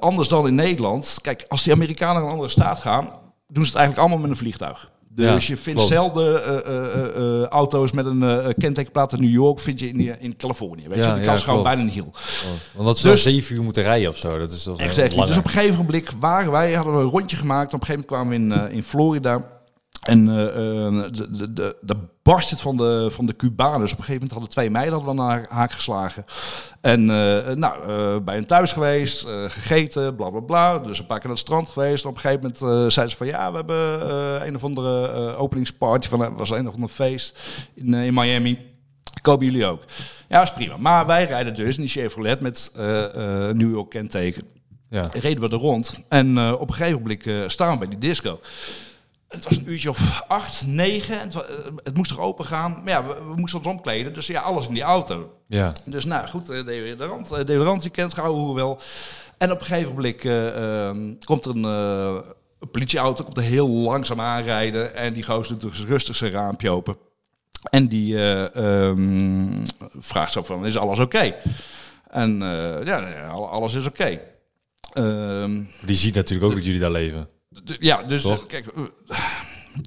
anders 0.00 0.28
dan 0.28 0.46
in 0.46 0.54
Nederland... 0.54 1.18
Kijk, 1.22 1.44
als 1.48 1.62
die 1.62 1.72
Amerikanen 1.72 2.14
naar 2.14 2.24
een 2.24 2.30
andere 2.30 2.48
staat 2.48 2.78
gaan... 2.78 3.04
doen 3.48 3.64
ze 3.64 3.70
het 3.70 3.78
eigenlijk 3.78 3.98
allemaal 3.98 4.18
met 4.18 4.30
een 4.30 4.36
vliegtuig. 4.42 4.90
Dus 5.14 5.46
je 5.46 5.56
vindt 5.56 5.78
klopt. 5.78 5.94
zelden 5.94 6.44
eh, 6.44 6.56
eh, 6.56 7.42
eh, 7.42 7.46
auto's 7.46 7.92
met 7.92 8.06
een 8.06 8.54
kentekenplaat 8.58 9.12
in 9.12 9.20
New 9.20 9.30
York... 9.30 9.60
vind 9.60 9.80
je 9.80 9.88
in, 9.88 10.20
in 10.20 10.36
Californië. 10.36 10.88
Weet 10.88 11.04
je? 11.04 11.14
Die 11.14 11.24
kans 11.24 11.42
gewoon 11.42 11.62
bijna 11.62 11.82
niet 11.82 11.92
heel. 11.92 12.12
Oh, 12.12 12.50
want 12.72 12.86
dat 12.86 12.96
is 12.96 13.02
Dus- 13.02 13.22
zeven 13.22 13.56
uur 13.56 13.62
moeten 13.62 13.82
rijden 13.82 14.08
of 14.08 14.16
zo. 14.16 14.38
Dat 14.38 14.50
is 14.50 14.62
toch 14.62 14.78
Exactly. 14.78 15.26
Dus 15.26 15.36
op 15.36 15.44
een 15.44 15.50
gegeven 15.50 15.76
moment 15.76 16.10
waren 16.20 16.50
wij, 16.50 16.72
hadden 16.72 16.94
we 16.96 17.00
een 17.00 17.10
rondje 17.10 17.36
gemaakt. 17.36 17.74
Op 17.74 17.80
een 17.80 17.86
gegeven 17.86 18.06
moment 18.08 18.30
kwamen 18.38 18.58
we 18.58 18.66
in, 18.66 18.76
in 18.76 18.82
Florida. 18.82 19.52
En 20.02 20.26
de, 20.26 21.28
de, 21.30 21.52
de, 21.52 21.76
de 21.80 21.96
barst 22.24 22.50
het 22.50 22.60
van 22.60 22.76
de, 22.76 23.08
van 23.10 23.26
de 23.26 23.36
Cubaners. 23.36 23.92
Op 23.92 23.98
een 23.98 24.04
gegeven 24.04 24.12
moment 24.12 24.30
hadden 24.30 24.50
twee 24.50 24.70
meiden 24.70 24.94
hadden 24.94 25.14
we 25.16 25.22
aan 25.22 25.44
haak 25.48 25.72
geslagen. 25.72 26.24
En 26.80 27.00
eh, 27.00 27.54
nou, 27.54 27.88
eh, 27.88 28.24
bij 28.24 28.34
hen 28.34 28.46
thuis 28.46 28.72
geweest, 28.72 29.24
eh, 29.24 29.44
gegeten, 29.48 30.16
bla 30.16 30.30
bla 30.30 30.40
bla. 30.40 30.78
Dus 30.78 30.98
een 30.98 31.06
paar 31.06 31.18
keer 31.18 31.26
naar 31.28 31.36
het 31.36 31.46
strand 31.46 31.68
geweest. 31.68 32.06
Op 32.06 32.14
een 32.14 32.20
gegeven 32.20 32.42
moment 32.42 32.60
eh, 32.62 32.68
zeiden 32.68 33.10
ze 33.10 33.16
van 33.16 33.26
ja, 33.26 33.50
we 33.50 33.56
hebben 33.56 34.10
eh, 34.40 34.46
een 34.46 34.54
of 34.54 34.64
andere 34.64 35.08
eh, 35.08 35.40
openingsparty. 35.40 36.08
Van, 36.08 36.20
het 36.20 36.32
was 36.38 36.50
een 36.50 36.68
of 36.68 36.74
ander 36.74 36.88
feest 36.88 37.38
in, 37.74 37.94
eh, 37.94 38.06
in 38.06 38.14
Miami. 38.14 38.58
Kopen 39.22 39.46
jullie 39.46 39.66
ook? 39.66 39.82
Ja, 40.28 40.42
is 40.42 40.52
prima. 40.52 40.76
Maar 40.76 41.06
wij 41.06 41.24
rijden 41.24 41.54
dus 41.54 41.74
in 41.76 41.80
die 41.82 41.90
Chevrolet 41.90 42.40
met 42.40 42.72
eh, 42.76 43.48
eh, 43.48 43.54
New 43.54 43.74
York 43.74 43.90
kenteken 43.90 44.44
Ja. 44.90 45.02
reden 45.12 45.40
we 45.48 45.48
er 45.56 45.62
rond. 45.62 46.00
En 46.08 46.38
eh, 46.38 46.52
op 46.58 46.68
een 46.68 46.74
gegeven 46.74 47.00
moment 47.02 47.26
eh, 47.26 47.34
staan 47.46 47.72
we 47.72 47.78
bij 47.78 47.88
die 47.88 47.98
disco. 47.98 48.40
Het 49.34 49.44
was 49.44 49.56
een 49.56 49.68
uurtje 49.70 49.88
of 49.88 50.22
acht, 50.28 50.66
negen. 50.66 51.20
En 51.20 51.26
het, 51.26 51.34
eh, 51.34 51.42
het 51.82 51.96
moest 51.96 52.10
er 52.10 52.20
open 52.20 52.44
gaan. 52.44 52.72
Maar 52.72 52.88
ja, 52.92 53.06
we, 53.06 53.14
we 53.14 53.34
moesten 53.36 53.58
ons 53.58 53.68
omkleden. 53.68 54.14
Dus 54.14 54.26
ja, 54.26 54.40
alles 54.40 54.68
in 54.68 54.74
die 54.74 54.82
auto. 54.82 55.32
Ja. 55.48 55.72
Dus 55.84 56.04
nou 56.04 56.26
goed, 56.28 56.50
eh, 56.50 56.64
deodorant, 56.66 57.32
eh, 57.32 57.44
deodorant, 57.44 57.82
je 57.82 57.90
kent 57.90 58.14
gauw 58.14 58.32
hoe 58.34 58.54
wel. 58.54 58.78
En 59.38 59.50
op 59.50 59.60
een 59.60 59.66
gegeven 59.66 59.94
moment 59.94 60.20
eh, 60.24 60.86
ehm, 60.88 61.12
komt 61.24 61.44
er 61.44 61.50
een, 61.56 61.64
eh, 61.64 62.20
een 62.60 62.70
politieauto, 62.70 63.24
komt 63.24 63.36
er 63.36 63.42
heel 63.42 63.68
langzaam 63.68 64.20
aanrijden. 64.20 64.94
En 64.94 65.12
die 65.12 65.22
gozer 65.24 65.58
doet 65.58 65.70
dus 65.76 65.84
rustig 65.84 66.16
zijn 66.16 66.32
raampje 66.32 66.70
open. 66.70 66.96
En 67.70 67.88
die 67.88 68.16
eh, 68.16 68.86
ehm, 68.88 69.56
vraagt 69.98 70.32
zo 70.32 70.42
van, 70.42 70.64
is 70.66 70.76
alles 70.78 70.98
oké? 70.98 71.34
En 72.10 72.42
eh, 72.42 72.86
ja, 72.86 73.08
ja, 73.08 73.26
al- 73.28 73.48
alles 73.50 73.74
is 73.74 73.86
oké. 73.86 74.20
Ehm, 74.92 75.62
Die 75.82 75.96
ziet 75.96 76.14
natuurlijk 76.14 76.50
ook 76.50 76.56
dat 76.56 76.64
jullie 76.64 76.80
daar 76.80 76.90
leven. 76.90 77.28
Ja, 77.78 78.02
dus 78.02 78.22
Toch? 78.22 78.40
eh, 78.40 78.46
kijk, 78.46 78.64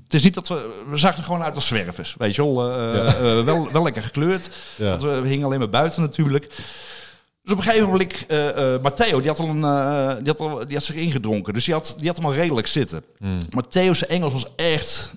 het 0.03 0.13
is 0.13 0.24
niet 0.24 0.34
dat 0.34 0.47
we, 0.47 0.84
we 0.88 0.97
zagen 0.97 1.18
er 1.18 1.24
gewoon 1.24 1.43
uit 1.43 1.55
als 1.55 1.68
zwervers, 1.68 2.15
weet 2.18 2.36
je 2.36 2.41
wel. 2.53 2.72
Eh, 2.72 2.95
Ja. 2.95 3.05
eh, 3.05 3.39
wel, 3.43 3.72
wel 3.72 3.84
lekker 3.84 4.01
gekleurd, 4.01 4.49
Ja. 4.76 4.89
want 4.89 5.01
we, 5.01 5.22
hingen 5.28 5.45
alleen 5.45 5.59
maar 5.59 5.70
buiten 5.70 6.01
natuurlijk. 6.01 6.47
Dus 7.43 7.51
op 7.55 7.57
een 7.57 7.63
gegeven 7.72 7.88
moment, 7.89 8.26
eh 8.28 8.82
Matteo, 8.82 9.20
die 9.20 9.30
had, 9.30 9.39
al 9.39 9.47
een, 9.49 9.61
die, 10.24 10.32
had 10.34 10.39
al, 10.39 10.65
die 10.65 10.76
had 10.76 10.84
zich 10.84 10.95
ingedronken, 10.95 11.53
dus 11.53 11.65
die 11.65 11.74
had, 11.74 11.95
die 11.97 12.07
had 12.07 12.18
hem 12.18 12.26
al 12.26 12.34
redelijk 12.34 12.68
zitten. 12.68 13.03
Hmm. 13.18 13.38
Mattheo's 13.49 14.05
Engels 14.05 14.34
was 14.34 14.45
echt 14.55 15.11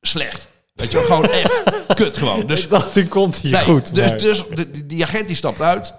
slecht. 0.00 0.46
Weet 0.74 0.90
je 0.90 0.96
wel, 0.96 1.06
gewoon 1.06 1.28
echt 1.30 1.62
kut 1.94 2.16
gewoon. 2.16 2.46
Dus 2.46 2.62
ik 2.64 2.70
dacht, 2.70 2.94
die 2.94 3.08
komt 3.08 3.36
hier 3.36 3.52
Nee, 3.52 3.64
goed. 3.64 3.94
Dus, 3.94 4.08
maar- 4.08 4.18
dus 4.18 4.44
de- 4.54 4.86
die 4.86 5.02
agent 5.04 5.26
die 5.26 5.36
stapt 5.36 5.60
uit. 5.60 5.94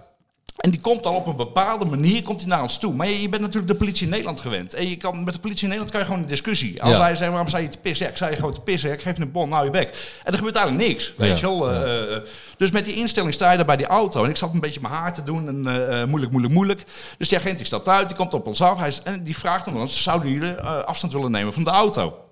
En 0.66 0.72
die 0.72 0.80
komt 0.80 1.03
dan 1.03 1.16
op 1.16 1.28
een 1.28 1.36
bepaalde 1.36 1.86
manier 1.86 2.22
komt 2.24 2.39
hij 2.39 2.49
naar 2.49 2.61
ons 2.61 2.78
toe. 2.78 2.93
Maar 2.93 3.07
je, 3.07 3.22
je 3.22 3.30
bent 3.30 3.41
natuurlijk 3.41 3.72
de 3.72 3.78
politie 3.78 4.03
in 4.03 4.09
Nederland 4.09 4.39
gewend. 4.39 4.74
En 4.74 4.89
je 4.89 4.95
kan, 4.95 5.24
met 5.24 5.34
de 5.34 5.39
politie 5.39 5.63
in 5.63 5.70
Nederland 5.70 5.91
kan 5.91 5.99
je 5.99 6.05
gewoon 6.05 6.22
een 6.22 6.28
discussie. 6.30 6.82
Als 6.84 6.91
Ja. 6.91 6.99
hij 7.01 7.16
zegt, 7.16 7.30
waarom 7.30 7.47
sta 7.47 7.57
je 7.57 7.68
te 7.68 7.78
pissen? 7.78 8.07
Ik 8.07 8.18
zei 8.18 8.32
je 8.32 8.38
gewoon 8.38 8.53
te 8.53 8.59
pissen. 8.61 8.91
Ik 8.91 9.01
geef 9.01 9.16
je 9.18 9.22
een 9.22 9.32
bon, 9.32 9.49
nou 9.49 9.66
je 9.66 9.72
bek. 9.72 10.18
En 10.24 10.32
er 10.32 10.38
gebeurt 10.38 10.55
eigenlijk 10.55 10.88
niks. 10.88 11.13
Weet 11.18 11.39
je 11.39 11.45
wel. 11.45 11.72
eh, 11.72 12.16
eh, 12.16 12.22
dus 12.57 12.72
met 12.72 12.86
die 12.86 12.95
instelling 12.95 13.34
sta 13.34 13.51
je 13.51 13.57
daar 13.57 13.66
bij 13.66 13.78
die 13.78 13.86
auto. 13.86 14.24
En 14.24 14.30
ik 14.30 14.38
zat 14.38 14.53
een 14.53 14.59
beetje 14.59 14.82
mijn 14.82 14.93
haar 14.93 15.13
te 15.13 15.24
doen. 15.24 15.47
En 15.47 15.89
eh, 15.89 16.05
moeilijk, 16.05 16.32
moeilijk, 16.32 16.53
moeilijk. 16.53 16.84
Dus 17.18 17.30
die 17.30 17.38
agent 17.38 17.57
die 17.57 17.66
stapt 17.66 17.88
uit, 17.89 18.07
die 18.07 18.18
komt 18.18 18.34
op 18.34 18.47
ons 18.47 18.61
af. 18.61 18.80
Hij, 18.80 18.93
en 19.03 19.24
die 19.24 19.38
vraagt 19.38 19.68
aan 19.68 19.78
ons, 19.78 20.03
zouden 20.03 20.32
jullie 20.32 20.55
afstand 20.61 21.13
willen 21.13 21.32
nemen 21.32 21.53
van 21.53 21.63
de 21.63 21.70
auto? 21.70 22.24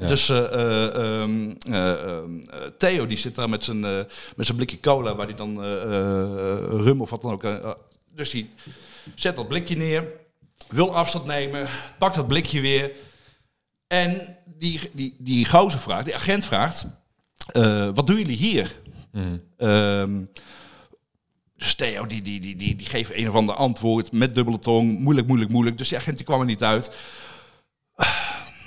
Ja. 0.00 0.06
Dus 0.06 0.28
eh, 0.28 0.38
eh, 0.38 0.94
ehm, 0.94 1.54
eh, 1.68 1.92
ehm, 1.92 2.38
eh, 2.50 2.60
Theo 2.78 3.06
die 3.06 3.16
zit 3.16 3.34
daar 3.34 3.48
met 3.48 3.64
zijn, 3.64 3.80
met 4.36 4.46
zijn 4.46 4.56
blikje 4.56 4.80
cola, 4.80 5.14
waar 5.14 5.26
hij 5.26 5.36
dan 5.36 5.62
rum 6.82 7.00
of 7.00 7.10
wat 7.10 7.22
dan 7.22 7.32
ook. 7.32 7.76
dus 8.14 8.30
die 8.30 8.50
zet 9.14 9.36
dat 9.36 9.48
blikje 9.48 9.76
neer, 9.76 10.04
wil 10.68 10.94
afstand 10.94 11.24
nemen, 11.24 11.66
pakt 11.98 12.14
dat 12.14 12.26
blikje 12.26 12.60
weer. 12.60 12.90
En 13.86 14.36
die, 14.44 14.90
die, 14.92 15.16
die 15.18 15.48
gozer 15.48 15.80
vraagt, 15.80 16.04
die 16.04 16.14
agent 16.14 16.44
vraagt, 16.44 16.86
wat 17.94 18.06
doen 18.06 18.16
jullie 18.16 18.36
hier? 18.36 18.80
Hmm. 19.10 19.42
Ehm, 19.56 20.20
dus 21.56 21.74
Theo 21.74 22.06
die, 22.06 22.22
die, 22.22 22.40
die, 22.40 22.56
die, 22.56 22.76
die 22.76 22.86
geeft 22.86 23.10
een 23.14 23.28
of 23.28 23.34
ander 23.34 23.54
antwoord 23.54 24.12
met 24.12 24.34
dubbele 24.34 24.58
tong. 24.58 24.98
Moeilijk, 24.98 25.26
moeilijk, 25.26 25.50
moeilijk. 25.50 25.78
Dus 25.78 25.88
die 25.88 25.98
agent 25.98 26.16
die 26.16 26.26
kwam 26.26 26.40
er 26.40 26.46
niet 26.46 26.62
uit. 26.62 26.90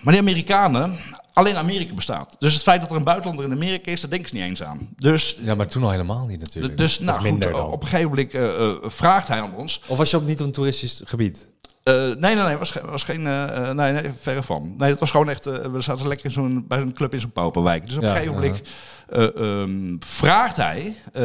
Maar 0.06 0.14
die 0.14 0.22
Amerikanen, 0.24 0.98
alleen 1.34 1.56
Amerika 1.58 1.94
bestaat. 1.94 2.36
Dus 2.40 2.54
het 2.54 2.62
feit 2.64 2.82
dat 2.82 2.90
er 2.90 2.96
een 2.96 3.04
buitenlander 3.04 3.46
in 3.46 3.52
Amerika 3.52 3.92
is, 3.92 4.02
daar 4.02 4.10
denken 4.10 4.30
ze 4.30 4.36
niet 4.36 4.44
eens 4.44 4.64
aan. 4.64 4.90
Dus, 4.98 5.38
Ja, 5.42 5.56
maar 5.56 5.68
toen 5.68 5.84
al 5.84 5.92
helemaal 5.92 6.26
niet 6.26 6.40
natuurlijk. 6.40 6.78
dus 6.78 7.00
nou 7.00 7.20
goed, 7.20 7.30
minder 7.30 7.52
dan. 7.52 7.66
op 7.72 7.82
een 7.82 7.88
gegeven 7.88 8.10
moment 8.10 8.34
eh, 8.34 8.66
eh, 8.66 8.76
vraagt 8.84 9.28
hij 9.28 9.42
aan 9.42 9.54
ons. 9.56 9.82
Of 9.88 9.98
was 9.98 10.10
je 10.12 10.18
op 10.18 10.26
niet 10.26 10.40
op 10.40 10.46
een 10.46 10.52
toeristisch 10.52 11.02
gebied? 11.06 11.54
Eh, 11.84 11.94
nee, 11.94 12.16
nee, 12.18 12.36
nee, 12.36 12.58
was, 12.58 12.74
was 12.86 13.04
geen, 13.04 13.28
eh, 13.28 13.70
eh, 13.70 13.76
nee, 13.76 13.92
nee, 13.94 14.12
verre 14.20 14.44
van. 14.44 14.74
Nee, 14.78 14.90
het 14.90 15.00
was 15.00 15.12
gewoon 15.12 15.30
echt, 15.30 15.46
eh, 15.46 15.66
we 15.66 15.82
zaten 15.82 16.08
lekker 16.08 16.26
in 16.26 16.32
zo'n, 16.32 16.66
bij 16.68 16.80
een 16.80 16.94
club 16.94 17.14
in 17.14 17.20
zo'n 17.20 17.32
pauperwijk. 17.32 17.86
Dus 17.88 17.98
op 17.98 18.04
een 18.04 18.10
Ja, 18.10 18.16
gegeven 18.16 18.36
moment 18.36 18.62
eh, 19.10 19.36
ehm, 19.62 19.96
vraagt 20.00 20.58
hij, 20.58 20.96
ehm, 21.14 21.24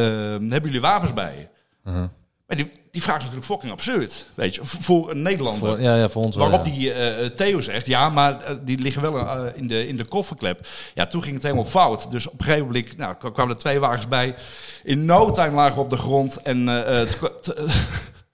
hebben 0.48 0.62
jullie 0.62 0.80
wapens 0.80 1.14
bij 1.14 1.34
je? 1.38 1.46
Uh-huh. 1.90 2.04
Maar 2.46 2.56
die, 2.56 2.70
die 2.90 3.02
vraag 3.02 3.16
is 3.16 3.22
natuurlijk 3.22 3.50
fucking 3.52 3.72
absurd, 3.72 4.26
weet 4.34 4.54
je, 4.54 4.60
voor 4.64 5.10
een 5.10 5.22
Nederlander. 5.22 5.68
Voor, 5.68 5.80
ja, 5.80 5.96
ja, 5.96 6.08
voor 6.08 6.22
ons 6.22 6.36
wel. 6.36 6.48
Waarop 6.48 6.66
ja. 6.66 6.72
die 6.72 6.92
eh, 6.92 7.24
eh, 7.24 7.30
Theo 7.30 7.60
zegt, 7.60 7.86
ja, 7.86 8.08
maar 8.08 8.40
eh, 8.40 8.54
die 8.62 8.78
liggen 8.78 9.02
wel 9.02 9.46
in, 9.54 9.66
de, 9.66 9.86
in 9.86 9.96
de 9.96 10.04
kofferklep. 10.04 10.66
Ja, 10.94 11.06
toen 11.06 11.22
ging 11.22 11.34
het 11.34 11.42
helemaal 11.42 11.64
fout. 11.64 12.10
Dus 12.10 12.26
op 12.26 12.38
een 12.38 12.44
gegeven 12.44 12.66
moment 12.66 12.96
nou, 12.96 13.14
kwamen 13.32 13.54
er 13.54 13.60
twee 13.60 13.80
wagens 13.80 14.08
bij. 14.08 14.34
In 14.82 15.04
no 15.04 15.30
time 15.30 15.54
lagen 15.54 15.74
we 15.74 15.80
op 15.80 15.90
de 15.90 15.96
grond. 15.96 16.36
En 16.36 16.64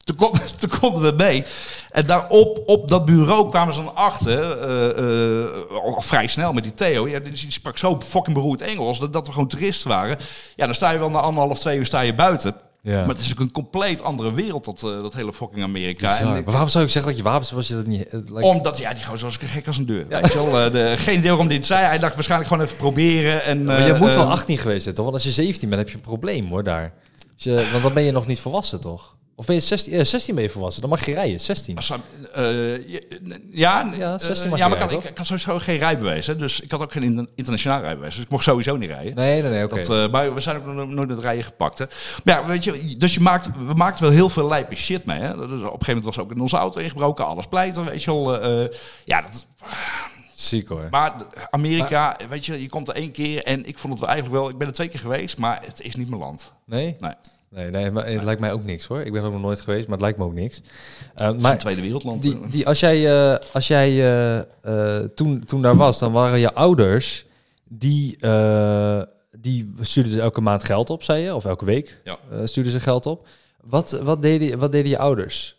toen 0.04 0.16
kon- 0.16 0.32
konden 0.80 1.02
we 1.02 1.16
mee. 1.16 1.44
En 1.90 2.06
daarop, 2.06 2.62
op 2.66 2.88
dat 2.88 3.04
bureau 3.04 3.50
kwamen 3.50 3.74
ze 3.74 3.84
dan 3.84 3.96
achter, 3.96 4.56
al 5.70 6.00
vrij 6.00 6.26
snel 6.26 6.52
met 6.52 6.62
die 6.62 6.74
Theo. 6.74 7.08
Ja, 7.08 7.18
die, 7.18 7.32
die 7.32 7.50
sprak 7.50 7.78
zo 7.78 8.00
fucking 8.00 8.36
beroerd 8.36 8.60
Engels, 8.60 8.98
dat, 8.98 9.12
dat 9.12 9.26
we 9.26 9.32
gewoon 9.32 9.48
toeristen 9.48 9.88
waren. 9.90 10.18
Ja, 10.56 10.64
dan 10.64 10.74
sta 10.74 10.90
je 10.90 10.98
wel 10.98 11.10
na 11.10 11.20
anderhalf, 11.20 11.58
twee 11.58 11.78
uur 11.78 11.86
sta 11.86 12.00
je 12.00 12.14
buiten. 12.14 12.54
Ja. 12.92 12.98
Maar 13.00 13.14
het 13.14 13.24
is 13.24 13.32
ook 13.32 13.40
een 13.40 13.52
compleet 13.52 14.02
andere 14.02 14.32
wereld, 14.32 14.64
dat, 14.64 14.82
eh, 14.82 15.00
dat 15.02 15.14
hele 15.14 15.32
fucking 15.32 15.62
Amerika. 15.62 16.08
Bizar. 16.08 16.26
En 16.32 16.36
ik- 16.36 16.42
Maar 16.44 16.52
waarom 16.52 16.68
zou 16.70 16.84
ik 16.84 16.90
zeggen 16.90 17.10
dat 17.10 17.20
je 17.20 17.26
wapens 17.26 17.50
was 17.50 17.68
je 17.68 17.74
dat 17.74 17.86
niet? 17.86 18.06
eh, 18.08 18.20
like- 18.24 18.46
omdat, 18.46 18.78
ja, 18.78 18.94
die 18.94 19.04
gozer 19.04 19.24
was 19.26 19.34
ook 19.42 19.48
gek 19.48 19.66
als 19.66 19.76
een 19.78 19.86
deur. 19.86 20.06
Je 20.08 20.30
wel, 20.34 20.60
eh, 20.60 20.72
de, 20.72 20.94
geen 20.96 21.18
idee 21.18 21.28
waarom 21.30 21.48
dit 21.48 21.66
zei. 21.66 21.84
Hij 21.84 21.98
dacht 21.98 22.14
waarschijnlijk 22.14 22.50
gewoon 22.50 22.64
even 22.66 22.76
proberen. 22.76 23.44
En, 23.44 23.64
maar 23.64 23.86
je 23.86 23.94
moet 23.94 24.14
wel 24.14 24.24
eh, 24.24 24.30
18 24.30 24.58
geweest 24.58 24.82
zijn, 24.82 24.94
toch? 24.94 25.04
Want 25.04 25.16
als 25.16 25.24
je 25.26 25.30
17 25.42 25.68
bent, 25.68 25.80
heb 25.80 25.90
je 25.90 25.96
een 25.96 26.00
probleem, 26.00 26.48
hoor, 26.48 26.64
daar. 26.64 26.92
Als 27.34 27.44
je, 27.44 27.68
want 27.70 27.82
dan 27.82 27.92
ben 27.92 28.02
je 28.02 28.12
nog 28.12 28.26
niet 28.26 28.40
volwassen, 28.40 28.80
toch? 28.80 29.15
Of 29.38 29.46
ben 29.46 29.54
je 29.54 29.60
16, 29.60 29.92
eh, 29.92 30.04
16 30.04 30.34
ben 30.34 30.44
je 30.44 30.50
volwassen? 30.50 30.80
Dan 30.80 30.90
mag 30.90 31.04
je 31.06 31.14
rijden, 31.14 31.40
16. 31.40 31.76
Als, 31.76 31.90
eh, 31.90 31.98
je- 32.42 33.06
ja, 33.50 33.92
Ja, 33.98 34.12
eh, 34.14 34.18
16 34.18 34.50
mag 34.50 34.58
ja, 34.58 34.64
je 34.64 34.70
maar 34.70 34.80
ik, 34.82 34.88
rijden, 34.88 34.94
had, 34.96 35.04
ik, 35.04 35.10
ik 35.10 35.16
had 35.18 35.26
sowieso 35.26 35.58
geen 35.58 35.78
rijbewijs. 35.78 36.26
Hè, 36.26 36.36
dus 36.36 36.60
ik 36.60 36.70
had 36.70 36.80
ook 36.82 36.92
geen 36.92 37.02
in- 37.02 37.28
internationaal 37.34 37.80
rijbewijs. 37.80 38.14
Dus 38.14 38.24
ik 38.24 38.30
mocht 38.30 38.44
sowieso 38.44 38.76
niet 38.76 38.90
rijden. 38.90 39.14
Nee, 39.14 39.42
nee, 39.42 39.50
nee, 39.50 39.64
oké. 39.64 39.74
Dat, 39.74 39.90
eh, 39.90 40.08
maar 40.12 40.34
we 40.34 40.40
zijn 40.40 40.56
ook 40.56 40.64
nog 40.66 40.88
nooit 40.88 41.10
het 41.10 41.18
rijden 41.18 41.44
gepakt. 41.44 41.78
Hè. 41.78 41.84
Maar 42.24 42.40
ja, 42.40 42.46
weet 42.46 42.64
je, 42.64 42.96
dus 42.96 43.14
je 43.14 43.20
maakt, 43.20 43.46
we 43.66 43.74
maakten 43.74 44.04
wel 44.04 44.12
heel 44.12 44.28
veel 44.28 44.48
lijpe 44.48 44.74
shit 44.74 45.04
mee. 45.04 45.20
Hè. 45.20 45.28
Dus 45.36 45.44
op 45.44 45.50
een 45.50 45.58
gegeven 45.60 45.86
moment 45.86 46.04
was 46.04 46.18
ook 46.18 46.30
in 46.32 46.40
onze 46.40 46.56
auto 46.56 46.80
ingebroken, 46.80 47.26
alles 47.26 47.46
pleiten, 47.46 47.84
weet 47.84 48.02
je 48.04 48.10
wel. 48.12 48.40
eh, 48.40 48.64
eh, 48.64 48.70
ja, 49.04 49.22
dat, 49.22 49.46
Ziek 50.34 50.68
hoor. 50.68 50.88
maar 50.90 51.14
Amerika, 51.50 52.16
weet 52.28 52.46
je, 52.46 52.62
je 52.62 52.68
komt 52.68 52.88
er 52.88 52.94
één 52.94 53.12
keer 53.12 53.42
en 53.44 53.66
ik 53.66 53.78
vond 53.78 53.92
het 53.92 54.02
wel 54.02 54.10
eigenlijk 54.10 54.40
wel, 54.40 54.50
ik 54.50 54.58
ben 54.58 54.66
er 54.68 54.72
twee 54.74 54.88
keer 54.88 55.00
geweest, 55.00 55.38
maar 55.38 55.60
het 55.64 55.80
is 55.82 55.94
niet 55.96 56.08
mijn 56.08 56.20
land. 56.20 56.52
Nee? 56.66 56.96
Nee, 57.00 57.12
Nee, 57.50 57.70
nee, 57.70 57.90
maar 57.90 58.06
het 58.06 58.22
lijkt 58.22 58.40
mij 58.40 58.52
ook 58.52 58.64
niks 58.64 58.86
hoor. 58.86 59.00
Ik 59.00 59.12
ben 59.12 59.22
ook 59.22 59.32
nog 59.32 59.40
nooit 59.40 59.60
geweest, 59.60 59.82
maar 59.84 59.92
het 59.96 60.00
lijkt 60.00 60.18
me 60.18 60.24
ook 60.24 60.32
niks. 60.34 60.60
Uh, 61.20 61.34
is 61.34 61.42
maar 61.42 61.52
een 61.52 61.58
tweede 61.58 61.80
wereldland. 61.80 62.22
die, 62.22 62.46
die, 62.48 62.66
als 62.66 62.80
jij, 62.80 63.30
uh, 63.32 63.36
als 63.52 63.66
jij 63.66 63.90
uh, 63.90 64.42
uh, 64.64 64.98
toen, 65.14 65.44
toen 65.44 65.62
daar 65.62 65.76
was, 65.76 65.98
dan 65.98 66.12
waren 66.12 66.38
je 66.38 66.54
ouders, 66.54 67.26
die, 67.64 68.18
die 69.38 69.74
stuurden 69.80 70.20
elke 70.20 70.40
maand 70.40 70.64
geld 70.64 70.90
op, 70.90 71.02
zei 71.02 71.22
je? 71.22 71.34
Of 71.34 71.44
elke 71.44 71.64
week 71.64 72.00
Ja. 72.04 72.18
stuurden 72.44 72.72
ze 72.72 72.80
geld 72.80 73.06
op. 73.06 73.26
Wat, 73.60 73.90
wat, 73.90 74.22
deden, 74.22 74.58
wat 74.58 74.72
deden 74.72 74.90
je 74.90 74.98
ouders? 74.98 75.56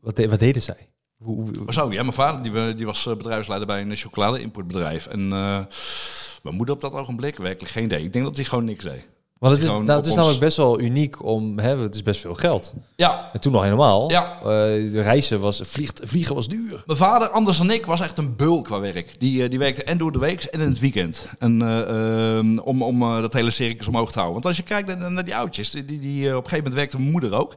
Wat, 0.00 0.16
de, 0.16 0.28
wat 0.28 0.38
deden 0.38 0.62
zij? 0.62 0.88
Hoe, 1.16 1.36
hoe... 1.58 1.72
Zo, 1.72 1.92
ja, 1.92 2.02
mijn 2.02 2.12
vader 2.12 2.42
die, 2.52 2.74
die 2.74 2.86
was 2.86 3.04
bedrijfsleider 3.04 3.66
bij 3.66 3.80
een 3.80 3.96
chocolade-importbedrijf. 3.96 5.06
En 5.06 5.28
mijn 5.28 6.54
moeder 6.56 6.74
op 6.74 6.80
dat 6.80 6.92
ogenblik 6.92 7.36
werkelijk 7.36 7.72
geen 7.72 7.84
idee. 7.84 8.04
Ik 8.04 8.12
denk 8.12 8.24
dat 8.24 8.36
hij 8.36 8.44
gewoon 8.44 8.64
niks 8.64 8.84
deed. 8.84 9.06
Want 9.38 9.52
het 9.52 9.62
is, 9.62 9.68
nou, 9.68 9.90
het 9.90 10.06
is 10.06 10.14
namelijk 10.14 10.40
best 10.40 10.56
wel 10.56 10.80
uniek 10.80 11.24
om, 11.24 11.58
hè, 11.58 11.78
het 11.78 11.94
is 11.94 12.02
best 12.02 12.20
veel 12.20 12.34
geld. 12.34 12.74
Ja. 12.96 13.30
En 13.32 13.40
toen 13.40 13.52
nog 13.52 13.62
helemaal. 13.62 14.10
Ja. 14.10 14.36
Uh, 14.38 14.44
de 14.92 15.00
reizen 15.02 15.40
was, 15.40 15.60
vliegt, 15.64 16.00
vliegen 16.04 16.34
was 16.34 16.48
duur. 16.48 16.82
Mijn 16.86 16.98
vader, 16.98 17.28
anders 17.28 17.58
dan 17.58 17.70
ik, 17.70 17.86
was 17.86 18.00
echt 18.00 18.18
een 18.18 18.36
beul 18.36 18.62
qua 18.62 18.80
werk. 18.80 19.14
Die, 19.18 19.42
uh, 19.42 19.50
die 19.50 19.58
werkte 19.58 19.84
en 19.84 19.98
door 19.98 20.12
de 20.12 20.18
week 20.18 20.44
en 20.44 20.60
in 20.60 20.68
het 20.68 20.78
weekend. 20.78 21.28
En, 21.38 21.60
uh, 21.62 22.66
om 22.66 22.82
om 22.82 23.00
dat 23.00 23.32
hele 23.32 23.50
circus 23.50 23.88
omhoog 23.88 24.12
te 24.12 24.18
houden. 24.18 24.32
Want 24.32 24.46
als 24.46 24.56
je 24.56 24.62
kijkt 24.62 24.98
naar, 24.98 25.12
naar 25.12 25.24
die 25.24 25.36
oudjes, 25.36 25.70
die, 25.70 25.84
die, 25.84 25.98
die, 25.98 26.26
op 26.26 26.44
een 26.44 26.50
gegeven 26.50 26.56
moment 26.56 26.74
werkte 26.74 26.96
mijn 26.96 27.10
moeder 27.10 27.34
ook. 27.34 27.54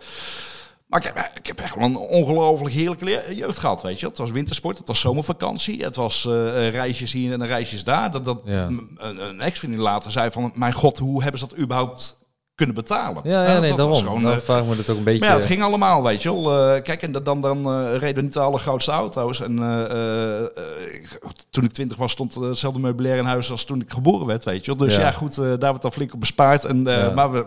Maar 0.91 0.99
ik 0.99 1.11
heb, 1.13 1.31
ik 1.35 1.47
heb 1.47 1.59
echt 1.59 1.75
wel 1.75 1.83
een 1.83 1.97
ongelooflijk 1.97 2.73
heerlijke 2.73 3.35
jeugd 3.35 3.57
gehad, 3.57 3.81
weet 3.81 3.99
je. 3.99 4.07
Het 4.07 4.17
was 4.17 4.31
wintersport, 4.31 4.77
het 4.77 4.87
was 4.87 4.99
zomervakantie, 4.99 5.83
het 5.83 5.95
was 5.95 6.25
uh, 6.25 6.69
reisjes 6.69 7.11
hier 7.11 7.33
en 7.33 7.45
reisjes 7.45 7.83
daar. 7.83 8.11
Dat, 8.11 8.25
dat 8.25 8.41
ja. 8.45 8.65
een, 8.65 8.97
een 8.97 9.41
ex-vriendin 9.41 9.79
later 9.81 10.11
zei 10.11 10.31
van, 10.31 10.51
mijn 10.55 10.73
god, 10.73 10.97
hoe 10.97 11.21
hebben 11.21 11.39
ze 11.39 11.47
dat 11.47 11.57
überhaupt 11.57 12.20
kunnen 12.61 12.75
betalen? 12.75 13.21
Ja, 13.23 13.43
ja, 13.43 13.59
nee, 13.59 13.69
dat 13.69 13.77
daarom. 13.77 13.95
Gewoon, 13.95 14.23
dan 14.23 14.41
vraag 14.41 14.65
me 14.65 14.75
het 14.75 14.89
ook 14.89 14.97
een 14.97 15.03
beetje... 15.03 15.19
Maar 15.19 15.29
ja, 15.29 15.35
het 15.35 15.45
ging 15.45 15.63
allemaal, 15.63 16.03
weet 16.03 16.21
je 16.21 16.33
wel. 16.33 16.75
Uh, 16.75 16.81
kijk, 16.81 17.01
en 17.01 17.11
dan, 17.11 17.41
dan 17.41 17.57
uh, 17.67 17.97
reden 17.97 18.15
we 18.15 18.21
niet 18.21 18.33
de 18.33 18.39
allergrootste 18.39 18.91
auto's. 18.91 19.41
En 19.41 19.57
uh, 19.57 20.63
toen 21.49 21.63
ik 21.63 21.71
twintig 21.71 21.97
was, 21.97 22.11
stond 22.11 22.35
hetzelfde 22.35 22.79
meubilair 22.79 23.17
in 23.17 23.25
huis 23.25 23.51
als 23.51 23.63
toen 23.63 23.81
ik 23.81 23.91
geboren 23.91 24.27
werd, 24.27 24.43
weet 24.43 24.65
je 24.65 24.75
wel. 24.75 24.87
Dus 24.87 24.95
ja, 24.95 25.01
ja 25.01 25.11
goed, 25.11 25.35
daar 25.35 25.69
wordt 25.69 25.83
al 25.83 25.91
flink 25.91 26.13
op 26.13 26.19
bespaard. 26.19 26.65
En, 26.65 26.83
ja. 26.83 27.11
Maar 27.15 27.31
we... 27.31 27.45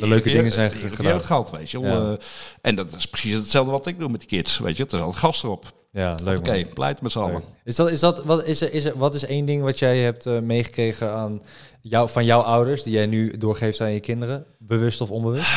De 0.00 0.08
leuke 0.08 0.30
dingen 0.30 0.52
zijn 0.52 0.70
gedaan. 0.70 1.20
gehad, 1.20 1.50
weet 1.50 1.70
je 1.70 1.80
wel. 1.80 2.18
En 2.60 2.74
dat 2.74 2.94
is 2.96 3.06
precies 3.06 3.34
hetzelfde 3.34 3.72
wat 3.72 3.86
ik 3.86 3.98
doe 3.98 4.08
met 4.08 4.20
die 4.20 4.28
kids, 4.28 4.58
weet 4.58 4.76
je. 4.76 4.82
Het 4.82 4.92
is 4.92 5.00
al 5.00 5.12
gas 5.12 5.42
erop. 5.42 5.64
Ja, 5.92 6.14
leuk. 6.24 6.38
Oké, 6.38 6.48
okay, 6.48 6.66
pleit 6.66 7.02
met 7.02 7.12
z'n 7.12 7.18
allen. 7.18 7.42
Is 7.64 7.76
dat, 7.76 7.90
is 7.90 8.00
dat, 8.00 8.24
wat 8.24 8.44
is 8.44 8.60
er, 8.60 8.72
is 8.72 8.84
er, 8.84 8.98
wat 8.98 9.14
is 9.14 9.24
één 9.24 9.44
ding 9.44 9.62
wat 9.62 9.78
jij 9.78 9.98
hebt 9.98 10.26
uh, 10.26 10.38
meegekregen 10.38 11.12
aan 11.12 11.42
jou, 11.88 12.08
van 12.08 12.24
jouw 12.24 12.40
ouders, 12.40 12.82
die 12.82 12.92
jij 12.92 13.06
nu 13.06 13.36
doorgeeft 13.36 13.80
aan 13.80 13.92
je 13.92 14.00
kinderen, 14.00 14.46
bewust 14.58 15.00
of 15.00 15.10
onbewust? 15.10 15.50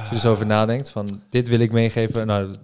Als 0.00 0.10
je 0.10 0.20
zo 0.20 0.30
over 0.30 0.46
nadenkt, 0.46 0.90
van 0.90 1.22
dit 1.30 1.48
wil 1.48 1.60
ik 1.60 1.72
meegeven. 1.72 2.26
Nou, 2.26 2.56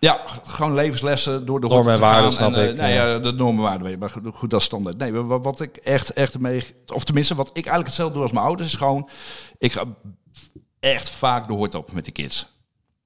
ja, 0.00 0.20
gewoon 0.44 0.74
levenslessen 0.74 1.46
door 1.46 1.60
de 1.60 1.66
normen 1.66 1.94
en 1.94 2.00
waarden, 2.00 2.32
snap 2.32 2.52
en, 2.52 2.62
uh, 2.62 2.70
ik. 2.70 2.76
Nee, 2.76 2.94
ja. 2.94 3.18
de 3.18 3.32
normen 3.32 3.64
en 3.64 3.70
waarden, 3.70 3.98
maar 3.98 4.10
goed, 4.10 4.22
goed 4.34 4.50
dat 4.50 4.60
is 4.60 4.66
standaard. 4.66 4.98
Nee, 4.98 5.12
wat, 5.12 5.60
ik 5.60 5.76
echt, 5.76 6.12
echt 6.12 6.38
mee, 6.38 6.74
of 6.94 7.04
tenminste 7.04 7.34
wat 7.34 7.48
ik 7.48 7.54
eigenlijk 7.54 7.86
hetzelfde 7.86 8.14
doe 8.14 8.22
als 8.22 8.32
mijn 8.32 8.46
ouders, 8.46 8.68
is 8.68 8.74
gewoon, 8.74 9.08
ik 9.58 9.72
ga 9.72 9.84
echt 10.80 11.10
vaak 11.10 11.46
de 11.46 11.54
hoort 11.54 11.74
op 11.74 11.92
met 11.92 12.04
de 12.04 12.10
kids. 12.10 12.46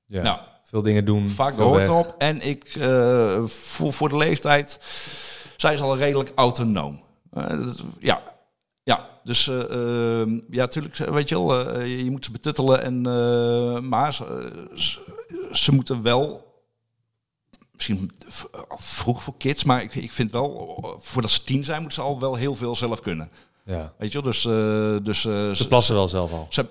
Ja. 0.06 0.22
Nou, 0.22 0.38
veel 0.64 0.82
dingen 0.82 1.04
doen. 1.04 1.28
Vaak 1.28 1.56
de 1.56 1.62
hoort 1.62 1.88
op. 1.88 2.14
En 2.18 2.40
ik, 2.42 2.74
uh, 2.74 3.44
voor, 3.44 3.92
voor 3.92 4.08
de 4.08 4.16
leeftijd, 4.16 4.80
zij 5.56 5.72
is 5.72 5.80
al 5.80 5.96
redelijk 5.96 6.32
autonoom. 6.34 7.00
Uh, 7.32 7.48
dus, 7.48 7.84
ja, 7.98 8.22
ja, 8.88 9.08
dus 9.24 9.46
uh, 9.46 9.56
uh, 9.56 10.40
ja, 10.50 10.60
natuurlijk, 10.60 10.96
weet 10.96 11.28
je 11.28 11.34
wel, 11.34 11.76
uh, 11.78 12.02
je 12.04 12.10
moet 12.10 12.24
ze 12.24 12.30
betuttelen. 12.30 12.82
En, 12.82 13.02
maar 13.88 14.14
ze, 14.14 14.52
ze, 14.74 15.00
ze, 15.52 15.72
moeten 15.72 16.02
wel, 16.02 16.52
misschien 17.72 18.10
vroeg 18.68 19.22
voor 19.22 19.34
kids, 19.38 19.64
maar 19.64 19.82
ik, 19.82 19.94
ik 19.94 20.12
vind 20.12 20.30
wel, 20.30 20.98
voordat 21.00 21.30
ze 21.30 21.44
tien 21.44 21.64
zijn, 21.64 21.80
moeten 21.80 22.02
ze 22.02 22.08
al 22.08 22.20
wel 22.20 22.34
heel 22.34 22.54
veel 22.54 22.76
zelf 22.76 23.00
kunnen. 23.00 23.30
Ja. 23.64 23.92
Weet 23.98 24.12
je 24.12 24.22
wel, 24.22 24.32
dus... 24.32 24.42
dus 25.04 25.20
ze 25.58 25.66
plassen 25.68 25.94
wel 25.94 26.08
zelf 26.08 26.32
al. 26.32 26.46
Ze, 26.50 26.66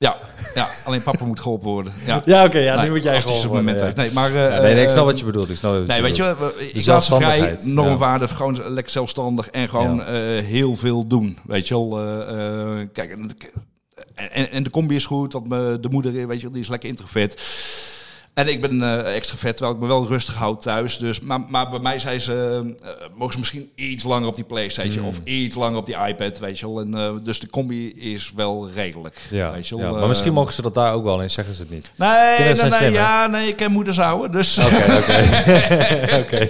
ja, 0.00 0.18
ja, 0.54 0.68
alleen 0.84 1.02
papa 1.02 1.24
moet 1.24 1.40
geholpen 1.40 1.68
worden. 1.68 1.92
Ja, 2.06 2.22
ja 2.24 2.44
oké, 2.44 2.58
ja, 2.58 2.74
nee, 2.74 2.84
nu 2.84 2.90
moet 2.90 3.02
jij 3.02 3.14
als 3.14 3.24
geholpen 3.24 3.48
worden. 3.48 3.64
Moment 3.64 3.78
ja. 3.78 3.84
heeft. 3.84 3.96
Nee, 3.96 4.12
maar, 4.12 4.30
uh, 4.30 4.62
nee, 4.62 4.74
nee, 4.74 4.82
ik 4.82 4.90
snap 4.90 5.04
wat 5.04 5.18
je 5.18 5.24
bedoelt. 5.24 5.50
Ik 5.50 5.56
snap 5.56 5.72
wat 5.72 5.80
je 5.80 5.86
nee, 5.86 6.00
bedoelt. 6.02 6.38
weet 6.38 6.72
je, 6.72 6.72
ik 6.72 6.82
ze 6.82 7.00
vrij, 7.00 7.58
normwaarde, 7.62 8.26
ja. 8.28 8.34
gewoon 8.34 8.72
lekker 8.72 8.92
zelfstandig 8.92 9.50
en 9.50 9.68
gewoon 9.68 9.96
ja. 9.96 10.36
uh, 10.36 10.44
heel 10.44 10.76
veel 10.76 11.06
doen. 11.06 11.38
Weet 11.44 11.68
je 11.68 11.74
wel, 11.74 12.04
uh, 12.04 12.86
kijk, 12.92 13.10
en, 13.10 13.30
en, 14.14 14.50
en, 14.50 14.62
de 14.62 14.70
combi 14.70 14.94
is 14.94 15.06
goed, 15.06 15.32
dat 15.32 15.46
me, 15.46 15.78
de 15.80 15.88
moeder, 15.88 16.12
weet 16.12 16.36
je 16.36 16.42
wel, 16.42 16.52
die 16.52 16.62
is 16.62 16.68
lekker 16.68 16.88
introvert. 16.88 17.42
En 18.40 18.48
ik 18.48 18.60
ben 18.60 18.82
uh, 18.82 19.14
extravert, 19.14 19.56
terwijl 19.56 19.76
ik 19.76 19.82
me 19.82 19.88
wel 19.88 20.06
rustig 20.06 20.34
houd 20.34 20.62
thuis. 20.62 20.98
Dus, 20.98 21.20
maar, 21.20 21.40
maar 21.48 21.70
bij 21.70 21.78
mij 21.78 21.98
zei 21.98 22.18
ze, 22.18 22.60
uh, 22.82 22.88
mogen 23.14 23.32
ze 23.32 23.38
misschien 23.38 23.70
iets 23.74 24.04
langer 24.04 24.28
op 24.28 24.34
die 24.34 24.44
Playstation 24.44 24.88
Hmm. 24.90 25.02
mm. 25.02 25.08
of 25.08 25.20
iets 25.24 25.56
langer 25.56 25.78
op 25.78 25.86
die 25.86 25.96
iPad, 26.06 26.38
weet 26.38 26.58
je 26.58 26.66
wel. 26.66 26.80
En, 26.80 26.96
uh, 26.96 27.10
dus 27.24 27.40
de 27.40 27.48
combi 27.48 27.92
is 27.94 28.32
wel 28.36 28.68
redelijk, 28.74 29.16
ja, 29.30 29.52
weet 29.52 29.68
je 29.68 29.76
wel. 29.76 29.92
Ja, 29.92 29.98
maar 29.98 30.08
misschien 30.08 30.32
mogen 30.32 30.52
ze 30.52 30.62
dat 30.62 30.74
daar 30.74 30.92
ook 30.92 31.04
wel 31.04 31.22
in, 31.22 31.30
zeggen 31.30 31.54
ze 31.54 31.60
het 31.60 31.70
niet. 31.70 31.90
Nee, 31.96 32.38
nee, 32.38 32.54
nee, 32.54 32.70
nee 32.70 32.92
ja, 32.92 33.26
nee, 33.26 33.48
ik 33.48 33.56
ken 33.56 33.72
moeders 33.72 33.96
houden, 33.96 34.32
dus... 34.32 34.58
Oké, 34.58 34.96
oké. 34.98 35.28
Oké, 36.20 36.48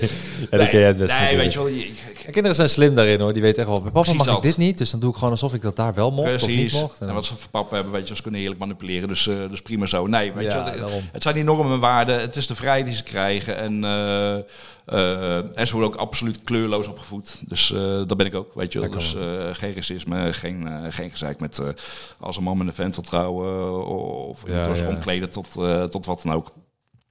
ja, 0.51 0.57
dan 0.59 0.69
ken 0.69 0.79
jij 0.79 0.89
het 0.89 0.97
best 0.97 1.19
Nee, 1.19 1.37
natuurlijk. 1.37 1.43
weet 1.43 1.53
je 1.53 1.59
wel... 1.59 1.69
Je, 1.69 2.37
kinderen 2.37 2.57
zijn 2.57 2.69
slim 2.69 2.95
daarin 2.95 3.21
hoor, 3.21 3.33
die 3.33 3.43
weten 3.43 3.59
echt 3.59 3.67
wel, 3.73 3.81
papa 3.81 3.91
Precies 4.01 4.17
mag 4.17 4.27
ik 4.27 4.33
dat. 4.33 4.43
dit 4.43 4.57
niet, 4.57 4.79
dus 4.79 4.91
dan 4.91 5.01
doe 5.01 5.11
ik 5.11 5.17
gewoon 5.17 5.31
alsof 5.31 5.55
ik 5.55 5.63
dat 5.63 5.77
daar 5.77 5.95
wel 5.95 6.11
mocht 6.11 6.29
Precies. 6.29 6.49
of 6.49 6.57
niet 6.57 6.73
mocht. 6.73 7.01
En 7.01 7.15
wat 7.15 7.25
ze 7.25 7.37
voor 7.37 7.51
papa 7.51 7.75
hebben, 7.75 7.93
weet 7.93 8.09
je, 8.09 8.15
ze 8.17 8.23
kunnen 8.23 8.41
heerlijk 8.41 8.61
manipuleren, 8.61 9.09
dus, 9.09 9.27
uh, 9.27 9.51
dus 9.51 9.63
prima 9.63 9.87
zo. 9.87 10.07
Nee, 10.07 10.33
weet 10.33 10.53
Ja, 10.53 10.73
je, 10.75 10.81
wel, 10.81 11.03
het 11.13 11.23
zijn 11.23 11.35
die 11.35 11.45
normen 11.45 11.73
en 11.73 11.81
waarden, 11.81 12.21
het 12.21 12.37
is 12.37 12.47
de 12.47 12.55
vrijheid 12.55 12.85
die 12.85 12.95
ze 12.95 13.03
krijgen 13.03 13.57
en, 13.59 13.75
uh, 13.85 14.37
uh, 14.99 15.59
en 15.59 15.67
ze 15.67 15.73
worden 15.73 15.93
ook 15.93 16.01
absoluut 16.01 16.39
kleurloos 16.45 16.87
opgevoed. 16.87 17.39
Dus 17.47 17.71
uh, 17.71 17.79
dat 17.81 18.17
ben 18.17 18.27
ik 18.27 18.35
ook, 18.35 18.55
weet 18.55 18.73
je 18.73 18.81
wel. 18.81 18.91
Dus 18.91 19.15
uh, 19.15 19.23
geen 19.53 19.75
racisme, 19.75 20.33
geen, 20.33 20.63
uh, 20.67 20.79
geen 20.89 21.11
gezeik 21.11 21.41
met 21.41 21.59
uh, 21.59 21.69
als 22.21 22.37
een 22.37 22.43
man 22.43 22.59
met 22.59 22.67
een 22.67 22.73
vent 22.75 22.95
wil 22.95 23.05
trouwen 23.05 23.87
of 24.29 24.43
Ja, 24.47 24.75
ja. 24.75 24.89
omkleden 24.89 25.31
tot, 25.31 25.47
uh, 25.59 25.85
tot 25.85 26.07
wat 26.07 26.23
dan 26.23 26.33
ook. 26.35 26.53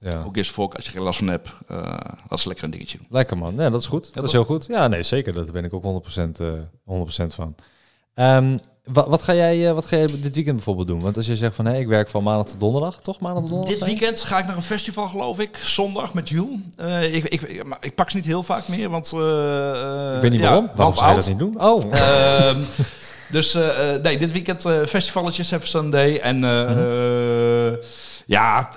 Ja. 0.00 0.22
Ook 0.26 0.36
is 0.36 0.50
volk, 0.50 0.74
als 0.74 0.84
je 0.84 0.90
geen 0.90 1.02
last 1.02 1.18
van 1.18 1.28
hebt, 1.28 1.48
uh, 1.70 1.98
dat 2.28 2.38
is 2.38 2.44
lekker 2.44 2.64
een 2.64 2.70
dingetje. 2.70 2.98
Lekker 3.08 3.38
man, 3.38 3.54
ja, 3.56 3.70
dat 3.70 3.80
is 3.80 3.86
goed. 3.86 4.14
dat 4.14 4.24
is 4.24 4.32
heel 4.32 4.44
goed. 4.44 4.66
Ja, 4.66 4.88
nee, 4.88 5.02
zeker. 5.02 5.32
Daar 5.32 5.44
ben 5.52 5.64
ik 5.64 5.74
ook 5.74 5.82
100%, 5.82 6.40
uh, 6.40 6.52
100% 6.84 7.34
van. 7.34 7.54
Um, 8.14 8.60
wat, 8.84 9.06
wat, 9.06 9.22
ga 9.22 9.34
jij, 9.34 9.68
uh, 9.68 9.72
wat 9.72 9.84
ga 9.84 9.96
jij 9.96 10.06
dit 10.06 10.34
weekend 10.34 10.54
bijvoorbeeld 10.54 10.86
doen? 10.86 11.00
Want 11.00 11.16
als 11.16 11.26
je 11.26 11.36
zegt 11.36 11.54
van 11.54 11.64
hey, 11.64 11.80
ik 11.80 11.86
werk 11.86 12.08
van 12.08 12.22
maandag 12.22 12.46
tot 12.46 12.60
donderdag, 12.60 13.00
toch? 13.00 13.20
Maandag 13.20 13.42
tot 13.42 13.50
donderdag? 13.50 13.78
Dit 13.78 13.88
weekend 13.88 14.20
ga 14.20 14.38
ik 14.38 14.46
naar 14.46 14.56
een 14.56 14.62
festival, 14.62 15.06
geloof 15.06 15.38
ik. 15.38 15.56
Zondag 15.56 16.14
met 16.14 16.28
Jules. 16.28 16.60
Uh, 16.80 17.14
ik, 17.14 17.24
ik, 17.24 17.42
ik, 17.42 17.76
ik, 17.80 17.94
pak 17.94 18.10
ze 18.10 18.16
niet 18.16 18.24
heel 18.24 18.42
vaak 18.42 18.68
meer, 18.68 18.90
want... 18.90 19.12
Uh, 19.14 20.14
ik 20.14 20.20
weet 20.20 20.30
niet 20.30 20.40
waarom. 20.40 20.64
Ja, 20.64 20.72
waarom 20.76 20.94
zou 20.94 21.08
je 21.08 21.16
dat 21.16 21.26
niet 21.26 21.38
doen? 21.38 21.62
Oh. 21.62 21.84
Uh, 21.92 22.56
dus 23.36 23.58
nee, 24.02 24.18
dit 24.18 24.32
weekend 24.32 24.62
festivalletje, 24.88 25.42
Seven 25.42 25.68
Sunday. 25.68 26.18
En 26.18 26.36
mm 26.36 26.42
-hmm. 26.42 27.78
Ja, 28.30 28.70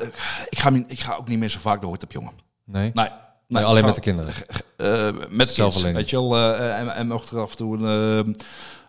ik 0.50 0.60
ga, 0.60 0.72
ik 0.88 1.00
ga 1.00 1.16
ook 1.16 1.28
niet 1.28 1.40
meer 1.40 1.50
zo 1.50 1.60
vaak 1.60 1.80
de 1.80 1.86
hoort 1.86 2.04
op, 2.04 2.12
jongen. 2.12 2.34
Nee? 2.66 2.92
Nee. 2.94 3.10
Nee, 3.48 3.64
alleen 3.64 3.86
met 3.86 3.96
de 3.96 4.02
kinderen? 4.02 4.34
Uh, 4.78 5.10
met 5.30 5.50
Zelf 5.50 5.76
alleen. 5.76 5.94
weet 5.94 6.10
je 6.10 6.16
wel. 6.16 6.38
Uh, 6.38 6.80
en, 6.80 6.96
en 6.96 7.08
mocht 7.08 7.30
er 7.30 7.40
af 7.40 7.52
en 7.52 7.58
toe 7.58 7.78
een, 7.78 8.36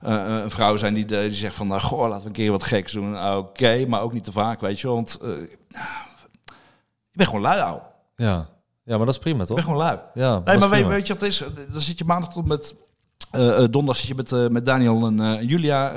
uh, 0.04 0.42
een 0.42 0.50
vrouw 0.50 0.76
zijn 0.76 0.94
die, 0.94 1.04
die 1.04 1.32
zegt 1.32 1.54
van... 1.54 1.80
goh, 1.80 2.08
laten 2.08 2.20
we 2.20 2.26
een 2.26 2.32
keer 2.32 2.50
wat 2.50 2.62
geks 2.62 2.92
doen. 2.92 3.16
Oké, 3.16 3.36
okay, 3.36 3.84
maar 3.84 4.00
ook 4.00 4.12
niet 4.12 4.24
te 4.24 4.32
vaak, 4.32 4.60
weet 4.60 4.80
je. 4.80 4.88
Want 4.88 5.18
je 5.20 5.48
bent 7.12 7.28
gewoon 7.28 7.44
lui, 7.44 7.60
ouwe. 7.60 7.82
Ja. 8.16 8.46
ja, 8.84 8.96
maar 8.96 9.06
dat 9.06 9.14
is 9.14 9.20
prima, 9.20 9.44
toch? 9.44 9.58
Je 9.58 9.64
bent 9.64 9.66
gewoon 9.66 9.82
lui. 9.82 9.98
Ja, 10.14 10.38
nee, 10.44 10.58
maar 10.58 10.70
weet, 10.70 10.86
weet 10.86 11.06
je 11.06 11.12
wat 11.12 11.22
het 11.22 11.30
is? 11.30 11.44
Dan 11.72 11.80
zit 11.80 11.98
je 11.98 12.04
maandag 12.04 12.32
tot 12.32 12.46
met... 12.46 12.74
Donderdag 13.70 13.96
zit 13.96 14.06
je 14.06 14.14
met, 14.14 14.52
met 14.52 14.66
Daniel 14.66 15.06
en 15.06 15.46
Julia 15.46 15.92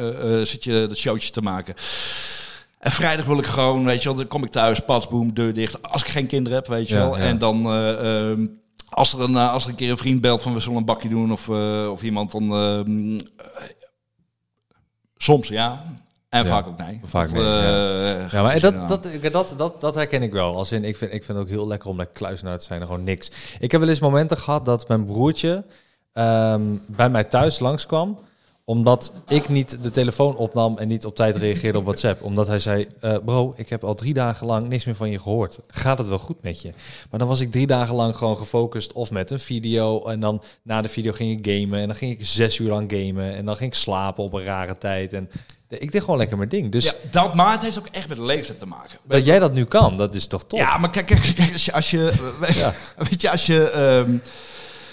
zit 0.46 0.64
je 0.64 0.86
dat 0.88 0.98
showtje 0.98 1.32
te 1.32 1.42
maken. 1.42 1.74
En 2.88 2.94
vrijdag 2.94 3.26
wil 3.26 3.38
ik 3.38 3.46
gewoon, 3.46 3.86
weet 3.86 4.02
je 4.04 4.08
wel, 4.08 4.18
dan 4.18 4.28
kom 4.28 4.44
ik 4.44 4.50
thuis, 4.50 4.80
pas, 4.80 5.08
boem, 5.08 5.34
deur 5.34 5.54
dicht. 5.54 5.82
Als 5.82 6.04
ik 6.04 6.08
geen 6.08 6.28
kinderen 6.28 6.58
heb, 6.58 6.68
weet 6.68 6.88
je 6.88 6.96
wel. 6.96 7.18
En 7.18 7.38
dan, 7.38 7.58
uh, 7.58 8.48
als, 8.90 9.14
er 9.14 9.22
een, 9.22 9.32
uh, 9.32 9.52
als 9.52 9.64
er 9.64 9.70
een 9.70 9.76
keer 9.76 9.92
een 9.92 9.98
vriend 9.98 10.22
belt 10.22 10.42
van 10.42 10.54
we 10.54 10.60
zullen 10.60 10.78
een 10.78 10.86
bakje 10.86 11.10
doen 11.10 11.32
of, 11.32 11.48
uh, 11.48 11.90
of 11.92 12.02
iemand, 12.02 12.32
dan... 12.32 13.22
soms 15.18 15.48
ja. 15.48 15.84
En 16.30 16.44
Ja. 16.44 16.50
vaak 16.50 16.68
ook 16.68 16.78
nee. 16.78 17.00
Vaak 17.04 17.32
nee, 17.32 17.42
eh, 17.42 18.32
Ja, 18.32 18.42
maar 18.42 18.54
dus 18.54 18.62
dat, 18.62 18.88
dat, 18.88 19.10
dat, 19.32 19.54
dat, 19.58 19.82
dat 19.82 19.96
herken 19.96 20.24
ik 20.24 20.32
wel. 20.32 20.56
Als 20.56 20.72
in, 20.72 20.84
ik, 20.84 20.98
vind, 20.98 21.14
ik 21.14 21.24
vind 21.24 21.38
het 21.38 21.48
ook 21.48 21.54
heel 21.54 21.68
lekker 21.68 21.90
om 21.90 21.98
lekker 21.98 22.16
kluisenaar 22.16 22.58
te 22.58 22.64
zijn 22.64 22.82
en 22.82 22.88
gewoon 22.88 23.04
niks. 23.04 23.32
Ik 23.60 23.72
heb 23.72 23.80
wel 23.80 23.90
eens 23.90 24.00
momenten 24.00 24.38
gehad 24.38 24.66
dat 24.66 24.88
mijn 24.88 25.06
broertje 25.06 25.64
ehm, 26.14 26.76
bij 26.88 27.10
mij 27.10 27.24
thuis 27.24 27.60
langskwam 27.60 28.20
omdat 28.70 29.14
ik 29.28 29.50
niet 29.50 29.84
de 29.84 29.90
telefoon 29.90 30.36
opnam 30.36 30.78
en 30.78 30.88
niet 30.88 31.06
op 31.06 31.16
tijd 31.16 31.36
reageerde 31.36 31.78
op 31.78 31.84
WhatsApp. 31.84 32.22
Omdat 32.24 32.48
hij 32.48 32.60
zei, 32.60 32.88
eh, 33.00 33.16
bro, 33.26 33.54
ik 33.56 33.70
heb 33.70 33.84
al 33.84 33.96
drie 33.96 34.14
dagen 34.14 34.48
lang 34.48 34.68
niks 34.68 34.86
meer 34.86 34.96
van 34.96 35.10
je 35.10 35.20
gehoord. 35.20 35.60
Gaat 35.68 35.98
het 35.98 36.08
wel 36.08 36.18
goed 36.20 36.42
met 36.42 36.62
je? 36.62 36.74
Maar 37.10 37.20
dan 37.20 37.28
was 37.28 37.40
ik 37.40 37.52
drie 37.52 37.68
dagen 37.68 37.96
lang 37.96 38.18
gewoon 38.18 38.38
gefocust 38.38 38.94
of 38.94 39.12
met 39.12 39.32
een 39.32 39.40
video. 39.40 40.06
En 40.06 40.20
dan 40.20 40.42
na 40.62 40.82
de 40.82 40.90
video 40.90 41.12
ging 41.12 41.40
ik 41.40 41.54
gamen. 41.54 41.80
En 41.80 41.88
dan 41.88 41.96
ging 41.96 42.20
ik 42.20 42.26
zes 42.26 42.58
uur 42.58 42.70
lang 42.70 42.92
gamen. 42.92 43.36
En 43.36 43.46
dan 43.46 43.56
ging 43.56 43.72
ik 43.72 43.78
slapen 43.78 44.24
op 44.24 44.34
een 44.34 44.44
rare 44.44 44.78
tijd. 44.78 45.14
En 45.14 45.30
ik 45.70 45.92
deed 45.92 46.02
gewoon 46.02 46.18
lekker 46.18 46.38
mijn 46.38 46.50
ding. 46.50 46.72
Dus 46.72 46.86
ja, 46.86 46.94
dat, 47.12 47.36
maar 47.36 47.52
het 47.52 47.62
heeft 47.62 47.80
ook 47.80 47.88
echt 47.92 48.08
met 48.08 48.18
de 48.18 48.24
leeftijd 48.24 48.60
te 48.60 48.66
maken. 48.66 48.98
dat 49.04 49.26
jij 49.26 49.40
dat 49.40 49.54
nu 49.54 49.66
kan, 49.66 49.98
dat 49.98 50.16
is 50.16 50.28
toch 50.28 50.44
top? 50.44 50.60
Ja, 50.60 50.78
maar 50.78 50.90
kijk, 50.90 51.06
kijk, 51.06 51.34
kijk 51.36 51.54
als 51.54 51.66
je, 51.66 51.74
als 51.74 51.92
je, 51.92 52.12
Ja. 52.54 52.74
weet 53.10 53.22
je, 53.22 53.32
als 53.32 53.46
je, 53.46 53.70
ehm, 53.70 54.18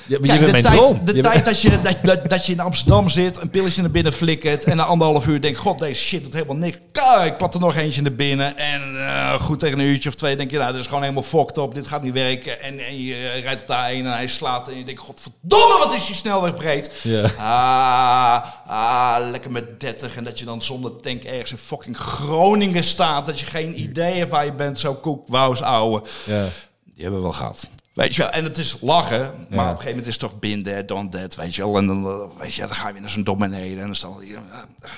Ja, 0.06 0.18
maar 0.20 0.32
je 0.32 0.38
bent 0.38 0.50
mijn 0.50 0.62
tijd, 0.64 0.76
droom. 0.78 1.00
de 1.04 1.14
Je 1.14 1.22
bent- 1.22 1.34
tijd 1.34 1.44
dat 1.44 1.60
je, 1.60 1.80
dat, 1.82 1.96
dat, 2.02 2.28
dat 2.30 2.46
je 2.46 2.52
in 2.52 2.60
Amsterdam 2.60 3.08
zit, 3.08 3.36
een 3.36 3.50
pilletje 3.50 3.82
naar 3.82 3.90
binnen 3.90 4.12
flikkert 4.12 4.64
en 4.64 4.76
na 4.76 4.84
anderhalf 4.84 5.26
uur 5.26 5.40
denkt, 5.40 5.58
god, 5.58 5.78
deze 5.78 6.00
shit 6.00 6.22
doet 6.22 6.32
helemaal 6.32 6.56
niks. 6.56 6.76
Kijk, 6.92 7.32
ik 7.32 7.38
klap 7.38 7.54
er 7.54 7.60
nog 7.60 7.76
eentje 7.76 8.02
naar 8.02 8.12
binnen 8.14 8.56
en 8.56 8.96
eh, 8.98 9.34
goed 9.40 9.58
tegen 9.58 9.78
een 9.78 9.84
uurtje 9.86 10.08
of 10.08 10.14
twee 10.14 10.36
denk 10.36 10.50
je, 10.50 10.58
nou, 10.58 10.72
dit 10.72 10.80
is 10.80 10.86
gewoon 10.86 11.02
helemaal 11.02 11.22
fucked 11.22 11.58
op, 11.58 11.74
dit 11.74 11.86
gaat 11.86 12.02
niet 12.02 12.12
werken. 12.12 12.62
En, 12.62 12.78
en 12.86 13.02
je 13.02 13.14
eh, 13.14 13.42
rijdt 13.42 13.60
op 13.60 13.66
de 13.66 13.72
A1 13.74 13.76
en 13.78 14.04
hij 14.12 14.26
slaat 14.26 14.68
en 14.68 14.78
je 14.78 14.84
denkt, 14.84 15.00
godverdomme, 15.00 15.78
wat 15.78 15.94
is 15.94 16.06
die 16.06 16.14
snelweg 16.14 16.54
breed. 16.54 16.90
Ja. 17.02 17.28
Ah, 17.38 18.44
ah, 18.66 19.30
lekker 19.30 19.50
met 19.50 19.80
30 19.80 20.16
en 20.16 20.24
dat 20.24 20.38
je 20.38 20.44
dan 20.44 20.62
zonder 20.62 21.00
tank 21.00 21.22
ergens 21.24 21.50
in 21.50 21.58
fucking 21.58 21.96
Groningen 21.98 22.84
staat, 22.84 23.26
dat 23.26 23.40
je 23.40 23.46
geen 23.46 23.80
idee 23.80 24.14
hebt 24.14 24.30
waar 24.30 24.44
je 24.44 24.52
bent, 24.52 24.80
zo 24.80 24.94
koek, 24.94 25.28
wauws, 25.28 25.62
ouwe. 25.62 26.02
Ja. 26.24 26.44
Die 26.94 27.02
hebben 27.02 27.20
we 27.20 27.26
wel 27.26 27.36
gehad. 27.36 27.68
Weet 27.94 28.14
je 28.14 28.22
wel, 28.22 28.30
en 28.30 28.44
het 28.44 28.58
is 28.58 28.76
lachen, 28.80 29.18
maar 29.20 29.34
op 29.48 29.50
een 29.50 29.60
gegeven 29.68 29.86
moment 29.88 30.06
is 30.06 30.12
het 30.12 30.22
toch 30.22 30.38
bin 30.38 30.62
that, 30.62 30.88
don't 30.88 31.12
that, 31.12 31.34
weet 31.34 31.54
je 31.54 31.62
wel. 31.62 31.76
En 31.76 31.86
dan, 31.86 32.06
eh, 32.06 32.40
weet 32.40 32.54
je, 32.54 32.60
dan 32.60 32.74
ga 32.74 32.86
je 32.86 32.92
weer 32.92 33.02
naar 33.02 33.10
zo'n 33.10 33.24
dom 33.24 33.38
beneden 33.38 33.78
en 33.78 33.84
dan 33.84 33.94
staan 33.94 34.16
we 34.16 34.24
hier. 34.24 34.36
eh, 34.52 34.90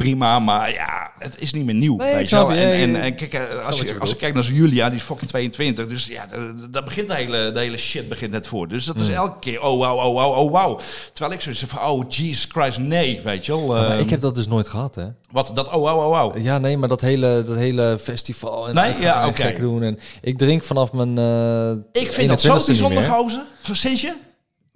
Prima, 0.00 0.38
maar 0.38 0.72
ja, 0.72 1.10
het 1.18 1.34
is 1.38 1.52
niet 1.52 1.64
meer 1.64 1.74
nieuw, 1.74 1.96
Nee, 1.96 2.14
weet 2.14 2.28
je 2.28 2.36
wel. 2.36 2.52
En, 2.52 3.00
en, 3.02 3.14
kijk, 3.14 3.32
eh, 3.34 3.66
als, 3.66 3.80
je 3.80 3.98
als 3.98 4.10
ik 4.10 4.18
kijk 4.18 4.34
naar 4.34 4.42
zo'n 4.42 4.54
Julia, 4.54 4.88
die 4.88 4.98
is 4.98 5.04
fucking 5.04 5.30
22, 5.30 5.86
dus 5.86 6.06
ja, 6.06 6.26
daar 6.70 6.82
begint 6.82 7.08
de 7.08 7.14
hele, 7.14 7.50
de 7.52 7.58
hele 7.60 7.76
shit 7.76 8.08
begint 8.08 8.30
net 8.32 8.46
voor. 8.46 8.68
Dus 8.68 8.84
dat 8.84 8.96
Hmm. 8.96 9.04
is 9.04 9.12
elke 9.12 9.38
keer, 9.38 9.62
oh 9.62 9.78
wow, 9.86 9.98
oh 9.98 10.14
wow, 10.14 10.38
oh 10.38 10.50
wow. 10.50 10.80
Terwijl 11.12 11.34
ik 11.34 11.40
zoiets 11.40 11.64
van, 11.66 11.82
oh 11.88 12.04
Jesus 12.08 12.46
Christ, 12.52 12.78
nee, 12.78 13.20
weet 13.24 13.46
je 13.46 13.52
wel. 13.52 13.66
Maar 13.66 13.90
Ehm, 13.90 13.98
ik 13.98 14.10
heb 14.10 14.20
dat 14.20 14.34
dus 14.34 14.46
nooit 14.48 14.68
gehad, 14.68 14.94
hè? 14.94 15.06
Wat, 15.30 15.50
dat 15.54 15.66
oh 15.66 15.72
wow, 15.72 15.98
oh 16.12 16.20
wow. 16.20 16.38
Ja, 16.42 16.58
nee, 16.58 16.76
maar 16.76 16.88
dat 16.88 17.00
hele, 17.00 17.44
dat 17.46 17.56
hele 17.56 17.98
festival 18.02 18.68
en 18.68 18.74
Nee, 18.74 19.00
ja, 19.00 19.26
oké. 19.26 19.42
gek 19.42 19.58
doen. 19.58 19.82
En 19.82 19.98
ik 20.20 20.38
drink 20.38 20.64
vanaf 20.64 20.92
mijn 20.92 21.18
eh 21.18 22.02
Ik 22.02 22.12
vind 22.12 22.28
dat 22.28 22.40
zo 22.40 22.48
21ste 22.48 22.56
niet 22.56 22.66
bijzonder, 22.66 23.06
gozer. 23.06 23.42
Sinds 23.72 24.00
je? 24.00 24.14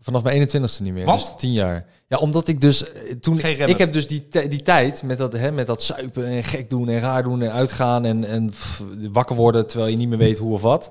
Vanaf 0.04 0.22
mijn 0.22 0.48
21ste 0.48 0.82
niet 0.82 0.92
meer. 0.92 1.04
Want? 1.04 1.20
Dus 1.20 1.32
tien 1.36 1.52
jaar. 1.52 1.86
Ja, 2.08 2.16
omdat 2.16 2.48
ik 2.48 2.60
dus 2.60 2.92
eh, 2.92 3.14
toen 3.20 3.38
ik 3.38 3.78
heb 3.78 3.92
dus 3.92 4.06
die, 4.06 4.28
die 4.48 4.62
tijd 4.62 5.02
met 5.02 5.18
dat, 5.18 5.32
hè, 5.32 5.52
met 5.52 5.66
dat 5.66 5.82
zuipen 5.82 6.26
en 6.26 6.44
gek 6.44 6.70
doen 6.70 6.88
en 6.88 7.00
raar 7.00 7.22
doen 7.22 7.42
en 7.42 7.52
uitgaan 7.52 8.04
en, 8.04 8.24
en 8.24 8.50
pff, 8.50 8.82
wakker 9.12 9.36
worden 9.36 9.66
terwijl 9.66 9.90
je 9.90 9.96
niet 9.96 10.08
meer 10.08 10.18
weet 10.18 10.38
hoe 10.38 10.52
of 10.52 10.62
wat. 10.62 10.90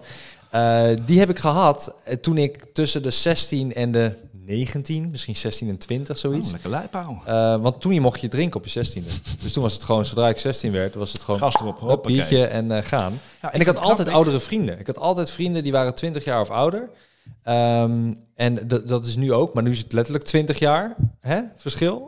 Eh, 0.49 0.83
die 1.05 1.19
heb 1.19 1.29
ik 1.29 1.39
gehad 1.39 1.93
eh, 2.03 2.15
toen 2.15 2.37
ik 2.37 2.65
tussen 2.73 3.03
de 3.03 3.09
16 3.09 3.73
en 3.73 3.91
de 3.91 4.11
19, 4.45 5.09
misschien 5.09 5.35
16 5.35 5.69
en 5.69 5.77
20 5.77 6.17
zoiets. 6.17 6.45
Oh, 6.45 6.51
lekker 6.51 6.69
lijpauw. 6.69 7.21
Want 7.61 7.81
toen 7.81 7.93
je 7.93 8.01
mocht 8.01 8.21
je 8.21 8.27
drinken 8.27 8.59
op 8.59 8.67
je 8.67 8.85
16e. 8.85 9.41
Dus 9.41 9.53
toen 9.53 9.63
was 9.63 9.73
het 9.73 9.83
gewoon, 9.83 10.05
zodra 10.05 10.29
ik 10.29 10.37
16 10.37 10.71
werd, 10.71 10.95
was 10.95 11.11
het 11.11 11.23
gewoon 11.23 11.39
Gast 11.39 11.59
erop, 11.59 11.79
hoppakee. 11.79 12.15
biertje 12.15 12.45
en 12.45 12.83
gaan. 12.83 13.19
Ja, 13.41 13.53
en 13.53 13.59
ik, 13.59 13.65
had 13.65 13.79
altijd 13.79 14.07
knap, 14.07 14.17
oudere 14.17 14.39
vrienden. 14.39 14.79
Ik 14.79 14.87
had 14.87 14.97
altijd 14.97 15.31
vrienden 15.31 15.63
die 15.63 15.71
waren 15.71 15.95
20 15.95 16.25
jaar 16.25 16.41
of 16.41 16.49
ouder. 16.49 16.89
Ehm, 17.43 18.13
en 18.35 18.67
dat- 18.67 19.05
is 19.05 19.15
nu 19.15 19.33
ook, 19.33 19.53
maar 19.53 19.63
nu 19.63 19.71
is 19.71 19.79
het 19.79 19.93
letterlijk 19.93 20.25
20 20.25 20.59
jaar 20.59 20.95
hè? 21.19 21.41
verschil. 21.55 22.07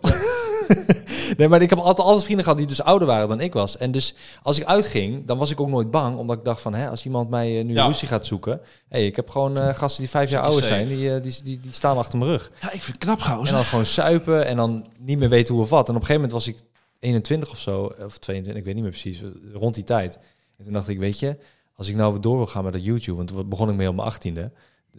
nee, 1.38 1.48
maar 1.48 1.62
ik 1.62 1.70
heb 1.70 1.80
altijd, 1.80 2.00
altijd 2.08 2.24
vrienden 2.24 2.44
gehad 2.46 2.60
die 2.60 2.68
dus 2.68 2.82
ouder 2.82 3.08
waren 3.08 3.28
dan 3.30 3.40
ik 3.42 3.54
was. 3.54 3.78
En 3.78 3.92
dus 3.92 4.16
als 4.42 4.60
ik 4.60 4.66
uitging, 4.66 5.26
dan 5.26 5.38
was 5.38 5.52
ik 5.52 5.60
ook 5.60 5.68
nooit 5.70 5.92
bang, 5.92 6.18
omdat 6.18 6.38
ik 6.38 6.44
dacht 6.44 6.62
van, 6.62 6.74
hè, 6.74 6.90
als 6.90 7.06
iemand 7.06 7.30
mij 7.30 7.60
eh, 7.60 7.66
nu 7.66 7.74
Ja. 7.74 7.86
ruzie 7.88 8.08
gaat 8.08 8.26
zoeken, 8.26 8.62
hey, 8.90 9.06
ik 9.06 9.16
heb 9.16 9.30
gewoon 9.30 9.58
eh, 9.60 9.76
gasten 9.76 10.02
die 10.02 10.10
vijf 10.12 10.30
jaar 10.30 10.44
ouder 10.44 10.64
zijn, 10.64 10.88
die, 10.88 11.14
eh, 11.16 11.22
die, 11.22 11.36
die, 11.44 11.60
die 11.60 11.74
staan 11.74 11.98
achter 11.98 12.18
mijn 12.20 12.32
rug. 12.32 12.52
Ja, 12.62 12.72
ik 12.72 12.84
vind 12.84 12.96
het 12.98 13.06
knap, 13.06 13.18
En 13.20 13.24
gozer. 13.38 13.54
dan 13.54 13.64
gewoon 13.64 13.86
suipen 13.86 14.46
en 14.46 14.56
dan 14.56 14.86
niet 15.00 15.18
meer 15.20 15.30
weten 15.30 15.54
hoe 15.54 15.64
of 15.64 15.70
wat. 15.70 15.90
En 15.90 15.96
op 15.96 16.02
een 16.02 16.06
gegeven 16.08 16.30
moment 16.30 16.46
was 16.46 16.48
ik 16.56 16.64
21 17.00 17.50
of 17.52 17.60
zo, 17.60 17.92
of 18.06 18.18
22, 18.18 18.56
ik 18.62 18.66
weet 18.66 18.74
niet 18.76 18.84
meer 18.84 18.92
precies, 19.02 19.24
rond 19.54 19.76
die 19.76 19.84
tijd. 19.84 20.20
En 20.58 20.64
toen 20.64 20.74
dacht 20.74 20.88
ik, 20.88 20.98
weet 21.00 21.20
je, 21.20 21.38
als 21.76 21.88
ik 21.88 21.96
nou 21.96 22.12
weer 22.12 22.22
door 22.22 22.38
wil 22.38 22.48
gaan 22.48 22.64
met 22.64 22.74
dat 22.74 22.84
YouTube, 22.84 23.18
want 23.18 23.28
toen 23.30 23.50
begon 23.50 23.70
ik 23.70 23.76
mee 23.76 23.88
op 23.90 23.96
mijn 23.96 24.12
18e. 24.12 24.52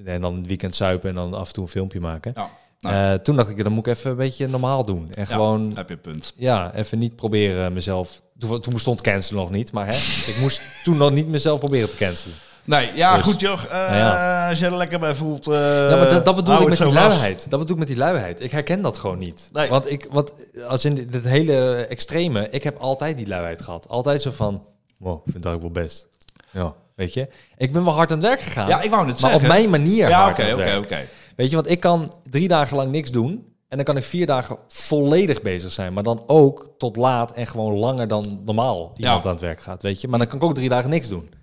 En 0.05 0.21
dan 0.21 0.37
het 0.37 0.47
weekend 0.47 0.75
suipen 0.75 1.09
en 1.09 1.15
dan 1.15 1.35
af 1.35 1.47
en 1.49 1.53
toe 1.55 1.65
een 1.65 1.71
filmpje 1.71 2.01
maken. 2.01 2.33
Ja, 2.35 2.49
nou, 2.81 2.95
Eh, 2.95 3.19
toen 3.21 3.37
dacht 3.37 3.49
ik, 3.51 3.63
dan 3.65 3.73
moet 3.73 3.87
ik 3.87 3.97
even 3.97 4.11
een 4.11 4.17
beetje 4.17 4.47
normaal 4.49 4.85
doen. 4.85 5.07
En 5.15 5.25
ja, 5.29 5.35
gewoon, 5.35 5.73
heb 5.75 5.89
je 5.89 5.95
een 5.95 6.01
punt. 6.01 6.33
ja, 6.37 6.75
even 6.75 6.99
niet 6.99 7.17
proberen 7.17 7.73
mezelf... 7.73 8.23
Toen, 8.39 8.61
toen 8.61 8.73
bestond 8.73 9.01
cancelen 9.01 9.43
nog 9.43 9.51
niet, 9.51 9.73
maar 9.73 9.87
hè, 9.87 9.93
ik 10.33 10.37
moest 10.41 10.61
toen 10.85 10.97
nog 10.97 11.11
niet 11.11 11.29
mezelf 11.29 11.59
proberen 11.59 11.91
te 11.91 11.97
cancelen. 11.97 12.37
Nee, 12.65 12.91
ja, 12.95 13.15
Dus- 13.17 13.25
goed 13.25 13.41
joh. 13.41 13.63
Eh, 13.65 13.71
ja. 13.99 14.49
Als 14.49 14.59
je 14.59 14.65
er 14.67 14.77
lekker 14.77 14.99
bij 14.99 15.15
voelt. 15.15 15.47
eh 15.47 15.55
Ja, 15.91 15.97
maar 15.97 16.09
dat, 16.11 16.25
dat 16.25 16.35
bedoel 16.37 16.61
ik 16.61 16.69
met 16.69 16.77
die 16.79 16.87
vast. 16.87 16.99
luiheid. 16.99 17.51
Dat 17.51 17.59
bedoel 17.59 17.73
ik 17.75 17.79
met 17.79 17.89
die 17.89 17.97
luiheid. 17.97 18.41
Ik 18.41 18.51
herken 18.51 18.83
dat 18.83 18.99
gewoon 18.99 19.19
niet. 19.19 19.49
Nee. 19.53 19.69
Want 19.69 19.91
ik, 19.91 20.07
wat, 20.11 20.33
als 20.69 20.85
in 20.85 21.09
het 21.11 21.25
hele 21.25 21.75
extreme, 21.89 22.51
ik 22.51 22.63
heb 22.63 22.77
altijd 22.79 23.17
die 23.17 23.27
luiheid 23.27 23.63
gehad. 23.63 23.89
Altijd 23.89 24.23
zo 24.23 24.31
van, 24.31 24.65
wow, 24.97 25.17
ik 25.17 25.23
vind 25.25 25.37
het 25.37 25.45
eigenlijk 25.45 25.75
wel 25.75 25.85
best. 25.85 26.09
Ja, 26.51 26.75
weet 26.97 27.15
je. 27.15 27.29
Ik 27.57 27.73
ben 27.73 27.85
wel 27.85 27.95
hard 27.95 28.11
aan 28.11 28.19
het 28.19 28.27
werk 28.27 28.41
gegaan. 28.41 28.69
Ja, 28.69 28.81
ik 28.83 28.91
wou 28.91 29.07
net 29.07 29.21
maar 29.21 29.31
zeggen. 29.31 29.51
op 29.51 29.57
mijn 29.57 29.71
manier 29.71 30.09
Ja, 30.09 30.21
hard 30.23 30.39
oké, 30.39 30.53
aan 30.53 30.59
het 30.61 30.69
oké, 30.79 30.85
oké. 30.85 31.07
Weet 31.37 31.51
je, 31.51 31.57
want 31.57 31.71
ik 31.71 31.81
kan 31.81 32.13
drie 32.31 32.49
dagen 32.49 32.77
lang 32.77 32.91
niks 32.91 33.11
doen. 33.11 33.55
En 33.69 33.77
dan 33.77 33.85
kan 33.85 33.97
ik 33.97 34.05
vier 34.05 34.27
dagen 34.27 34.57
volledig 34.69 35.43
bezig 35.43 35.73
zijn. 35.73 35.93
Maar 35.93 36.03
dan 36.03 36.23
ook 36.27 36.71
tot 36.79 36.97
laat 36.97 37.33
en 37.33 37.47
gewoon 37.47 37.75
langer 37.79 38.09
dan 38.09 38.41
normaal 38.45 38.77
iemand 38.77 38.99
Ja. 38.99 39.13
aan 39.31 39.35
het 39.37 39.41
werk 39.41 39.61
gaat. 39.61 39.83
Weet 39.83 40.01
je, 40.01 40.09
maar 40.09 40.19
dan 40.19 40.29
kan 40.29 40.37
ik 40.39 40.45
ook 40.45 40.55
drie 40.55 40.69
dagen 40.69 40.91
niks 40.91 41.09
doen. 41.09 41.29
Dus 41.31 41.39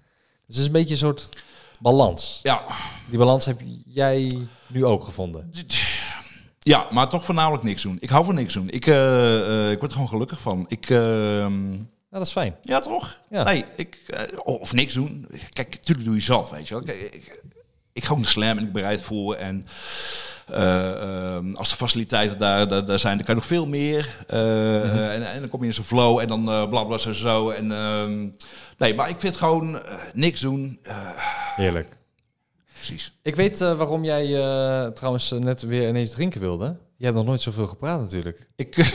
het 0.47 0.57
is 0.57 0.65
een 0.65 0.71
beetje 0.71 0.91
een 0.91 0.97
soort 0.99 1.29
balans. 1.81 2.39
Ja. 2.43 2.63
Die 3.09 3.17
balans 3.17 3.45
heb 3.45 3.61
jij 3.85 4.39
nu 4.67 4.85
ook 4.85 5.03
gevonden. 5.03 5.51
ja, 6.59 6.87
maar 6.91 7.09
toch 7.09 7.25
voornamelijk 7.25 7.63
niks 7.63 7.81
doen. 7.81 7.97
Ik 7.99 8.09
hou 8.09 8.25
van 8.25 8.35
niks 8.35 8.53
doen. 8.53 8.69
Ik, 8.69 8.87
eh, 8.87 9.65
eh, 9.65 9.71
ik 9.71 9.77
word 9.79 9.91
er 9.91 9.97
gewoon 9.97 10.09
gelukkig 10.09 10.39
van. 10.39 10.65
Ik, 10.67 10.89
ehm, 10.89 11.53
dat 12.19 12.27
is 12.27 12.31
fijn. 12.33 12.55
ja, 12.61 12.79
toch? 12.79 13.19
Ja. 13.29 13.43
Nee, 13.43 13.65
ik, 13.75 13.97
eh, 14.07 14.21
of 14.43 14.73
niks 14.73 14.93
doen. 14.93 15.27
Kijk, 15.49 15.69
natuurlijk 15.71 16.07
doe 16.07 16.15
je 16.15 16.21
zat, 16.21 16.49
weet 16.49 16.67
je 16.67 16.73
wel. 16.73 16.83
Kijk, 16.83 16.99
ik, 17.01 17.41
ik 17.93 18.05
ga 18.05 18.11
ook 18.11 18.17
naar 18.17 18.27
slam 18.27 18.57
en 18.57 18.63
ik 18.63 18.71
bereid 18.73 19.01
voor. 19.01 19.35
En 19.35 19.67
eh, 20.47 20.91
ehm, 21.35 21.53
als 21.55 21.69
de 21.69 21.75
faciliteiten 21.75 22.37
daar, 22.39 22.67
daar, 22.67 22.85
daar 22.85 22.99
zijn, 22.99 23.15
dan 23.17 23.25
kan 23.25 23.35
je 23.35 23.39
nog 23.41 23.49
veel 23.49 23.67
meer. 23.67 24.15
Eh, 24.27 24.39
Mhm. 24.39 24.97
en, 24.97 25.31
en 25.31 25.39
dan 25.39 25.49
kom 25.49 25.61
je 25.61 25.67
in 25.67 25.73
zo'n 25.73 25.83
flow 25.83 26.19
en 26.19 26.27
dan 26.27 26.49
eh 26.51 26.69
bla 26.69 26.83
bla 26.83 26.97
zo 26.97 27.11
zo. 27.11 27.49
En, 27.49 27.71
ehm, 27.71 28.27
nee, 28.77 28.93
maar 28.95 29.09
ik 29.09 29.19
vind 29.19 29.37
gewoon 29.37 29.81
niks 30.13 30.39
doen. 30.39 30.79
Heerlijk. 31.55 31.97
Precies. 32.87 33.13
Ik 33.21 33.35
weet 33.35 33.61
eh, 33.61 33.77
waarom 33.77 34.03
jij 34.03 34.23
eh, 34.23 34.87
trouwens 34.87 35.31
eh, 35.31 35.39
net 35.39 35.61
weer 35.61 35.87
ineens 35.87 36.09
drinken 36.09 36.41
wilde. 36.41 36.75
Je 36.97 37.05
hebt 37.05 37.17
nog 37.17 37.25
nooit 37.25 37.41
zoveel 37.41 37.67
gepraat 37.67 37.99
natuurlijk. 37.99 38.49
Ik 38.55 38.77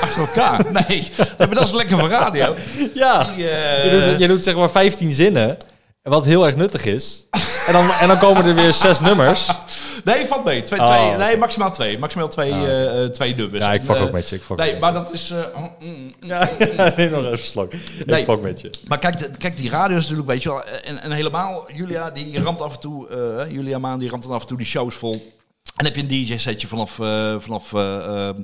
achter 0.00 0.20
elkaar. 0.20 0.72
Nee, 0.72 1.10
maar 1.38 1.54
dat 1.54 1.64
is 1.64 1.72
lekker 1.72 1.98
voor 1.98 2.08
radio. 2.08 2.54
Ja. 2.94 3.24
Die, 3.24 3.44
Je 3.44 4.04
doet, 4.08 4.20
je 4.20 4.26
doet 4.26 4.44
zeg 4.44 4.54
maar 4.54 4.70
15 4.70 5.12
zinnen, 5.12 5.56
wat 6.02 6.24
heel 6.24 6.46
erg 6.46 6.56
nuttig 6.56 6.84
is. 6.84 7.26
En 7.66 7.72
dan, 7.72 7.90
en 7.90 8.08
dan 8.08 8.18
komen 8.18 8.44
er 8.46 8.54
weer 8.54 8.72
zes 8.72 9.00
nummers. 9.00 9.50
Nee, 10.04 10.26
valt 10.26 10.44
mee. 10.44 10.62
Twee, 10.62 10.80
Oh, 10.80 10.86
twee, 10.96 11.16
nee, 11.16 11.36
maximaal 11.36 11.70
twee. 11.72 11.98
Maximaal 11.98 12.28
twee, 12.28 12.50
eh, 12.52 13.04
eh, 13.04 13.10
twee 13.10 13.34
dubbels. 13.34 13.62
Ja, 13.62 13.72
ik 13.72 13.82
fuck 13.82 13.96
Eh, 13.96 14.02
ook 14.02 14.12
met 14.12 14.28
je. 14.28 14.36
Ik 14.36 14.42
fuck 14.42 14.56
Nee, 14.56 14.70
met 14.72 14.80
maar 14.80 14.92
je. 14.92 14.98
dat 14.98 15.12
is... 15.12 15.30
eh, 15.30 15.62
mm. 15.80 16.12
Ja, 16.20 16.48
nee, 16.96 17.10
nog 17.10 17.24
even 17.24 17.38
slok. 17.38 17.72
Nee. 18.06 18.18
Ik 18.20 18.24
fuck 18.24 18.40
met 18.40 18.60
je. 18.60 18.70
Maar 18.86 18.98
kijk, 18.98 19.30
kijk, 19.38 19.56
die 19.56 19.70
radio 19.70 19.96
is 19.96 20.02
natuurlijk, 20.02 20.28
weet 20.28 20.42
je 20.42 20.48
wel... 20.48 20.64
En, 20.64 21.02
en 21.02 21.12
helemaal, 21.12 21.64
Julia, 21.74 22.10
die 22.10 22.42
ramt 22.42 22.60
af 22.62 22.74
en 22.74 22.80
toe... 22.80 23.08
Julia 23.50 23.78
Maan, 23.78 23.98
die 23.98 24.10
ramt 24.10 24.22
dan 24.22 24.32
af 24.32 24.40
en 24.42 24.46
toe 24.48 24.56
die 24.58 24.66
shows 24.66 24.94
vol. 24.94 25.32
En 25.76 25.84
heb 25.84 25.96
je 25.96 26.02
een 26.02 26.08
DJ-setje 26.08 26.66
vanaf, 26.66 26.98
eh, 26.98 27.38
vanaf 27.38 27.72
eh, 27.72 28.28
eh, 28.28 28.36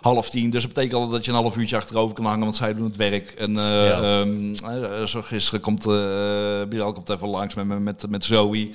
half 0.00 0.30
tien. 0.30 0.50
Dus 0.50 0.62
dat 0.62 0.72
betekent 0.72 0.94
altijd 0.94 1.12
dat 1.12 1.24
je 1.24 1.30
een 1.30 1.36
half 1.36 1.56
uurtje 1.56 1.76
achterover 1.76 2.14
kan 2.14 2.24
hangen, 2.24 2.44
want 2.44 2.56
zij 2.56 2.74
doen 2.74 2.84
het 2.84 2.96
werk. 2.96 3.30
En 3.30 3.58
eh, 3.58 3.86
Ja. 3.86 4.20
ehm, 4.20 4.54
eh, 4.54 5.02
zo 5.04 5.22
gisteren 5.22 5.60
komt 5.60 5.82
Bilal 6.68 6.92
komt 6.92 7.08
even 7.08 7.28
langs 7.28 7.54
met, 7.54 7.66
met, 7.80 8.10
met 8.10 8.24
Zoe. 8.24 8.70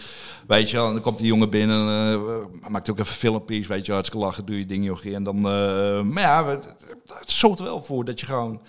Weet 0.48 0.70
je 0.70 0.78
wel, 0.78 0.88
en 0.88 0.94
dan 0.94 1.02
komt 1.02 1.18
die 1.18 1.28
jongen 1.28 1.50
binnen. 1.50 1.86
maakt 2.68 2.90
ook 2.90 3.00
even 3.00 3.14
filmpjes, 3.16 3.68
weet 3.68 3.86
je. 3.86 3.92
Hartstikke 3.92 4.26
lachen, 4.26 4.46
doe 4.46 4.58
je 4.60 4.66
ding, 4.66 4.86
jochie. 4.86 5.16
En 5.16 5.24
dan, 5.24 5.42
maar 6.12 6.24
ja, 6.24 6.46
het, 6.48 6.66
het 7.20 7.32
zorgt 7.32 7.60
er 7.60 7.66
wel 7.66 7.84
voor 7.84 8.06
dat 8.06 8.20
je 8.20 8.26
gewoon 8.26 8.62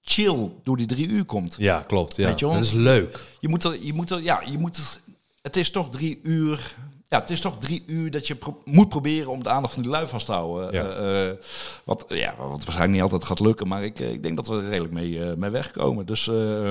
chill 0.00 0.50
door 0.64 0.76
die 0.76 0.86
drie 0.86 1.08
uur 1.08 1.24
komt. 1.24 1.54
Ja, 1.58 1.84
klopt. 1.86 2.16
Ja. 2.16 2.26
Weet 2.28 2.38
je 2.38 2.44
wel? 2.46 2.54
Dat 2.54 2.64
is 2.64 2.72
leuk. 2.72 3.20
Je 3.40 3.48
moet 3.48 3.64
er, 3.64 3.76
je 3.84 3.92
moet 3.92 4.10
er, 4.10 4.22
ja, 4.22 4.42
je 4.50 4.58
moet 4.58 4.76
er, 4.76 5.00
het 5.42 5.56
is 5.56 5.70
toch 5.70 5.88
drie 5.90 6.20
uur 6.22 6.74
ja, 7.12 7.20
het 7.20 7.30
is 7.30 7.40
toch 7.40 7.58
drie 7.58 7.84
uur 7.86 8.10
dat 8.10 8.26
je 8.26 8.34
pro- 8.34 8.62
moet 8.64 8.88
proberen 8.88 9.30
om 9.30 9.42
de 9.42 9.48
aandacht 9.48 9.72
van 9.74 9.82
die 9.82 9.90
lui 9.90 10.06
vast 10.06 10.26
te 10.26 10.32
houden. 10.32 10.72
Ja. 10.72 10.90
Eh, 10.90 11.28
eh, 11.28 11.36
wat, 11.84 12.04
ja, 12.08 12.34
wat 12.38 12.48
waarschijnlijk 12.48 12.90
niet 12.92 13.02
altijd 13.02 13.24
gaat 13.24 13.40
lukken, 13.40 13.68
maar 13.68 13.84
ik, 13.84 14.00
eh, 14.00 14.12
ik 14.12 14.22
denk 14.22 14.36
dat 14.36 14.46
we 14.46 14.54
er 14.54 14.68
redelijk 14.68 14.92
mee, 14.94 15.24
eh, 15.24 15.34
mee 15.36 15.50
wegkomen. 15.50 16.06
Dus 16.06 16.28
eh, 16.28 16.70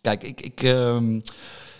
kijk, 0.00 0.22
ik, 0.22 0.40
ik, 0.40 0.62
ehm, 0.62 1.16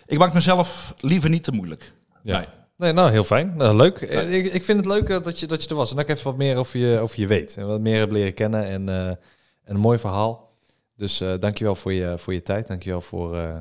ik 0.07 0.19
maak 0.19 0.35
mezelf 0.35 0.95
liever 1.01 1.31
niet 1.31 1.45
te 1.45 1.53
moeilijk. 1.53 1.93
Ja. 2.23 2.37
Nee. 2.39 2.47
Nee, 2.77 2.93
nou, 2.93 3.11
heel 3.11 3.25
fijn. 3.25 3.57
Nou, 3.57 3.77
leuk. 3.77 4.01
Ik, 4.01 4.53
ik 4.53 4.65
vind 4.65 4.79
het 4.79 4.87
leuk 4.87 5.25
dat 5.25 5.41
je, 5.41 5.47
dat 5.47 5.63
je 5.63 5.69
er 5.69 5.75
was. 5.77 5.91
En 5.91 5.97
dat 5.97 6.09
ik 6.09 6.15
even 6.15 6.25
wat 6.31 6.37
meer 6.37 6.57
over 6.57 6.79
je, 6.79 6.99
over 6.99 7.21
je 7.21 7.27
weet. 7.27 7.57
En 7.57 7.67
wat 7.67 7.81
meer 7.81 7.99
heb 7.99 8.11
leren 8.11 8.35
kennen. 8.35 8.65
En, 8.67 8.89
eh, 8.89 9.07
en 9.09 9.19
een 9.65 9.77
mooi 9.77 9.99
verhaal. 9.99 10.51
Dus 10.97 11.21
eh 11.21 11.33
dankjewel 11.39 11.75
voor 11.75 11.93
je, 11.93 12.15
voor 12.19 12.33
je 12.33 12.43
tijd. 12.43 12.67
Dankjewel 12.67 13.01
voor 13.01 13.37
eh, 13.37 13.57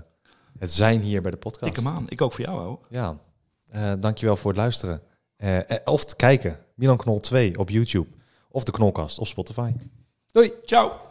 het 0.60 0.74
zijn 0.74 1.02
hier 1.02 1.22
bij 1.22 1.32
de 1.32 1.38
podcast. 1.38 1.74
Tik 1.74 1.84
hem 1.84 1.94
aan. 1.94 2.06
Ik 2.10 2.22
ook 2.22 2.34
voor 2.34 2.46
jou, 2.46 2.60
hoor. 2.60 2.80
Ja. 2.89 3.18
Eh 3.72 3.93
dankjewel 3.99 4.36
voor 4.36 4.51
het 4.51 4.59
luisteren. 4.59 5.01
Eh, 5.36 5.69
eh, 5.69 5.78
of 5.86 6.01
het 6.01 6.15
kijken. 6.15 6.59
Milan 6.76 6.97
Knol 6.97 7.19
2 7.19 7.57
op 7.57 7.69
YouTube. 7.69 8.07
Of 8.49 8.63
de 8.63 8.72
Knolkast 8.72 9.19
op 9.19 9.28
Spotify. 9.28 9.74
Doei! 10.32 10.51
Ciao. 10.65 11.11